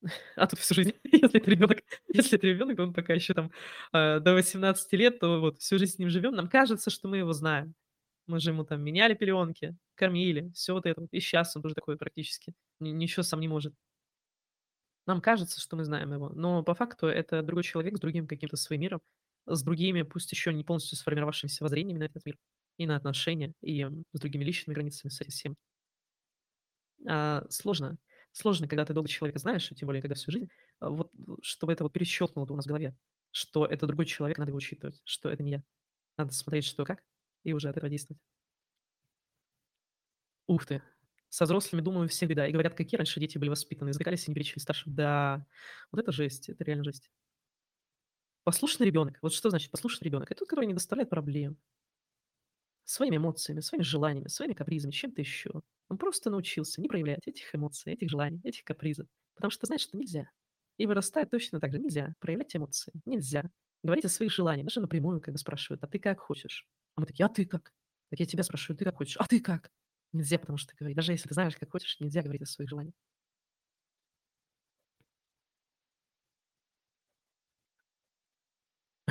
а 0.36 0.48
то 0.48 0.56
всю 0.58 0.76
жизнь, 0.76 0.94
если 1.04 1.40
это 1.40 1.50
ребенок, 1.52 1.80
если 2.14 2.38
это 2.38 2.48
ребенок, 2.48 2.78
то 2.78 2.84
он 2.84 2.94
пока 2.94 3.14
еще 3.14 3.34
там, 3.34 3.52
э, 3.94 4.20
до 4.20 4.34
18 4.34 4.96
лет, 4.98 5.20
то 5.20 5.40
вот 5.42 5.60
всю 5.60 5.78
жизнь 5.80 5.96
с 5.96 6.00
ним 6.00 6.10
живем, 6.10 6.36
нам 6.36 6.50
кажется, 6.50 6.90
что 6.90 7.08
мы 7.08 7.18
его 7.18 7.34
знаем. 7.34 7.76
Мы 8.28 8.40
же 8.40 8.52
ему 8.52 8.64
там 8.66 8.82
меняли 8.84 9.16
пеленки, 9.16 9.78
кормили, 9.96 10.52
всё 10.56 10.76
вот 10.76 10.86
это 10.86 11.02
вот. 11.02 11.10
И 11.14 11.20
щас 11.20 11.56
он 11.56 11.62
тоже 11.64 11.76
такой 11.76 11.98
практически, 11.98 12.54
ни 12.80 12.90
ничего 12.92 13.24
сам 13.24 13.40
не 13.42 13.48
может. 13.50 13.74
Нам 15.06 15.22
кажется, 15.22 15.60
что 15.60 15.76
мы 15.76 15.84
знаем 15.84 16.14
его, 16.14 16.30
но 16.30 16.64
по 16.64 16.74
факту 16.76 17.08
это 17.08 17.42
другой 17.44 17.64
человек 17.64 17.98
с 17.98 18.00
другим 18.00 18.28
каким-то 18.28 18.56
своим 18.58 18.82
миром, 18.82 19.02
с 19.46 19.64
другими, 19.64 20.04
пусть 20.04 20.32
еще 20.32 20.54
не 20.54 20.64
полностью 20.64 20.98
сформировавшимися 20.98 21.64
воззрениями 21.64 22.00
на 22.00 22.04
этот 22.06 22.26
мир 22.26 22.38
и 22.78 22.86
на 22.88 22.96
отношения, 22.96 23.54
и, 23.62 23.86
с 24.14 24.20
другими 24.20 24.44
личными 24.44 24.76
границами, 24.76 25.12
с 25.12 25.22
этим 25.22 25.32
всем. 25.32 25.56
А, 27.08 27.44
сложно. 27.50 27.98
Сложно, 28.32 28.68
когда 28.68 28.86
ты 28.86 28.94
долго 28.94 29.10
человека 29.10 29.40
знаешь, 29.40 29.70
тем 29.76 29.86
более 29.88 30.02
когда 30.02 30.16
всю 30.16 30.32
жизнь, 30.32 30.50
а, 30.80 30.90
вот, 30.90 31.12
чтобы 31.42 31.74
это 31.74 31.84
вот 31.84 31.94
перещелкнуло 31.94 32.46
у 32.50 32.56
нас 32.56 32.66
в 32.66 32.68
голове, 32.68 32.96
что 33.32 33.66
это 33.66 33.86
другой 33.88 34.06
человек, 34.06 34.38
надо 34.38 34.50
его 34.50 34.58
учитывать, 34.58 35.02
что 35.06 35.30
это 35.30 35.44
не 35.44 35.52
я. 35.52 35.64
Надо 36.18 36.34
смотреть, 36.34 36.66
что 36.66 36.86
как, 36.86 37.04
и 37.44 37.54
уже 37.54 37.70
от 37.70 37.78
этого 37.78 37.90
действовать. 37.90 38.22
Ух 40.48 40.66
ты! 40.66 40.82
Со 41.30 41.46
взрослыми, 41.46 41.82
думаю, 41.82 42.08
всем 42.10 42.30
беда. 42.30 42.48
И 42.48 42.52
говорят, 42.52 42.76
какие 42.76 42.98
раньше 42.98 43.20
дети 43.20 43.38
были 43.38 43.50
воспитанные, 43.50 43.94
затыкались 43.94 44.28
и 44.28 44.32
не 44.32 44.36
перечили 44.36 44.60
старшим. 44.60 44.94
Да, 44.94 45.46
вот 45.92 46.00
это 46.00 46.12
жесть, 46.12 46.50
это 46.50 46.64
реально 46.64 46.84
жесть. 46.84 47.10
Послушный 48.48 48.86
ребенок. 48.88 49.18
Вот 49.22 49.34
что 49.34 49.50
значит 49.50 49.72
послушный 49.72 50.06
ребенок? 50.06 50.30
Это 50.30 50.40
тот, 50.40 50.50
который 50.50 50.66
не 50.66 50.74
доставляет 50.74 51.10
проблем. 51.10 51.58
Своими 52.86 53.16
эмоциями, 53.18 53.62
своими 53.62 53.84
желаниями, 53.84 54.28
своими 54.28 54.54
капризами, 54.54 54.92
чем-то 54.92 55.22
еще. 55.22 55.52
Он 55.90 55.98
просто 55.98 56.30
научился 56.30 56.82
не 56.82 56.90
проявлять 56.90 57.26
этих 57.28 57.54
эмоций, 57.56 57.94
этих 57.94 58.10
желаний, 58.10 58.42
этих 58.44 58.64
капризов, 58.66 59.08
потому 59.36 59.52
что 59.52 59.66
знает, 59.68 59.82
что 59.82 59.98
нельзя. 59.98 60.30
И 60.78 60.86
вырастает 60.86 61.30
точно 61.30 61.60
так 61.60 61.72
же. 61.72 61.80
Нельзя 61.80 62.14
проявлять 62.20 62.56
эмоции, 62.56 62.92
нельзя 63.06 63.50
говорить 63.84 64.06
о 64.06 64.10
своих 64.10 64.32
желаниях, 64.32 64.66
даже 64.68 64.82
напрямую, 64.82 65.22
когда 65.22 65.38
спрашивают: 65.38 65.84
"А 65.84 65.88
ты 65.88 66.00
как 66.00 66.20
хочешь?" 66.20 66.66
А 66.96 67.02
мы 67.02 67.08
такие: 67.08 67.26
"А 67.26 67.30
ты 67.30 67.46
как?" 67.46 67.72
Так 68.10 68.20
я 68.20 68.26
тебя 68.26 68.44
спрашиваю: 68.44 68.78
"Ты 68.78 68.86
как 68.86 68.98
хочешь?" 68.98 69.18
"А 69.18 69.26
ты 69.28 69.40
как?" 69.40 69.72
Нельзя, 70.12 70.38
потому 70.40 70.58
что 70.58 70.74
говорить. 70.78 70.96
Даже 70.98 71.12
если 71.14 71.28
ты 71.28 71.34
знаешь, 71.34 71.56
как 71.58 71.72
хочешь, 71.72 72.00
нельзя 72.00 72.22
говорить 72.22 72.42
о 72.44 72.46
своих 72.46 72.70
желаниях. 72.70 72.94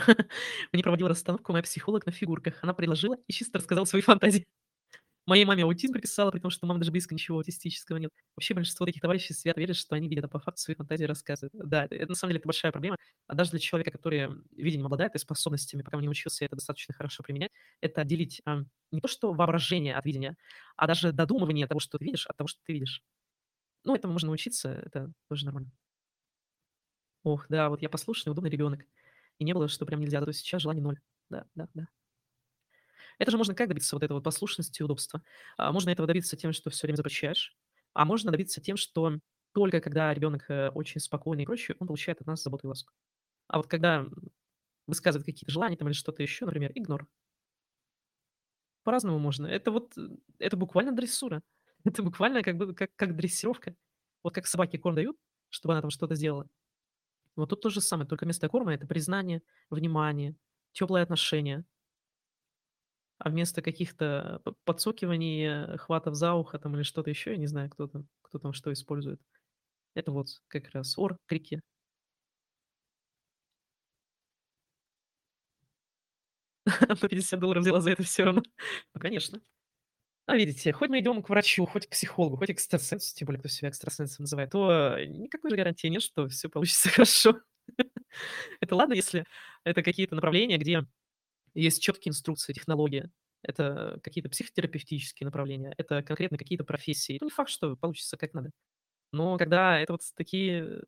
Мне 0.72 0.82
проводила 0.82 1.08
расстановку 1.10 1.52
моя 1.52 1.62
психолог 1.62 2.06
на 2.06 2.12
фигурках. 2.12 2.58
Она 2.62 2.74
предложила 2.74 3.16
и 3.26 3.32
чисто 3.32 3.58
рассказала 3.58 3.84
свои 3.84 4.02
фантазии. 4.02 4.46
Моей 5.26 5.44
маме 5.44 5.64
аутизм 5.64 5.92
приписала, 5.94 6.30
при 6.32 6.40
том, 6.40 6.50
что 6.50 6.66
у 6.66 6.68
мамы 6.68 6.80
даже 6.80 6.92
близко 6.92 7.14
ничего 7.14 7.38
аутистического 7.38 7.98
нет. 7.98 8.10
Вообще 8.36 8.54
большинство 8.54 8.86
таких 8.86 9.02
товарищей 9.02 9.34
свято 9.34 9.60
верят, 9.60 9.76
что 9.76 9.94
они 9.96 10.08
видят, 10.08 10.24
а 10.26 10.28
по 10.28 10.40
факту 10.40 10.60
свои 10.62 10.74
фантазии 10.76 11.04
рассказывают. 11.04 11.52
Да, 11.54 11.86
это 11.90 12.08
на 12.08 12.14
самом 12.16 12.30
деле 12.32 12.40
это 12.40 12.48
большая 12.48 12.72
проблема. 12.72 12.96
А 13.28 13.34
даже 13.36 13.52
для 13.52 13.60
человека, 13.60 13.92
который, 13.92 14.28
видением 14.56 14.86
обладает 14.86 15.14
и 15.14 15.18
способностями, 15.18 15.82
пока 15.82 15.98
он 15.98 16.02
не 16.02 16.08
научился 16.08 16.44
это 16.44 16.56
достаточно 16.56 16.94
хорошо 16.94 17.22
применять, 17.22 17.52
это 17.80 18.02
отделить, 18.02 18.42
ам, 18.46 18.66
не 18.90 19.00
то 19.00 19.08
что 19.08 19.32
воображение 19.32 19.94
от 19.96 20.04
видения, 20.06 20.36
а 20.76 20.88
даже 20.88 21.12
додумывание 21.12 21.66
того, 21.68 21.80
что 21.80 21.98
ты 21.98 22.04
видишь, 22.06 22.26
от 22.26 22.36
того, 22.36 22.48
что 22.48 22.60
ты 22.66 22.72
видишь. 22.74 23.02
Ну, 23.84 23.94
этому 23.96 24.12
можно 24.14 24.28
научиться, 24.28 24.70
это 24.86 25.12
тоже 25.28 25.46
нормально. 25.46 25.72
Ох, 27.24 27.46
да, 27.48 27.68
вот 27.68 27.82
я 27.82 27.88
послушный, 27.88 28.30
удобный 28.32 28.50
ребенок. 28.50 28.80
И 29.42 29.44
не 29.44 29.54
было, 29.54 29.66
что 29.66 29.84
прям 29.84 29.98
нельзя, 30.00 30.20
зато 30.20 30.30
сейчас 30.30 30.62
желаний 30.62 30.80
ноль. 30.80 31.00
Да, 31.28 31.44
да, 31.56 31.68
да. 31.74 31.88
Это 33.20 33.30
же 33.30 33.36
можно 33.38 33.54
как 33.54 33.68
добиться 33.68 33.96
вот 33.96 34.02
этой 34.02 34.12
вот 34.12 34.24
послушности 34.24 34.80
и 34.80 34.84
удобства? 34.84 35.22
А, 35.56 35.72
можно 35.72 35.90
этого 35.90 36.06
добиться 36.06 36.36
тем, 36.36 36.52
что 36.52 36.70
всё 36.70 36.86
время 36.86 36.96
запрещаешь, 36.96 37.56
а 37.94 38.04
можно 38.04 38.30
добиться 38.30 38.60
тем, 38.60 38.76
что 38.76 39.18
только 39.54 39.80
когда 39.80 40.12
ребенок, 40.14 40.46
э, 40.48 40.70
очень 40.70 41.00
спокойный 41.00 41.42
и 41.42 41.46
прочее, 41.46 41.76
он 41.78 41.86
получает 41.86 42.20
от 42.20 42.26
нас 42.26 42.42
заботу 42.42 42.66
и 42.66 42.68
ласку. 42.68 42.92
А 43.48 43.58
вот 43.58 43.68
когда, 43.68 44.06
высказывает 44.88 45.26
какие-то 45.26 45.52
желания 45.52 45.76
там 45.76 45.88
или 45.88 45.94
что-то 45.94 46.22
еще, 46.22 46.46
например, 46.46 46.72
игнор. 46.74 47.06
По-разному 48.86 49.18
можно. 49.18 49.46
Это 49.46 49.70
вот, 49.70 49.94
это 50.38 50.56
буквально 50.56 50.92
дрессура. 50.92 51.42
Это 51.84 52.02
буквально 52.02 52.42
как 52.42 52.56
бы 52.56 52.74
как 52.74 52.90
как 52.96 53.16
дрессировка. 53.16 53.74
Вот 54.22 54.34
как 54.34 54.46
собаке 54.46 54.78
корм 54.78 54.94
дают, 54.94 55.16
чтобы 55.50 55.74
она 55.74 55.80
там 55.82 55.90
что-то 55.90 56.14
сделала. 56.14 56.46
Вот 57.36 57.48
тут 57.50 57.60
то 57.62 57.70
же 57.70 57.80
самое, 57.80 58.08
только 58.08 58.24
вместо 58.24 58.48
корма- 58.48 58.74
это 58.74 58.86
признание, 58.86 59.42
внимание, 59.70 60.36
теплые 60.72 61.02
отношения. 61.02 61.64
А 63.20 63.28
вместо 63.30 63.62
каких-то 63.62 64.40
подсокиваний, 64.64 65.76
хватов 65.78 66.14
за 66.14 66.34
ухо 66.34 66.58
там 66.58 66.74
или 66.76 66.82
что-то 66.82 67.10
еще, 67.10 67.32
я 67.32 67.36
не 67.36 67.46
знаю, 67.46 67.70
кто 67.70 67.86
там 67.86 68.06
кто 68.22 68.38
там 68.38 68.52
что 68.52 68.72
использует. 68.72 69.20
Это 69.94 70.12
вот 70.12 70.28
как 70.48 70.70
раз 70.72 70.98
ор, 70.98 71.18
крики. 71.26 71.62
По 77.00 77.08
50 77.08 77.40
долларов 77.40 77.62
взяла 77.62 77.80
за 77.80 77.90
это 77.90 78.02
всё 78.02 78.24
равно. 78.24 78.42
Ну, 78.94 79.00
конечно. 79.00 79.42
А 80.28 80.36
видите, 80.36 80.72
хоть 80.72 80.88
мы 80.88 81.00
идем 81.00 81.20
к 81.22 81.28
врачу, 81.28 81.66
хоть 81.66 81.86
к 81.86 81.90
психологу, 81.90 82.36
хоть 82.36 82.50
экстрасенсу, 82.50 83.14
тем 83.14 83.26
более 83.26 83.40
кто 83.40 83.48
себя 83.48 83.68
экстрасенсом 83.70 84.22
называет, 84.24 84.50
то, 84.50 84.96
никакой 85.04 85.50
же 85.50 85.56
гарантии 85.56 85.88
нет, 85.88 86.02
что 86.02 86.28
всё 86.28 86.48
получится 86.48 86.88
хорошо. 86.90 87.40
Это 88.60 88.76
ладно, 88.76 88.94
если 88.94 89.24
это 89.64 89.82
какие-то 89.82 90.14
направления, 90.14 90.58
где 90.58 90.84
есть 91.54 91.82
четкие 91.82 92.10
инструкции, 92.10 92.52
технология. 92.54 93.10
Это 93.42 94.00
какие-то 94.02 94.30
психотерапевтические 94.30 95.26
направления, 95.26 95.74
это 95.78 96.02
конкретно 96.02 96.38
какие-то 96.38 96.64
профессии. 96.64 97.18
Ну, 97.20 97.26
не 97.28 97.30
факт, 97.32 97.50
что 97.50 97.76
получится 97.76 98.16
как 98.16 98.34
надо. 98.34 98.50
Но 99.12 99.38
когда 99.38 99.80
это 99.80 99.94
вот 99.94 100.02
такие, 100.16 100.82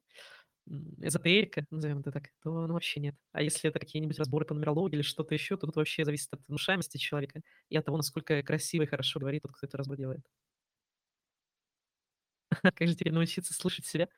эзотерика, 0.67 1.65
назовем 1.71 2.01
это 2.01 2.13
так, 2.13 2.31
то, 2.43 2.67
ну, 2.67 2.73
вообще 2.75 3.01
нет. 3.01 3.15
А 3.33 3.43
если 3.43 3.69
это 3.71 3.79
какие-нибудь 3.79 4.19
разборы 4.19 4.45
по 4.47 4.55
нумерологии 4.55 4.97
или 4.97 5.03
что-то 5.03 5.35
еще, 5.35 5.57
то 5.57 5.67
тут 5.67 5.77
вообще 5.77 6.05
зависит 6.05 6.33
от 6.33 6.41
внушаемости 6.49 6.97
человека 6.99 7.43
и 7.69 7.77
от 7.77 7.85
того, 7.85 7.97
насколько 7.99 8.43
красиво 8.43 8.83
и 8.85 8.87
хорошо 8.87 9.21
говорит 9.21 9.43
тот, 9.43 9.53
кто 9.53 9.67
этот 9.67 9.77
разбор 9.77 9.97
делает. 9.97 10.25
Как 12.75 12.89
же 12.89 12.95
теперь 12.95 13.13
научиться 13.13 13.55
слушать 13.55 13.87
себя? 13.87 14.09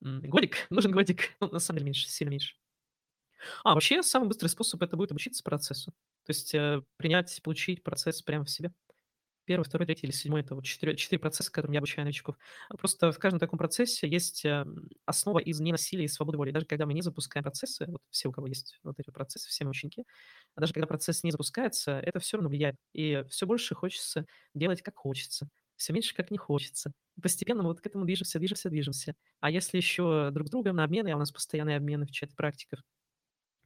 Годик, 0.00 0.66
нужен 0.70 0.92
годик. 0.92 1.36
Ну, 1.40 1.48
на 1.50 1.58
самом 1.60 1.78
деле 1.78 1.86
меньше, 1.86 2.08
сильно 2.08 2.30
меньше. 2.32 2.54
А, 3.64 3.74
вообще, 3.74 4.02
самый 4.02 4.28
быстрый 4.28 4.48
способ- 4.48 4.82
это 4.82 4.96
будет 4.96 5.10
обучиться 5.10 5.42
процессу. 5.42 5.92
То 6.24 6.30
есть, 6.30 6.54
э, 6.54 6.82
принять, 6.96 7.40
получить 7.42 7.82
процесс 7.82 8.22
прямо 8.22 8.44
в 8.44 8.50
себе. 8.50 8.72
1, 9.46 9.64
2, 9.64 9.86
3 9.86 10.06
или 10.06 10.12
7- 10.12 10.40
это 10.40 10.54
вот 10.54 10.64
четыре 10.64 10.96
4 10.96 11.20
процесса, 11.20 11.50
которым 11.52 11.72
я 11.72 11.78
обучаю 11.80 12.04
новичков. 12.04 12.36
А 12.68 12.76
просто 12.76 13.12
в 13.12 13.18
каждом 13.18 13.40
таком 13.40 13.58
процессе 13.58 14.08
есть, 14.08 14.44
эм, 14.44 14.88
основа 15.06 15.38
из 15.38 15.60
ненасилия 15.60 16.04
и 16.04 16.08
свободы 16.08 16.38
воли. 16.38 16.50
Даже 16.50 16.66
когда 16.66 16.86
мы 16.86 16.94
не 16.94 17.02
запускаем 17.02 17.44
процессы, 17.44 17.86
вот 17.86 18.00
все, 18.10 18.28
у 18.28 18.32
кого 18.32 18.46
есть 18.48 18.78
вот 18.84 18.98
эти 18.98 19.10
процессы, 19.10 19.48
все 19.48 19.64
ученики, 19.66 20.04
а 20.56 20.60
даже 20.60 20.72
когда 20.72 20.86
процесс 20.86 21.24
не 21.24 21.30
запускается, 21.32 21.98
это 22.00 22.18
всё 22.20 22.36
равно 22.38 22.48
влияет. 22.50 22.76
И 22.92 23.24
всё 23.30 23.46
больше 23.46 23.74
хочется 23.74 24.26
делать, 24.54 24.82
как 24.82 24.96
хочется, 24.96 25.48
всё 25.76 25.92
меньше, 25.92 26.14
как 26.14 26.30
не 26.30 26.38
хочется. 26.38 26.92
Постепенно 27.22 27.62
мы 27.62 27.68
вот 27.70 27.80
к 27.80 27.86
этому 27.86 28.04
движемся, 28.04 28.38
движемся, 28.38 28.70
движемся. 28.70 29.14
А 29.40 29.50
если 29.50 29.76
еще 29.78 30.30
друг 30.32 30.48
с 30.48 30.50
другом 30.50 30.76
на 30.76 30.84
обмены, 30.84 31.10
а 31.10 31.16
у 31.16 31.18
нас 31.18 31.32
постоянные 31.32 31.76
обмены 31.76 32.06
в 32.06 32.10
чате 32.12 32.34
практиков, 32.36 32.80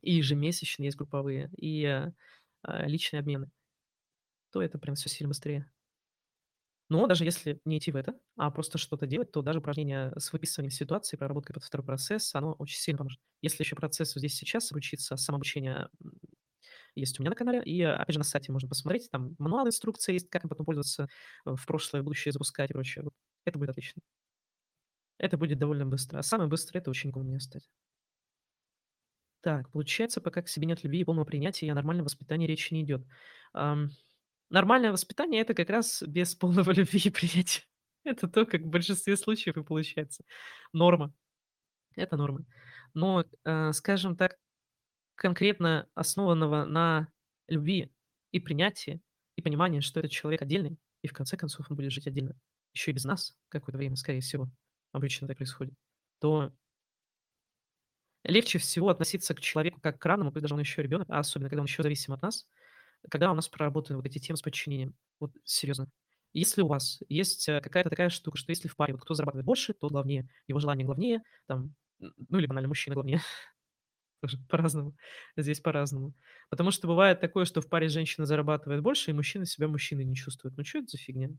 и 0.03 0.15
ежемесячные 0.17 0.87
есть 0.89 0.99
групповые, 0.99 1.51
и, 1.59 1.85
э, 2.69 2.87
личные 2.89 3.21
обмены 3.21 3.51
то 4.53 4.63
это 4.63 4.79
прям 4.79 4.97
всё 4.97 5.09
сильно 5.09 5.29
быстрее. 5.31 5.71
Но 6.91 7.07
даже 7.07 7.25
если 7.25 7.61
не 7.67 7.79
идти 7.79 7.93
в 7.93 7.97
это, 7.97 8.15
а 8.37 8.51
просто 8.51 8.79
что-то 8.79 9.07
делать, 9.07 9.31
то 9.31 9.43
даже 9.43 9.59
упражнение 9.59 10.13
с 10.17 10.33
выписыванием 10.33 10.71
ситуации, 10.71 11.17
проработкой 11.19 11.53
под 11.53 11.63
2 11.63 11.85
процесс, 11.85 12.35
оно 12.35 12.53
очень 12.55 12.79
сильно 12.79 12.99
поможет. 12.99 13.21
Если 13.43 13.63
еще 13.63 13.77
процессу 13.77 14.19
здесь 14.19 14.35
сейчас 14.35 14.73
обучиться, 14.73 15.17
самообучение, 15.17 15.91
есть 16.97 17.21
у 17.21 17.23
меня 17.23 17.31
на 17.31 17.37
канале, 17.37 17.63
и, 17.65 17.83
опять 17.83 18.15
же, 18.15 18.21
на 18.21 18.25
сайте 18.25 18.53
можно 18.53 18.69
посмотреть, 18.69 19.11
там 19.11 19.37
мануал, 19.39 19.67
инструкция 19.69 20.15
есть, 20.15 20.31
как 20.31 20.45
им 20.45 20.51
потом 20.51 20.67
пользоваться, 20.67 21.09
э, 21.47 21.55
в 21.57 21.67
прошлое, 21.67 22.03
в 22.03 22.05
будущее 22.05 22.33
запускать 22.33 22.71
и 22.71 22.75
прочее. 22.75 23.05
Вот 23.05 23.15
это 23.47 23.59
будет 23.59 23.71
отлично. 23.71 24.03
Это 25.21 25.37
будет 25.37 25.59
довольно 25.59 25.85
быстро. 25.87 26.19
А 26.19 26.23
самое 26.23 26.49
быстрое- 26.49 26.81
это 26.81 26.91
учеником 26.91 27.23
у 27.23 27.25
меня 27.27 27.41
стать. 27.41 27.65
Так, 29.45 29.71
получается, 29.71 30.21
пока 30.21 30.43
к 30.43 30.49
себе 30.49 30.67
нет 30.67 30.83
любви 30.83 31.01
и 31.01 31.05
полного 31.05 31.25
принятия, 31.25 31.71
о 31.71 31.75
нормальном 31.75 32.05
воспитании 32.05 32.47
речи 32.47 32.75
не 32.75 32.83
идет. 32.83 33.03
Нормальное 34.51 34.93
воспитание- 34.93 35.43
это 35.43 35.55
как 35.55 35.71
раз 35.71 36.03
без 36.03 36.35
полного 36.35 36.71
любви 36.73 37.01
и 37.05 37.11
принятия. 37.11 37.63
Это 38.05 38.29
то, 38.29 38.47
как 38.47 38.63
в 38.63 38.69
большинстве 38.69 39.17
случаев 39.17 39.57
и 39.57 39.63
получается. 39.63 40.25
Норма. 40.73 41.13
Это 41.97 42.17
норма. 42.17 42.45
Но, 42.95 43.25
э, 43.45 43.73
скажем 43.73 44.17
так 44.17 44.37
конкретно 45.17 45.89
основанного 45.95 46.65
на 46.65 47.09
любви 47.49 47.93
и 48.33 48.41
принятии, 48.41 49.01
и 49.37 49.43
понимании, 49.43 49.81
что 49.81 50.01
этот 50.01 50.13
человек 50.13 50.43
отдельный, 50.43 50.79
и 51.03 51.09
в 51.09 51.13
конце 51.13 51.37
концов 51.37 51.67
он 51.71 51.77
будет 51.77 51.93
жить 51.93 52.07
отдельно, 52.07 52.37
еще 52.75 52.91
и 52.93 52.95
без 52.95 53.05
нас 53.05 53.37
какое-то 53.49 53.79
время, 53.79 53.97
скорее 53.97 54.21
всего, 54.21 54.51
обычно 54.93 55.29
так 55.29 55.39
происходит, 55.39 55.75
то 56.21 56.53
легче 58.25 58.59
всего 58.59 58.89
относиться 58.91 59.35
к 59.35 59.41
человеку 59.41 59.81
как 59.81 59.99
к 59.99 60.05
равному, 60.07 60.33
когда 60.33 60.55
он 60.55 60.61
еще 60.61 60.83
ребенок, 60.83 61.09
а 61.11 61.19
особенно 61.19 61.49
когда 61.49 61.63
он 61.63 61.67
еще 61.67 61.83
зависим 61.83 62.13
от 62.13 62.23
нас, 62.23 62.47
когда 63.11 63.31
у 63.31 63.35
нас 63.35 63.49
проработаны 63.49 63.97
вот 63.97 64.07
эти 64.07 64.19
темы 64.19 64.37
с 64.37 64.43
подчинением. 64.43 64.95
Вот 65.21 65.33
серьезно. 65.45 65.89
Если 66.33 66.63
у 66.63 66.67
вас 66.69 67.01
есть 67.09 67.49
э, 67.49 67.61
какая-то 67.61 67.91
такая 67.91 68.11
штука, 68.11 68.37
что 68.39 68.51
если 68.51 68.69
в 68.69 68.77
паре 68.77 68.93
вот 68.93 69.03
кто 69.03 69.15
зарабатывает 69.15 69.47
больше, 69.47 69.73
тот 69.73 69.93
главнее, 69.93 70.29
его 70.47 70.61
желание 70.61 70.85
главнее, 70.85 71.23
там, 71.47 71.75
ну 71.99 72.39
или 72.39 72.47
банально 72.47 72.69
мужчина 72.69 72.95
главнее, 72.95 73.21
тоже 74.23 74.39
по-разному, 74.49 74.97
здесь 75.37 75.61
по-разному. 75.61 76.15
Потому 76.51 76.71
что 76.71 76.89
бывает 76.89 77.21
такое, 77.21 77.45
что 77.45 77.61
в 77.61 77.69
паре 77.69 77.89
женщина 77.89 78.27
зарабатывает 78.27 78.83
больше, 78.83 79.11
и 79.11 79.15
мужчина 79.15 79.47
себя 79.47 79.69
мужчиной 79.69 80.05
не 80.05 80.17
чувствует. 80.17 80.57
Ну 80.57 80.65
что 80.65 80.79
это 80.79 80.89
за 80.89 80.99
фигня? 80.99 81.31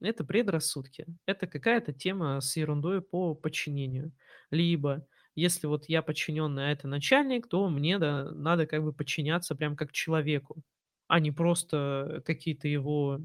Это 0.00 0.24
предрассудки. 0.24 1.06
Это 1.26 1.46
какая-то 1.46 1.92
тема 1.92 2.40
с 2.40 2.56
ерундой 2.56 3.02
по 3.02 3.34
подчинению. 3.34 4.12
Либо, 4.50 5.06
если 5.36 5.66
вот 5.66 5.86
я 5.88 6.02
подчиненный, 6.02 6.68
а 6.68 6.72
это 6.72 6.88
начальник, 6.88 7.48
то 7.48 7.68
мне 7.68 7.98
да, 7.98 8.30
надо 8.32 8.66
как 8.66 8.82
бы 8.84 8.92
подчиняться 8.92 9.54
прям 9.56 9.76
как 9.76 9.92
человеку, 9.92 10.62
а 11.08 11.20
не 11.20 11.32
просто 11.32 12.22
какие-то 12.26 12.68
его 12.68 13.20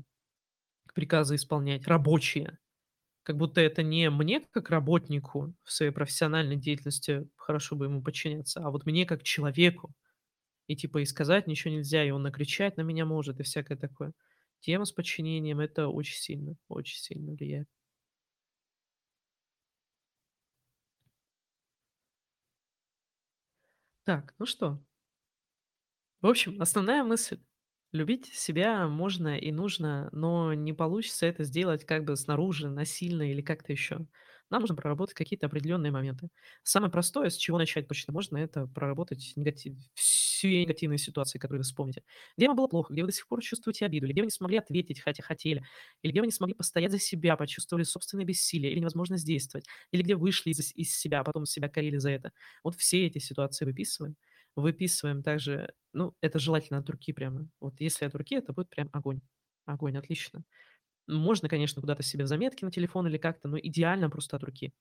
приказы 0.94 1.36
исполнять, 1.36 1.88
рабочие. 1.88 2.60
Как 3.24 3.38
будто 3.38 3.62
это 3.62 3.84
не 3.84 4.10
мне 4.10 4.42
как 4.52 4.70
работнику 4.72 5.54
в 5.64 5.72
своей 5.74 5.92
профессиональной 5.92 6.58
деятельности 6.58 7.28
хорошо 7.38 7.76
бы 7.76 7.86
ему 7.86 8.02
подчиняться, 8.04 8.62
а 8.66 8.72
вот 8.72 8.86
мне 8.86 9.06
как 9.06 9.24
человеку. 9.24 9.94
И 10.68 10.76
типа 10.76 11.00
и 11.00 11.06
сказать 11.06 11.48
ничего 11.48 11.74
нельзя, 11.76 12.04
и 12.06 12.12
он 12.12 12.24
накричать 12.24 12.78
на 12.78 12.82
меня 12.82 13.06
может, 13.06 13.40
и 13.40 13.44
всякое 13.44 13.78
такое. 13.78 14.14
Тема 14.62 14.86
с 14.86 14.92
подчинением- 14.94 15.60
это 15.62 15.88
очень 15.90 16.18
сильно, 16.18 16.58
очень 16.70 17.00
сильно 17.00 17.34
влияет. 17.34 17.68
Так, 24.08 24.34
ну 24.40 24.46
что, 24.48 24.82
в 26.22 26.28
общем, 26.28 26.62
основная 26.62 27.04
мысль: 27.04 27.40
любить 27.92 28.26
себя 28.28 28.88
можно 28.88 29.38
и 29.38 29.52
нужно, 29.52 30.10
но 30.12 30.54
не 30.54 30.74
получится 30.74 31.26
это 31.26 31.44
сделать 31.44 31.86
как 31.86 32.06
бы 32.06 32.16
снаружи, 32.16 32.70
насильно 32.70 33.32
или 33.32 33.42
как-то 33.42 33.72
еще. 33.72 34.08
Нам 34.50 34.62
нужно 34.62 34.76
проработать 34.76 35.14
какие-то 35.16 35.48
определенные 35.48 35.92
моменты. 35.92 36.30
Самое 36.64 36.92
простое, 36.92 37.30
с 37.30 37.36
чего 37.36 37.58
начать 37.58 37.88
точно 37.88 38.14
можно, 38.14 38.38
это 38.38 38.66
проработать 38.68 39.34
негатив 39.36 39.76
все 40.38 40.62
негативные 40.62 40.98
ситуации, 41.00 41.40
которые 41.40 41.60
вы 41.60 41.64
вспомните. 41.64 42.04
Где 42.38 42.48
вам 42.48 42.56
было 42.58 42.68
плохо, 42.68 42.94
где 42.94 43.02
вы 43.02 43.08
до 43.08 43.14
сих 43.14 43.28
пор 43.28 43.42
чувствуете 43.42 43.86
обиду, 43.86 44.06
или 44.06 44.14
где 44.14 44.22
вы 44.22 44.28
не 44.28 44.32
смогли 44.32 44.58
ответить, 44.58 45.00
хотя 45.00 45.24
хотели, 45.24 45.64
или 46.04 46.12
где 46.12 46.22
вы 46.22 46.28
не 46.28 46.32
смогли 46.32 46.54
постоять 46.56 46.92
за 46.92 47.00
себя, 47.00 47.36
почувствовали 47.38 47.84
собственное 47.84 48.26
бессилие 48.26 48.72
или 48.72 48.80
невозможность 48.80 49.26
действовать, 49.26 49.66
или 49.92 50.02
где 50.04 50.16
вышли 50.16 50.52
из 50.52 50.74
из 50.76 50.96
себя, 50.98 51.22
а 51.22 51.24
потом 51.24 51.46
себя 51.46 51.70
корили 51.70 51.98
за 51.98 52.12
это. 52.12 52.32
Вот 52.64 52.76
все 52.76 53.06
эти 53.08 53.18
ситуации 53.20 53.66
выписываем. 53.66 54.16
Выписываем 54.56 55.22
также, 55.24 55.74
ну, 55.94 56.16
это 56.22 56.40
желательно 56.40 56.80
от 56.80 56.90
руки 56.90 57.14
прямо. 57.14 57.48
Вот 57.60 57.80
если 57.80 58.06
от 58.06 58.16
руки, 58.16 58.36
это 58.36 58.54
будет 58.54 58.70
прям 58.70 58.90
огонь. 58.92 59.22
Огонь, 59.66 59.98
отлично. 59.98 60.44
Можно, 61.08 61.50
конечно, 61.50 61.82
куда-то 61.82 62.04
себе 62.04 62.26
в 62.26 62.28
заметки 62.28 62.66
на 62.66 62.72
телефон 62.72 63.08
или 63.08 63.18
как-то, 63.18 63.48
но 63.50 63.58
идеально 63.60 64.10
просто 64.10 64.38
от 64.38 64.44
руки. 64.44 64.74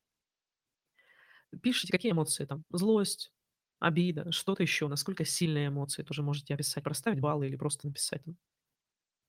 Пишите, 1.63 1.93
какие 1.93 2.13
эмоции 2.13 2.45
там: 2.45 2.65
злость, 2.71 3.33
обида, 3.79 4.33
что-то 4.33 4.63
еще, 4.63 4.89
насколько 4.89 5.25
сильные 5.25 5.69
эмоции, 5.69 6.03
тоже 6.03 6.23
можете 6.23 6.55
описать, 6.55 6.85
проставить 6.85 7.21
баллы 7.21 7.47
или 7.49 7.57
просто 7.57 7.87
написать. 7.87 8.23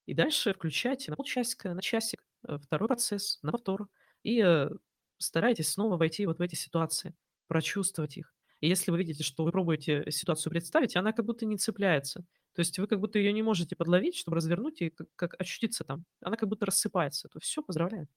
И 0.06 0.14
дальше 0.14 0.53
включайте 0.53 1.11
на 1.11 1.18
полчасика, 1.18 1.74
на 1.74 1.82
часик, 1.82 2.24
э, 2.48 2.57
второй 2.57 2.88
процесс, 2.88 3.40
на 3.41 3.52
повтор. 3.52 3.88
И, 4.24 4.41
э, 4.41 4.69
старайтесь 5.18 5.69
снова 5.72 5.98
войти 5.98 6.26
вот 6.26 6.40
в 6.40 6.41
эти 6.41 6.56
ситуации, 6.56 7.14
прочувствовать 7.48 8.18
их. 8.18 8.34
И 8.61 8.68
если 8.69 8.91
вы 8.91 8.98
видите, 8.99 9.24
что 9.24 9.44
вы 9.44 9.52
пробуете 9.52 10.10
ситуацию 10.11 10.52
представить, 10.52 10.95
она 10.95 11.11
как 11.14 11.26
будто 11.26 11.45
не 11.45 11.57
цепляется, 11.57 12.22
то 12.53 12.60
есть 12.61 12.80
вы 12.80 12.88
как 12.88 12.99
будто 12.99 13.19
ее 13.19 13.32
не 13.34 13.44
можете 13.44 13.76
подловить, 13.76 14.15
чтобы 14.15 14.38
развернуть 14.38 14.82
и 14.82 14.90
как 14.90 15.07
как 15.15 15.40
ощутиться 15.40 15.84
там, 15.84 16.06
она 16.22 16.38
как 16.38 16.49
будто 16.49 16.65
рассыпается, 16.65 17.28
то 17.30 17.40
все 17.40 17.61
поздравляю. 17.61 18.07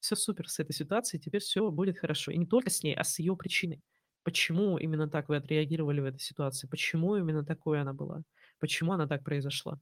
Все 0.00 0.16
супер 0.16 0.48
с 0.48 0.60
этой 0.60 0.72
ситуацией, 0.74 1.20
теперь 1.22 1.40
все 1.42 1.70
будет 1.70 1.98
хорошо. 1.98 2.32
И 2.32 2.38
не 2.38 2.46
только 2.46 2.70
с 2.70 2.82
ней, 2.82 2.94
а 2.94 3.04
с 3.04 3.18
ее 3.20 3.36
причиной. 3.36 3.82
Почему 4.26 4.76
именно 4.76 5.08
так 5.08 5.28
вы 5.28 5.36
отреагировали 5.36 6.00
в 6.00 6.04
этой 6.04 6.18
ситуации? 6.18 6.66
Почему 6.66 7.14
именно 7.14 7.44
такой 7.44 7.80
она 7.80 7.92
была? 7.92 8.24
Почему 8.58 8.90
она 8.92 9.06
так 9.06 9.22
произошла? 9.22 9.78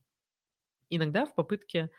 Иногда 0.90 1.24
в 1.24 1.34
попытке, 1.34 1.90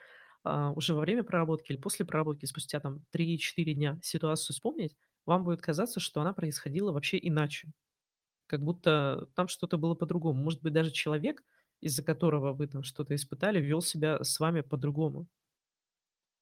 а, 0.43 0.69
уже 0.73 0.93
во 0.93 1.01
время 1.01 1.23
проработки 1.23 1.71
или 1.71 1.79
после 1.79 2.05
проработки, 2.05 2.45
спустя 2.45 2.79
там 2.79 3.03
три-четыре 3.09 3.73
дня 3.73 3.97
ситуацию 4.03 4.53
вспомнить, 4.53 4.95
вам 5.25 5.43
будет 5.43 5.59
казаться, 5.59 5.99
что 5.99 6.21
она 6.21 6.33
происходила 6.33 6.91
вообще 6.91 7.17
иначе. 7.19 7.71
Как 8.45 8.61
будто 8.61 9.27
там 9.33 9.47
что-то 9.47 9.79
было 9.79 9.95
по-другому. 9.95 10.39
Может 10.43 10.61
быть, 10.61 10.71
даже 10.73 10.91
человек, 10.91 11.43
из-за 11.81 12.03
которого 12.03 12.53
вы 12.53 12.67
там 12.67 12.83
что-то 12.83 13.15
испытали, 13.15 13.59
вел 13.59 13.81
себя 13.81 14.23
с 14.23 14.39
вами 14.39 14.61
по-другому. 14.61 15.25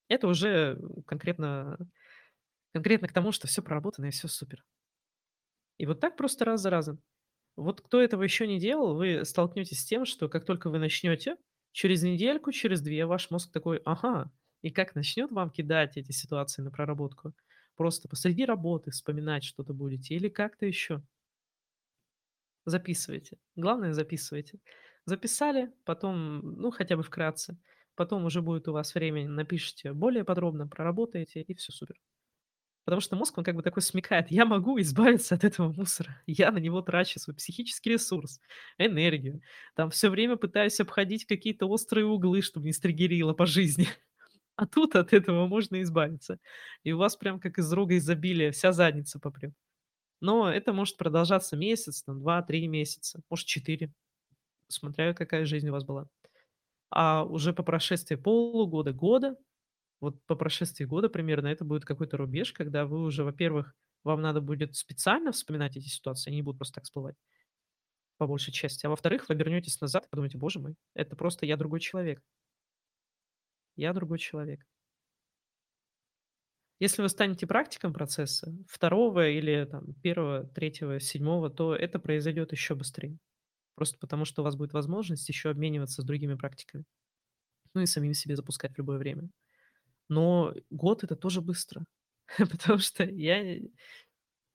Это 0.09 0.27
уже 0.27 0.77
конкретно 1.05 1.77
конкретно 2.73 3.07
к 3.07 3.13
тому, 3.13 3.31
что 3.31 3.47
все 3.47 3.61
проработано 3.61 4.07
и 4.07 4.11
все 4.11 4.27
супер. 4.27 4.65
И 5.77 5.85
вот 5.85 5.99
так 5.99 6.17
просто 6.17 6.45
раз 6.45 6.61
за 6.61 6.69
разом. 6.69 7.01
Вот 7.55 7.81
кто 7.81 8.01
этого 8.01 8.23
еще 8.23 8.47
не 8.47 8.59
делал, 8.59 8.95
вы 8.95 9.25
столкнетесь 9.25 9.81
с 9.81 9.85
тем, 9.85 10.05
что 10.05 10.29
как 10.29 10.45
только 10.45 10.69
вы 10.69 10.79
начнете, 10.79 11.37
через 11.71 12.03
недельку, 12.03 12.51
через 12.51 12.81
2 12.81 13.07
ваш 13.07 13.31
мозг 13.31 13.51
такой: 13.51 13.79
"Ага". 13.85 14.31
И 14.61 14.71
как 14.71 14.95
начнет 14.95 15.31
вам 15.31 15.51
кидать 15.51 15.97
эти 15.97 16.11
ситуации 16.11 16.61
на 16.63 16.71
проработку, 16.71 17.33
просто 17.75 18.09
посреди 18.09 18.45
работы 18.45 18.91
вспоминать 18.91 19.43
что-то 19.43 19.73
будете 19.73 20.15
или 20.15 20.29
как-то 20.29 20.65
еще, 20.65 21.03
записывайте. 22.65 23.37
Главное, 23.55 23.93
записывайте. 23.93 24.59
Записали, 25.05 25.73
потом, 25.85 26.39
ну, 26.57 26.71
хотя 26.71 26.95
бы 26.97 27.03
вкратце, 27.03 27.57
потом 27.95 28.25
уже 28.25 28.41
будет 28.41 28.67
у 28.67 28.73
вас 28.73 28.95
время, 28.95 29.27
напишите 29.27 29.93
более 29.93 30.23
подробно, 30.23 30.67
проработаете, 30.67 31.41
и 31.41 31.53
все 31.55 31.71
супер. 31.71 31.99
Потому 32.85 33.01
что 33.01 33.15
мозг, 33.15 33.37
он 33.37 33.43
как 33.45 33.55
бы 33.55 33.63
такой 33.63 33.81
смекает: 33.81 34.29
я 34.31 34.45
могу 34.45 34.79
избавиться 34.81 35.35
от 35.35 35.43
этого 35.43 35.71
мусора. 35.71 36.21
Я 36.27 36.51
на 36.51 36.57
него 36.57 36.81
трачу 36.81 37.19
свой 37.19 37.35
психический 37.35 37.91
ресурс, 37.91 38.41
энергию. 38.77 39.41
Там 39.75 39.89
все 39.89 40.09
время 40.09 40.35
пытаюсь 40.35 40.79
обходить 40.79 41.25
какие-то 41.25 41.65
острые 41.67 42.05
углы, 42.05 42.41
чтобы 42.41 42.65
не 42.67 42.73
стригерило 42.73 43.33
по 43.33 43.45
жизни. 43.45 43.87
А 44.55 44.67
тут 44.67 44.95
от 44.95 45.13
этого 45.13 45.47
можно 45.47 45.81
избавиться. 45.81 46.39
И 46.83 46.91
у 46.91 46.99
вас 46.99 47.15
прям 47.15 47.39
как 47.39 47.57
из 47.57 47.73
рога 47.73 47.97
изобилия 47.97 48.51
вся 48.51 48.71
задница 48.71 49.19
попрет. 49.19 49.53
Но 50.21 50.49
это 50.51 50.73
может 50.73 50.97
продолжаться 50.97 51.57
месяц, 51.57 52.03
там 52.03 52.21
2-3 52.21 52.67
месяца, 52.67 53.21
может 53.29 53.47
4, 53.47 53.91
смотря 54.69 55.13
какая 55.13 55.45
жизнь 55.45 55.69
у 55.69 55.73
вас 55.73 55.83
была. 55.85 56.07
А 56.91 57.23
уже 57.25 57.53
по 57.53 57.63
прошествии 57.63 58.15
полугода, 58.15 58.93
года 58.93 59.37
вот 60.03 60.23
по 60.27 60.35
прошествии 60.35 60.85
года 60.85 61.09
примерно 61.09 61.47
это 61.47 61.65
будет 61.65 61.85
какой-то 61.85 62.17
рубеж, 62.17 62.53
когда 62.53 62.85
вы 62.85 63.03
уже, 63.03 63.23
во-первых, 63.25 63.75
вам 64.03 64.21
надо 64.21 64.41
будет 64.41 64.75
специально 64.75 65.31
вспоминать 65.33 65.77
эти 65.77 65.87
ситуации, 65.89 66.29
они 66.31 66.37
не 66.37 66.43
будут 66.43 66.59
просто 66.59 66.75
так 66.75 66.85
всплывать, 66.85 67.15
по 68.17 68.27
большей 68.27 68.51
части. 68.53 68.85
А 68.85 68.89
во-вторых, 68.89 69.27
вы 69.29 69.35
вернетесь 69.35 69.79
назад 69.81 70.05
и 70.05 70.09
подумаете: 70.09 70.37
"Боже 70.37 70.59
мой, 70.59 70.75
это 70.93 71.15
просто 71.15 71.45
я 71.45 71.57
другой 71.57 71.79
человек. 71.79 72.21
Я 73.75 73.93
другой 73.93 74.17
человек". 74.17 74.65
Если 76.79 77.01
вы 77.01 77.09
станете 77.09 77.47
практиком 77.47 77.93
процесса 77.93 78.53
второго 78.67 79.29
или 79.29 79.65
там 79.69 79.93
первого, 80.01 80.43
третьего, 80.45 80.99
седьмого, 80.99 81.49
то 81.49 81.75
это 81.75 81.99
произойдет 81.99 82.51
еще 82.51 82.75
быстрее. 82.75 83.17
Просто 83.75 83.97
потому, 83.99 84.25
что 84.25 84.41
у 84.41 84.45
вас 84.45 84.55
будет 84.55 84.73
возможность 84.73 85.29
еще 85.29 85.49
обмениваться 85.51 86.01
с 86.01 86.05
другими 86.05 86.35
практиками, 86.35 86.85
ну 87.75 87.81
и 87.81 87.87
самим 87.87 88.13
себе 88.13 88.35
запускать 88.35 88.73
в 88.75 88.77
любое 88.79 88.99
время. 88.99 89.29
Но 90.09 90.53
год- 90.69 91.03
это 91.03 91.15
тоже 91.15 91.41
быстро, 91.41 91.85
потому 92.37 92.79
что 92.79 93.03
я 93.05 93.59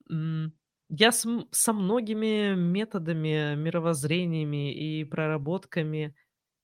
М, 0.09 0.53
я 0.89 1.11
с 1.11 1.25
со 1.51 1.73
многими 1.73 2.55
методами, 2.55 3.55
мировоззрениями 3.55 4.73
и 4.73 5.03
проработками 5.05 6.15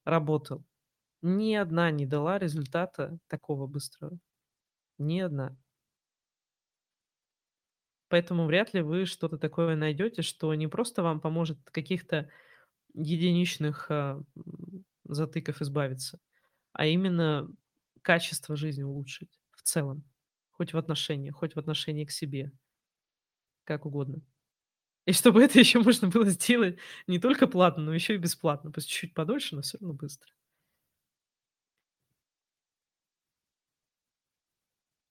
работал. 0.05 0.65
Ни 1.23 1.55
одна 1.55 1.91
не 1.91 2.05
дала 2.05 2.39
результата 2.39 3.19
такого 3.29 3.67
быстрого. 3.67 4.19
Ни 4.99 5.21
одна. 5.21 5.57
Поэтому 8.09 8.45
вряд 8.45 8.73
ли 8.73 8.81
вы 8.81 9.05
что-то 9.05 9.37
такое 9.37 9.75
найдете, 9.75 10.21
что 10.21 10.53
не 10.53 10.67
просто 10.67 11.01
вам 11.03 11.19
поможет 11.19 11.57
каких-то 11.71 12.29
единичных, 12.93 13.87
а, 13.91 14.21
затыков 15.05 15.61
избавиться, 15.61 16.19
а 16.73 16.87
именно 16.87 17.49
качество 18.05 18.55
жизни 18.55 18.83
улучшить 18.83 19.31
в 19.51 19.63
целом. 19.63 20.05
Хоть 20.53 20.73
в 20.73 20.77
отношениях, 20.79 21.35
хоть 21.37 21.55
в 21.55 21.59
отношении 21.59 22.05
к 22.05 22.11
себе, 22.11 22.53
как 23.63 23.85
угодно. 23.85 24.21
И 25.05 25.13
чтобы 25.13 25.43
это 25.43 25.59
еще 25.59 25.79
можно 25.79 26.09
было 26.09 26.25
сделать 26.27 26.77
не 27.07 27.19
только 27.19 27.47
платно, 27.47 27.83
но 27.83 27.93
еще 27.95 28.15
и 28.15 28.19
бесплатно. 28.19 28.71
Пусть 28.71 28.89
чуть-чуть 28.89 29.13
подольше, 29.15 29.55
но 29.55 29.61
всё 29.63 29.77
равно 29.79 29.93
быстро. 29.95 30.31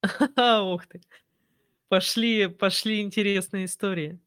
Ух 0.73 0.85
ты! 0.87 1.01
Пошли 1.89 2.47
пошли 2.47 3.01
интересные 3.01 3.65
истории. 3.65 4.19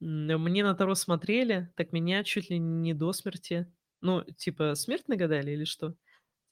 Мне 0.00 0.64
на 0.64 0.74
Таро 0.74 0.94
смотрели, 0.94 1.72
так 1.76 1.92
меня 1.92 2.24
чуть 2.24 2.50
ли 2.50 2.58
не 2.58 2.94
до 2.94 3.12
смерти, 3.12 3.72
ну, 4.02 4.22
типа, 4.24 4.74
смерть 4.76 5.08
нагадали 5.08 5.52
или 5.52 5.64
что? 5.64 5.94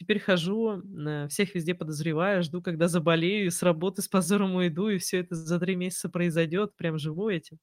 Теперь 0.03 0.19
хожу, 0.19 0.83
всех 1.29 1.55
везде 1.55 1.75
подозреваю, 1.77 2.43
жду, 2.43 2.61
когда 2.61 2.89
заболею, 2.89 3.53
с 3.53 3.63
работы 3.63 4.03
с 4.03 4.09
позором 4.09 4.57
уйду, 4.57 4.89
и 4.89 4.99
всё 4.99 5.21
это 5.21 5.37
за 5.37 5.61
3 5.61 5.77
месяца 5.77 6.09
произойдет. 6.09 6.75
Прям 6.77 6.99
живу 6.99 7.29
этим. 7.29 7.59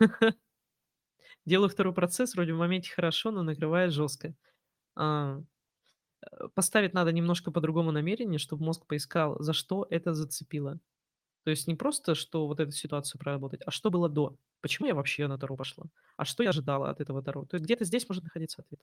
Делаю 1.46 1.68
2 1.70 1.94
процесс, 1.94 2.34
вроде 2.34 2.52
в 2.52 2.58
моменте 2.58 2.90
хорошо, 2.94 3.30
но 3.30 3.42
накрывает 3.42 3.92
жестко. 3.92 4.34
А, 4.96 5.40
э, 6.32 6.48
поставить 6.54 6.94
надо 6.94 7.12
немножко 7.12 7.50
по-другому 7.52 7.92
намерение, 7.92 8.38
чтоб 8.38 8.60
мозг 8.60 8.86
поискал, 8.86 9.36
за 9.40 9.52
что 9.54 9.86
это 9.90 10.14
зацепило. 10.14 10.80
То 11.44 11.50
есть 11.50 11.68
не 11.68 11.74
просто, 11.76 12.14
что 12.14 12.46
вот 12.48 12.60
эту 12.60 12.72
ситуацию 12.72 13.20
проработать, 13.20 13.62
а 13.66 13.70
что 13.72 13.90
было 13.90 14.08
до? 14.08 14.36
Почему 14.62 14.88
я 14.88 14.94
вообще 14.94 15.26
на 15.28 15.38
Таро 15.38 15.56
пошла? 15.56 15.86
А 16.16 16.24
что 16.26 16.42
я 16.44 16.50
ожидала 16.50 16.90
от 16.90 17.00
этого 17.00 17.22
Таро? 17.22 17.46
То 17.46 17.56
есть 17.56 17.64
где-то 17.66 17.84
здесь 17.84 18.08
может 18.08 18.24
находиться 18.24 18.62
ответ. 18.62 18.80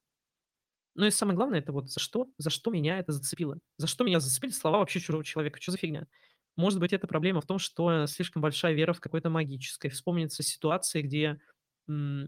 Ну 0.96 1.06
и 1.06 1.12
самое 1.12 1.36
главное- 1.36 1.60
это 1.60 1.74
вот 1.74 1.90
за 1.92 2.00
что 2.00 2.28
за 2.38 2.50
что 2.50 2.72
меня 2.72 3.00
это 3.00 3.12
зацепило? 3.12 3.60
За 3.78 3.88
что 3.88 4.04
меня 4.06 4.20
зацепили 4.22 4.52
слова 4.52 4.80
вообще 4.80 5.00
чужого 5.02 5.24
человека? 5.26 5.60
Чё 5.60 5.72
за 5.72 5.78
фигня? 5.78 6.08
Может 6.56 6.80
быть, 6.80 6.94
это 6.94 7.06
проблема 7.06 7.42
в 7.42 7.46
том, 7.46 7.60
что 7.60 8.06
слишком 8.08 8.42
большая 8.42 8.74
вера 8.74 8.94
в 8.94 9.02
какое-то 9.02 9.30
магическое. 9.30 9.90
Вспомнится 9.90 10.42
ситуации, 10.42 11.02
где, 11.02 11.38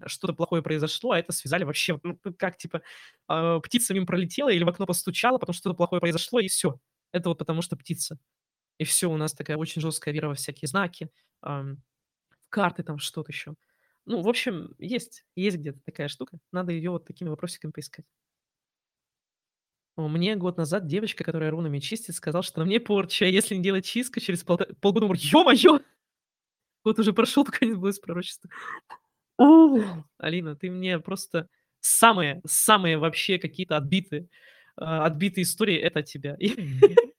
что-то 0.06 0.34
плохое 0.34 0.62
произошло, 0.62 1.12
а 1.12 1.20
это 1.20 1.32
связали 1.32 1.64
вообще, 1.64 1.98
ну, 2.04 2.20
как 2.38 2.58
типа, 2.58 2.82
а, 3.28 3.60
птица 3.62 3.94
мимо 3.94 4.06
пролетела 4.06 4.50
или 4.50 4.64
в 4.66 4.70
окно 4.70 4.86
постучала, 4.86 5.38
потом 5.38 5.54
что-то 5.56 5.76
плохое 5.76 6.02
произошло, 6.02 6.40
и 6.42 6.48
всё. 6.50 6.80
Это 7.14 7.30
вот 7.30 7.40
потому 7.40 7.62
что 7.62 7.78
птица. 7.78 8.20
И 8.80 8.86
всё, 8.86 9.12
у 9.12 9.18
нас 9.18 9.34
такая 9.34 9.58
очень 9.58 9.82
жесткая 9.82 10.14
вера 10.14 10.30
во 10.30 10.36
всякие 10.36 10.68
знаки, 10.70 11.10
в 11.44 11.78
карты, 12.50 12.84
там 12.84 13.00
что-то 13.00 13.32
еще. 13.32 13.56
Ну, 14.06 14.22
в 14.24 14.30
общем, 14.30 14.76
есть 14.80 15.26
есть 15.36 15.58
где-то 15.58 15.80
такая 15.86 16.08
штука. 16.10 16.40
Надо 16.54 16.72
ее 16.74 16.92
вот 16.92 17.06
такими 17.06 17.30
вопросиками 17.30 17.72
поискать. 17.72 18.06
Мне 19.98 20.36
год 20.36 20.58
назад 20.58 20.86
девочка, 20.86 21.24
которая 21.24 21.50
рунами 21.50 21.80
чистит, 21.80 22.14
сказала, 22.16 22.44
что 22.44 22.60
на 22.60 22.66
мне 22.66 22.80
порча, 22.80 23.26
а 23.26 23.28
если 23.28 23.56
не 23.56 23.64
делать 23.64 23.84
чистку, 23.86 24.20
через 24.20 24.44
полта 24.44 24.68
полгода 24.80 25.06
умру. 25.08 25.18
Ё-моё! 25.20 25.80
Год 26.86 27.00
уже 27.00 27.14
прошел, 27.14 27.46
пока 27.46 27.66
не 27.66 27.74
сбылось 27.74 28.00
пророчество. 28.00 28.50
У! 29.40 29.82
Алина, 30.20 30.56
ты 30.56 30.72
мне 30.72 31.00
просто 31.00 31.50
самые 31.82 32.42
самые 32.48 32.98
вообще 33.00 33.40
какие-то 33.40 33.78
отбитые, 33.78 34.30
а, 34.78 35.06
отбитые 35.06 35.44
истории- 35.44 35.78
это 35.80 36.00
от 36.02 36.06
тебя. 36.08 36.38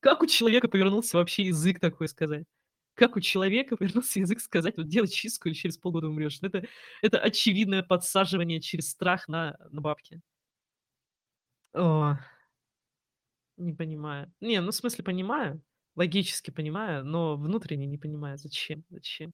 Как 0.00 0.22
у 0.22 0.26
человека 0.26 0.68
повернулся 0.68 1.16
вообще 1.16 1.44
язык 1.44 1.80
такое 1.80 2.08
сказать? 2.08 2.44
Как 2.94 3.16
у 3.16 3.20
человека 3.20 3.76
повернулся 3.76 4.20
язык 4.20 4.40
сказать: 4.40 4.76
"Вот 4.76 4.88
делай 4.88 5.08
чистку, 5.08 5.48
и 5.48 5.54
через 5.54 5.78
полгода 5.78 6.08
умрешь"? 6.08 6.38
Это 6.42 6.64
это 7.02 7.18
очевидное 7.18 7.82
подсаживание 7.82 8.60
через 8.60 8.90
страх 8.90 9.28
на 9.28 9.56
на 9.70 9.80
бабки. 9.80 10.20
О. 11.74 12.16
Не 13.56 13.72
понимаю. 13.72 14.32
Не, 14.40 14.60
ну, 14.60 14.70
в 14.70 14.74
смысле, 14.74 15.04
понимаю, 15.04 15.62
логически 15.96 16.50
понимаю, 16.50 17.04
но 17.04 17.36
внутренне 17.36 17.86
не 17.86 17.98
понимаю, 17.98 18.36
зачем 18.38 18.84
зачем? 18.90 19.32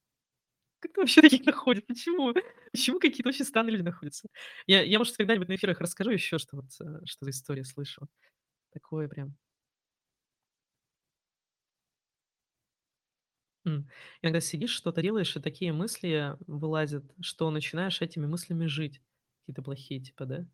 Как 0.81 0.97
вообще 0.97 1.21
таких 1.21 1.45
находят? 1.45 1.87
Почему 1.87 2.33
почему 2.73 2.99
какие-то 2.99 3.29
очень 3.29 3.45
странные 3.45 3.73
люди 3.73 3.83
находятся? 3.83 4.27
Я 4.67 4.83
я, 4.83 4.99
может, 4.99 5.17
когда-нибудь 5.17 5.49
на 5.49 5.55
эфирах 5.55 5.81
расскажу 5.81 6.11
еще, 6.11 6.39
что 6.39 6.57
вот, 6.57 6.67
э, 6.81 7.01
что 7.05 7.25
за 7.25 7.31
истории 7.31 7.63
слышал. 7.63 8.07
Такое 8.73 9.07
прям. 9.09 9.35
Иногда 14.21 14.39
сидишь, 14.39 14.71
что-то 14.71 15.01
делаешь, 15.01 15.35
и 15.35 15.39
такие 15.41 15.73
мысли 15.73 16.35
вылазят, 16.47 17.03
что 17.21 17.49
начинаешь 17.51 18.01
этими 18.01 18.25
мыслями 18.25 18.65
жить. 18.65 19.01
Какие-то 19.41 19.61
плохие 19.63 20.01
типа, 20.01 20.25
да? 20.25 20.45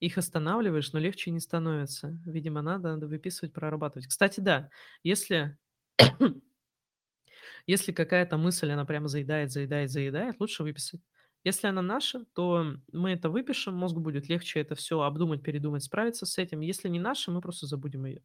Их 0.00 0.16
останавливаешь, 0.16 0.92
но 0.92 1.00
легче 1.00 1.30
не 1.32 1.40
становится. 1.40 2.16
Видимо, 2.24 2.62
надо 2.62 2.90
надо 2.92 3.06
выписывать, 3.08 3.52
прорабатывать. 3.52 4.06
Кстати, 4.06 4.40
да, 4.40 4.70
если 5.02 5.58
если 7.66 7.92
какая-то 7.92 8.36
мысль, 8.38 8.70
она 8.70 8.84
прямо 8.84 9.08
заедает 9.08 9.50
заедает 9.52 9.90
заедает, 9.90 10.36
лучше 10.40 10.62
выписать. 10.62 11.00
Если 11.44 11.66
она 11.68 11.82
наша, 11.82 12.24
то 12.34 12.74
мы 12.92 13.10
это 13.12 13.30
выпишем, 13.30 13.74
мозгу 13.74 14.00
будет 14.00 14.28
легче 14.28 14.60
это 14.60 14.74
всё 14.74 15.02
обдумать, 15.02 15.42
передумать, 15.42 15.84
справиться 15.84 16.26
с 16.26 16.38
этим. 16.38 16.60
Если 16.60 16.88
не 16.88 16.98
наша, 16.98 17.30
мы 17.30 17.40
просто 17.40 17.66
забудем 17.66 18.06
ее. 18.06 18.22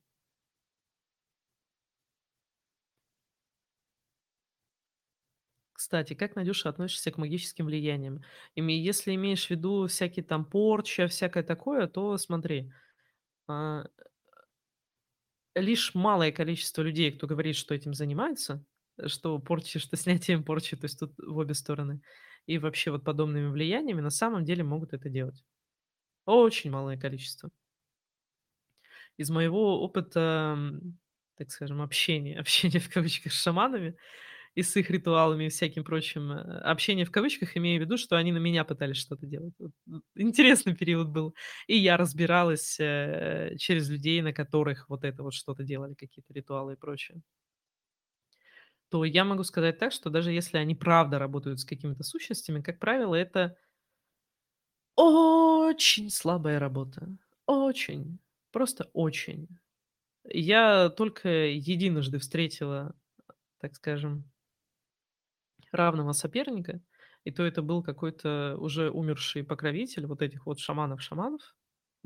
Кстати, 5.83 6.13
как, 6.13 6.37
Надюша, 6.37 6.69
относишься 6.69 7.11
к 7.11 7.17
магическим 7.17 7.65
влияниям? 7.65 8.21
Ими 8.55 8.71
если 8.71 9.13
имеешь 9.15 9.47
в 9.47 9.49
виду 9.49 9.87
всякие 9.87 10.23
там 10.23 10.45
порча, 10.45 11.09
всякое 11.09 11.43
такое, 11.43 11.87
то 11.87 12.17
смотри. 12.17 12.71
А, 13.49 13.83
лишь 15.55 15.93
малое 15.93 16.31
количество 16.31 16.83
людей, 16.83 17.11
кто 17.11 17.27
говорит, 17.27 17.57
что 17.57 17.75
этим 17.75 17.93
занимается, 17.93 18.63
что 19.07 19.37
порчей, 19.39 19.81
что 19.81 19.97
снятием 19.97 20.45
порчи, 20.45 20.77
то 20.77 20.85
есть 20.85 20.97
тут 20.97 21.15
в 21.17 21.35
обе 21.35 21.53
стороны, 21.53 22.01
и 22.45 22.59
вообще 22.59 22.89
вот 22.89 23.03
подобными 23.03 23.49
влияниями 23.49 23.99
на 23.99 24.09
самом 24.09 24.45
деле 24.45 24.63
могут 24.63 24.93
это 24.93 25.09
делать. 25.09 25.43
Очень 26.25 26.71
малое 26.71 26.97
количество. 26.97 27.49
Из 29.17 29.29
моего 29.29 29.81
опыта, 29.83 30.79
так 31.35 31.51
скажем, 31.51 31.81
общения 31.81 32.39
общения 32.39 32.79
в 32.79 32.89
кавычках 32.89 33.33
с 33.33 33.41
шаманами 33.43 33.97
и 34.55 34.63
с 34.63 34.75
их 34.77 34.89
ритуалами 34.89 35.45
и 35.45 35.49
всяким 35.49 35.83
прочим, 35.83 36.31
э, 36.31 36.59
общение 36.61 37.05
в 37.05 37.11
кавычках, 37.11 37.57
имею 37.57 37.81
в 37.81 37.85
виду, 37.85 37.97
что 37.97 38.17
они 38.17 38.31
на 38.31 38.37
меня 38.37 38.63
пытались 38.65 38.97
что-то 38.97 39.25
делать. 39.25 39.53
Интересный 40.15 40.75
период 40.75 41.09
был. 41.09 41.35
И 41.67 41.77
я 41.77 41.97
разбиралась, 41.97 42.77
э, 42.79 43.55
через 43.57 43.89
людей, 43.89 44.21
на 44.21 44.33
которых 44.33 44.89
вот 44.89 45.03
это 45.03 45.23
вот 45.23 45.33
что-то 45.33 45.63
делали, 45.63 45.95
какие-то 45.95 46.33
ритуалы 46.33 46.73
и 46.73 46.77
прочее. 46.77 47.21
То 48.89 49.03
я 49.05 49.25
могу 49.25 49.43
сказать 49.43 49.79
так, 49.79 49.91
что 49.91 50.09
даже 50.09 50.31
если 50.31 50.57
они 50.57 50.75
правда 50.75 51.17
работают 51.17 51.59
с 51.59 51.65
какими-то 51.65 52.03
сущностями, 52.03 52.61
как 52.61 52.79
правило, 52.79 53.15
это 53.15 53.57
очень 54.95 56.09
слабая 56.09 56.59
работа. 56.59 57.07
Очень, 57.45 58.19
просто 58.51 58.89
очень. 58.93 59.47
Я 60.25 60.89
только 60.89 61.29
единожды 61.29 62.19
встретила, 62.19 62.95
так 63.59 63.75
скажем 63.75 64.31
равного 65.73 66.13
соперника, 66.13 66.81
и 67.25 67.31
то 67.31 67.43
это 67.43 67.61
был 67.61 67.83
какой-то 67.83 68.55
уже 68.59 68.89
умерший 68.91 69.43
покровитель 69.43 70.05
вот 70.07 70.21
этих 70.21 70.45
вот 70.45 70.59
шаманов-шаманов. 70.59 71.41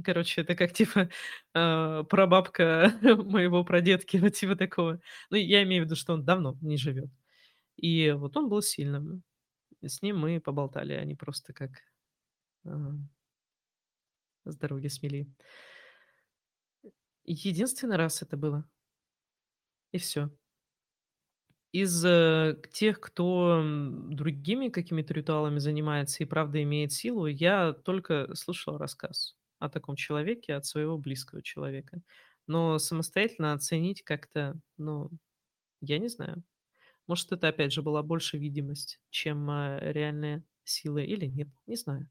Короче, 0.04 0.42
это 0.42 0.56
как 0.56 0.74
типа, 0.74 1.10
а, 1.54 2.04
прабабка 2.04 2.94
моего 3.04 3.64
прадедки, 3.64 4.18
вот 4.18 4.34
типа 4.36 4.56
такого. 4.56 5.02
Ну, 5.32 5.38
я 5.38 5.64
имею 5.64 5.84
в 5.84 5.86
виду, 5.86 5.96
что 5.96 6.14
он 6.14 6.24
давно 6.26 6.58
не 6.62 6.78
живет. 6.78 7.10
И 7.78 8.12
вот 8.12 8.38
он 8.38 8.50
был 8.50 8.62
сильным. 8.62 9.24
С 9.84 10.02
ним 10.04 10.20
мы 10.20 10.42
поболтали, 10.42 10.94
а 10.94 11.06
не 11.06 11.16
просто 11.16 11.54
как, 11.54 11.72
а 12.66 12.72
с 14.46 14.56
дороги 14.58 14.88
смели. 14.88 15.28
Единственный 17.26 17.98
раз 17.98 18.24
это 18.24 18.38
было. 18.38 18.68
И 19.92 19.98
всё. 19.98 20.30
Из, 21.74 22.04
э, 22.06 22.56
тех, 22.72 23.00
кто, 23.00 23.62
другими 24.10 24.70
какими-то 24.70 25.14
ритуалами 25.14 25.60
занимается 25.60 26.24
и 26.24 26.26
правда 26.26 26.64
имеет 26.64 26.94
силу, 26.94 27.28
я 27.28 27.74
только 27.74 28.34
слышала 28.36 28.80
рассказ 28.80 29.36
о 29.60 29.70
таком 29.70 29.96
человеке 29.96 30.54
от 30.56 30.66
своего 30.66 30.98
близкого 30.98 31.42
человека. 31.44 32.02
Но 32.48 32.80
самостоятельно 32.80 33.54
оценить 33.54 34.02
как-то, 34.04 34.56
ну, 34.78 35.10
я 35.82 36.00
не 36.00 36.10
знаю. 36.10 36.44
Может, 37.08 37.32
это 37.34 37.50
опять 37.50 37.74
же 37.74 37.82
была 37.84 38.04
больше 38.04 38.38
видимость, 38.38 39.02
чем, 39.12 39.50
а, 39.50 39.80
реальная 39.82 40.44
сила 40.66 41.00
или 41.00 41.26
нет, 41.28 41.50
не 41.68 41.76
знаю. 41.78 42.10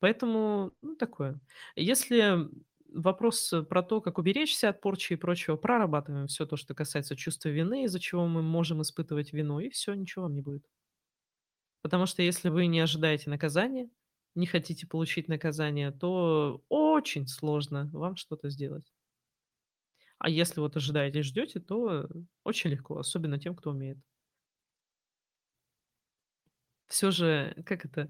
Поэтому, 0.00 0.72
ну, 0.82 0.96
такое. 0.96 1.40
Если 1.74 2.48
вопрос 2.92 3.52
про 3.68 3.82
то, 3.82 4.00
как 4.00 4.18
уберечься 4.18 4.68
от 4.70 4.80
порчи 4.80 5.14
и 5.14 5.16
прочего, 5.16 5.56
прорабатываем 5.56 6.26
всё 6.26 6.46
то, 6.46 6.56
что 6.56 6.74
касается 6.74 7.16
чувства 7.16 7.48
вины, 7.50 7.84
из-за 7.84 8.00
чего 8.00 8.26
мы 8.26 8.42
можем 8.42 8.82
испытывать 8.82 9.32
вину, 9.32 9.60
и 9.60 9.68
всё, 9.70 9.94
ничего 9.94 10.24
вам 10.24 10.34
не 10.34 10.40
будет. 10.42 10.66
Потому 11.84 12.06
что 12.06 12.22
если 12.22 12.48
вы 12.48 12.66
не 12.66 12.80
ожидаете 12.80 13.30
наказания, 13.30 13.88
не 14.34 14.46
хотите 14.46 14.86
получить 14.86 15.28
наказание, 15.28 15.90
то 15.92 16.62
очень 16.68 17.26
сложно 17.26 17.88
вам 17.92 18.16
что-то 18.16 18.50
сделать. 18.50 18.86
А 20.20 20.28
если 20.30 20.60
вот 20.60 20.76
ожидаете 20.76 21.18
и 21.20 21.22
ждете, 21.22 21.60
то 21.60 22.08
очень 22.44 22.70
легко, 22.70 22.98
особенно 22.98 23.38
тем, 23.38 23.54
кто 23.54 23.70
умеет. 23.70 23.98
Всё 26.90 27.10
же, 27.10 27.54
как 27.66 27.84
это, 27.84 28.08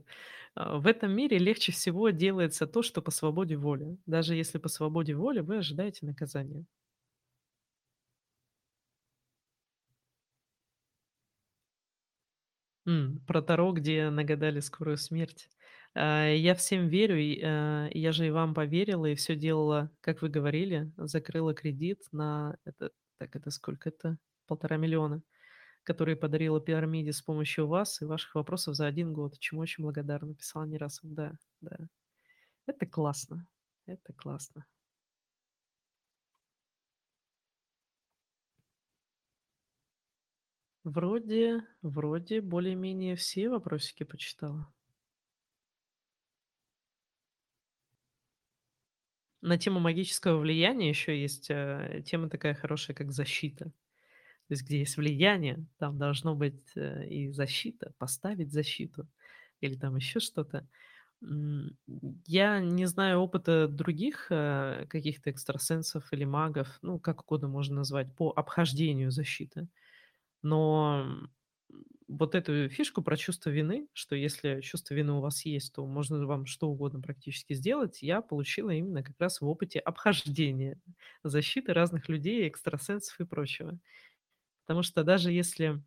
а, 0.55 0.79
в 0.79 0.87
этом 0.87 1.13
мире 1.13 1.39
легче 1.39 1.73
всего 1.73 2.11
делается 2.11 2.67
то, 2.67 2.83
что 2.83 3.01
по 3.03 3.11
свободе 3.11 3.57
воли. 3.57 3.97
Даже 4.07 4.35
если 4.35 4.59
по 4.59 4.69
свободе 4.69 5.15
воли 5.15 5.41
вы 5.41 5.59
ожидаете 5.59 6.05
наказания. 6.07 6.67
М, 12.87 13.21
про 13.27 13.43
Таро, 13.43 13.73
где 13.73 14.11
нагадали 14.11 14.61
скорую 14.61 14.97
смерть. 14.97 15.49
А, 15.95 16.29
я 16.31 16.55
всем 16.55 16.87
верю, 16.89 17.17
а, 17.45 17.89
я 17.93 18.13
же 18.13 18.27
и 18.27 18.31
вам 18.31 18.55
поверила, 18.55 19.07
и 19.07 19.15
всё 19.17 19.35
делала, 19.35 19.91
как 20.01 20.23
вы 20.23 20.29
говорили. 20.29 20.93
Закрыла 20.97 21.53
кредит 21.55 22.03
на 22.13 22.57
это 22.65 22.91
так 23.19 23.35
это 23.35 23.51
сколько 23.51 23.89
это? 23.89 24.19
1,5 24.47 24.69
000 24.69 24.79
000, 24.79 25.23
которые 25.87 26.17
подарила 26.17 26.61
пирамиде 26.61 27.13
с 27.15 27.23
помощью 27.23 27.69
вас 27.69 28.03
и 28.03 28.07
ваших 28.07 28.35
вопросов 28.37 28.77
за 28.77 28.87
1 28.89 29.15
год, 29.15 29.39
чему 29.41 29.63
очень 29.63 29.85
благодарна. 29.85 30.35
Писала 30.35 30.65
не 30.67 30.79
раз. 30.79 31.01
Да, 31.05 31.33
да. 31.63 31.77
Это 32.67 32.87
классно, 32.87 33.47
это 33.87 34.13
классно. 34.15 34.67
Вроде 40.85 41.63
вроде 41.83 42.41
более-менее 42.41 43.17
все 43.17 43.49
вопросики 43.49 44.05
почитала. 44.05 44.69
На 49.43 49.59
тему 49.59 49.81
магического 49.81 50.39
влияния 50.39 50.89
ещё 50.89 51.13
есть, 51.13 51.51
э, 51.51 52.03
тема 52.07 52.29
такая 52.31 52.55
хорошая, 52.55 52.97
как 52.97 53.13
защита. 53.13 53.71
То 54.49 54.55
есть 54.55 54.65
где 54.65 54.81
есть 54.81 54.97
влияние, 54.97 55.67
там 55.79 55.99
должно 55.99 56.35
быть, 56.37 56.61
э, 56.77 57.07
и 57.09 57.31
защита, 57.33 57.93
поставить 57.99 58.53
защиту 58.53 59.09
или 59.61 59.75
там 59.77 59.97
ещё 59.97 60.21
что-то. 60.21 60.69
Я 62.27 62.61
не 62.61 62.87
знаю 62.87 63.21
опыта 63.21 63.69
других, 63.69 64.29
э, 64.31 64.87
каких-то 64.91 65.31
экстрасенсов 65.31 66.13
или 66.13 66.25
магов, 66.25 66.79
ну, 66.83 66.99
как 67.01 67.23
угодно 67.25 67.49
можно 67.49 67.77
назвать, 67.77 68.15
по 68.17 68.31
обхождению 68.37 69.11
защиты. 69.13 69.69
Но, 70.43 71.07
вот 72.09 72.35
эту 72.37 72.69
фишку 72.71 73.03
про 73.03 73.17
чувство 73.19 73.51
вины, 73.51 73.89
что 73.95 74.17
если 74.17 74.61
чувство 74.63 74.95
вины 74.95 75.15
у 75.15 75.21
вас 75.23 75.47
есть, 75.47 75.75
то 75.75 75.87
можно 75.87 76.27
вам 76.27 76.47
что 76.47 76.69
угодно 76.71 77.01
практически 77.03 77.55
сделать, 77.55 78.03
я 78.03 78.23
получила 78.23 78.71
именно 78.71 79.03
как 79.05 79.17
раз 79.21 79.41
в 79.43 79.49
опыте 79.49 79.81
обхождения 79.81 80.81
защиты 81.25 81.73
разных 81.75 82.09
людей, 82.11 82.49
экстрасенсов 82.49 83.21
и 83.21 83.25
прочего. 83.27 83.79
Потому 84.69 84.83
что 84.83 85.05
даже 85.05 85.31
если 85.33 85.81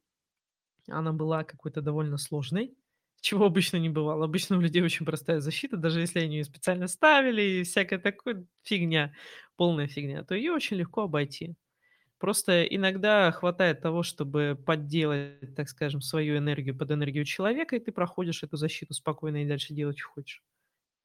она 0.89 1.13
была 1.13 1.43
какой-то 1.45 1.81
довольно 1.81 2.17
сложной, 2.17 2.75
чего 3.21 3.45
обычно 3.47 3.77
не 3.77 3.89
бывало. 3.89 4.25
Обычно 4.25 4.57
у 4.57 4.61
людей 4.61 4.83
очень 4.83 5.05
простая 5.05 5.39
защита, 5.41 5.77
даже 5.77 6.01
если 6.01 6.19
они 6.21 6.35
её 6.37 6.45
специально 6.45 6.87
ставили 6.87 7.41
и 7.43 7.63
всякое 7.63 7.99
такое, 7.99 8.45
фигня, 8.63 9.13
полная 9.57 9.87
фигня, 9.87 10.23
то 10.23 10.35
её 10.35 10.55
очень 10.55 10.77
легко 10.77 11.03
обойти. 11.03 11.55
Просто 12.19 12.63
иногда 12.65 13.31
хватает 13.31 13.81
того, 13.81 14.03
чтобы 14.03 14.57
подделать, 14.65 15.55
так 15.55 15.69
скажем, 15.69 16.01
свою 16.01 16.37
энергию 16.37 16.77
под 16.77 16.91
энергию 16.91 17.25
человека, 17.25 17.75
и 17.77 17.79
ты 17.79 17.91
проходишь 17.93 18.43
эту 18.43 18.57
защиту 18.57 18.93
спокойно 18.95 19.43
и 19.43 19.47
дальше 19.47 19.73
делать, 19.75 19.97
чё 19.97 20.09
хочешь. 20.09 20.43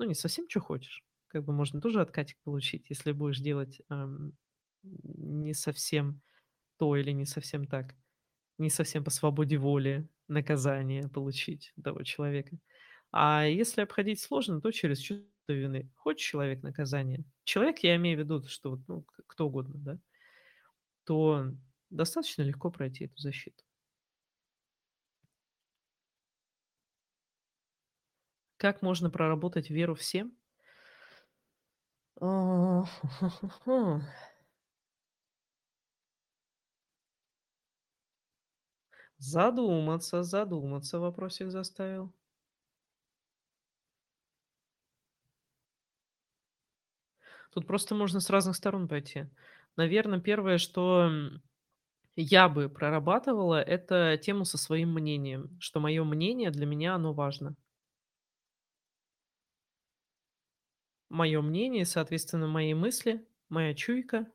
Ну, 0.01 0.07
не 0.07 0.15
совсем 0.15 0.49
чё 0.49 0.61
хочешь. 0.61 1.05
Как 1.29 1.45
бы 1.45 1.53
можно 1.55 1.81
тоже 1.81 2.01
откатик 2.03 2.39
получить, 2.45 2.87
если 2.91 3.13
будешь 3.13 3.41
делать, 3.41 3.83
ам, 3.91 4.33
не 4.85 5.55
совсем 5.55 6.23
то 6.85 6.97
или 6.97 7.13
не 7.13 7.25
совсем 7.25 7.67
так. 7.67 7.95
Не 8.59 8.71
совсем 8.71 9.05
по 9.05 9.11
свободе 9.11 9.57
воли 9.59 10.09
наказание 10.29 11.09
получить 11.09 11.73
того 11.83 12.03
человека. 12.05 12.59
А 13.13 13.47
если 13.47 13.83
обходить 13.83 14.21
сложно, 14.21 14.61
то 14.61 14.71
через 14.73 14.99
чувство 15.01 15.27
вины. 15.49 15.91
Хочет 15.97 16.21
человек 16.21 16.63
наказания 16.63 17.25
человек, 17.45 17.79
я 17.81 17.97
имею 17.97 18.19
в 18.19 18.21
виду, 18.23 18.43
что 18.49 18.73
вот, 18.73 18.81
ну, 18.89 19.07
кто 19.29 19.47
угодно, 19.47 19.75
да 19.77 19.99
то 21.05 21.51
достаточно 21.91 22.43
легко 22.43 22.71
пройти 22.71 23.05
эту 23.07 23.17
защиту. 23.19 23.65
Как 28.57 28.83
можно 28.83 29.11
проработать 29.11 29.71
веру 29.71 29.95
всем? 29.95 30.37
Задуматься, 39.27 40.23
задуматься 40.23 40.99
вопросик 41.01 41.51
заставил. 41.51 42.13
Тут 47.55 47.67
просто 47.67 47.95
можно 47.95 48.21
с 48.21 48.31
разных 48.31 48.57
сторон 48.57 48.89
пойти. 48.89 49.27
Наверно, 49.77 50.21
первое, 50.21 50.59
что, 50.59 51.11
я 52.17 52.49
бы 52.49 52.69
прорабатывала- 52.69 53.63
это 53.63 54.19
тему 54.23 54.45
со 54.45 54.59
своим 54.59 54.93
мнением, 54.95 55.57
что 55.61 55.81
моё 55.81 56.05
мнение 56.05 56.51
для 56.51 56.67
меня 56.67 56.95
оно 56.97 57.13
важно. 57.15 57.57
Моё 61.11 61.43
мнение, 61.43 61.85
соответственно, 61.85 62.47
мои 62.49 62.75
мысли, 62.75 63.27
моя 63.49 63.75
чуйка. 63.75 64.27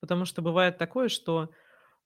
Потому 0.00 0.24
что 0.26 0.42
бывает 0.42 0.78
такое, 0.78 1.08
что, 1.08 1.50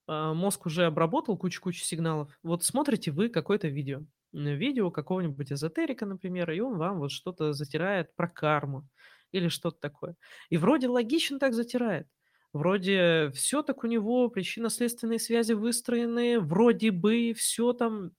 мозг 0.09 0.67
уже 0.67 0.87
обработал 0.87 1.37
кучу-кучу 1.39 1.83
сигналов. 1.85 2.31
Вот 2.43 2.65
смотрите 2.65 3.11
вы 3.13 3.29
какое-то 3.29 3.69
видео, 3.69 4.03
видео 4.33 4.91
какого-нибудь 4.91 5.53
эзотерика, 5.53 6.07
например, 6.07 6.51
и 6.53 6.61
он 6.61 6.79
вам 6.79 6.99
вот 7.01 7.11
что-то 7.13 7.53
затирает 7.53 8.15
про 8.17 8.29
карму 8.29 8.89
или 9.33 9.49
что-то 9.49 9.79
такое. 9.81 10.17
И 10.51 10.57
вроде 10.59 10.89
логично 10.89 11.39
так 11.39 11.55
затирает, 11.55 12.09
вроде 12.53 13.31
всё 13.35 13.63
так 13.63 13.85
у 13.85 13.87
него, 13.87 14.29
причинно-следственные 14.29 15.19
связи 15.21 15.53
выстроены, 15.55 16.41
вроде 16.41 16.91
бы 16.91 17.33
всё 17.37 17.73
там 17.73 18.13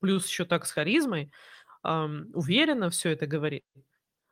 плюс 0.00 0.26
ещё 0.28 0.44
так 0.44 0.66
с 0.66 0.72
харизмой, 0.72 1.32
ам, 1.82 2.26
уверенно 2.34 2.90
всё 2.90 3.10
это 3.10 3.26
говорит. 3.26 3.64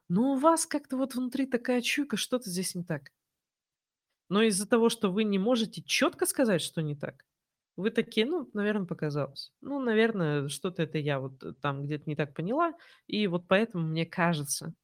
Но 0.08 0.34
у 0.34 0.38
вас 0.38 0.66
как-то 0.66 0.96
вот 0.98 1.14
внутри 1.16 1.46
такая 1.46 1.82
чуйка: 1.82 2.16
что-то 2.18 2.50
здесь 2.50 2.74
не 2.76 2.84
так. 2.84 3.10
Но 4.30 4.42
из-за 4.42 4.68
того, 4.68 4.88
что 4.88 5.10
вы 5.12 5.24
не 5.24 5.38
можете 5.38 5.82
чётко 5.82 6.26
сказать, 6.26 6.62
что 6.62 6.82
не 6.82 6.94
так, 6.96 7.24
вы 7.76 7.90
такие: 7.90 8.26
"Ну, 8.26 8.48
наверно, 8.54 8.86
показалось. 8.86 9.52
Ну, 9.60 9.80
наверно, 9.80 10.48
что-то 10.48 10.82
это 10.84 10.98
я 10.98 11.20
вот 11.20 11.42
там 11.60 11.84
где-то 11.84 12.04
не 12.06 12.16
так 12.16 12.34
поняла, 12.34 12.74
и 13.06 13.26
вот 13.26 13.46
поэтому 13.48 13.86
мне 13.88 14.06
кажется". 14.06 14.74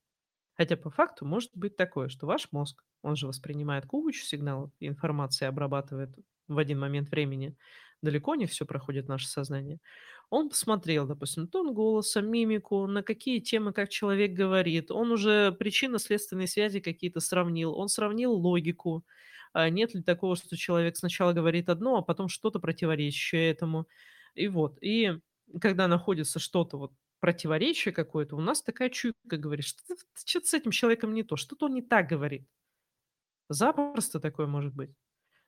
Хотя 0.56 0.76
по 0.76 0.90
факту 0.90 1.26
может 1.26 1.50
быть 1.56 1.76
такое, 1.76 2.08
что 2.10 2.26
ваш 2.26 2.48
мозг, 2.52 2.84
он 3.02 3.16
же 3.16 3.26
воспринимает 3.28 3.86
кучу 3.86 4.24
сигналов 4.24 4.70
информации 4.80 5.46
обрабатывает 5.46 6.10
в 6.48 6.58
один 6.58 6.80
момент 6.80 7.10
времени. 7.10 7.56
Далеко 8.02 8.34
не 8.36 8.46
всё 8.46 8.66
проходит 8.66 9.08
наше 9.08 9.28
сознание. 9.28 9.80
Он 10.32 10.48
посмотрел, 10.48 11.08
допустим, 11.08 11.48
тон 11.48 11.74
голоса, 11.74 12.20
мимику, 12.20 12.86
на 12.86 13.02
какие 13.02 13.40
темы 13.40 13.72
как 13.72 13.88
человек 13.88 14.32
говорит. 14.32 14.92
Он 14.92 15.10
уже 15.10 15.50
причинно-следственные 15.52 16.46
связи 16.46 16.78
какие-то 16.78 17.18
сравнил. 17.18 17.74
Он 17.76 17.88
сравнил 17.88 18.32
логику. 18.32 19.04
А 19.52 19.68
нет 19.70 19.92
ли 19.92 20.02
такого, 20.02 20.36
что 20.36 20.56
человек 20.56 20.96
сначала 20.96 21.32
говорит 21.32 21.68
одно, 21.68 21.96
а 21.98 22.02
потом 22.02 22.28
что-то 22.28 22.60
противоречащее 22.60 23.50
этому. 23.50 23.88
И 24.36 24.46
вот. 24.46 24.78
И 24.80 25.18
когда 25.60 25.88
находится 25.88 26.38
что-то 26.38 26.76
вот, 26.78 26.92
противоречие 27.18 27.92
какое-то, 27.92 28.36
у 28.36 28.40
нас 28.40 28.62
такая 28.62 28.88
чуйка 28.88 29.36
говорит: 29.36 29.66
"Что-то 29.66 29.94
вот, 29.94 30.24
чё-то 30.24 30.46
с 30.46 30.54
этим 30.54 30.70
человеком 30.70 31.12
не 31.12 31.24
то, 31.24 31.34
что-то 31.36 31.66
он 31.66 31.74
не 31.74 31.82
так 31.82 32.08
говорит". 32.08 32.46
Запросто 33.50 34.20
такое 34.20 34.46
может 34.46 34.72
быть. 34.74 34.90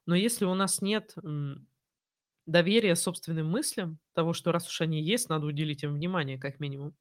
Но 0.06 0.14
если 0.16 0.44
у 0.46 0.54
нас 0.54 0.82
нет, 0.82 1.14
м, 2.46 2.52
доверия 2.52 2.96
собственным 2.96 3.50
мыслям, 3.50 3.98
того, 4.14 4.32
что 4.34 4.52
раз 4.52 4.68
уж 4.68 4.80
они 4.82 5.02
есть, 5.02 5.28
надо 5.28 5.46
уделить 5.46 5.82
им 5.84 5.94
внимание 5.94 6.38
как 6.38 6.60
минимум, 6.60 6.94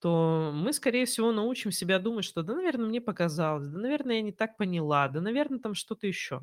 то 0.00 0.52
мы, 0.54 0.72
скорее 0.74 1.06
всего, 1.06 1.32
научим 1.32 1.72
себя 1.72 1.98
думать, 2.00 2.24
что: 2.26 2.42
"Да, 2.44 2.54
наверно, 2.56 2.86
мне 2.88 3.00
показалось, 3.02 3.68
да, 3.68 3.78
наверно, 3.80 4.12
я 4.12 4.22
не 4.22 4.32
так 4.32 4.56
поняла, 4.58 5.08
да, 5.08 5.20
наверно, 5.22 5.60
там 5.60 5.74
что-то 5.74 6.06
ещё". 6.08 6.42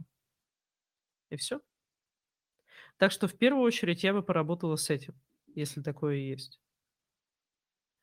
И 1.32 1.38
всё. 1.38 1.62
Так 3.00 3.14
что 3.14 3.30
в 3.30 3.34
первую 3.38 3.64
очередь 3.64 4.04
я 4.04 4.12
бы 4.14 4.22
поработала 4.22 4.76
с 4.76 4.90
этим, 4.90 5.16
если 5.56 5.82
такое 5.82 6.16
есть. 6.18 6.58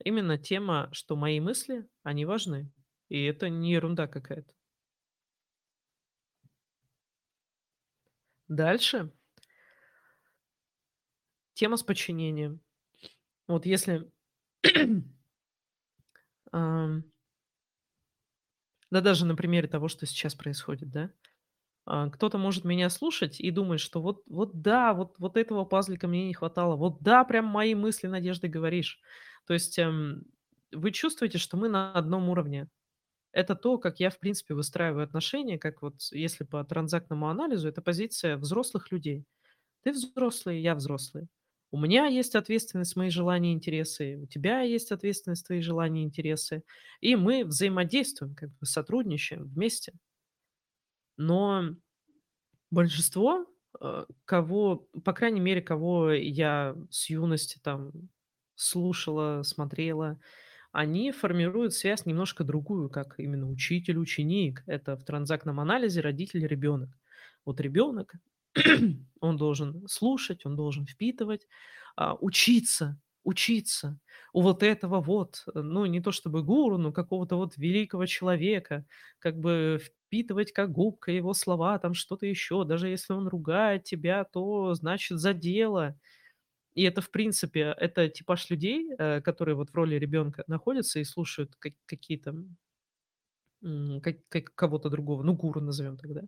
Именно 0.05 0.36
тема, 0.39 0.89
что 0.93 1.16
мои 1.16 1.40
мысли, 1.40 1.86
они 2.02 2.24
важны, 2.27 2.70
и 3.09 3.23
это 3.24 3.48
не 3.48 3.73
ерунда 3.73 4.06
какая-то. 4.06 4.52
Дальше 8.48 9.10
тема 11.56 11.78
с 11.78 11.84
подчинением. 11.84 12.62
Вот 13.48 13.66
если 13.66 14.10
Да 18.90 19.00
даже 19.00 19.26
на 19.26 19.34
примере 19.34 19.68
того, 19.68 19.88
что 19.88 20.06
сейчас 20.06 20.34
происходит, 20.34 20.90
да. 20.90 21.10
А, 21.86 22.08
кто-то 22.10 22.38
может 22.38 22.64
меня 22.64 22.90
слушать 22.90 23.40
и 23.40 23.50
думать, 23.50 23.80
что 23.80 24.00
вот 24.02 24.22
вот 24.26 24.60
да, 24.62 24.94
вот 24.94 25.14
вот 25.18 25.36
этого 25.36 25.64
пазлика 25.64 26.08
мне 26.08 26.26
не 26.28 26.34
хватало, 26.34 26.76
вот 26.76 26.98
да, 27.02 27.24
прям 27.24 27.46
мои 27.46 27.74
мысли, 27.74 28.06
Надежда, 28.08 28.48
говоришь. 28.48 29.00
То 29.46 29.54
есть, 29.54 29.78
эм, 29.78 30.24
вы 30.72 30.90
чувствуете, 30.92 31.38
что 31.38 31.56
мы 31.56 31.68
на 31.68 31.92
одном 31.94 32.28
уровне. 32.30 32.68
Это 33.32 33.54
то, 33.56 33.78
как 33.78 33.98
я, 34.00 34.10
в 34.10 34.18
принципе, 34.20 34.54
выстраиваю 34.54 35.04
отношения, 35.04 35.58
как 35.58 35.82
вот 35.82 35.96
если 36.12 36.44
по 36.44 36.64
транзактному 36.64 37.28
анализу, 37.28 37.68
это 37.68 37.82
позиция 37.82 38.36
взрослых 38.38 38.92
людей. 38.92 39.24
Ты 39.84 39.92
взрослый, 39.92 40.62
я 40.62 40.76
взрослый. 40.76 41.28
У 41.70 41.78
меня 41.78 42.06
есть 42.06 42.34
ответственность, 42.36 42.97
мои 42.97 43.10
желания 43.10 43.52
интересы, 43.52 44.16
у 44.22 44.26
тебя 44.26 44.60
есть 44.62 44.93
ответственность, 44.93 45.47
твои 45.47 45.60
желания 45.60 46.05
интересы, 46.05 46.62
и 47.01 47.16
мы 47.16 47.44
взаимодействуем, 47.44 48.34
как 48.34 48.51
бы 48.59 48.66
сотрудничаем 48.66 49.44
вместе. 49.44 49.93
Но 51.16 51.76
большинство, 52.70 53.47
э, 53.80 54.06
кого, 54.24 54.88
по 55.05 55.12
крайней 55.12 55.40
мере, 55.40 55.62
кого 55.62 56.12
я 56.12 56.76
с 56.90 57.10
юности 57.10 57.59
там 57.62 57.93
слушала, 58.55 59.43
смотрела, 59.43 60.18
они 60.72 61.12
формируют 61.12 61.74
связь 61.74 62.06
немножко 62.06 62.44
другую, 62.44 62.90
как 62.90 63.18
именно 63.18 63.48
учитель-ученик. 63.51 64.62
Это 64.66 64.97
в 64.97 65.05
транзактном 65.05 65.60
анализе 65.60 66.01
родитель-ребенок. 66.02 66.90
Вот 67.47 67.60
ребенок, 67.60 68.14
он 69.20 69.36
должен 69.36 69.86
слушать, 69.88 70.46
он 70.46 70.56
должен 70.56 70.86
впитывать, 70.86 71.46
а, 71.96 72.14
учиться, 72.20 72.98
учиться 73.24 73.98
у 74.32 74.42
вот 74.42 74.62
этого 74.62 75.00
вот, 75.00 75.44
ну, 75.54 75.86
не 75.86 76.00
то 76.00 76.12
чтобы 76.12 76.42
гуру, 76.42 76.78
но 76.78 76.92
какого-то 76.92 77.36
вот 77.36 77.56
великого 77.56 78.06
человека, 78.06 78.84
как 79.18 79.38
бы 79.38 79.80
впитывать 79.82 80.52
как 80.52 80.72
губка 80.72 81.10
его 81.12 81.34
слова, 81.34 81.78
там 81.78 81.94
что-то 81.94 82.26
еще. 82.26 82.64
Даже 82.64 82.88
если 82.88 83.12
он 83.14 83.28
ругает 83.28 83.84
тебя, 83.84 84.24
то 84.24 84.74
значит 84.74 85.18
за 85.18 85.34
дело. 85.34 85.98
И 86.74 86.82
это, 86.84 87.00
в 87.02 87.10
принципе, 87.10 87.74
это 87.78 88.08
типаж 88.08 88.50
людей, 88.50 88.90
э, 88.98 89.20
которые 89.22 89.56
вот 89.56 89.70
в 89.70 89.74
роли 89.76 89.96
ребенка 89.96 90.44
находятся 90.48 91.00
и 91.00 91.04
слушают 91.04 91.56
ка- 91.56 91.72
какие-то 91.86 92.34
как- 94.02 94.28
как- 94.28 94.54
кого-то 94.54 94.90
другого, 94.90 95.22
ну, 95.22 95.34
гуру 95.34 95.60
назовем 95.60 95.96
тогда, 95.96 96.22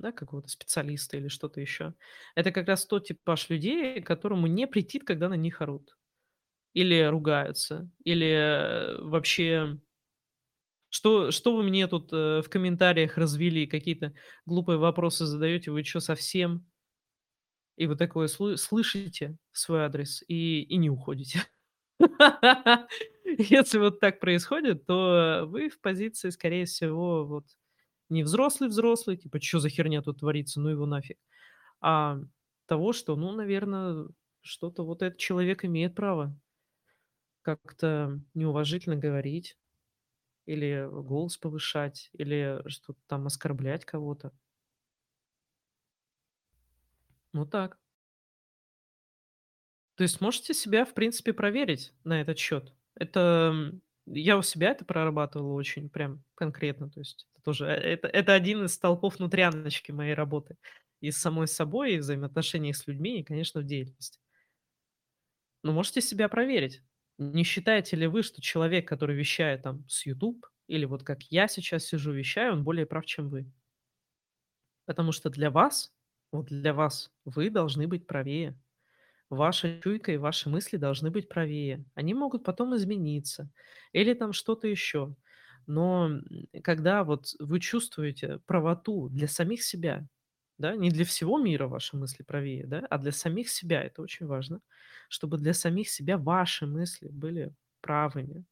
да, 0.00 0.12
какого-то 0.12 0.48
специалиста 0.48 1.16
или 1.18 1.28
что-то 1.28 1.60
еще. 1.60 1.94
Это 2.34 2.52
как 2.52 2.68
раз 2.68 2.86
тот 2.86 3.06
типаж 3.08 3.48
людей, 3.50 4.02
которому 4.02 4.46
не 4.48 4.66
претит, 4.66 5.04
когда 5.04 5.28
на 5.28 5.34
них 5.36 5.60
орут. 5.62 5.96
Или 6.74 7.02
ругаются, 7.04 7.90
или 8.04 8.96
вообще 9.02 9.78
Что 10.92 11.30
что 11.30 11.54
вы 11.56 11.62
мне 11.62 11.86
тут, 11.86 12.12
э, 12.12 12.42
в 12.44 12.48
комментариях 12.50 13.16
развели, 13.16 13.66
какие-то 13.66 14.12
глупые 14.44 14.76
вопросы 14.78 15.24
задаете, 15.24 15.70
вы 15.70 15.84
чё, 15.84 16.00
совсем? 16.00 16.66
И 17.78 17.86
вы 17.86 17.96
такое 17.96 18.26
слы 18.28 18.56
слышите 18.56 19.36
свой 19.52 19.84
адрес 19.84 20.22
и 20.28 20.62
и 20.62 20.76
не 20.76 20.90
уходите. 20.90 21.44
Если 23.24 23.78
вот 23.78 24.00
так 24.00 24.20
происходит, 24.20 24.86
то 24.86 25.44
вы 25.46 25.68
в 25.70 25.80
позиции, 25.80 26.30
скорее 26.30 26.66
всего, 26.66 27.26
вот 27.26 27.44
не 28.10 28.22
взрослый-взрослый, 28.24 29.16
типа: 29.16 29.40
"Чё 29.40 29.60
за 29.60 29.68
херня 29.70 30.02
тут 30.02 30.20
творится? 30.20 30.60
Ну 30.60 30.70
его 30.70 30.86
нафиг". 30.86 31.18
А 31.80 32.18
того, 32.66 32.92
что, 32.94 33.16
ну, 33.16 33.32
наверно, 33.32 34.08
что-то 34.42 34.84
вот 34.84 35.02
этот 35.02 35.18
человек 35.18 35.64
имеет 35.64 35.94
право 35.96 36.36
как-то 37.44 38.20
неуважительно 38.34 38.96
говорить 38.96 39.56
или 40.46 40.88
голос 40.90 41.38
повышать, 41.38 42.10
или 42.14 42.62
что-то 42.68 43.00
там 43.08 43.26
оскорблять 43.26 43.84
кого-то. 43.84 44.32
Вот 47.34 47.50
так. 47.50 47.76
То 49.98 50.02
есть 50.02 50.20
можете 50.20 50.54
себя, 50.54 50.84
в 50.84 50.94
принципе, 50.94 51.32
проверить 51.32 51.92
на 52.04 52.20
этот 52.20 52.38
счет. 52.38 52.72
Это, 52.94 53.72
я 54.06 54.38
у 54.38 54.42
себя 54.42 54.70
это 54.70 54.84
прорабатывал 54.84 55.54
очень 55.54 55.88
прям 55.90 56.22
конкретно. 56.34 56.90
То 56.90 57.00
есть 57.00 57.24
это 57.40 57.44
тоже, 57.44 57.66
э, 57.66 57.70
это 57.70 58.08
это 58.08 58.34
один 58.34 58.64
из 58.64 58.74
столпов 58.74 59.18
внутряночки 59.18 59.92
моей 59.92 60.14
работы. 60.14 60.56
И 61.00 61.10
с 61.10 61.18
самой 61.18 61.48
собой, 61.48 61.94
и 61.94 61.98
в 61.98 62.00
взаимоотношениях 62.00 62.76
с 62.76 62.86
людьми, 62.86 63.20
и, 63.20 63.24
конечно, 63.24 63.60
в 63.60 63.64
деятельности. 63.64 64.18
Но 65.62 65.72
можете 65.72 66.00
себя 66.00 66.28
проверить. 66.28 66.82
Не 67.18 67.44
считаете 67.44 67.96
ли 67.96 68.06
вы, 68.06 68.22
что 68.22 68.40
человек, 68.40 68.88
который 68.88 69.16
вещает 69.16 69.62
там 69.62 69.86
с 69.88 70.06
YouTube, 70.06 70.46
или 70.66 70.84
вот 70.84 71.02
как 71.02 71.22
я 71.24 71.48
сейчас 71.48 71.84
сижу, 71.84 72.12
вещаю, 72.12 72.52
он 72.54 72.64
более 72.64 72.86
прав, 72.86 73.04
чем 73.06 73.28
вы? 73.28 73.50
Потому 74.86 75.12
что 75.12 75.30
для 75.30 75.50
вас, 75.50 75.92
вот 76.32 76.46
для 76.46 76.74
вас, 76.74 77.10
вы 77.24 77.50
должны 77.50 77.86
быть 77.86 78.06
правее. 78.06 78.58
Ваша 79.30 79.80
чуйка 79.82 80.12
и 80.12 80.18
ваши 80.18 80.50
мысли 80.50 80.76
должны 80.78 81.10
быть 81.10 81.28
правее. 81.28 81.84
Они 81.94 82.14
могут 82.14 82.44
потом 82.44 82.76
измениться 82.76 83.50
или 83.92 84.14
там 84.14 84.32
что-то 84.32 84.68
еще. 84.68 85.16
Но 85.70 86.10
когда 86.64 87.04
вот 87.04 87.34
вы 87.38 87.60
чувствуете 87.60 88.40
правоту 88.46 89.08
для 89.08 89.28
самих 89.28 89.62
себя, 89.62 90.08
да, 90.58 90.76
не 90.76 90.90
для 90.90 91.04
всего 91.04 91.38
мира 91.38 91.68
ваши 91.68 91.96
мысли 91.96 92.22
правее, 92.24 92.66
да, 92.66 92.86
а 92.90 92.98
для 92.98 93.12
самих 93.12 93.48
себя, 93.50 93.82
это 93.82 94.02
очень 94.02 94.26
важно, 94.26 94.60
чтобы 95.08 95.38
для 95.38 95.54
самих 95.54 95.88
себя 95.88 96.18
ваши 96.18 96.66
мысли 96.66 97.08
были 97.08 97.54
правыми. 97.82 98.44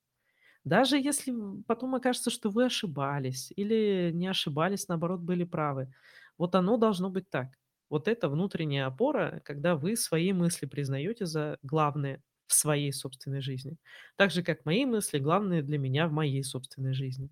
Даже 0.64 0.98
если 0.98 1.32
потом 1.66 1.94
окажется, 1.94 2.30
что 2.30 2.50
вы 2.50 2.66
ошибались 2.66 3.52
или 3.56 4.10
не 4.12 4.26
ошибались, 4.26 4.88
наоборот, 4.88 5.20
были 5.20 5.44
правы. 5.44 5.92
Вот 6.36 6.54
оно 6.54 6.76
должно 6.76 7.10
быть 7.10 7.30
так. 7.30 7.48
Вот 7.90 8.06
это 8.08 8.28
внутренняя 8.28 8.86
опора, 8.86 9.40
когда 9.44 9.76
вы 9.76 9.96
свои 9.96 10.32
мысли 10.32 10.66
признаете 10.66 11.24
за 11.26 11.58
главные 11.62 12.22
в 12.48 12.54
своей 12.54 12.92
собственной 12.92 13.42
жизни. 13.42 13.78
Так 14.16 14.32
же, 14.32 14.42
как 14.42 14.64
мои 14.66 14.86
мысли 14.86 15.18
главные 15.20 15.62
для 15.62 15.78
меня 15.78 16.08
в 16.08 16.12
моей 16.12 16.44
собственной 16.44 16.94
жизни. 16.94 17.30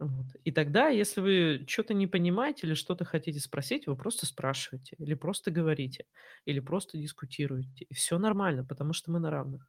Вот. 0.00 0.26
И 0.44 0.50
тогда, 0.50 0.88
если 0.88 1.20
вы 1.20 1.64
что-то 1.68 1.94
не 1.94 2.06
понимаете 2.06 2.66
или 2.66 2.74
что-то 2.74 3.04
хотите 3.04 3.38
спросить, 3.40 3.86
вы 3.86 3.96
просто 3.96 4.26
спрашиваете, 4.26 4.96
или 4.98 5.14
просто 5.14 5.50
говорите, 5.50 6.04
или 6.44 6.60
просто 6.60 6.98
дискутируете. 6.98 7.84
И 7.88 7.94
все 7.94 8.18
нормально, 8.18 8.64
потому 8.64 8.92
что 8.92 9.12
мы 9.12 9.20
на 9.20 9.30
равных. 9.30 9.68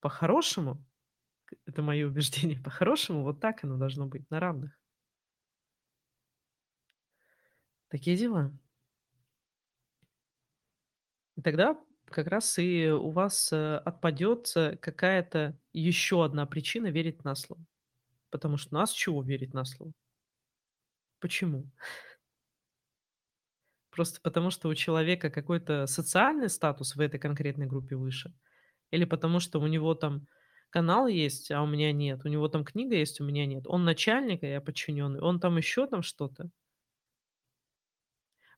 По-хорошему, 0.00 0.84
это 1.66 1.82
мое 1.82 2.06
убеждение, 2.08 2.60
по-хорошему, 2.64 3.24
вот 3.24 3.40
так 3.40 3.64
оно 3.64 3.78
должно 3.78 4.06
быть, 4.06 4.30
на 4.30 4.40
равных. 4.40 4.78
Такие 7.88 8.16
дела. 8.16 8.50
И 11.36 11.42
тогда 11.42 11.76
как 12.10 12.26
раз 12.28 12.58
и 12.58 12.88
у 12.90 13.10
вас, 13.10 13.52
э, 13.52 13.76
отпадет, 13.78 14.52
э, 14.56 14.76
какая-то 14.76 15.58
еще 15.72 16.24
одна 16.24 16.46
причина 16.46 16.88
верить 16.88 17.24
на 17.24 17.34
слово. 17.34 17.64
Потому 18.30 18.56
что 18.56 18.74
нас 18.74 18.92
чего 18.92 19.22
верить 19.22 19.54
на 19.54 19.64
слово? 19.64 19.92
Почему? 21.20 21.70
Просто 23.90 24.20
потому, 24.22 24.50
что 24.50 24.68
у 24.68 24.74
человека 24.74 25.30
какой-то 25.30 25.86
социальный 25.86 26.48
статус 26.48 26.94
в 26.94 27.00
этой 27.00 27.18
конкретной 27.18 27.66
группе 27.66 27.96
выше? 27.96 28.32
Или 28.90 29.04
потому, 29.04 29.40
что 29.40 29.60
у 29.60 29.66
него 29.66 29.94
там 29.94 30.26
канал 30.70 31.08
есть, 31.08 31.50
а 31.50 31.62
у 31.62 31.66
меня 31.66 31.92
нет? 31.92 32.20
У 32.24 32.28
него 32.28 32.48
там 32.48 32.64
книга 32.64 32.94
есть, 32.96 33.20
у 33.20 33.24
меня 33.24 33.46
нет? 33.46 33.64
Он 33.66 33.84
начальник, 33.84 34.42
а 34.42 34.46
я 34.46 34.60
подчиненный? 34.60 35.20
Он 35.20 35.40
там 35.40 35.56
еще 35.56 35.86
там 35.86 36.02
что-то? 36.02 36.50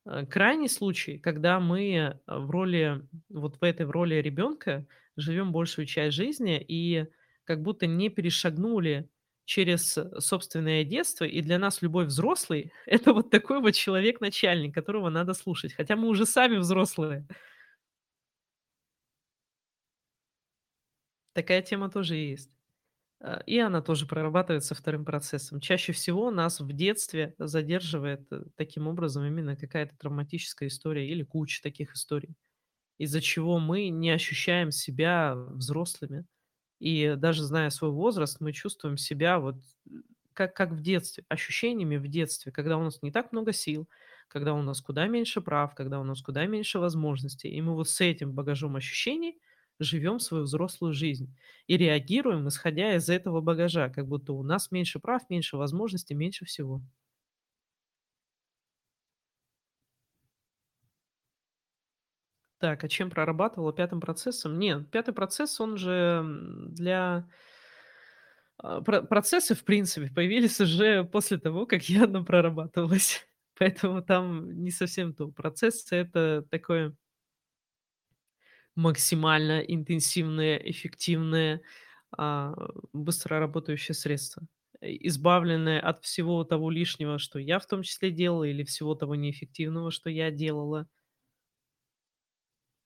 Э, 0.07 0.25
крайний 0.27 0.69
случай, 0.69 1.19
когда 1.19 1.61
мы, 1.61 1.93
э, 1.95 2.15
в 2.27 2.51
роли, 2.51 3.03
вот 3.29 3.57
в 3.61 3.65
этой 3.65 3.87
в 3.87 3.91
роли 3.91 4.15
ребенка 4.17 4.87
живем 5.17 5.53
большую 5.53 5.87
часть 5.87 6.17
жизни 6.17 6.65
и 6.67 7.07
как 7.45 7.63
будто 7.63 7.87
не 7.87 8.09
перешагнули 8.09 9.09
через, 9.45 9.99
э, 9.99 10.21
собственное 10.21 10.85
детство, 10.85 11.25
и 11.25 11.43
для 11.43 11.59
нас 11.59 11.83
любой 11.83 12.07
взрослый- 12.07 12.73
это 12.87 13.13
вот 13.13 13.31
такой 13.31 13.61
вот 13.61 13.73
человек-начальник, 13.73 14.75
которого 14.75 15.11
надо 15.11 15.35
слушать, 15.35 15.75
хотя 15.75 15.97
мы 15.97 16.09
уже 16.09 16.27
сами 16.27 16.57
взрослые. 16.59 17.27
Такая 21.33 21.63
тема 21.63 21.91
тоже 21.91 22.15
есть. 22.17 22.51
Э, 23.21 23.41
и 23.47 23.59
она 23.59 23.83
тоже 23.83 24.07
прорабатывается 24.07 24.75
вторым 24.75 25.05
процессом. 25.05 25.61
Чаще 25.61 25.93
всего 25.93 26.31
нас 26.31 26.61
в 26.61 26.73
детстве 26.73 27.35
задерживает, 27.39 28.31
э, 28.33 28.45
таким 28.57 28.89
образом 28.89 29.25
именно 29.25 29.57
какая-то 29.57 29.97
травматическая 29.99 30.69
история 30.69 31.09
или 31.09 31.23
куча 31.23 31.63
таких 31.63 31.95
историй. 31.95 32.35
из-за 32.99 33.21
чего 33.21 33.59
мы 33.59 33.89
не 33.91 34.11
ощущаем 34.11 34.71
себя 34.73 35.35
взрослыми. 35.37 36.27
И 36.81 37.15
даже 37.17 37.45
зная 37.45 37.71
свой 37.71 37.91
возраст, 37.91 38.41
мы 38.41 38.53
чувствуем 38.53 38.97
себя 38.97 39.39
вот 39.41 39.57
э, 39.87 39.91
как, 40.35 40.55
как 40.55 40.73
в 40.73 40.81
детстве, 40.83 41.25
ощущениями 41.29 41.97
в 41.97 42.09
детстве, 42.09 42.53
когда 42.53 42.79
у 42.79 42.83
нас 42.85 43.03
не 43.03 43.11
так 43.13 43.33
много 43.33 43.53
сил, 43.53 43.89
когда 44.29 44.55
у 44.55 44.63
нас 44.63 44.81
куда 44.81 45.07
меньше 45.09 45.41
прав, 45.41 45.75
когда 45.75 46.01
у 46.01 46.05
нас 46.05 46.23
куда 46.23 46.47
меньше 46.47 46.79
возможностей. 46.79 47.51
И 47.51 47.61
мы 47.63 47.75
вот 47.75 47.89
с 47.89 48.01
этим 48.01 48.33
багажом 48.33 48.77
ощущений 48.77 49.39
живем 49.81 50.19
свою 50.21 50.45
взрослую 50.45 50.93
жизнь 50.95 51.35
и 51.67 51.77
реагируем, 51.77 52.49
исходя 52.49 52.95
из 52.97 53.09
этого 53.11 53.41
багажа, 53.41 53.89
как 53.91 54.07
будто 54.09 54.33
у 54.33 54.43
нас 54.43 54.71
меньше 54.71 55.01
прав, 55.01 55.29
меньше 55.31 55.57
возможностей, 55.57 56.15
меньше 56.15 56.45
всего. 56.45 56.83
Так, 62.59 62.85
а 62.85 62.89
чем 62.89 63.09
прорабатывала 63.11 63.73
пятым 63.73 64.01
процессом? 64.01 64.59
Нет, 64.59 64.91
пятый 64.91 65.15
процесс, 65.15 65.59
он 65.61 65.79
же 65.79 66.23
для... 66.73 67.27
а, 68.59 68.81
про- 68.83 69.03
Процессы, 69.03 69.55
в 69.55 69.65
принципе, 69.65 70.09
появились 70.13 70.61
уже 70.61 71.05
после 71.05 71.39
того, 71.39 71.67
как 71.67 71.85
я 71.89 72.07
прорабатывалась. 72.25 73.27
Поэтому 73.59 74.03
там 74.03 74.63
не 74.63 74.71
совсем 74.71 75.15
то. 75.15 75.29
Процессы— 75.29 75.95
это 75.97 76.47
такое 76.51 76.95
максимально 78.77 79.61
интенсивное, 79.61 80.57
эффективное, 80.59 81.63
а, 82.17 82.55
быстро 82.93 83.39
работающее 83.41 83.95
средство, 83.95 84.43
э, 84.81 84.89
избавленное 85.09 85.81
от 85.81 86.05
всего 86.05 86.45
того 86.45 86.71
лишнего, 86.71 87.19
что 87.19 87.39
я 87.39 87.59
в 87.59 87.67
том 87.67 87.83
числе 87.83 88.11
делала, 88.11 88.45
или 88.45 88.65
всего 88.65 88.95
того 88.95 89.15
неэффективного, 89.17 89.91
что 89.91 90.11
я 90.11 90.31
делала. 90.31 90.89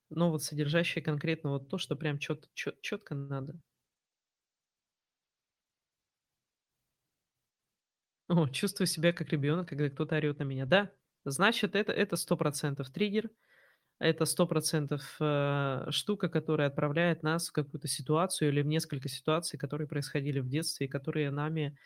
Но 0.08 0.30
вот 0.30 0.42
содержащее 0.42 1.04
конкретно 1.04 1.50
вот 1.50 1.68
то, 1.68 1.76
что 1.76 1.94
прям 1.94 2.18
чет 2.18 2.48
чет 2.54 2.80
четко 2.80 3.14
надо. 3.14 3.60
О, 8.28 8.48
чувствую 8.48 8.86
себя 8.86 9.12
как 9.12 9.28
ребенок, 9.30 9.68
когда 9.68 9.88
кто-то 9.90 10.16
орет 10.16 10.38
на 10.38 10.44
меня. 10.44 10.64
Да, 10.66 10.90
значит, 11.24 11.74
это 11.76 11.92
это 11.92 12.16
сто 12.16 12.36
процентов 12.36 12.90
триггер, 12.90 13.30
это 13.98 14.24
сто 14.26 14.46
процентов 14.46 15.16
э, 15.20 15.86
штука, 15.90 16.28
которая 16.28 16.68
отправляет 16.68 17.22
нас 17.22 17.48
в 17.48 17.52
какую-то 17.52 17.88
ситуацию 17.88 18.50
или 18.50 18.62
в 18.62 18.66
несколько 18.66 19.08
ситуаций, 19.08 19.58
которые 19.58 19.88
происходили 19.88 20.40
в 20.40 20.48
детстве 20.48 20.86
и 20.86 20.90
которые 20.90 21.30
нами 21.30 21.78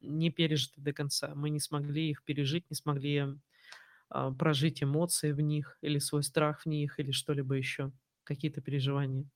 не 0.00 0.30
пережиты 0.30 0.80
до 0.80 0.92
конца. 0.92 1.34
Мы 1.34 1.50
не 1.50 1.60
смогли 1.60 2.10
их 2.10 2.24
пережить, 2.24 2.70
не 2.70 2.76
смогли, 2.76 3.26
а, 4.10 4.32
прожить 4.32 4.82
эмоции 4.82 5.32
в 5.32 5.40
них 5.40 5.78
или 5.82 5.98
свой 5.98 6.22
страх 6.24 6.62
в 6.62 6.66
них, 6.66 6.98
или 7.00 7.12
что-либо 7.12 7.54
еще, 7.56 7.92
какие-то 8.24 8.60
переживания. 8.62 9.26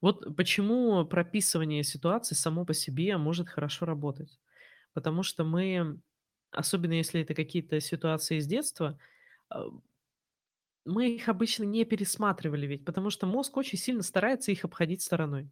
Вот 0.00 0.36
почему 0.36 1.04
прописывание 1.06 1.82
ситуаций 1.84 2.36
само 2.36 2.64
по 2.64 2.74
себе 2.74 3.16
может 3.16 3.48
хорошо 3.48 3.86
работать. 3.86 4.40
Потому 4.92 5.22
что 5.22 5.44
мы, 5.44 6.00
особенно 6.50 6.94
если 6.94 7.22
это 7.22 7.34
какие-то 7.34 7.80
ситуации 7.80 8.38
из 8.38 8.46
детства, 8.46 8.98
а, 9.50 9.66
мы 10.84 11.14
их 11.14 11.28
обычно 11.28 11.64
не 11.64 11.84
пересматривали 11.84 12.66
ведь, 12.66 12.84
потому 12.84 13.10
что 13.10 13.26
мозг 13.26 13.56
очень 13.56 13.78
сильно 13.78 14.02
старается 14.02 14.52
их 14.52 14.64
обходить 14.64 15.02
стороной. 15.02 15.50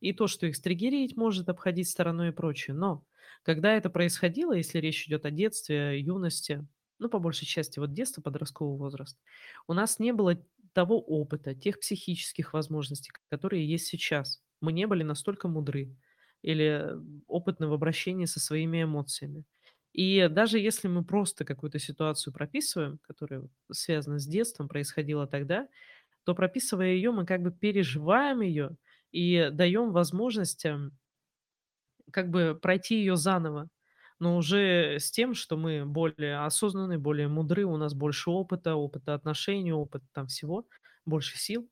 И 0.00 0.12
то, 0.12 0.26
что 0.26 0.46
их 0.46 0.56
стригерить 0.56 1.16
может 1.16 1.48
обходить 1.48 1.88
стороной 1.88 2.28
и 2.28 2.32
прочее. 2.32 2.74
Но 2.74 3.04
когда 3.42 3.74
это 3.74 3.90
происходило, 3.90 4.52
если 4.52 4.78
речь 4.78 5.06
идет 5.08 5.26
о 5.26 5.30
детстве, 5.30 6.00
юности, 6.00 6.66
ну, 6.98 7.08
по 7.08 7.18
большей 7.18 7.46
части, 7.46 7.78
вот 7.78 7.92
детство, 7.92 8.22
подростковый 8.22 8.78
возраст, 8.78 9.18
у 9.66 9.72
нас 9.72 9.98
не 9.98 10.12
было 10.12 10.42
того 10.72 11.00
опыта, 11.00 11.54
тех 11.54 11.80
психических 11.80 12.52
возможностей, 12.52 13.10
которые 13.30 13.68
есть 13.68 13.86
сейчас. 13.86 14.42
Мы 14.60 14.72
не 14.72 14.86
были 14.86 15.02
настолько 15.02 15.48
мудры 15.48 15.96
или 16.42 16.64
э, 16.64 17.00
опытны 17.26 17.68
в 17.68 17.72
обращении 17.72 18.26
со 18.26 18.40
своими 18.40 18.82
эмоциями. 18.84 19.44
И 19.92 20.28
даже 20.30 20.58
если 20.58 20.88
мы 20.88 21.04
просто 21.04 21.44
какую-то 21.44 21.78
ситуацию 21.78 22.32
прописываем, 22.32 22.98
которая 23.02 23.48
связана 23.72 24.18
с 24.18 24.26
детством, 24.26 24.68
происходила 24.68 25.26
тогда, 25.26 25.68
то 26.24 26.34
прописывая 26.34 26.88
ее, 26.94 27.12
мы 27.12 27.26
как 27.26 27.42
бы 27.42 27.52
переживаем 27.52 28.42
ее 28.42 28.76
и 29.12 29.50
даем 29.52 29.92
возможность, 29.92 30.64
эм, 30.66 30.98
как 32.12 32.30
бы 32.30 32.58
пройти 32.60 32.96
ее 32.96 33.16
заново, 33.16 33.68
но 34.18 34.36
уже 34.36 34.96
с 34.98 35.10
тем, 35.10 35.34
что 35.34 35.56
мы 35.56 35.84
более 35.86 36.38
осознанны, 36.44 36.98
более 36.98 37.28
мудры, 37.28 37.64
у 37.64 37.76
нас 37.76 37.94
больше 37.94 38.30
опыта, 38.30 38.74
опыта 38.74 39.14
отношений, 39.14 39.72
опыта 39.72 40.06
там 40.12 40.26
всего, 40.26 40.66
больше 41.06 41.38
сил. 41.38 41.68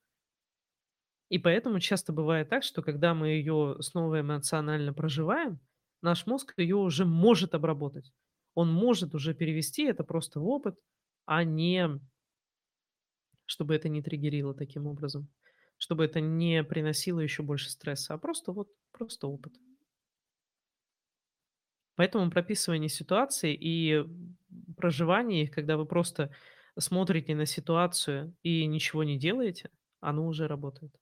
И 1.28 1.38
поэтому 1.38 1.80
часто 1.80 2.12
бывает 2.12 2.48
так, 2.48 2.62
что 2.62 2.82
когда 2.82 3.14
мы 3.14 3.28
ее 3.28 3.76
снова 3.80 4.20
эмоционально 4.20 4.93
проживаем, 4.93 5.59
наш 6.02 6.27
мозг 6.27 6.55
ее 6.59 6.77
уже 6.77 7.05
может 7.05 7.55
обработать. 7.55 8.12
Он 8.55 8.73
может 8.73 9.14
уже 9.14 9.35
перевести 9.35 9.85
это 9.85 10.05
просто 10.05 10.40
в 10.40 10.47
опыт, 10.48 10.78
а 11.27 11.44
не 11.44 12.01
чтобы 13.47 13.74
это 13.74 13.89
не 13.89 14.02
триггерило 14.02 14.55
таким 14.55 14.86
образом, 14.86 15.28
чтобы 15.78 16.05
это 16.05 16.20
не 16.20 16.62
приносило 16.64 17.20
еще 17.20 17.43
больше 17.43 17.70
стресса, 17.70 18.14
а 18.14 18.18
просто 18.18 18.52
вот 18.52 18.68
просто 18.93 19.28
опыт. 19.28 19.55
Поэтому 21.97 22.31
прописывание 22.31 22.89
ситуаций 22.89 23.55
и 23.55 24.05
проживание 24.77 25.44
их, 25.44 25.51
когда 25.51 25.77
вы 25.77 25.86
просто 25.86 26.31
смотрите 26.78 27.35
на 27.35 27.47
ситуацию 27.47 28.36
и 28.43 28.66
ничего 28.66 29.02
не 29.02 29.18
делаете, 29.18 29.70
оно 30.01 30.27
уже 30.27 30.47
работает. 30.47 30.93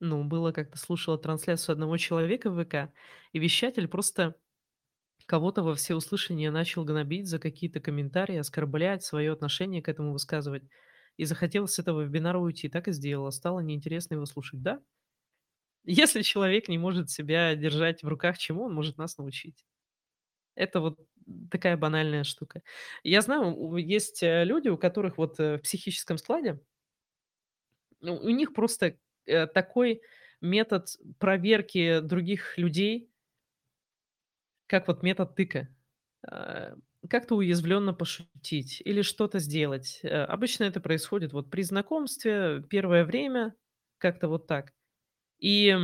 Ну, 0.00 0.24
было 0.24 0.52
как-то 0.52 0.78
слушала 0.78 1.18
трансляцию 1.18 1.72
одного 1.72 1.96
человека 1.96 2.50
в 2.50 2.64
ВК, 2.64 2.92
и 3.32 3.38
вещатель 3.38 3.88
просто 3.88 4.36
кого-то 5.26 5.62
во 5.62 5.74
всеуслышание 5.76 6.50
начал 6.50 6.84
гнобить 6.84 7.28
за 7.28 7.38
какие-то 7.38 7.80
комментарии, 7.80 8.36
оскорблять, 8.36 9.04
свое 9.04 9.32
отношение 9.32 9.82
к 9.82 9.88
этому 9.88 10.12
высказывать. 10.12 10.64
И 11.16 11.24
захотелось 11.26 11.74
с 11.74 11.78
этого 11.80 12.02
вебинара 12.02 12.38
уйти. 12.38 12.68
Так 12.68 12.88
и 12.88 12.92
сделала. 12.92 13.30
Стало 13.30 13.60
неинтересно 13.60 14.14
его 14.14 14.26
слушать. 14.26 14.62
Да, 14.62 14.80
если 15.84 16.22
человек 16.22 16.68
не 16.68 16.78
может 16.78 17.10
себя 17.10 17.54
держать 17.54 18.02
в 18.02 18.08
руках, 18.08 18.38
чему 18.38 18.64
он 18.64 18.74
может 18.74 18.98
нас 18.98 19.16
научить? 19.18 19.64
Это 20.56 20.80
вот 20.80 20.98
такая 21.50 21.76
банальная 21.76 22.24
штука. 22.24 22.62
Я 23.04 23.22
знаю, 23.22 23.76
есть, 23.76 24.22
э, 24.22 24.44
люди, 24.44 24.68
у 24.68 24.78
которых 24.78 25.18
вот, 25.18 25.40
э, 25.40 25.58
в 25.58 25.62
психическом 25.62 26.18
складе, 26.18 26.60
ну, 28.00 28.16
у 28.16 28.28
них 28.30 28.52
просто, 28.54 28.96
такой 29.54 30.02
метод 30.40 30.88
проверки 31.18 32.00
других 32.00 32.58
людей, 32.58 33.10
как 34.66 34.88
вот 34.88 35.02
метод 35.02 35.34
тыка. 35.34 35.68
Э, 36.30 36.74
как-то 37.08 37.36
уязвленно 37.36 37.94
пошутить 37.94 38.82
или 38.84 39.02
что-то 39.02 39.38
сделать. 39.38 40.00
Э, 40.02 40.24
обычно 40.24 40.64
это 40.64 40.80
происходит 40.80 41.32
вот 41.32 41.50
при 41.50 41.62
знакомстве, 41.62 42.62
первое 42.68 43.04
время, 43.04 43.54
как-то 43.98 44.28
вот 44.28 44.46
так. 44.46 44.72
И, 45.40 45.76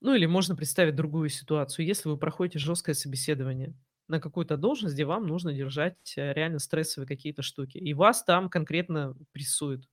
ну, 0.00 0.14
или 0.14 0.26
можно 0.26 0.56
представить 0.56 0.96
другую 0.96 1.30
ситуацию. 1.30 1.86
Если 1.86 2.08
вы 2.08 2.18
проходите 2.18 2.58
жесткое 2.58 2.94
собеседование 2.94 3.74
на 4.08 4.20
какую-то 4.20 4.56
должность, 4.58 4.94
где 4.94 5.04
вам 5.06 5.26
нужно 5.26 5.52
держать 5.54 6.14
э, 6.16 6.34
реально 6.34 6.60
стрессовые 6.60 7.08
какие-то 7.08 7.42
штуки, 7.42 7.78
и 7.78 7.94
вас 7.94 8.24
там 8.24 8.50
конкретно 8.50 9.16
прессуют. 9.32 9.88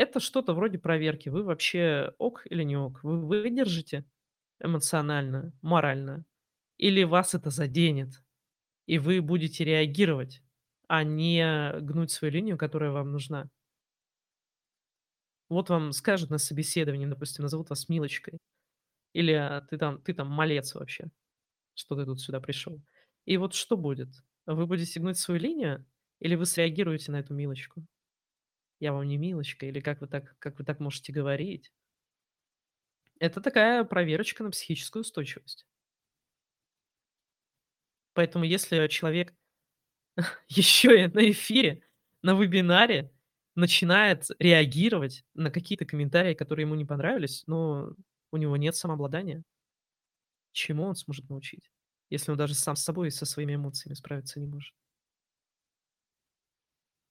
Это 0.00 0.18
что-то 0.18 0.54
вроде 0.54 0.78
проверки. 0.78 1.28
Вы 1.28 1.42
вообще 1.42 2.14
ок 2.16 2.46
или 2.46 2.62
не 2.62 2.74
ок? 2.74 3.04
Вы 3.04 3.20
выдержите 3.20 4.06
эмоционально, 4.58 5.52
морально? 5.60 6.24
Или 6.78 7.02
вас 7.02 7.34
это 7.34 7.50
заденет, 7.50 8.22
и 8.86 8.98
вы 8.98 9.20
будете 9.20 9.64
реагировать, 9.64 10.42
а 10.88 11.04
не 11.04 11.74
гнуть 11.80 12.12
свою 12.12 12.32
линию, 12.32 12.58
которая 12.58 12.92
вам 12.92 13.12
нужна? 13.12 13.50
Вот 15.50 15.68
вам 15.68 15.92
скажут 15.92 16.30
на 16.30 16.38
собеседовании, 16.38 17.04
допустим, 17.04 17.42
назовут 17.42 17.68
вас 17.68 17.88
Милочкой, 17.90 18.38
или 19.14 19.32
а, 19.32 19.62
ты 19.62 19.78
там, 19.78 20.02
ты 20.02 20.14
там 20.14 20.28
малец 20.28 20.74
вообще. 20.74 21.10
что 21.74 21.96
ты 21.96 22.06
тут 22.06 22.20
сюда 22.20 22.40
пришел. 22.40 22.82
И 23.26 23.36
вот 23.38 23.54
что 23.54 23.76
будет? 23.76 24.10
Вы 24.46 24.66
будете 24.66 25.00
гнуть 25.00 25.18
свою 25.18 25.40
линию 25.40 25.86
или 26.20 26.36
вы 26.36 26.46
среагируете 26.46 27.12
на 27.12 27.20
эту 27.20 27.34
Милочку? 27.34 27.84
"Я 28.80 28.92
вам 28.92 29.06
не 29.06 29.16
Милочка" 29.18 29.66
или 29.66 29.80
"Как 29.80 30.00
вы 30.00 30.08
так 30.08 30.36
как 30.40 30.58
вы 30.58 30.64
так 30.64 30.80
можете 30.80 31.12
говорить?" 31.12 31.70
Это 33.20 33.40
такая 33.40 33.84
проверочка 33.84 34.42
на 34.42 34.50
психическую 34.50 35.02
устойчивость. 35.02 35.64
Поэтому 38.14 38.44
если 38.44 38.86
человек 38.88 39.34
еще 40.48 41.04
и 41.04 41.08
на 41.08 41.30
эфире, 41.30 41.82
на 42.22 42.34
вебинаре 42.34 43.12
начинает 43.54 44.26
реагировать 44.38 45.24
на 45.34 45.50
какие-то 45.50 45.84
комментарии, 45.84 46.34
которые 46.34 46.64
ему 46.66 46.74
не 46.74 46.84
понравились, 46.84 47.44
но 47.46 47.94
у 48.32 48.36
него 48.36 48.56
нет 48.56 48.76
самообладания, 48.76 49.44
чему 50.52 50.84
он 50.84 50.94
сможет 50.94 51.28
научить, 51.28 51.70
если 52.08 52.30
он 52.30 52.36
даже 52.38 52.54
сам 52.54 52.76
с 52.76 52.82
собой 52.84 53.08
и 53.08 53.10
со 53.10 53.26
своими 53.26 53.54
эмоциями 53.56 53.94
справиться 53.94 54.38
не 54.40 54.46
может? 54.46 54.74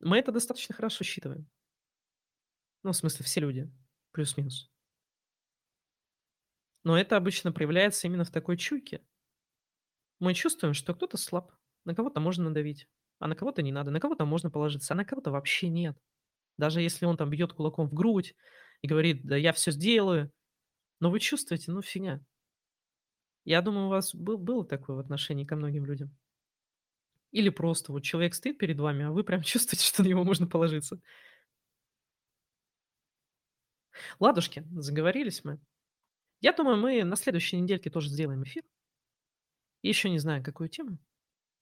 Мы 0.02 0.18
это 0.18 0.32
достаточно 0.34 0.76
хорошо 0.76 1.04
считываем. 1.06 1.48
Ну, 2.84 2.92
в 2.92 2.96
смысле, 2.96 3.26
все 3.26 3.40
люди, 3.42 3.72
плюс-минус. 4.12 4.70
Но 6.84 7.00
это 7.00 7.16
обычно 7.16 7.54
проявляется 7.54 8.06
именно 8.08 8.26
в 8.26 8.32
такой 8.32 8.58
чуйке. 8.58 9.00
Мы 10.20 10.34
чувствуем, 10.34 10.74
что 10.74 10.94
кто-то 10.94 11.18
слаб, 11.18 11.52
на 11.86 11.96
кого-то 11.96 12.20
можно 12.20 12.46
надавить. 12.46 12.88
а 13.22 13.28
на 13.28 13.36
кого-то 13.36 13.62
не 13.62 13.72
надо. 13.74 13.92
На 13.92 14.00
кого-то 14.00 14.26
можно 14.26 14.50
положиться, 14.50 14.94
а 14.94 14.98
на 14.98 15.04
кого-то 15.06 15.30
вообще 15.32 15.68
нет. 15.68 15.98
Даже 16.58 16.82
если 16.82 17.06
он 17.06 17.18
там 17.18 17.30
бьет 17.32 17.54
кулаком 17.54 17.88
в 17.90 17.94
грудь 17.94 18.36
и 18.84 18.88
говорит: 18.88 19.26
"Да 19.26 19.38
я 19.38 19.54
всё 19.54 19.72
сделаю", 19.72 20.32
но 21.02 21.12
вы 21.12 21.20
чувствуете, 21.20 21.72
ну, 21.72 21.82
фигня. 21.82 22.22
Я 23.44 23.62
думаю, 23.62 23.88
у 23.88 23.90
вас 23.90 24.16
был 24.16 24.38
было 24.38 24.64
такое 24.66 24.96
в 24.96 25.00
отношении 25.00 25.44
ко 25.44 25.58
многим 25.58 25.86
людям? 25.86 26.16
Или 27.32 27.50
просто 27.50 27.92
вот 27.92 28.02
человек 28.04 28.34
стоит 28.34 28.58
перед 28.58 28.80
вами, 28.80 29.06
а 29.06 29.12
вы 29.12 29.24
прям 29.24 29.42
чувствуете, 29.44 29.86
что 29.86 30.04
на 30.04 30.08
него 30.08 30.24
можно 30.24 30.48
положиться? 30.48 31.00
Ладушки, 34.20 34.66
заговорились 34.72 35.44
мы. 35.44 35.60
Я 36.42 36.54
думаю, 36.54 36.78
мы 36.78 37.04
на 37.04 37.16
следующей 37.16 37.60
недельке 37.60 37.90
тоже 37.90 38.10
сделаем 38.10 38.44
эфир. 38.44 38.64
Еще 39.82 40.10
не 40.10 40.20
знаю, 40.20 40.44
какую 40.44 40.70
тему. 40.70 40.98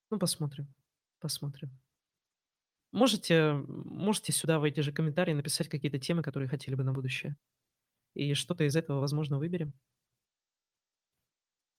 Ну, 0.10 0.20
посмотрим, 0.20 0.74
посмотрим. 1.20 1.70
Можете, 2.92 3.54
можете 3.54 4.32
сюда 4.32 4.60
в 4.60 4.64
эти 4.64 4.80
же 4.80 4.92
комментарии 4.92 5.34
написать 5.34 5.68
какие-то 5.68 6.00
темы, 6.00 6.24
которые 6.24 6.48
хотели 6.48 6.76
бы 6.76 6.84
на 6.84 6.94
будущее. 6.94 7.36
И 8.14 8.34
что-то 8.34 8.64
из 8.64 8.76
этого, 8.76 9.00
возможно, 9.00 9.38
выберем. 9.38 9.74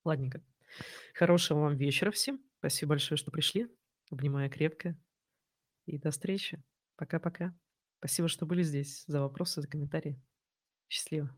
Ладненько. 0.05 0.43
Хорошего 1.15 1.61
вам 1.61 1.77
вечера 1.77 2.11
всем. 2.11 2.41
Спасибо 2.59 2.91
большое, 2.91 3.19
что 3.19 3.31
пришли. 3.31 3.69
Обнимаю 4.11 4.51
крепко. 4.51 4.97
И 5.87 5.99
до 5.99 6.11
встречи. 6.11 6.63
Пока-пока. 6.97 7.55
Спасибо, 7.99 8.29
что 8.29 8.47
были 8.47 8.63
здесь, 8.63 9.05
за 9.07 9.21
вопросы, 9.21 9.61
за 9.61 9.69
комментарии. 9.69 10.21
Счастливо. 10.89 11.31